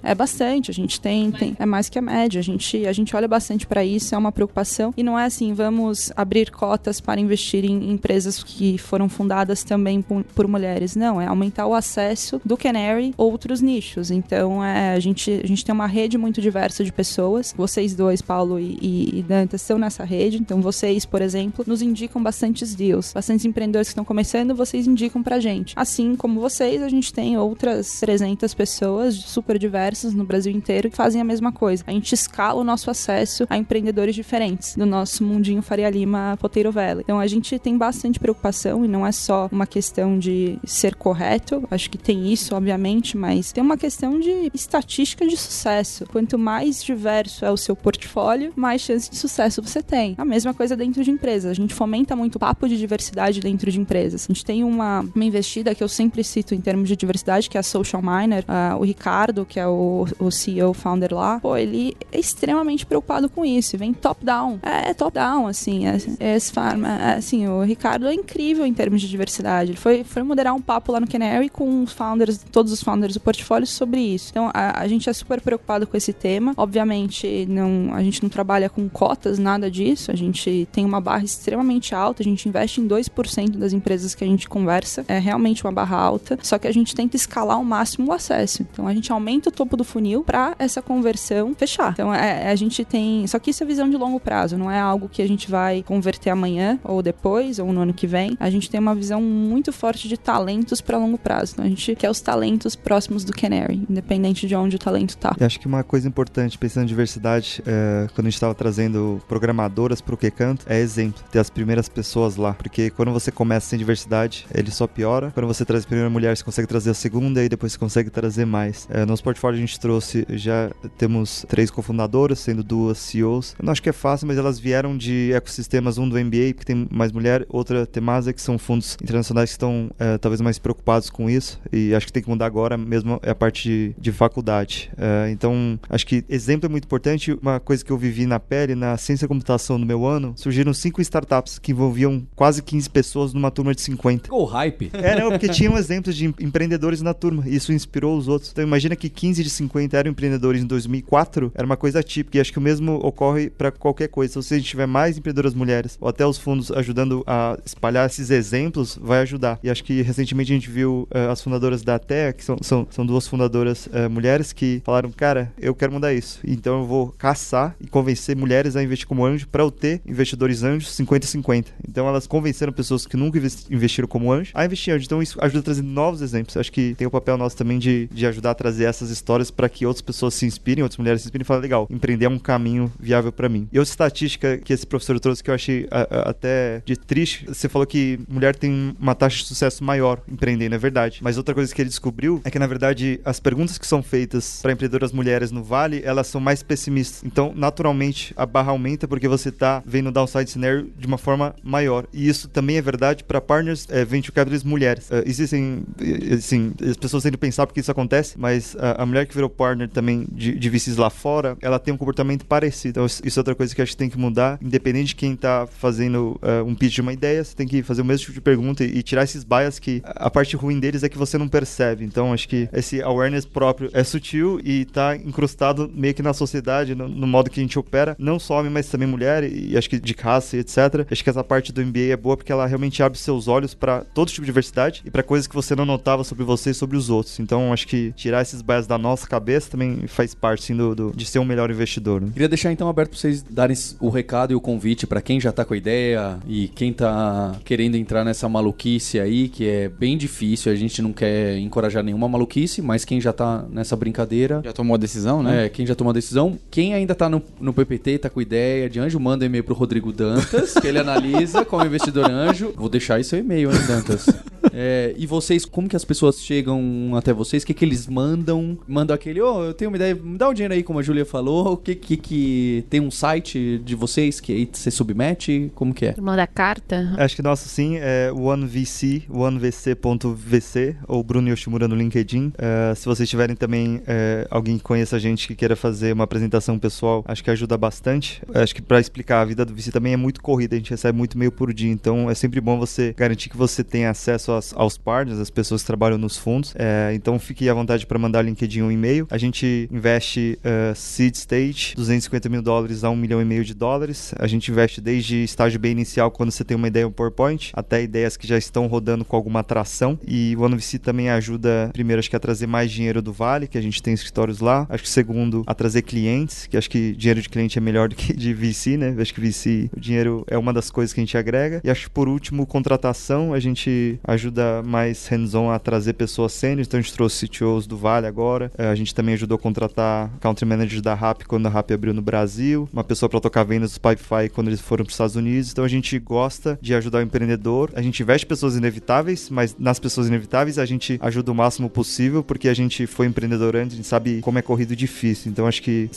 É 0.02 0.14
bastante. 0.14 0.70
A 0.70 0.74
gente 0.74 1.00
tem, 1.00 1.30
tem, 1.30 1.56
é 1.58 1.66
mais 1.66 1.88
que 1.88 1.98
a 1.98 2.02
média. 2.02 2.38
A 2.38 2.42
gente, 2.42 2.86
a 2.86 2.92
gente 2.92 3.14
olha 3.14 3.28
bastante 3.28 3.66
para 3.66 3.84
isso, 3.84 4.14
é 4.14 4.18
uma 4.18 4.32
preocupação. 4.32 4.92
E 4.96 5.02
não 5.02 5.18
é 5.18 5.24
assim, 5.24 5.52
vamos 5.52 6.12
abrir 6.16 6.50
cotas 6.50 7.00
para 7.00 7.20
investir 7.20 7.64
em 7.64 7.90
empresas 7.90 8.42
que 8.42 8.78
foram 8.78 9.08
fundadas 9.08 9.64
também 9.64 10.02
por, 10.02 10.24
por 10.24 10.46
mulheres. 10.52 10.94
Não, 10.94 11.20
é 11.20 11.26
aumentar 11.26 11.66
o 11.66 11.74
acesso 11.74 12.40
do 12.44 12.56
Canary 12.56 13.14
outros 13.16 13.60
nichos. 13.60 14.10
Então, 14.10 14.62
é, 14.62 14.94
a, 14.94 15.00
gente, 15.00 15.40
a 15.42 15.46
gente 15.46 15.64
tem 15.64 15.74
uma 15.74 15.86
rede 15.86 16.18
muito 16.18 16.40
diversa 16.40 16.84
de 16.84 16.92
pessoas. 16.92 17.54
Vocês 17.56 17.94
dois, 17.94 18.20
Paulo 18.20 18.60
e, 18.60 18.78
e, 18.80 19.24
estão 19.52 19.78
nessa 19.78 20.04
rede. 20.04 20.38
Então, 20.38 20.60
vocês, 20.60 21.04
por 21.04 21.22
exemplo, 21.22 21.64
nos 21.66 21.82
indicam 21.82 22.22
bastantes 22.22 22.74
deals. 22.74 23.12
Bastantes 23.12 23.44
empreendedores 23.44 23.88
que 23.88 23.92
estão 23.92 24.04
começando, 24.04 24.54
vocês 24.54 24.86
indicam 24.86 25.22
pra 25.22 25.40
gente. 25.40 25.72
Assim 25.76 26.14
como 26.14 26.40
vocês, 26.40 26.82
a 26.82 26.88
gente 26.88 27.12
tem 27.12 27.36
outras 27.38 28.00
300 28.00 28.52
pessoas 28.54 29.14
super 29.14 29.58
diversas 29.58 30.12
no 30.12 30.24
Brasil 30.24 30.52
inteiro 30.52 30.90
que 30.90 30.96
fazem 30.96 31.20
a 31.20 31.24
mesma 31.24 31.50
coisa. 31.50 31.82
A 31.86 31.92
gente 31.92 32.12
escala 32.12 32.60
o 32.60 32.64
nosso 32.64 32.90
acesso 32.90 33.46
a 33.48 33.56
empreendedores 33.56 34.14
diferentes 34.14 34.76
do 34.76 34.84
nosso 34.84 35.24
mundinho 35.24 35.62
Faria 35.62 35.88
Lima 35.88 36.36
Poteiro 36.40 36.70
Valley. 36.70 37.02
Então, 37.04 37.18
a 37.18 37.26
gente 37.26 37.58
tem 37.58 37.78
bastante 37.78 38.20
preocupação 38.20 38.84
e 38.84 38.88
não 38.88 39.06
é 39.06 39.12
só 39.12 39.48
uma 39.50 39.66
questão 39.66 40.18
de 40.18 40.41
ser 40.64 40.94
correto, 40.94 41.66
acho 41.70 41.90
que 41.90 41.98
tem 41.98 42.32
isso, 42.32 42.54
obviamente, 42.54 43.16
mas 43.16 43.52
tem 43.52 43.62
uma 43.62 43.76
questão 43.76 44.18
de 44.18 44.50
estatística 44.54 45.26
de 45.26 45.36
sucesso. 45.36 46.06
Quanto 46.06 46.38
mais 46.38 46.82
diverso 46.82 47.44
é 47.44 47.50
o 47.50 47.56
seu 47.56 47.74
portfólio, 47.74 48.52
mais 48.56 48.82
chance 48.82 49.10
de 49.10 49.16
sucesso 49.16 49.62
você 49.62 49.82
tem. 49.82 50.14
A 50.18 50.24
mesma 50.24 50.54
coisa 50.54 50.76
dentro 50.76 51.02
de 51.02 51.10
empresas. 51.10 51.50
A 51.50 51.54
gente 51.54 51.74
fomenta 51.74 52.14
muito 52.16 52.38
papo 52.38 52.68
de 52.68 52.76
diversidade 52.76 53.40
dentro 53.40 53.70
de 53.70 53.80
empresas. 53.80 54.26
A 54.28 54.32
gente 54.32 54.44
tem 54.44 54.64
uma, 54.64 55.00
uma 55.14 55.24
investida 55.24 55.74
que 55.74 55.82
eu 55.82 55.88
sempre 55.88 56.24
cito 56.24 56.54
em 56.54 56.60
termos 56.60 56.88
de 56.88 56.96
diversidade, 56.96 57.48
que 57.48 57.56
é 57.56 57.60
a 57.60 57.62
Social 57.62 58.02
Miner. 58.02 58.44
Uh, 58.44 58.80
o 58.80 58.84
Ricardo, 58.84 59.44
que 59.44 59.58
é 59.58 59.66
o, 59.66 60.06
o 60.18 60.30
CEO, 60.30 60.72
founder 60.74 61.14
lá, 61.14 61.40
pô, 61.40 61.56
ele 61.56 61.96
é 62.10 62.18
extremamente 62.18 62.86
preocupado 62.86 63.28
com 63.28 63.44
isso. 63.44 63.76
Vem 63.76 63.92
top-down. 63.92 64.58
É, 64.62 64.90
é 64.90 64.94
top-down, 64.94 65.46
assim. 65.46 65.86
É, 65.86 65.96
é, 66.20 66.36
é, 66.36 67.12
assim, 67.14 67.46
o 67.48 67.62
Ricardo 67.62 68.06
é 68.06 68.14
incrível 68.14 68.66
em 68.66 68.74
termos 68.74 69.00
de 69.00 69.08
diversidade. 69.08 69.70
Ele 69.70 69.78
foi, 69.78 70.04
foi 70.04 70.22
moderar 70.32 70.54
um 70.54 70.60
papo 70.60 70.92
lá 70.92 70.98
no 70.98 71.06
Canary 71.06 71.50
com 71.50 71.82
os 71.82 71.92
founders, 71.92 72.38
todos 72.50 72.72
os 72.72 72.82
founders 72.82 73.14
do 73.14 73.20
portfólio 73.20 73.66
sobre 73.66 74.00
isso. 74.00 74.30
Então, 74.30 74.50
a, 74.52 74.80
a 74.80 74.88
gente 74.88 75.08
é 75.08 75.12
super 75.12 75.40
preocupado 75.42 75.86
com 75.86 75.94
esse 75.96 76.12
tema. 76.12 76.54
Obviamente, 76.56 77.46
não, 77.48 77.94
a 77.94 78.02
gente 78.02 78.22
não 78.22 78.30
trabalha 78.30 78.70
com 78.70 78.88
cotas, 78.88 79.38
nada 79.38 79.70
disso. 79.70 80.10
A 80.10 80.16
gente 80.16 80.66
tem 80.72 80.84
uma 80.84 81.00
barra 81.00 81.24
extremamente 81.24 81.94
alta. 81.94 82.22
A 82.22 82.24
gente 82.24 82.48
investe 82.48 82.80
em 82.80 82.88
2% 82.88 83.58
das 83.58 83.74
empresas 83.74 84.14
que 84.14 84.24
a 84.24 84.26
gente 84.26 84.48
conversa. 84.48 85.04
É 85.06 85.18
realmente 85.18 85.62
uma 85.64 85.72
barra 85.72 85.98
alta. 85.98 86.38
Só 86.42 86.58
que 86.58 86.66
a 86.66 86.72
gente 86.72 86.94
tenta 86.94 87.14
escalar 87.14 87.56
ao 87.56 87.64
máximo 87.64 88.08
o 88.08 88.12
acesso. 88.12 88.62
Então, 88.62 88.88
a 88.88 88.94
gente 88.94 89.12
aumenta 89.12 89.50
o 89.50 89.52
topo 89.52 89.76
do 89.76 89.84
funil 89.84 90.24
para 90.24 90.54
essa 90.58 90.80
conversão 90.80 91.54
fechar. 91.54 91.92
Então, 91.92 92.14
é, 92.14 92.50
a 92.50 92.56
gente 92.56 92.84
tem. 92.84 93.26
Só 93.26 93.38
que 93.38 93.50
isso 93.50 93.62
é 93.62 93.66
visão 93.66 93.88
de 93.88 93.96
longo 93.96 94.18
prazo. 94.18 94.56
Não 94.56 94.70
é 94.70 94.80
algo 94.80 95.08
que 95.08 95.20
a 95.20 95.28
gente 95.28 95.50
vai 95.50 95.82
converter 95.82 96.30
amanhã 96.30 96.78
ou 96.82 97.02
depois 97.02 97.58
ou 97.58 97.70
no 97.70 97.82
ano 97.82 97.92
que 97.92 98.06
vem. 98.06 98.36
A 98.40 98.48
gente 98.48 98.70
tem 98.70 98.80
uma 98.80 98.94
visão 98.94 99.20
muito 99.20 99.72
forte 99.72 100.08
de 100.08 100.16
talentos 100.22 100.80
para 100.80 100.98
longo 100.98 101.18
prazo. 101.18 101.52
Então, 101.52 101.64
a 101.64 101.68
gente 101.68 101.94
quer 101.94 102.10
os 102.10 102.20
talentos 102.20 102.76
próximos 102.76 103.24
do 103.24 103.32
Canary, 103.32 103.84
independente 103.88 104.46
de 104.46 104.54
onde 104.54 104.76
o 104.76 104.78
talento 104.78 105.16
tá. 105.16 105.34
Eu 105.38 105.46
acho 105.46 105.58
que 105.58 105.66
uma 105.66 105.82
coisa 105.82 106.08
importante, 106.08 106.56
pensando 106.58 106.84
em 106.84 106.86
diversidade, 106.86 107.62
é, 107.66 108.06
quando 108.14 108.26
a 108.26 108.30
gente 108.30 108.34
estava 108.34 108.54
trazendo 108.54 109.20
programadoras 109.28 110.00
para 110.00 110.14
o 110.14 110.18
que 110.18 110.30
canto, 110.30 110.64
é 110.68 110.78
exemplo, 110.78 111.22
ter 111.30 111.38
as 111.38 111.50
primeiras 111.50 111.88
pessoas 111.88 112.36
lá. 112.36 112.54
Porque 112.54 112.90
quando 112.90 113.12
você 113.12 113.30
começa 113.30 113.68
sem 113.68 113.78
diversidade, 113.78 114.46
ele 114.54 114.70
só 114.70 114.86
piora. 114.86 115.30
Quando 115.32 115.46
você 115.46 115.64
traz 115.64 115.84
a 115.84 115.86
primeira 115.86 116.10
mulher, 116.10 116.36
você 116.36 116.44
consegue 116.44 116.68
trazer 116.68 116.90
a 116.90 116.94
segunda 116.94 117.42
e 117.42 117.48
depois 117.48 117.72
você 117.72 117.78
consegue 117.78 118.10
trazer 118.10 118.44
mais. 118.44 118.88
É, 118.90 119.04
nosso 119.04 119.22
portfólio 119.22 119.58
a 119.58 119.60
gente 119.60 119.78
trouxe, 119.78 120.26
já 120.30 120.70
temos 120.96 121.44
três 121.48 121.70
cofundadoras, 121.70 122.38
sendo 122.38 122.62
duas 122.62 122.98
CEOs. 122.98 123.54
Eu 123.58 123.64
não 123.64 123.72
acho 123.72 123.82
que 123.82 123.88
é 123.88 123.92
fácil, 123.92 124.26
mas 124.26 124.38
elas 124.38 124.58
vieram 124.58 124.96
de 124.96 125.32
ecossistemas, 125.32 125.98
um 125.98 126.08
do 126.08 126.16
MBA, 126.16 126.52
que 126.56 126.64
tem 126.64 126.86
mais 126.90 127.12
mulher, 127.12 127.44
outra 127.48 127.86
Temasa, 127.86 128.32
que 128.32 128.40
são 128.40 128.58
fundos 128.58 128.96
internacionais 129.02 129.50
que 129.50 129.54
estão 129.54 129.90
é, 129.98 130.11
talvez 130.18 130.40
mais 130.40 130.58
preocupados 130.58 131.10
com 131.10 131.28
isso. 131.28 131.60
E 131.72 131.94
acho 131.94 132.06
que 132.06 132.12
tem 132.12 132.22
que 132.22 132.28
mudar 132.28 132.46
agora 132.46 132.76
mesmo 132.76 133.20
é 133.22 133.30
a 133.30 133.34
parte 133.34 133.68
de, 133.68 133.94
de 133.98 134.12
faculdade. 134.12 134.90
É, 134.96 135.30
então, 135.30 135.78
acho 135.88 136.06
que 136.06 136.24
exemplo 136.28 136.66
é 136.66 136.68
muito 136.68 136.84
importante. 136.84 137.32
Uma 137.40 137.60
coisa 137.60 137.84
que 137.84 137.90
eu 137.90 137.98
vivi 137.98 138.26
na 138.26 138.38
pele, 138.38 138.74
na 138.74 138.96
ciência 138.96 139.26
da 139.26 139.28
computação 139.28 139.78
no 139.78 139.86
meu 139.86 140.06
ano, 140.06 140.34
surgiram 140.36 140.72
cinco 140.74 141.00
startups 141.00 141.58
que 141.58 141.72
envolviam 141.72 142.26
quase 142.34 142.62
15 142.62 142.90
pessoas 142.90 143.32
numa 143.32 143.50
turma 143.50 143.74
de 143.74 143.80
50. 143.80 144.34
O 144.34 144.44
hype. 144.44 144.90
É, 144.94 145.18
não, 145.18 145.30
porque 145.30 145.48
tinham 145.48 145.76
exemplos 145.76 146.16
de 146.16 146.26
empreendedores 146.26 147.02
na 147.02 147.14
turma. 147.14 147.44
E 147.46 147.56
isso 147.56 147.72
inspirou 147.72 148.16
os 148.16 148.28
outros. 148.28 148.50
Então, 148.50 148.62
imagina 148.64 148.94
que 148.94 149.08
15 149.08 149.42
de 149.42 149.50
50 149.50 149.96
eram 149.96 150.10
empreendedores 150.10 150.62
em 150.62 150.66
2004. 150.66 151.52
Era 151.54 151.64
uma 151.64 151.76
coisa 151.76 152.02
típica. 152.02 152.38
E 152.38 152.40
acho 152.40 152.52
que 152.52 152.58
o 152.58 152.62
mesmo 152.62 152.94
ocorre 152.96 153.50
para 153.50 153.70
qualquer 153.70 154.08
coisa. 154.08 154.32
Então, 154.32 154.42
se 154.42 154.54
a 154.54 154.58
gente 154.58 154.68
tiver 154.68 154.86
mais 154.86 155.18
empreendedoras 155.18 155.54
mulheres, 155.54 155.96
ou 156.00 156.08
até 156.08 156.26
os 156.26 156.38
fundos 156.38 156.70
ajudando 156.70 157.22
a 157.26 157.58
espalhar 157.64 158.06
esses 158.06 158.30
exemplos, 158.30 158.98
vai 159.00 159.20
ajudar. 159.20 159.58
E 159.62 159.70
acho 159.70 159.82
que 159.84 160.01
recentemente 160.02 160.52
a 160.52 160.54
gente 160.54 160.70
viu 160.70 161.08
uh, 161.10 161.30
as 161.30 161.40
fundadoras 161.42 161.82
da 161.82 161.98
TEA, 161.98 162.32
que 162.32 162.44
são, 162.44 162.56
são, 162.60 162.86
são 162.90 163.06
duas 163.06 163.26
fundadoras 163.26 163.86
uh, 163.86 164.10
mulheres, 164.10 164.52
que 164.52 164.82
falaram: 164.84 165.10
Cara, 165.10 165.52
eu 165.58 165.74
quero 165.74 165.92
mudar 165.92 166.12
isso. 166.12 166.40
Então 166.44 166.80
eu 166.80 166.86
vou 166.86 167.08
caçar 167.18 167.76
e 167.80 167.86
convencer 167.86 168.36
mulheres 168.36 168.76
a 168.76 168.82
investir 168.82 169.06
como 169.06 169.24
anjo 169.24 169.48
para 169.48 169.62
eu 169.62 169.70
ter 169.70 170.00
investidores 170.06 170.62
anjos 170.62 170.96
50-50. 170.96 171.66
Então 171.88 172.08
elas 172.08 172.26
convenceram 172.26 172.72
pessoas 172.72 173.06
que 173.06 173.16
nunca 173.16 173.38
investiram 173.70 174.08
como 174.08 174.32
anjo 174.32 174.52
a 174.54 174.64
investir 174.64 174.94
anjo. 174.94 175.04
Então 175.04 175.22
isso 175.22 175.38
ajuda 175.40 175.60
a 175.60 175.62
trazer 175.62 175.82
novos 175.82 176.22
exemplos. 176.22 176.56
Acho 176.56 176.72
que 176.72 176.94
tem 176.94 177.06
o 177.06 177.10
papel 177.10 177.36
nosso 177.36 177.56
também 177.56 177.78
de, 177.78 178.08
de 178.12 178.26
ajudar 178.26 178.52
a 178.52 178.54
trazer 178.54 178.84
essas 178.84 179.10
histórias 179.10 179.50
para 179.50 179.68
que 179.68 179.86
outras 179.86 180.02
pessoas 180.02 180.34
se 180.34 180.46
inspirem, 180.46 180.82
outras 180.82 180.98
mulheres 180.98 181.22
se 181.22 181.28
inspirem 181.28 181.42
e 181.42 181.46
falem: 181.46 181.62
Legal, 181.62 181.86
empreender 181.90 182.26
é 182.26 182.28
um 182.28 182.38
caminho 182.38 182.92
viável 182.98 183.32
para 183.32 183.48
mim. 183.48 183.68
E 183.72 183.78
outra 183.78 183.90
estatística 183.90 184.58
que 184.58 184.72
esse 184.72 184.86
professor 184.86 185.18
trouxe 185.20 185.42
que 185.42 185.50
eu 185.50 185.54
achei 185.54 185.86
a, 185.90 186.00
a, 186.02 186.30
até 186.30 186.82
de 186.84 186.96
triste, 186.96 187.46
você 187.46 187.68
falou 187.68 187.86
que 187.86 188.18
mulher 188.28 188.54
tem 188.54 188.94
uma 189.00 189.14
taxa 189.14 189.38
de 189.38 189.44
sucesso 189.44 189.82
maior 189.92 190.22
empreendendo, 190.26 190.74
é 190.74 190.78
verdade. 190.78 191.20
Mas 191.22 191.36
outra 191.36 191.54
coisa 191.54 191.74
que 191.74 191.82
ele 191.82 191.90
descobriu 191.90 192.40
é 192.44 192.50
que, 192.50 192.58
na 192.58 192.66
verdade, 192.66 193.20
as 193.24 193.38
perguntas 193.38 193.76
que 193.76 193.86
são 193.86 194.02
feitas 194.02 194.60
para 194.62 194.72
empreendedoras 194.72 195.12
mulheres 195.12 195.50
no 195.50 195.62
Vale, 195.62 196.00
elas 196.04 196.26
são 196.26 196.40
mais 196.40 196.62
pessimistas. 196.62 197.22
Então, 197.24 197.52
naturalmente, 197.54 198.32
a 198.36 198.46
barra 198.46 198.72
aumenta 198.72 199.06
porque 199.06 199.28
você 199.28 199.50
está 199.50 199.82
vendo 199.84 200.08
o 200.08 200.12
downside 200.12 200.50
scenario 200.50 200.90
de 200.96 201.06
uma 201.06 201.18
forma 201.18 201.54
maior. 201.62 202.06
E 202.12 202.28
isso 202.28 202.48
também 202.48 202.76
é 202.78 202.82
verdade 202.82 203.24
para 203.24 203.40
partners 203.40 203.86
é, 203.90 204.04
venture 204.04 204.32
capitalists 204.32 204.68
mulheres. 204.68 205.10
Uh, 205.10 205.22
existem, 205.26 205.84
assim, 206.32 206.72
as 206.88 206.96
pessoas 206.96 207.22
têm 207.22 207.32
que 207.32 207.38
pensar 207.38 207.66
porque 207.66 207.80
isso 207.80 207.90
acontece, 207.90 208.38
mas 208.38 208.74
a, 208.78 209.02
a 209.02 209.06
mulher 209.06 209.26
que 209.26 209.34
virou 209.34 209.50
partner 209.50 209.88
também 209.88 210.26
de, 210.32 210.58
de 210.58 210.70
VCs 210.70 210.96
lá 210.96 211.10
fora, 211.10 211.56
ela 211.60 211.78
tem 211.78 211.92
um 211.92 211.96
comportamento 211.96 212.46
parecido. 212.46 212.90
Então, 212.90 213.06
isso 213.06 213.38
é 213.38 213.40
outra 213.40 213.54
coisa 213.54 213.74
que 213.74 213.82
acho 213.82 213.92
que 213.92 213.98
tem 213.98 214.08
que 214.08 214.18
mudar, 214.18 214.58
independente 214.62 215.08
de 215.08 215.16
quem 215.16 215.34
está 215.34 215.66
fazendo 215.66 216.40
uh, 216.42 216.64
um 216.64 216.74
pitch 216.74 216.94
de 216.94 217.00
uma 217.00 217.12
ideia, 217.12 217.44
você 217.44 217.54
tem 217.54 217.66
que 217.66 217.82
fazer 217.82 218.02
o 218.02 218.04
mesmo 218.04 218.20
tipo 218.20 218.34
de 218.34 218.40
pergunta 218.40 218.84
e, 218.84 218.98
e 218.98 219.02
tirar 219.02 219.24
esses 219.24 219.44
bias 219.44 219.71
que 219.80 220.02
a 220.04 220.30
parte 220.30 220.56
ruim 220.56 220.78
deles 220.78 221.02
é 221.02 221.08
que 221.08 221.18
você 221.18 221.38
não 221.38 221.48
percebe. 221.48 222.04
Então, 222.04 222.32
acho 222.32 222.48
que 222.48 222.68
esse 222.72 223.02
awareness 223.02 223.44
próprio 223.44 223.90
é 223.92 224.04
sutil 224.04 224.60
e 224.64 224.84
tá 224.84 225.16
incrustado 225.16 225.90
meio 225.94 226.14
que 226.14 226.22
na 226.22 226.32
sociedade, 226.32 226.94
no, 226.94 227.08
no 227.08 227.26
modo 227.26 227.50
que 227.50 227.60
a 227.60 227.62
gente 227.62 227.78
opera, 227.78 228.16
não 228.18 228.38
só 228.38 228.60
homem, 228.60 228.70
mas 228.70 228.88
também 228.88 229.08
mulher, 229.08 229.44
e, 229.44 229.72
e 229.72 229.76
acho 229.76 229.88
que 229.88 229.98
de 229.98 230.14
raça 230.18 230.56
e 230.56 230.60
etc. 230.60 231.06
Acho 231.10 231.22
que 231.22 231.30
essa 231.30 231.44
parte 231.44 231.72
do 231.72 231.84
MBA 231.84 232.12
é 232.12 232.16
boa 232.16 232.36
porque 232.36 232.52
ela 232.52 232.66
realmente 232.66 233.02
abre 233.02 233.18
seus 233.18 233.48
olhos 233.48 233.74
para 233.74 234.00
todo 234.00 234.28
tipo 234.28 234.42
de 234.42 234.46
diversidade 234.46 235.02
e 235.04 235.10
para 235.10 235.22
coisas 235.22 235.46
que 235.46 235.54
você 235.54 235.74
não 235.74 235.84
notava 235.84 236.24
sobre 236.24 236.44
você 236.44 236.70
e 236.70 236.74
sobre 236.74 236.96
os 236.96 237.10
outros. 237.10 237.38
Então, 237.38 237.72
acho 237.72 237.86
que 237.86 238.12
tirar 238.12 238.42
esses 238.42 238.62
bias 238.62 238.86
da 238.86 238.98
nossa 238.98 239.26
cabeça 239.26 239.70
também 239.70 240.06
faz 240.06 240.34
parte, 240.34 240.64
sim, 240.64 240.76
do, 240.76 240.94
do 240.94 241.12
de 241.14 241.24
ser 241.24 241.38
um 241.38 241.44
melhor 241.44 241.70
investidor. 241.70 242.20
Né? 242.20 242.30
Queria 242.32 242.48
deixar 242.48 242.72
então 242.72 242.88
aberto 242.88 243.10
para 243.10 243.18
vocês 243.18 243.42
darem 243.42 243.76
o 244.00 244.08
recado 244.08 244.52
e 244.52 244.56
o 244.56 244.60
convite 244.60 245.06
para 245.06 245.20
quem 245.20 245.40
já 245.40 245.52
tá 245.52 245.64
com 245.64 245.74
a 245.74 245.76
ideia 245.76 246.38
e 246.46 246.68
quem 246.68 246.92
tá 246.92 247.56
querendo 247.64 247.96
entrar 247.96 248.24
nessa 248.24 248.48
maluquice 248.48 249.18
aí, 249.18 249.48
que 249.48 249.61
é 249.66 249.88
bem 249.88 250.16
difícil, 250.16 250.72
a 250.72 250.74
gente 250.74 251.00
não 251.02 251.12
quer 251.12 251.58
encorajar 251.58 252.02
nenhuma 252.02 252.28
maluquice, 252.28 252.82
mas 252.82 253.04
quem 253.04 253.20
já 253.20 253.32
tá 253.32 253.64
nessa 253.70 253.96
brincadeira. 253.96 254.60
Já 254.64 254.72
tomou 254.72 254.94
a 254.94 254.98
decisão, 254.98 255.42
né? 255.42 255.66
É, 255.66 255.68
quem 255.68 255.86
já 255.86 255.94
tomou 255.94 256.10
a 256.10 256.14
decisão. 256.14 256.58
Quem 256.70 256.94
ainda 256.94 257.14
tá 257.14 257.28
no, 257.28 257.42
no 257.60 257.72
PPT, 257.72 258.18
tá 258.18 258.30
com 258.30 258.40
ideia 258.40 258.88
de 258.88 259.00
anjo, 259.00 259.18
manda 259.18 259.44
um 259.44 259.46
e-mail 259.46 259.64
pro 259.64 259.74
Rodrigo 259.74 260.12
Dantas, 260.12 260.74
que 260.74 260.86
ele 260.86 260.98
analisa 260.98 261.64
como 261.66 261.84
investidor 261.84 262.30
anjo. 262.30 262.72
Vou 262.76 262.88
deixar 262.88 263.16
aí 263.16 263.24
seu 263.24 263.38
e-mail, 263.38 263.70
hein, 263.70 263.78
Dantas? 263.86 264.26
É, 264.72 265.14
e 265.16 265.26
vocês, 265.26 265.64
como 265.64 265.88
que 265.88 265.96
as 265.96 266.04
pessoas 266.04 266.40
chegam 266.40 267.12
até 267.16 267.32
vocês? 267.32 267.62
O 267.62 267.66
que 267.66 267.74
que 267.74 267.84
eles 267.84 268.06
mandam? 268.06 268.78
Mandam 268.88 269.14
aquele, 269.14 269.40
ô, 269.40 269.56
oh, 269.56 269.64
eu 269.64 269.74
tenho 269.74 269.90
uma 269.90 269.96
ideia, 269.96 270.14
me 270.14 270.38
dá 270.38 270.48
um 270.48 270.54
dinheiro 270.54 270.74
aí, 270.74 270.82
como 270.82 270.98
a 270.98 271.02
Júlia 271.02 271.26
falou. 271.26 271.72
O 271.72 271.76
que 271.76 271.94
que, 271.94 272.16
que 272.16 272.84
tem 272.88 273.00
um 273.00 273.10
site 273.10 273.80
de 273.84 273.94
vocês 273.94 274.40
que 274.40 274.52
aí 274.52 274.68
você 274.72 274.90
submete? 274.90 275.70
Como 275.74 275.92
que 275.92 276.06
é? 276.06 276.14
Manda 276.20 276.46
carta? 276.46 277.14
Acho 277.18 277.36
que 277.36 277.42
nosso 277.42 277.68
sim 277.68 277.96
é 277.98 278.32
OneVC, 278.32 279.24
onevc.vc 279.28 280.96
ou 281.06 281.22
Bruno 281.22 281.48
Yoshimura 281.48 281.86
no 281.86 281.94
LinkedIn. 281.94 282.48
Uh, 282.48 282.96
se 282.96 283.04
vocês 283.04 283.28
tiverem 283.28 283.54
também 283.54 283.96
uh, 283.96 284.02
alguém 284.50 284.78
que 284.78 284.84
conheça 284.84 285.16
a 285.16 285.18
gente 285.18 285.46
que 285.46 285.54
queira 285.54 285.76
fazer 285.76 286.12
uma 286.12 286.24
apresentação 286.24 286.78
pessoal, 286.78 287.24
acho 287.26 287.44
que 287.44 287.50
ajuda 287.50 287.76
bastante. 287.76 288.42
Acho 288.54 288.74
que 288.74 288.80
para 288.80 289.00
explicar 289.00 289.42
a 289.42 289.44
vida 289.44 289.64
do 289.64 289.74
VC 289.74 289.90
também 289.90 290.12
é 290.12 290.16
muito 290.16 290.40
corrida, 290.40 290.74
a 290.74 290.78
gente 290.78 290.90
recebe 290.90 291.16
muito 291.16 291.36
meio 291.36 291.52
por 291.52 291.72
dia, 291.72 291.90
então 291.90 292.30
é 292.30 292.34
sempre 292.34 292.60
bom 292.60 292.78
você 292.78 293.12
garantir 293.16 293.48
que 293.48 293.56
você 293.56 293.84
tenha 293.84 294.10
acesso 294.10 294.52
aos, 294.62 294.72
aos 294.76 294.98
partners, 294.98 295.40
as 295.40 295.50
pessoas 295.50 295.82
que 295.82 295.86
trabalham 295.86 296.18
nos 296.18 296.36
fundos. 296.36 296.72
Uh, 296.72 297.12
então 297.14 297.38
fique 297.38 297.68
à 297.68 297.74
vontade 297.74 298.06
para 298.06 298.18
mandar 298.18 298.42
LinkedIn 298.42 298.82
um 298.82 298.92
e-mail. 298.92 299.26
A 299.30 299.38
gente 299.38 299.88
investe 299.90 300.58
seed 300.94 301.34
stage, 301.34 301.94
250 301.96 302.48
mil 302.48 302.62
dólares 302.62 303.02
a 303.04 303.10
um 303.10 303.16
milhão 303.16 303.40
e 303.40 303.44
meio 303.44 303.64
de 303.64 303.74
dólares. 303.74 304.34
A 304.38 304.46
gente 304.46 304.70
investe 304.70 305.00
desde 305.00 305.42
estágio 305.42 305.80
bem 305.80 305.92
inicial, 305.92 306.30
quando 306.30 306.50
você 306.50 306.64
tem 306.64 306.76
uma 306.76 306.86
ideia, 306.86 307.06
um 307.06 307.10
PowerPoint, 307.10 307.72
até 307.74 308.02
ideias 308.02 308.36
que 308.36 308.46
já 308.46 308.56
estão 308.56 308.86
rodando 308.86 309.24
com 309.24 309.36
alguma 309.36 309.60
atração. 309.60 310.18
E 310.26 310.54
o 310.56 310.62
OneVC 310.62 310.98
também 310.98 311.30
ajuda, 311.30 311.90
primeiro, 311.92 312.20
acho 312.20 312.30
que 312.30 312.36
a 312.36 312.40
trazer 312.40 312.66
mais 312.66 312.90
dinheiro 312.90 313.20
do 313.20 313.32
Vale, 313.32 313.66
que 313.66 313.78
a 313.78 313.82
gente 313.82 314.02
tem 314.02 314.14
escritórios 314.14 314.60
lá. 314.60 314.86
Acho 314.88 315.02
que 315.02 315.08
segundo, 315.08 315.62
a 315.66 315.74
trazer 315.74 316.02
clientes, 316.02 316.66
que 316.66 316.76
acho 316.76 316.88
que 316.88 317.12
dinheiro 317.12 317.40
de 317.40 317.48
cliente 317.48 317.78
é 317.78 317.80
melhor 317.80 318.08
do 318.08 318.14
que 318.14 318.32
de 318.32 318.54
VC, 318.54 318.96
né? 318.96 319.14
Acho 319.18 319.34
que 319.34 319.40
VC, 319.40 319.90
o 319.96 320.00
dinheiro 320.00 320.44
é 320.48 320.56
uma 320.56 320.72
das 320.72 320.90
coisas 320.90 321.12
que 321.12 321.20
a 321.20 321.24
gente 321.24 321.36
agrega. 321.36 321.80
E 321.82 321.90
acho 321.90 322.04
que 322.04 322.10
por 322.10 322.28
último, 322.28 322.66
contratação, 322.66 323.54
a 323.54 323.60
gente 323.60 324.18
ajuda 324.24 324.51
ajuda 324.52 324.82
mais 324.82 325.26
hands-on 325.28 325.70
a 325.70 325.78
trazer 325.78 326.12
pessoas 326.12 326.52
sêniores, 326.52 326.86
então 326.86 327.00
a 327.00 327.02
gente 327.02 327.12
trouxe 327.14 327.46
CTOs 327.46 327.86
do 327.86 327.96
Vale 327.96 328.26
agora. 328.26 328.70
É, 328.76 328.86
a 328.86 328.94
gente 328.94 329.14
também 329.14 329.34
ajudou 329.34 329.56
a 329.56 329.58
contratar 329.58 330.30
country 330.40 330.66
manager 330.66 331.00
da 331.00 331.14
RAP 331.14 331.44
quando 331.44 331.66
a 331.66 331.70
RAP 331.70 331.92
abriu 331.92 332.12
no 332.12 332.20
Brasil, 332.20 332.88
uma 332.92 333.02
pessoa 333.02 333.28
para 333.28 333.40
tocar 333.40 333.64
vendas 333.64 333.94
do 333.94 334.00
Pipefy 334.00 334.50
quando 334.52 334.68
eles 334.68 334.80
foram 334.80 335.04
para 335.04 335.10
os 335.10 335.14
Estados 335.14 335.36
Unidos. 335.36 335.72
Então 335.72 335.84
a 335.84 335.88
gente 335.88 336.18
gosta 336.18 336.78
de 336.82 336.94
ajudar 336.94 337.18
o 337.18 337.22
empreendedor. 337.22 337.90
A 337.94 338.02
gente 338.02 338.22
investe 338.22 338.46
pessoas 338.46 338.76
inevitáveis, 338.76 339.48
mas 339.48 339.74
nas 339.78 339.98
pessoas 339.98 340.28
inevitáveis 340.28 340.78
a 340.78 340.84
gente 340.84 341.18
ajuda 341.22 341.50
o 341.50 341.54
máximo 341.54 341.88
possível 341.88 342.42
porque 342.42 342.68
a 342.68 342.74
gente 342.74 343.06
foi 343.06 343.26
empreendedor 343.26 343.74
antes, 343.74 343.94
a 343.94 343.96
gente 343.96 344.08
sabe 344.08 344.40
como 344.42 344.58
é 344.58 344.62
corrido 344.62 344.94
difícil. 344.94 345.50
Então 345.50 345.66
acho 345.66 345.82
que 345.82 346.10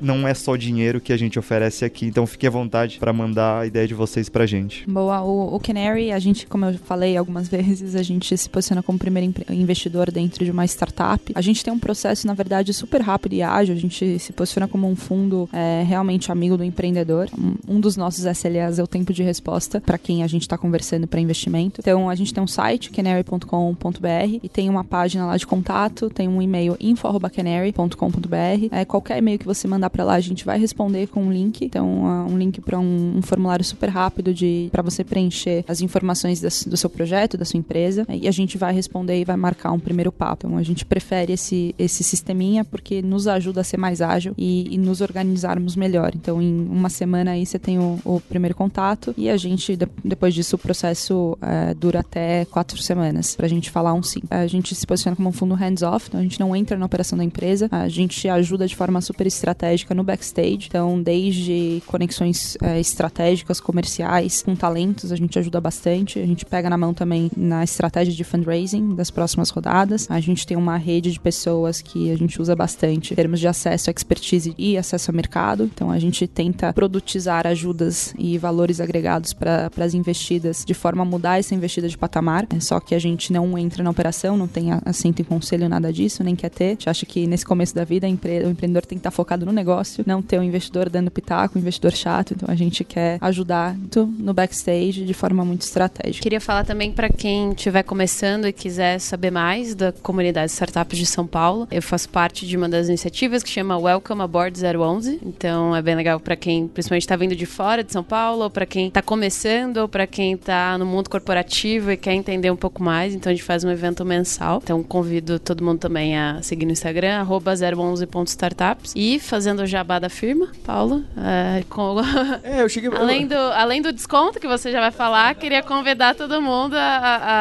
não 0.00 0.26
é 0.26 0.32
só 0.32 0.56
dinheiro 0.56 1.00
que 1.00 1.12
a 1.12 1.16
gente 1.16 1.38
oferece 1.38 1.84
aqui. 1.84 2.06
Então 2.06 2.26
fique 2.26 2.46
à 2.46 2.50
vontade 2.50 2.98
para 2.98 3.12
mandar 3.12 3.60
a 3.60 3.66
ideia 3.66 3.86
de 3.86 3.94
vocês 3.94 4.28
pra 4.28 4.46
gente. 4.46 4.88
Boa, 4.88 5.20
o, 5.22 5.54
o 5.54 5.60
Canary, 5.60 6.12
a 6.12 6.18
gente, 6.18 6.46
como 6.46 6.64
eu 6.64 6.78
falei 6.78 7.16
algumas 7.16 7.48
vezes, 7.54 7.73
a 7.82 8.02
gente 8.02 8.36
se 8.36 8.48
posiciona 8.48 8.82
como 8.82 8.98
primeiro 8.98 9.32
investidor 9.50 10.10
dentro 10.10 10.44
de 10.44 10.50
uma 10.50 10.64
startup. 10.64 11.32
A 11.34 11.40
gente 11.40 11.64
tem 11.64 11.72
um 11.72 11.78
processo, 11.78 12.26
na 12.26 12.34
verdade, 12.34 12.72
super 12.72 13.00
rápido 13.00 13.34
e 13.34 13.42
ágil. 13.42 13.74
A 13.74 13.78
gente 13.78 14.18
se 14.18 14.32
posiciona 14.32 14.68
como 14.68 14.88
um 14.88 14.96
fundo 14.96 15.48
é, 15.52 15.84
realmente 15.86 16.30
amigo 16.30 16.56
do 16.56 16.64
empreendedor. 16.64 17.28
Um, 17.68 17.80
dos 17.80 17.96
nossos 17.96 18.24
SLAs 18.24 18.78
é 18.78 18.82
o 18.82 18.86
tempo 18.86 19.12
de 19.12 19.22
resposta 19.22 19.80
para 19.80 19.98
quem 19.98 20.22
a 20.22 20.26
gente 20.26 20.42
está 20.42 20.56
conversando 20.56 21.06
para 21.06 21.20
investimento. 21.20 21.80
Então, 21.80 22.08
a 22.08 22.14
gente 22.14 22.32
tem 22.32 22.42
um 22.42 22.46
site, 22.46 22.90
canary.com.br, 22.90 24.38
e 24.42 24.48
tem 24.48 24.70
uma 24.70 24.84
página 24.84 25.26
lá 25.26 25.36
de 25.36 25.46
contato, 25.46 26.08
tem 26.08 26.28
um 26.28 26.40
e-mail 26.40 26.76
info.canary.com.br. 26.80 28.68
É, 28.70 28.84
qualquer 28.84 29.18
e-mail 29.18 29.38
que 29.38 29.44
você 29.44 29.68
mandar 29.68 29.90
para 29.90 30.04
lá, 30.04 30.14
a 30.14 30.20
gente 30.20 30.44
vai 30.44 30.58
responder 30.58 31.08
com 31.08 31.24
um 31.24 31.32
link. 31.32 31.64
Então, 31.64 32.04
um 32.28 32.38
link 32.38 32.60
para 32.60 32.78
um, 32.78 33.18
um, 33.18 33.22
formulário 33.22 33.64
super 33.64 33.88
rápido 33.88 34.32
de 34.32 34.68
para 34.70 34.82
você 34.82 35.04
preencher 35.04 35.64
as 35.68 35.80
informações 35.80 36.40
das, 36.40 36.64
do 36.64 36.76
seu 36.76 36.88
projeto, 36.88 37.36
da 37.36 37.44
sua 37.44 37.58
empresa, 37.64 38.06
e 38.08 38.28
a 38.28 38.30
gente 38.30 38.58
vai 38.58 38.72
responder 38.72 39.18
e 39.20 39.24
vai 39.24 39.36
marcar 39.36 39.72
um 39.72 39.80
primeiro 39.80 40.12
papo. 40.12 40.46
Então, 40.46 40.58
a 40.58 40.62
gente 40.62 40.84
prefere 40.84 41.32
esse, 41.32 41.74
esse 41.78 42.04
sisteminha 42.04 42.64
porque 42.64 43.02
nos 43.02 43.26
ajuda 43.26 43.60
a 43.60 43.64
ser 43.64 43.78
mais 43.78 44.00
ágil 44.00 44.34
e, 44.36 44.74
e 44.74 44.78
nos 44.78 45.00
organizarmos 45.00 45.76
melhor. 45.76 46.12
Então, 46.14 46.40
em 46.40 46.68
uma 46.68 46.88
semana 46.88 47.32
aí 47.32 47.44
você 47.44 47.58
tem 47.58 47.78
o, 47.78 47.98
o 48.04 48.20
primeiro 48.20 48.54
contato 48.54 49.14
e 49.16 49.28
a 49.30 49.36
gente, 49.36 49.76
depois 50.04 50.34
disso, 50.34 50.56
o 50.56 50.58
processo 50.58 51.36
é, 51.40 51.74
dura 51.74 52.00
até 52.00 52.44
quatro 52.46 52.80
semanas 52.80 53.34
pra 53.34 53.48
gente 53.48 53.70
falar 53.70 53.94
um 53.94 54.02
sim. 54.02 54.20
A 54.30 54.46
gente 54.46 54.74
se 54.74 54.86
posiciona 54.86 55.16
como 55.16 55.28
um 55.28 55.32
fundo 55.32 55.54
hands-off, 55.54 56.08
então 56.08 56.20
a 56.20 56.22
gente 56.22 56.38
não 56.38 56.54
entra 56.54 56.76
na 56.76 56.86
operação 56.86 57.16
da 57.16 57.24
empresa, 57.24 57.68
a 57.70 57.88
gente 57.88 58.28
ajuda 58.28 58.66
de 58.66 58.76
forma 58.76 59.00
super 59.00 59.26
estratégica 59.26 59.94
no 59.94 60.04
backstage, 60.04 60.66
então 60.68 61.02
desde 61.02 61.82
conexões 61.86 62.56
é, 62.62 62.80
estratégicas, 62.80 63.60
comerciais, 63.60 64.42
com 64.42 64.54
talentos, 64.54 65.12
a 65.12 65.16
gente 65.16 65.38
ajuda 65.38 65.60
bastante, 65.60 66.18
a 66.18 66.26
gente 66.26 66.44
pega 66.44 66.68
na 66.68 66.76
mão 66.76 66.92
também 66.92 67.30
na 67.36 67.53
estratégia 67.62 68.12
de 68.12 68.24
fundraising 68.24 68.94
das 68.94 69.10
próximas 69.10 69.50
rodadas, 69.50 70.10
a 70.10 70.18
gente 70.20 70.46
tem 70.46 70.56
uma 70.56 70.76
rede 70.76 71.12
de 71.12 71.20
pessoas 71.20 71.80
que 71.80 72.10
a 72.10 72.16
gente 72.16 72.40
usa 72.40 72.56
bastante 72.56 73.12
em 73.12 73.16
termos 73.16 73.38
de 73.38 73.46
acesso, 73.46 73.90
expertise 73.90 74.54
e 74.58 74.76
acesso 74.76 75.10
ao 75.10 75.14
mercado, 75.14 75.64
então 75.64 75.90
a 75.90 75.98
gente 75.98 76.26
tenta 76.26 76.72
produtizar 76.72 77.46
ajudas 77.46 78.14
e 78.18 78.38
valores 78.38 78.80
agregados 78.80 79.32
para 79.32 79.70
as 79.78 79.94
investidas 79.94 80.64
de 80.64 80.74
forma 80.74 81.02
a 81.02 81.04
mudar 81.04 81.38
essa 81.38 81.54
investida 81.54 81.88
de 81.88 81.96
patamar, 81.96 82.46
é 82.54 82.60
só 82.60 82.80
que 82.80 82.94
a 82.94 82.98
gente 82.98 83.32
não 83.32 83.56
entra 83.58 83.82
na 83.82 83.90
operação, 83.90 84.36
não 84.36 84.48
tem 84.48 84.68
assento 84.84 85.20
em 85.20 85.24
conselho, 85.24 85.68
nada 85.68 85.92
disso, 85.92 86.24
nem 86.24 86.34
quer 86.34 86.50
ter. 86.50 86.64
A 86.64 86.70
gente 86.70 86.90
acha 86.90 87.06
que 87.06 87.26
nesse 87.26 87.44
começo 87.44 87.74
da 87.74 87.84
vida 87.84 88.06
o 88.06 88.10
empreendedor 88.10 88.86
tem 88.86 88.96
que 88.96 89.00
estar 89.00 89.10
focado 89.10 89.44
no 89.44 89.52
negócio, 89.52 90.04
não 90.06 90.22
ter 90.22 90.38
o 90.38 90.40
um 90.40 90.44
investidor 90.44 90.88
dando 90.88 91.10
pitaco, 91.10 91.58
um 91.58 91.60
investidor 91.60 91.92
chato. 91.92 92.34
Então 92.34 92.48
a 92.50 92.54
gente 92.54 92.84
quer 92.84 93.18
ajudar 93.20 93.76
no 94.18 94.32
backstage 94.32 95.04
de 95.04 95.14
forma 95.14 95.44
muito 95.44 95.62
estratégica. 95.62 96.22
Queria 96.22 96.40
falar 96.40 96.64
também 96.64 96.92
para 96.92 97.08
quem 97.08 97.43
estiver 97.52 97.82
começando 97.82 98.46
e 98.46 98.52
quiser 98.52 98.98
saber 98.98 99.30
mais 99.30 99.74
da 99.74 99.92
comunidade 99.92 100.50
startups 100.52 100.98
de 100.98 101.06
São 101.06 101.26
Paulo. 101.26 101.66
Eu 101.70 101.82
faço 101.82 102.08
parte 102.08 102.46
de 102.46 102.56
uma 102.56 102.68
das 102.68 102.88
iniciativas 102.88 103.42
que 103.42 103.50
chama 103.50 103.78
Welcome 103.78 104.22
Aboard 104.22 104.60
011. 104.64 105.20
Então 105.24 105.74
é 105.74 105.82
bem 105.82 105.94
legal 105.94 106.20
para 106.20 106.36
quem 106.36 106.68
principalmente 106.68 107.02
está 107.02 107.16
vindo 107.16 107.34
de 107.34 107.46
fora 107.46 107.82
de 107.82 107.92
São 107.92 108.04
Paulo, 108.04 108.44
ou 108.44 108.50
para 108.50 108.66
quem 108.66 108.88
está 108.88 109.02
começando, 109.02 109.78
ou 109.78 109.88
para 109.88 110.06
quem 110.06 110.34
está 110.34 110.76
no 110.78 110.86
mundo 110.86 111.10
corporativo 111.10 111.90
e 111.90 111.96
quer 111.96 112.14
entender 112.14 112.50
um 112.50 112.56
pouco 112.56 112.82
mais. 112.82 113.14
Então 113.14 113.30
a 113.30 113.34
gente 113.34 113.44
faz 113.44 113.64
um 113.64 113.70
evento 113.70 114.04
mensal. 114.04 114.60
Então 114.62 114.82
convido 114.82 115.38
todo 115.38 115.64
mundo 115.64 115.78
também 115.78 116.16
a 116.16 116.40
seguir 116.42 116.66
no 116.66 116.72
Instagram, 116.72 117.26
011.startups. 117.26 118.92
E 118.94 119.18
fazendo 119.18 119.60
o 119.60 119.66
jabá 119.66 119.98
da 119.98 120.08
firma, 120.08 120.48
Paulo. 120.64 121.04
É, 121.16 121.64
com... 121.68 121.96
é 122.42 122.62
eu 122.62 122.68
cheguei... 122.68 122.90
além, 122.96 123.26
do, 123.26 123.36
além 123.36 123.82
do 123.82 123.92
desconto 123.92 124.38
que 124.40 124.46
você 124.46 124.70
já 124.70 124.80
vai 124.80 124.90
falar, 124.90 125.34
queria 125.34 125.62
convidar 125.62 126.14
todo 126.14 126.40
mundo 126.40 126.74
a, 126.74 126.80
a, 126.80 127.33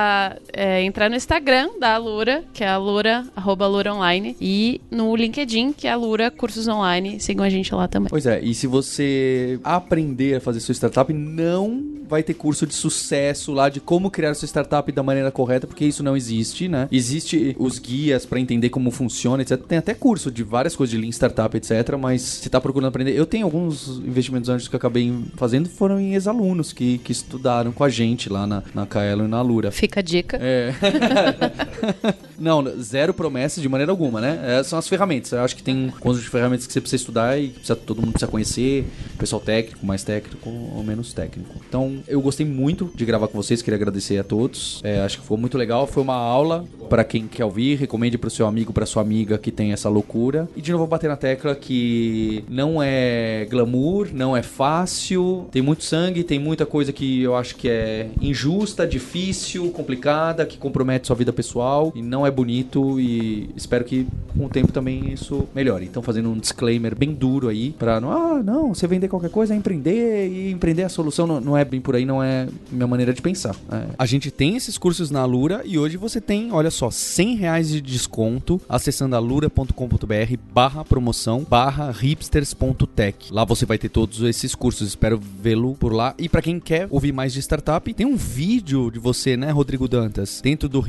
é, 0.52 0.84
entrar 0.84 1.10
no 1.10 1.16
Instagram 1.16 1.70
da 1.80 1.96
Alura, 1.96 2.44
que 2.54 2.64
é 2.64 2.68
a 2.68 2.78
Lura, 2.78 3.26
arroba 3.36 3.68
Lura 3.68 3.94
Online, 3.94 4.36
e 4.40 4.82
no 4.90 5.16
LinkedIn, 5.16 5.74
que 5.74 5.88
é 5.88 5.92
a 5.92 5.96
Lura 5.96 6.32
Cursos 6.32 6.68
Online. 6.68 7.20
Sigam 7.20 7.46
a 7.46 7.50
gente 7.50 7.74
lá 7.74 7.88
também. 7.88 8.10
Pois 8.10 8.26
é, 8.26 8.42
e 8.42 8.54
se 8.54 8.68
você 8.68 9.60
aprender 9.64 10.36
a 10.36 10.42
fazer 10.42 10.60
sua 10.60 10.74
startup, 10.74 11.12
não 11.12 11.94
vai 12.08 12.22
ter 12.22 12.34
curso 12.36 12.68
de 12.68 12.74
sucesso 12.76 13.52
lá 13.52 13.70
de 13.70 13.80
como 13.80 14.12
criar 14.12 14.36
sua 14.36 14.48
startup 14.48 14.92
da 14.92 15.02
maneira 15.02 15.32
correta, 15.32 15.66
porque 15.66 15.84
isso 15.84 16.04
não 16.04 16.16
existe, 16.16 16.68
né? 16.68 16.88
Existe 16.92 17.56
os 17.58 17.80
guias 17.80 18.26
para 18.26 18.40
entender 18.40 18.70
como 18.70 18.92
funciona, 18.92 19.42
etc. 19.42 19.60
Tem 19.64 19.78
até 19.78 19.94
curso 19.94 20.30
de 20.30 20.44
várias 20.44 20.76
coisas 20.76 20.92
de 20.92 21.02
Lean 21.02 21.12
Startup, 21.12 21.56
etc. 21.58 21.98
Mas 22.00 22.22
se 22.22 22.50
tá 22.50 22.62
procurando 22.62 22.90
aprender, 22.90 23.18
eu 23.18 23.26
tenho 23.26 23.46
alguns 23.46 23.88
investimentos 24.06 24.50
antes 24.50 24.68
que 24.68 24.76
eu 24.76 24.78
acabei 24.78 25.12
fazendo, 25.36 25.68
foram 25.70 26.00
em 26.00 26.14
ex-alunos 26.14 26.72
que, 26.72 27.00
que 27.00 27.12
estudaram 27.12 27.72
com 27.72 27.84
a 27.84 27.90
gente 27.90 28.30
lá 28.30 28.46
na, 28.46 28.64
na 28.76 28.86
Kaelo 28.86 29.26
e 29.26 29.28
na 29.28 29.42
Lura. 29.42 29.72
Fica 29.74 30.02
a 30.02 30.04
dica. 30.04 30.38
É. 30.40 30.72
não, 32.40 32.64
zero 32.82 33.14
promessas 33.14 33.62
de 33.62 33.70
maneira 33.70 33.92
alguma, 33.92 34.20
né? 34.22 34.60
É, 34.60 34.64
são 34.64 34.78
as 34.80 34.88
ferramentas. 34.88 35.32
Eu 35.32 35.42
acho 35.42 35.56
que 35.56 35.64
tem 35.64 35.88
um 35.88 35.92
conjunto 35.92 36.24
de 36.24 36.30
ferramentas 36.30 36.68
que 36.68 36.74
você 36.74 36.82
precisa 36.82 37.02
estudar 37.02 37.40
e 37.40 37.50
precisa, 37.50 37.76
todo 37.76 38.02
mundo 38.02 38.12
precisa 38.12 38.30
conhecer. 38.30 38.86
Pessoal 39.18 39.42
técnico, 39.42 39.86
mais 39.86 40.04
técnico 40.04 40.50
ou 40.50 40.84
menos 40.84 41.14
técnico. 41.14 41.56
Então, 41.68 42.04
eu 42.08 42.22
gostei 42.22 42.46
muito 42.46 42.92
de 42.94 43.06
gravar 43.06 43.28
com 43.28 43.42
vocês, 43.42 43.62
queria 43.62 43.78
agradecer 43.78 44.18
a 44.18 44.24
todos. 44.24 44.82
É, 44.84 45.02
acho 45.02 45.20
que 45.20 45.26
foi 45.26 45.38
muito 45.38 45.58
legal, 45.58 45.88
foi 45.88 46.04
uma 46.04 46.16
aula 46.16 46.66
para 46.90 47.04
quem 47.04 47.28
quer 47.28 47.46
ouvir, 47.46 47.76
recomende 47.76 48.18
para 48.18 48.28
o 48.28 48.32
seu 48.32 48.46
amigo, 48.46 48.74
para 48.74 48.86
sua 48.86 49.02
amiga 49.02 49.38
que 49.38 49.52
tem 49.52 49.72
essa 49.72 49.90
loucura. 49.90 50.48
E 50.56 50.62
de 50.62 50.72
novo 50.72 50.86
bater 50.88 51.10
na 51.10 51.18
tecla 51.18 51.56
que 51.56 52.44
não 52.50 52.82
é 52.82 53.48
glamour, 53.50 54.10
não 54.14 54.36
é 54.36 54.44
fácil, 54.44 55.48
tem 55.52 55.62
muito 55.62 55.84
sangue, 55.84 56.24
tem 56.24 56.40
muita 56.40 56.66
coisa 56.66 56.92
que 56.92 57.22
eu 57.22 57.36
acho 57.36 57.56
que 57.56 57.70
é 57.70 58.10
injusta, 58.22 58.86
difícil, 58.86 59.70
complicada, 59.72 60.46
que 60.46 60.58
compromete 60.58 61.08
sua 61.08 61.16
vida 61.16 61.34
pessoal 61.34 61.73
e 61.96 62.02
não 62.02 62.26
é 62.26 62.32
bonito 62.32 63.00
e 63.00 63.50
espero 63.56 63.84
que 63.84 64.08
com 64.38 64.46
o 64.46 64.50
tempo 64.50 64.72
também 64.72 65.12
isso 65.12 65.48
melhore. 65.54 65.86
Então 65.86 66.02
fazendo 66.02 66.30
um 66.30 66.38
disclaimer 66.38 66.96
bem 66.96 67.14
duro 67.14 67.48
aí 67.48 67.72
para 67.72 68.00
não, 68.00 68.12
ah, 68.12 68.44
não, 68.44 68.74
você 68.74 68.88
vender 68.88 69.08
qualquer 69.08 69.30
coisa 69.30 69.54
é 69.54 69.58
empreender 69.58 70.28
e 70.28 70.52
empreender 70.52 70.84
é 70.84 70.86
a 70.86 70.90
solução 70.90 71.26
não, 71.26 71.40
não 71.40 71.58
é 71.58 71.64
bem 71.64 71.80
por 71.80 71.96
aí, 71.96 72.06
não 72.06 72.24
é 72.24 72.48
minha 72.72 72.88
maneira 72.88 73.14
de 73.14 73.22
pensar. 73.22 73.56
É. 73.72 73.88
A 73.98 74.06
gente 74.06 74.32
tem 74.32 74.56
esses 74.56 74.78
cursos 74.78 75.12
na 75.12 75.24
Lura 75.26 75.62
e 75.66 75.78
hoje 75.78 75.98
você 75.98 76.20
tem, 76.20 76.52
olha 76.52 76.72
só, 76.72 76.90
100 76.92 77.36
reais 77.36 77.70
de 77.70 77.82
desconto 77.82 78.60
acessando 78.68 79.16
alura.com.br 79.16 80.38
barra 80.54 80.84
promoção 80.84 81.46
barra 81.50 81.92
hipsters.tech. 81.92 83.32
Lá 83.32 83.46
você 83.46 83.66
vai 83.66 83.78
ter 83.78 83.90
todos 83.90 84.22
esses 84.22 84.56
cursos, 84.56 84.90
espero 84.90 85.20
vê-lo 85.40 85.76
por 85.76 85.94
lá. 85.94 86.14
E 86.18 86.28
para 86.28 86.42
quem 86.42 86.60
quer 86.60 86.88
ouvir 86.90 87.12
mais 87.12 87.34
de 87.34 87.40
startup, 87.40 87.94
tem 87.94 88.06
um 88.06 88.16
vídeo 88.16 88.92
de 88.92 89.00
você, 89.00 89.38
né, 89.38 89.52
Rodrigo 89.52 89.88
Dantas, 89.88 90.42
dentro 90.44 90.68
do 90.68 90.80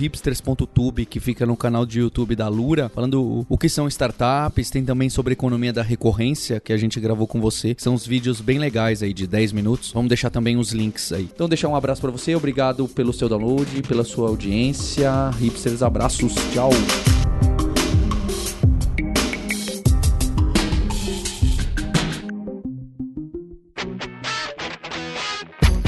hipsters.tube 0.75 1.07
que 1.07 1.21
fica 1.21 1.47
no 1.47 1.57
canal 1.57 1.87
de 1.87 2.01
YouTube 2.01 2.35
da 2.35 2.49
Lura, 2.49 2.89
falando 2.89 3.47
o 3.49 3.57
que 3.57 3.69
são 3.69 3.87
startups, 3.87 4.71
tem 4.71 4.85
também 4.85 5.09
sobre 5.09 5.33
economia 5.33 5.73
da 5.73 5.83
recorrência 5.83 6.61
que 6.61 6.73
a 6.73 6.77
gente 6.77 6.99
gravou 6.99 7.27
com 7.27 7.41
você. 7.41 7.75
São 7.79 7.95
uns 7.95 8.07
vídeos 8.07 8.41
bem 8.41 8.59
legais 8.59 9.03
aí 9.03 9.13
de 9.13 9.27
10 9.27 9.53
minutos. 9.53 9.93
Vamos 9.93 10.09
deixar 10.09 10.31
também 10.31 10.57
os 10.57 10.73
links 10.73 11.13
aí. 11.13 11.29
Então 11.33 11.49
deixar 11.49 11.69
um 11.69 11.77
abraço 11.77 12.01
para 12.01 12.11
você, 12.11 12.35
obrigado 12.35 12.89
pelo 12.89 13.13
seu 13.13 13.29
download, 13.29 13.83
pela 13.83 14.05
sua 14.05 14.29
audiência. 14.29 15.31
Hipsters, 15.39 15.83
abraços, 15.83 16.35
tchau. 16.53 16.71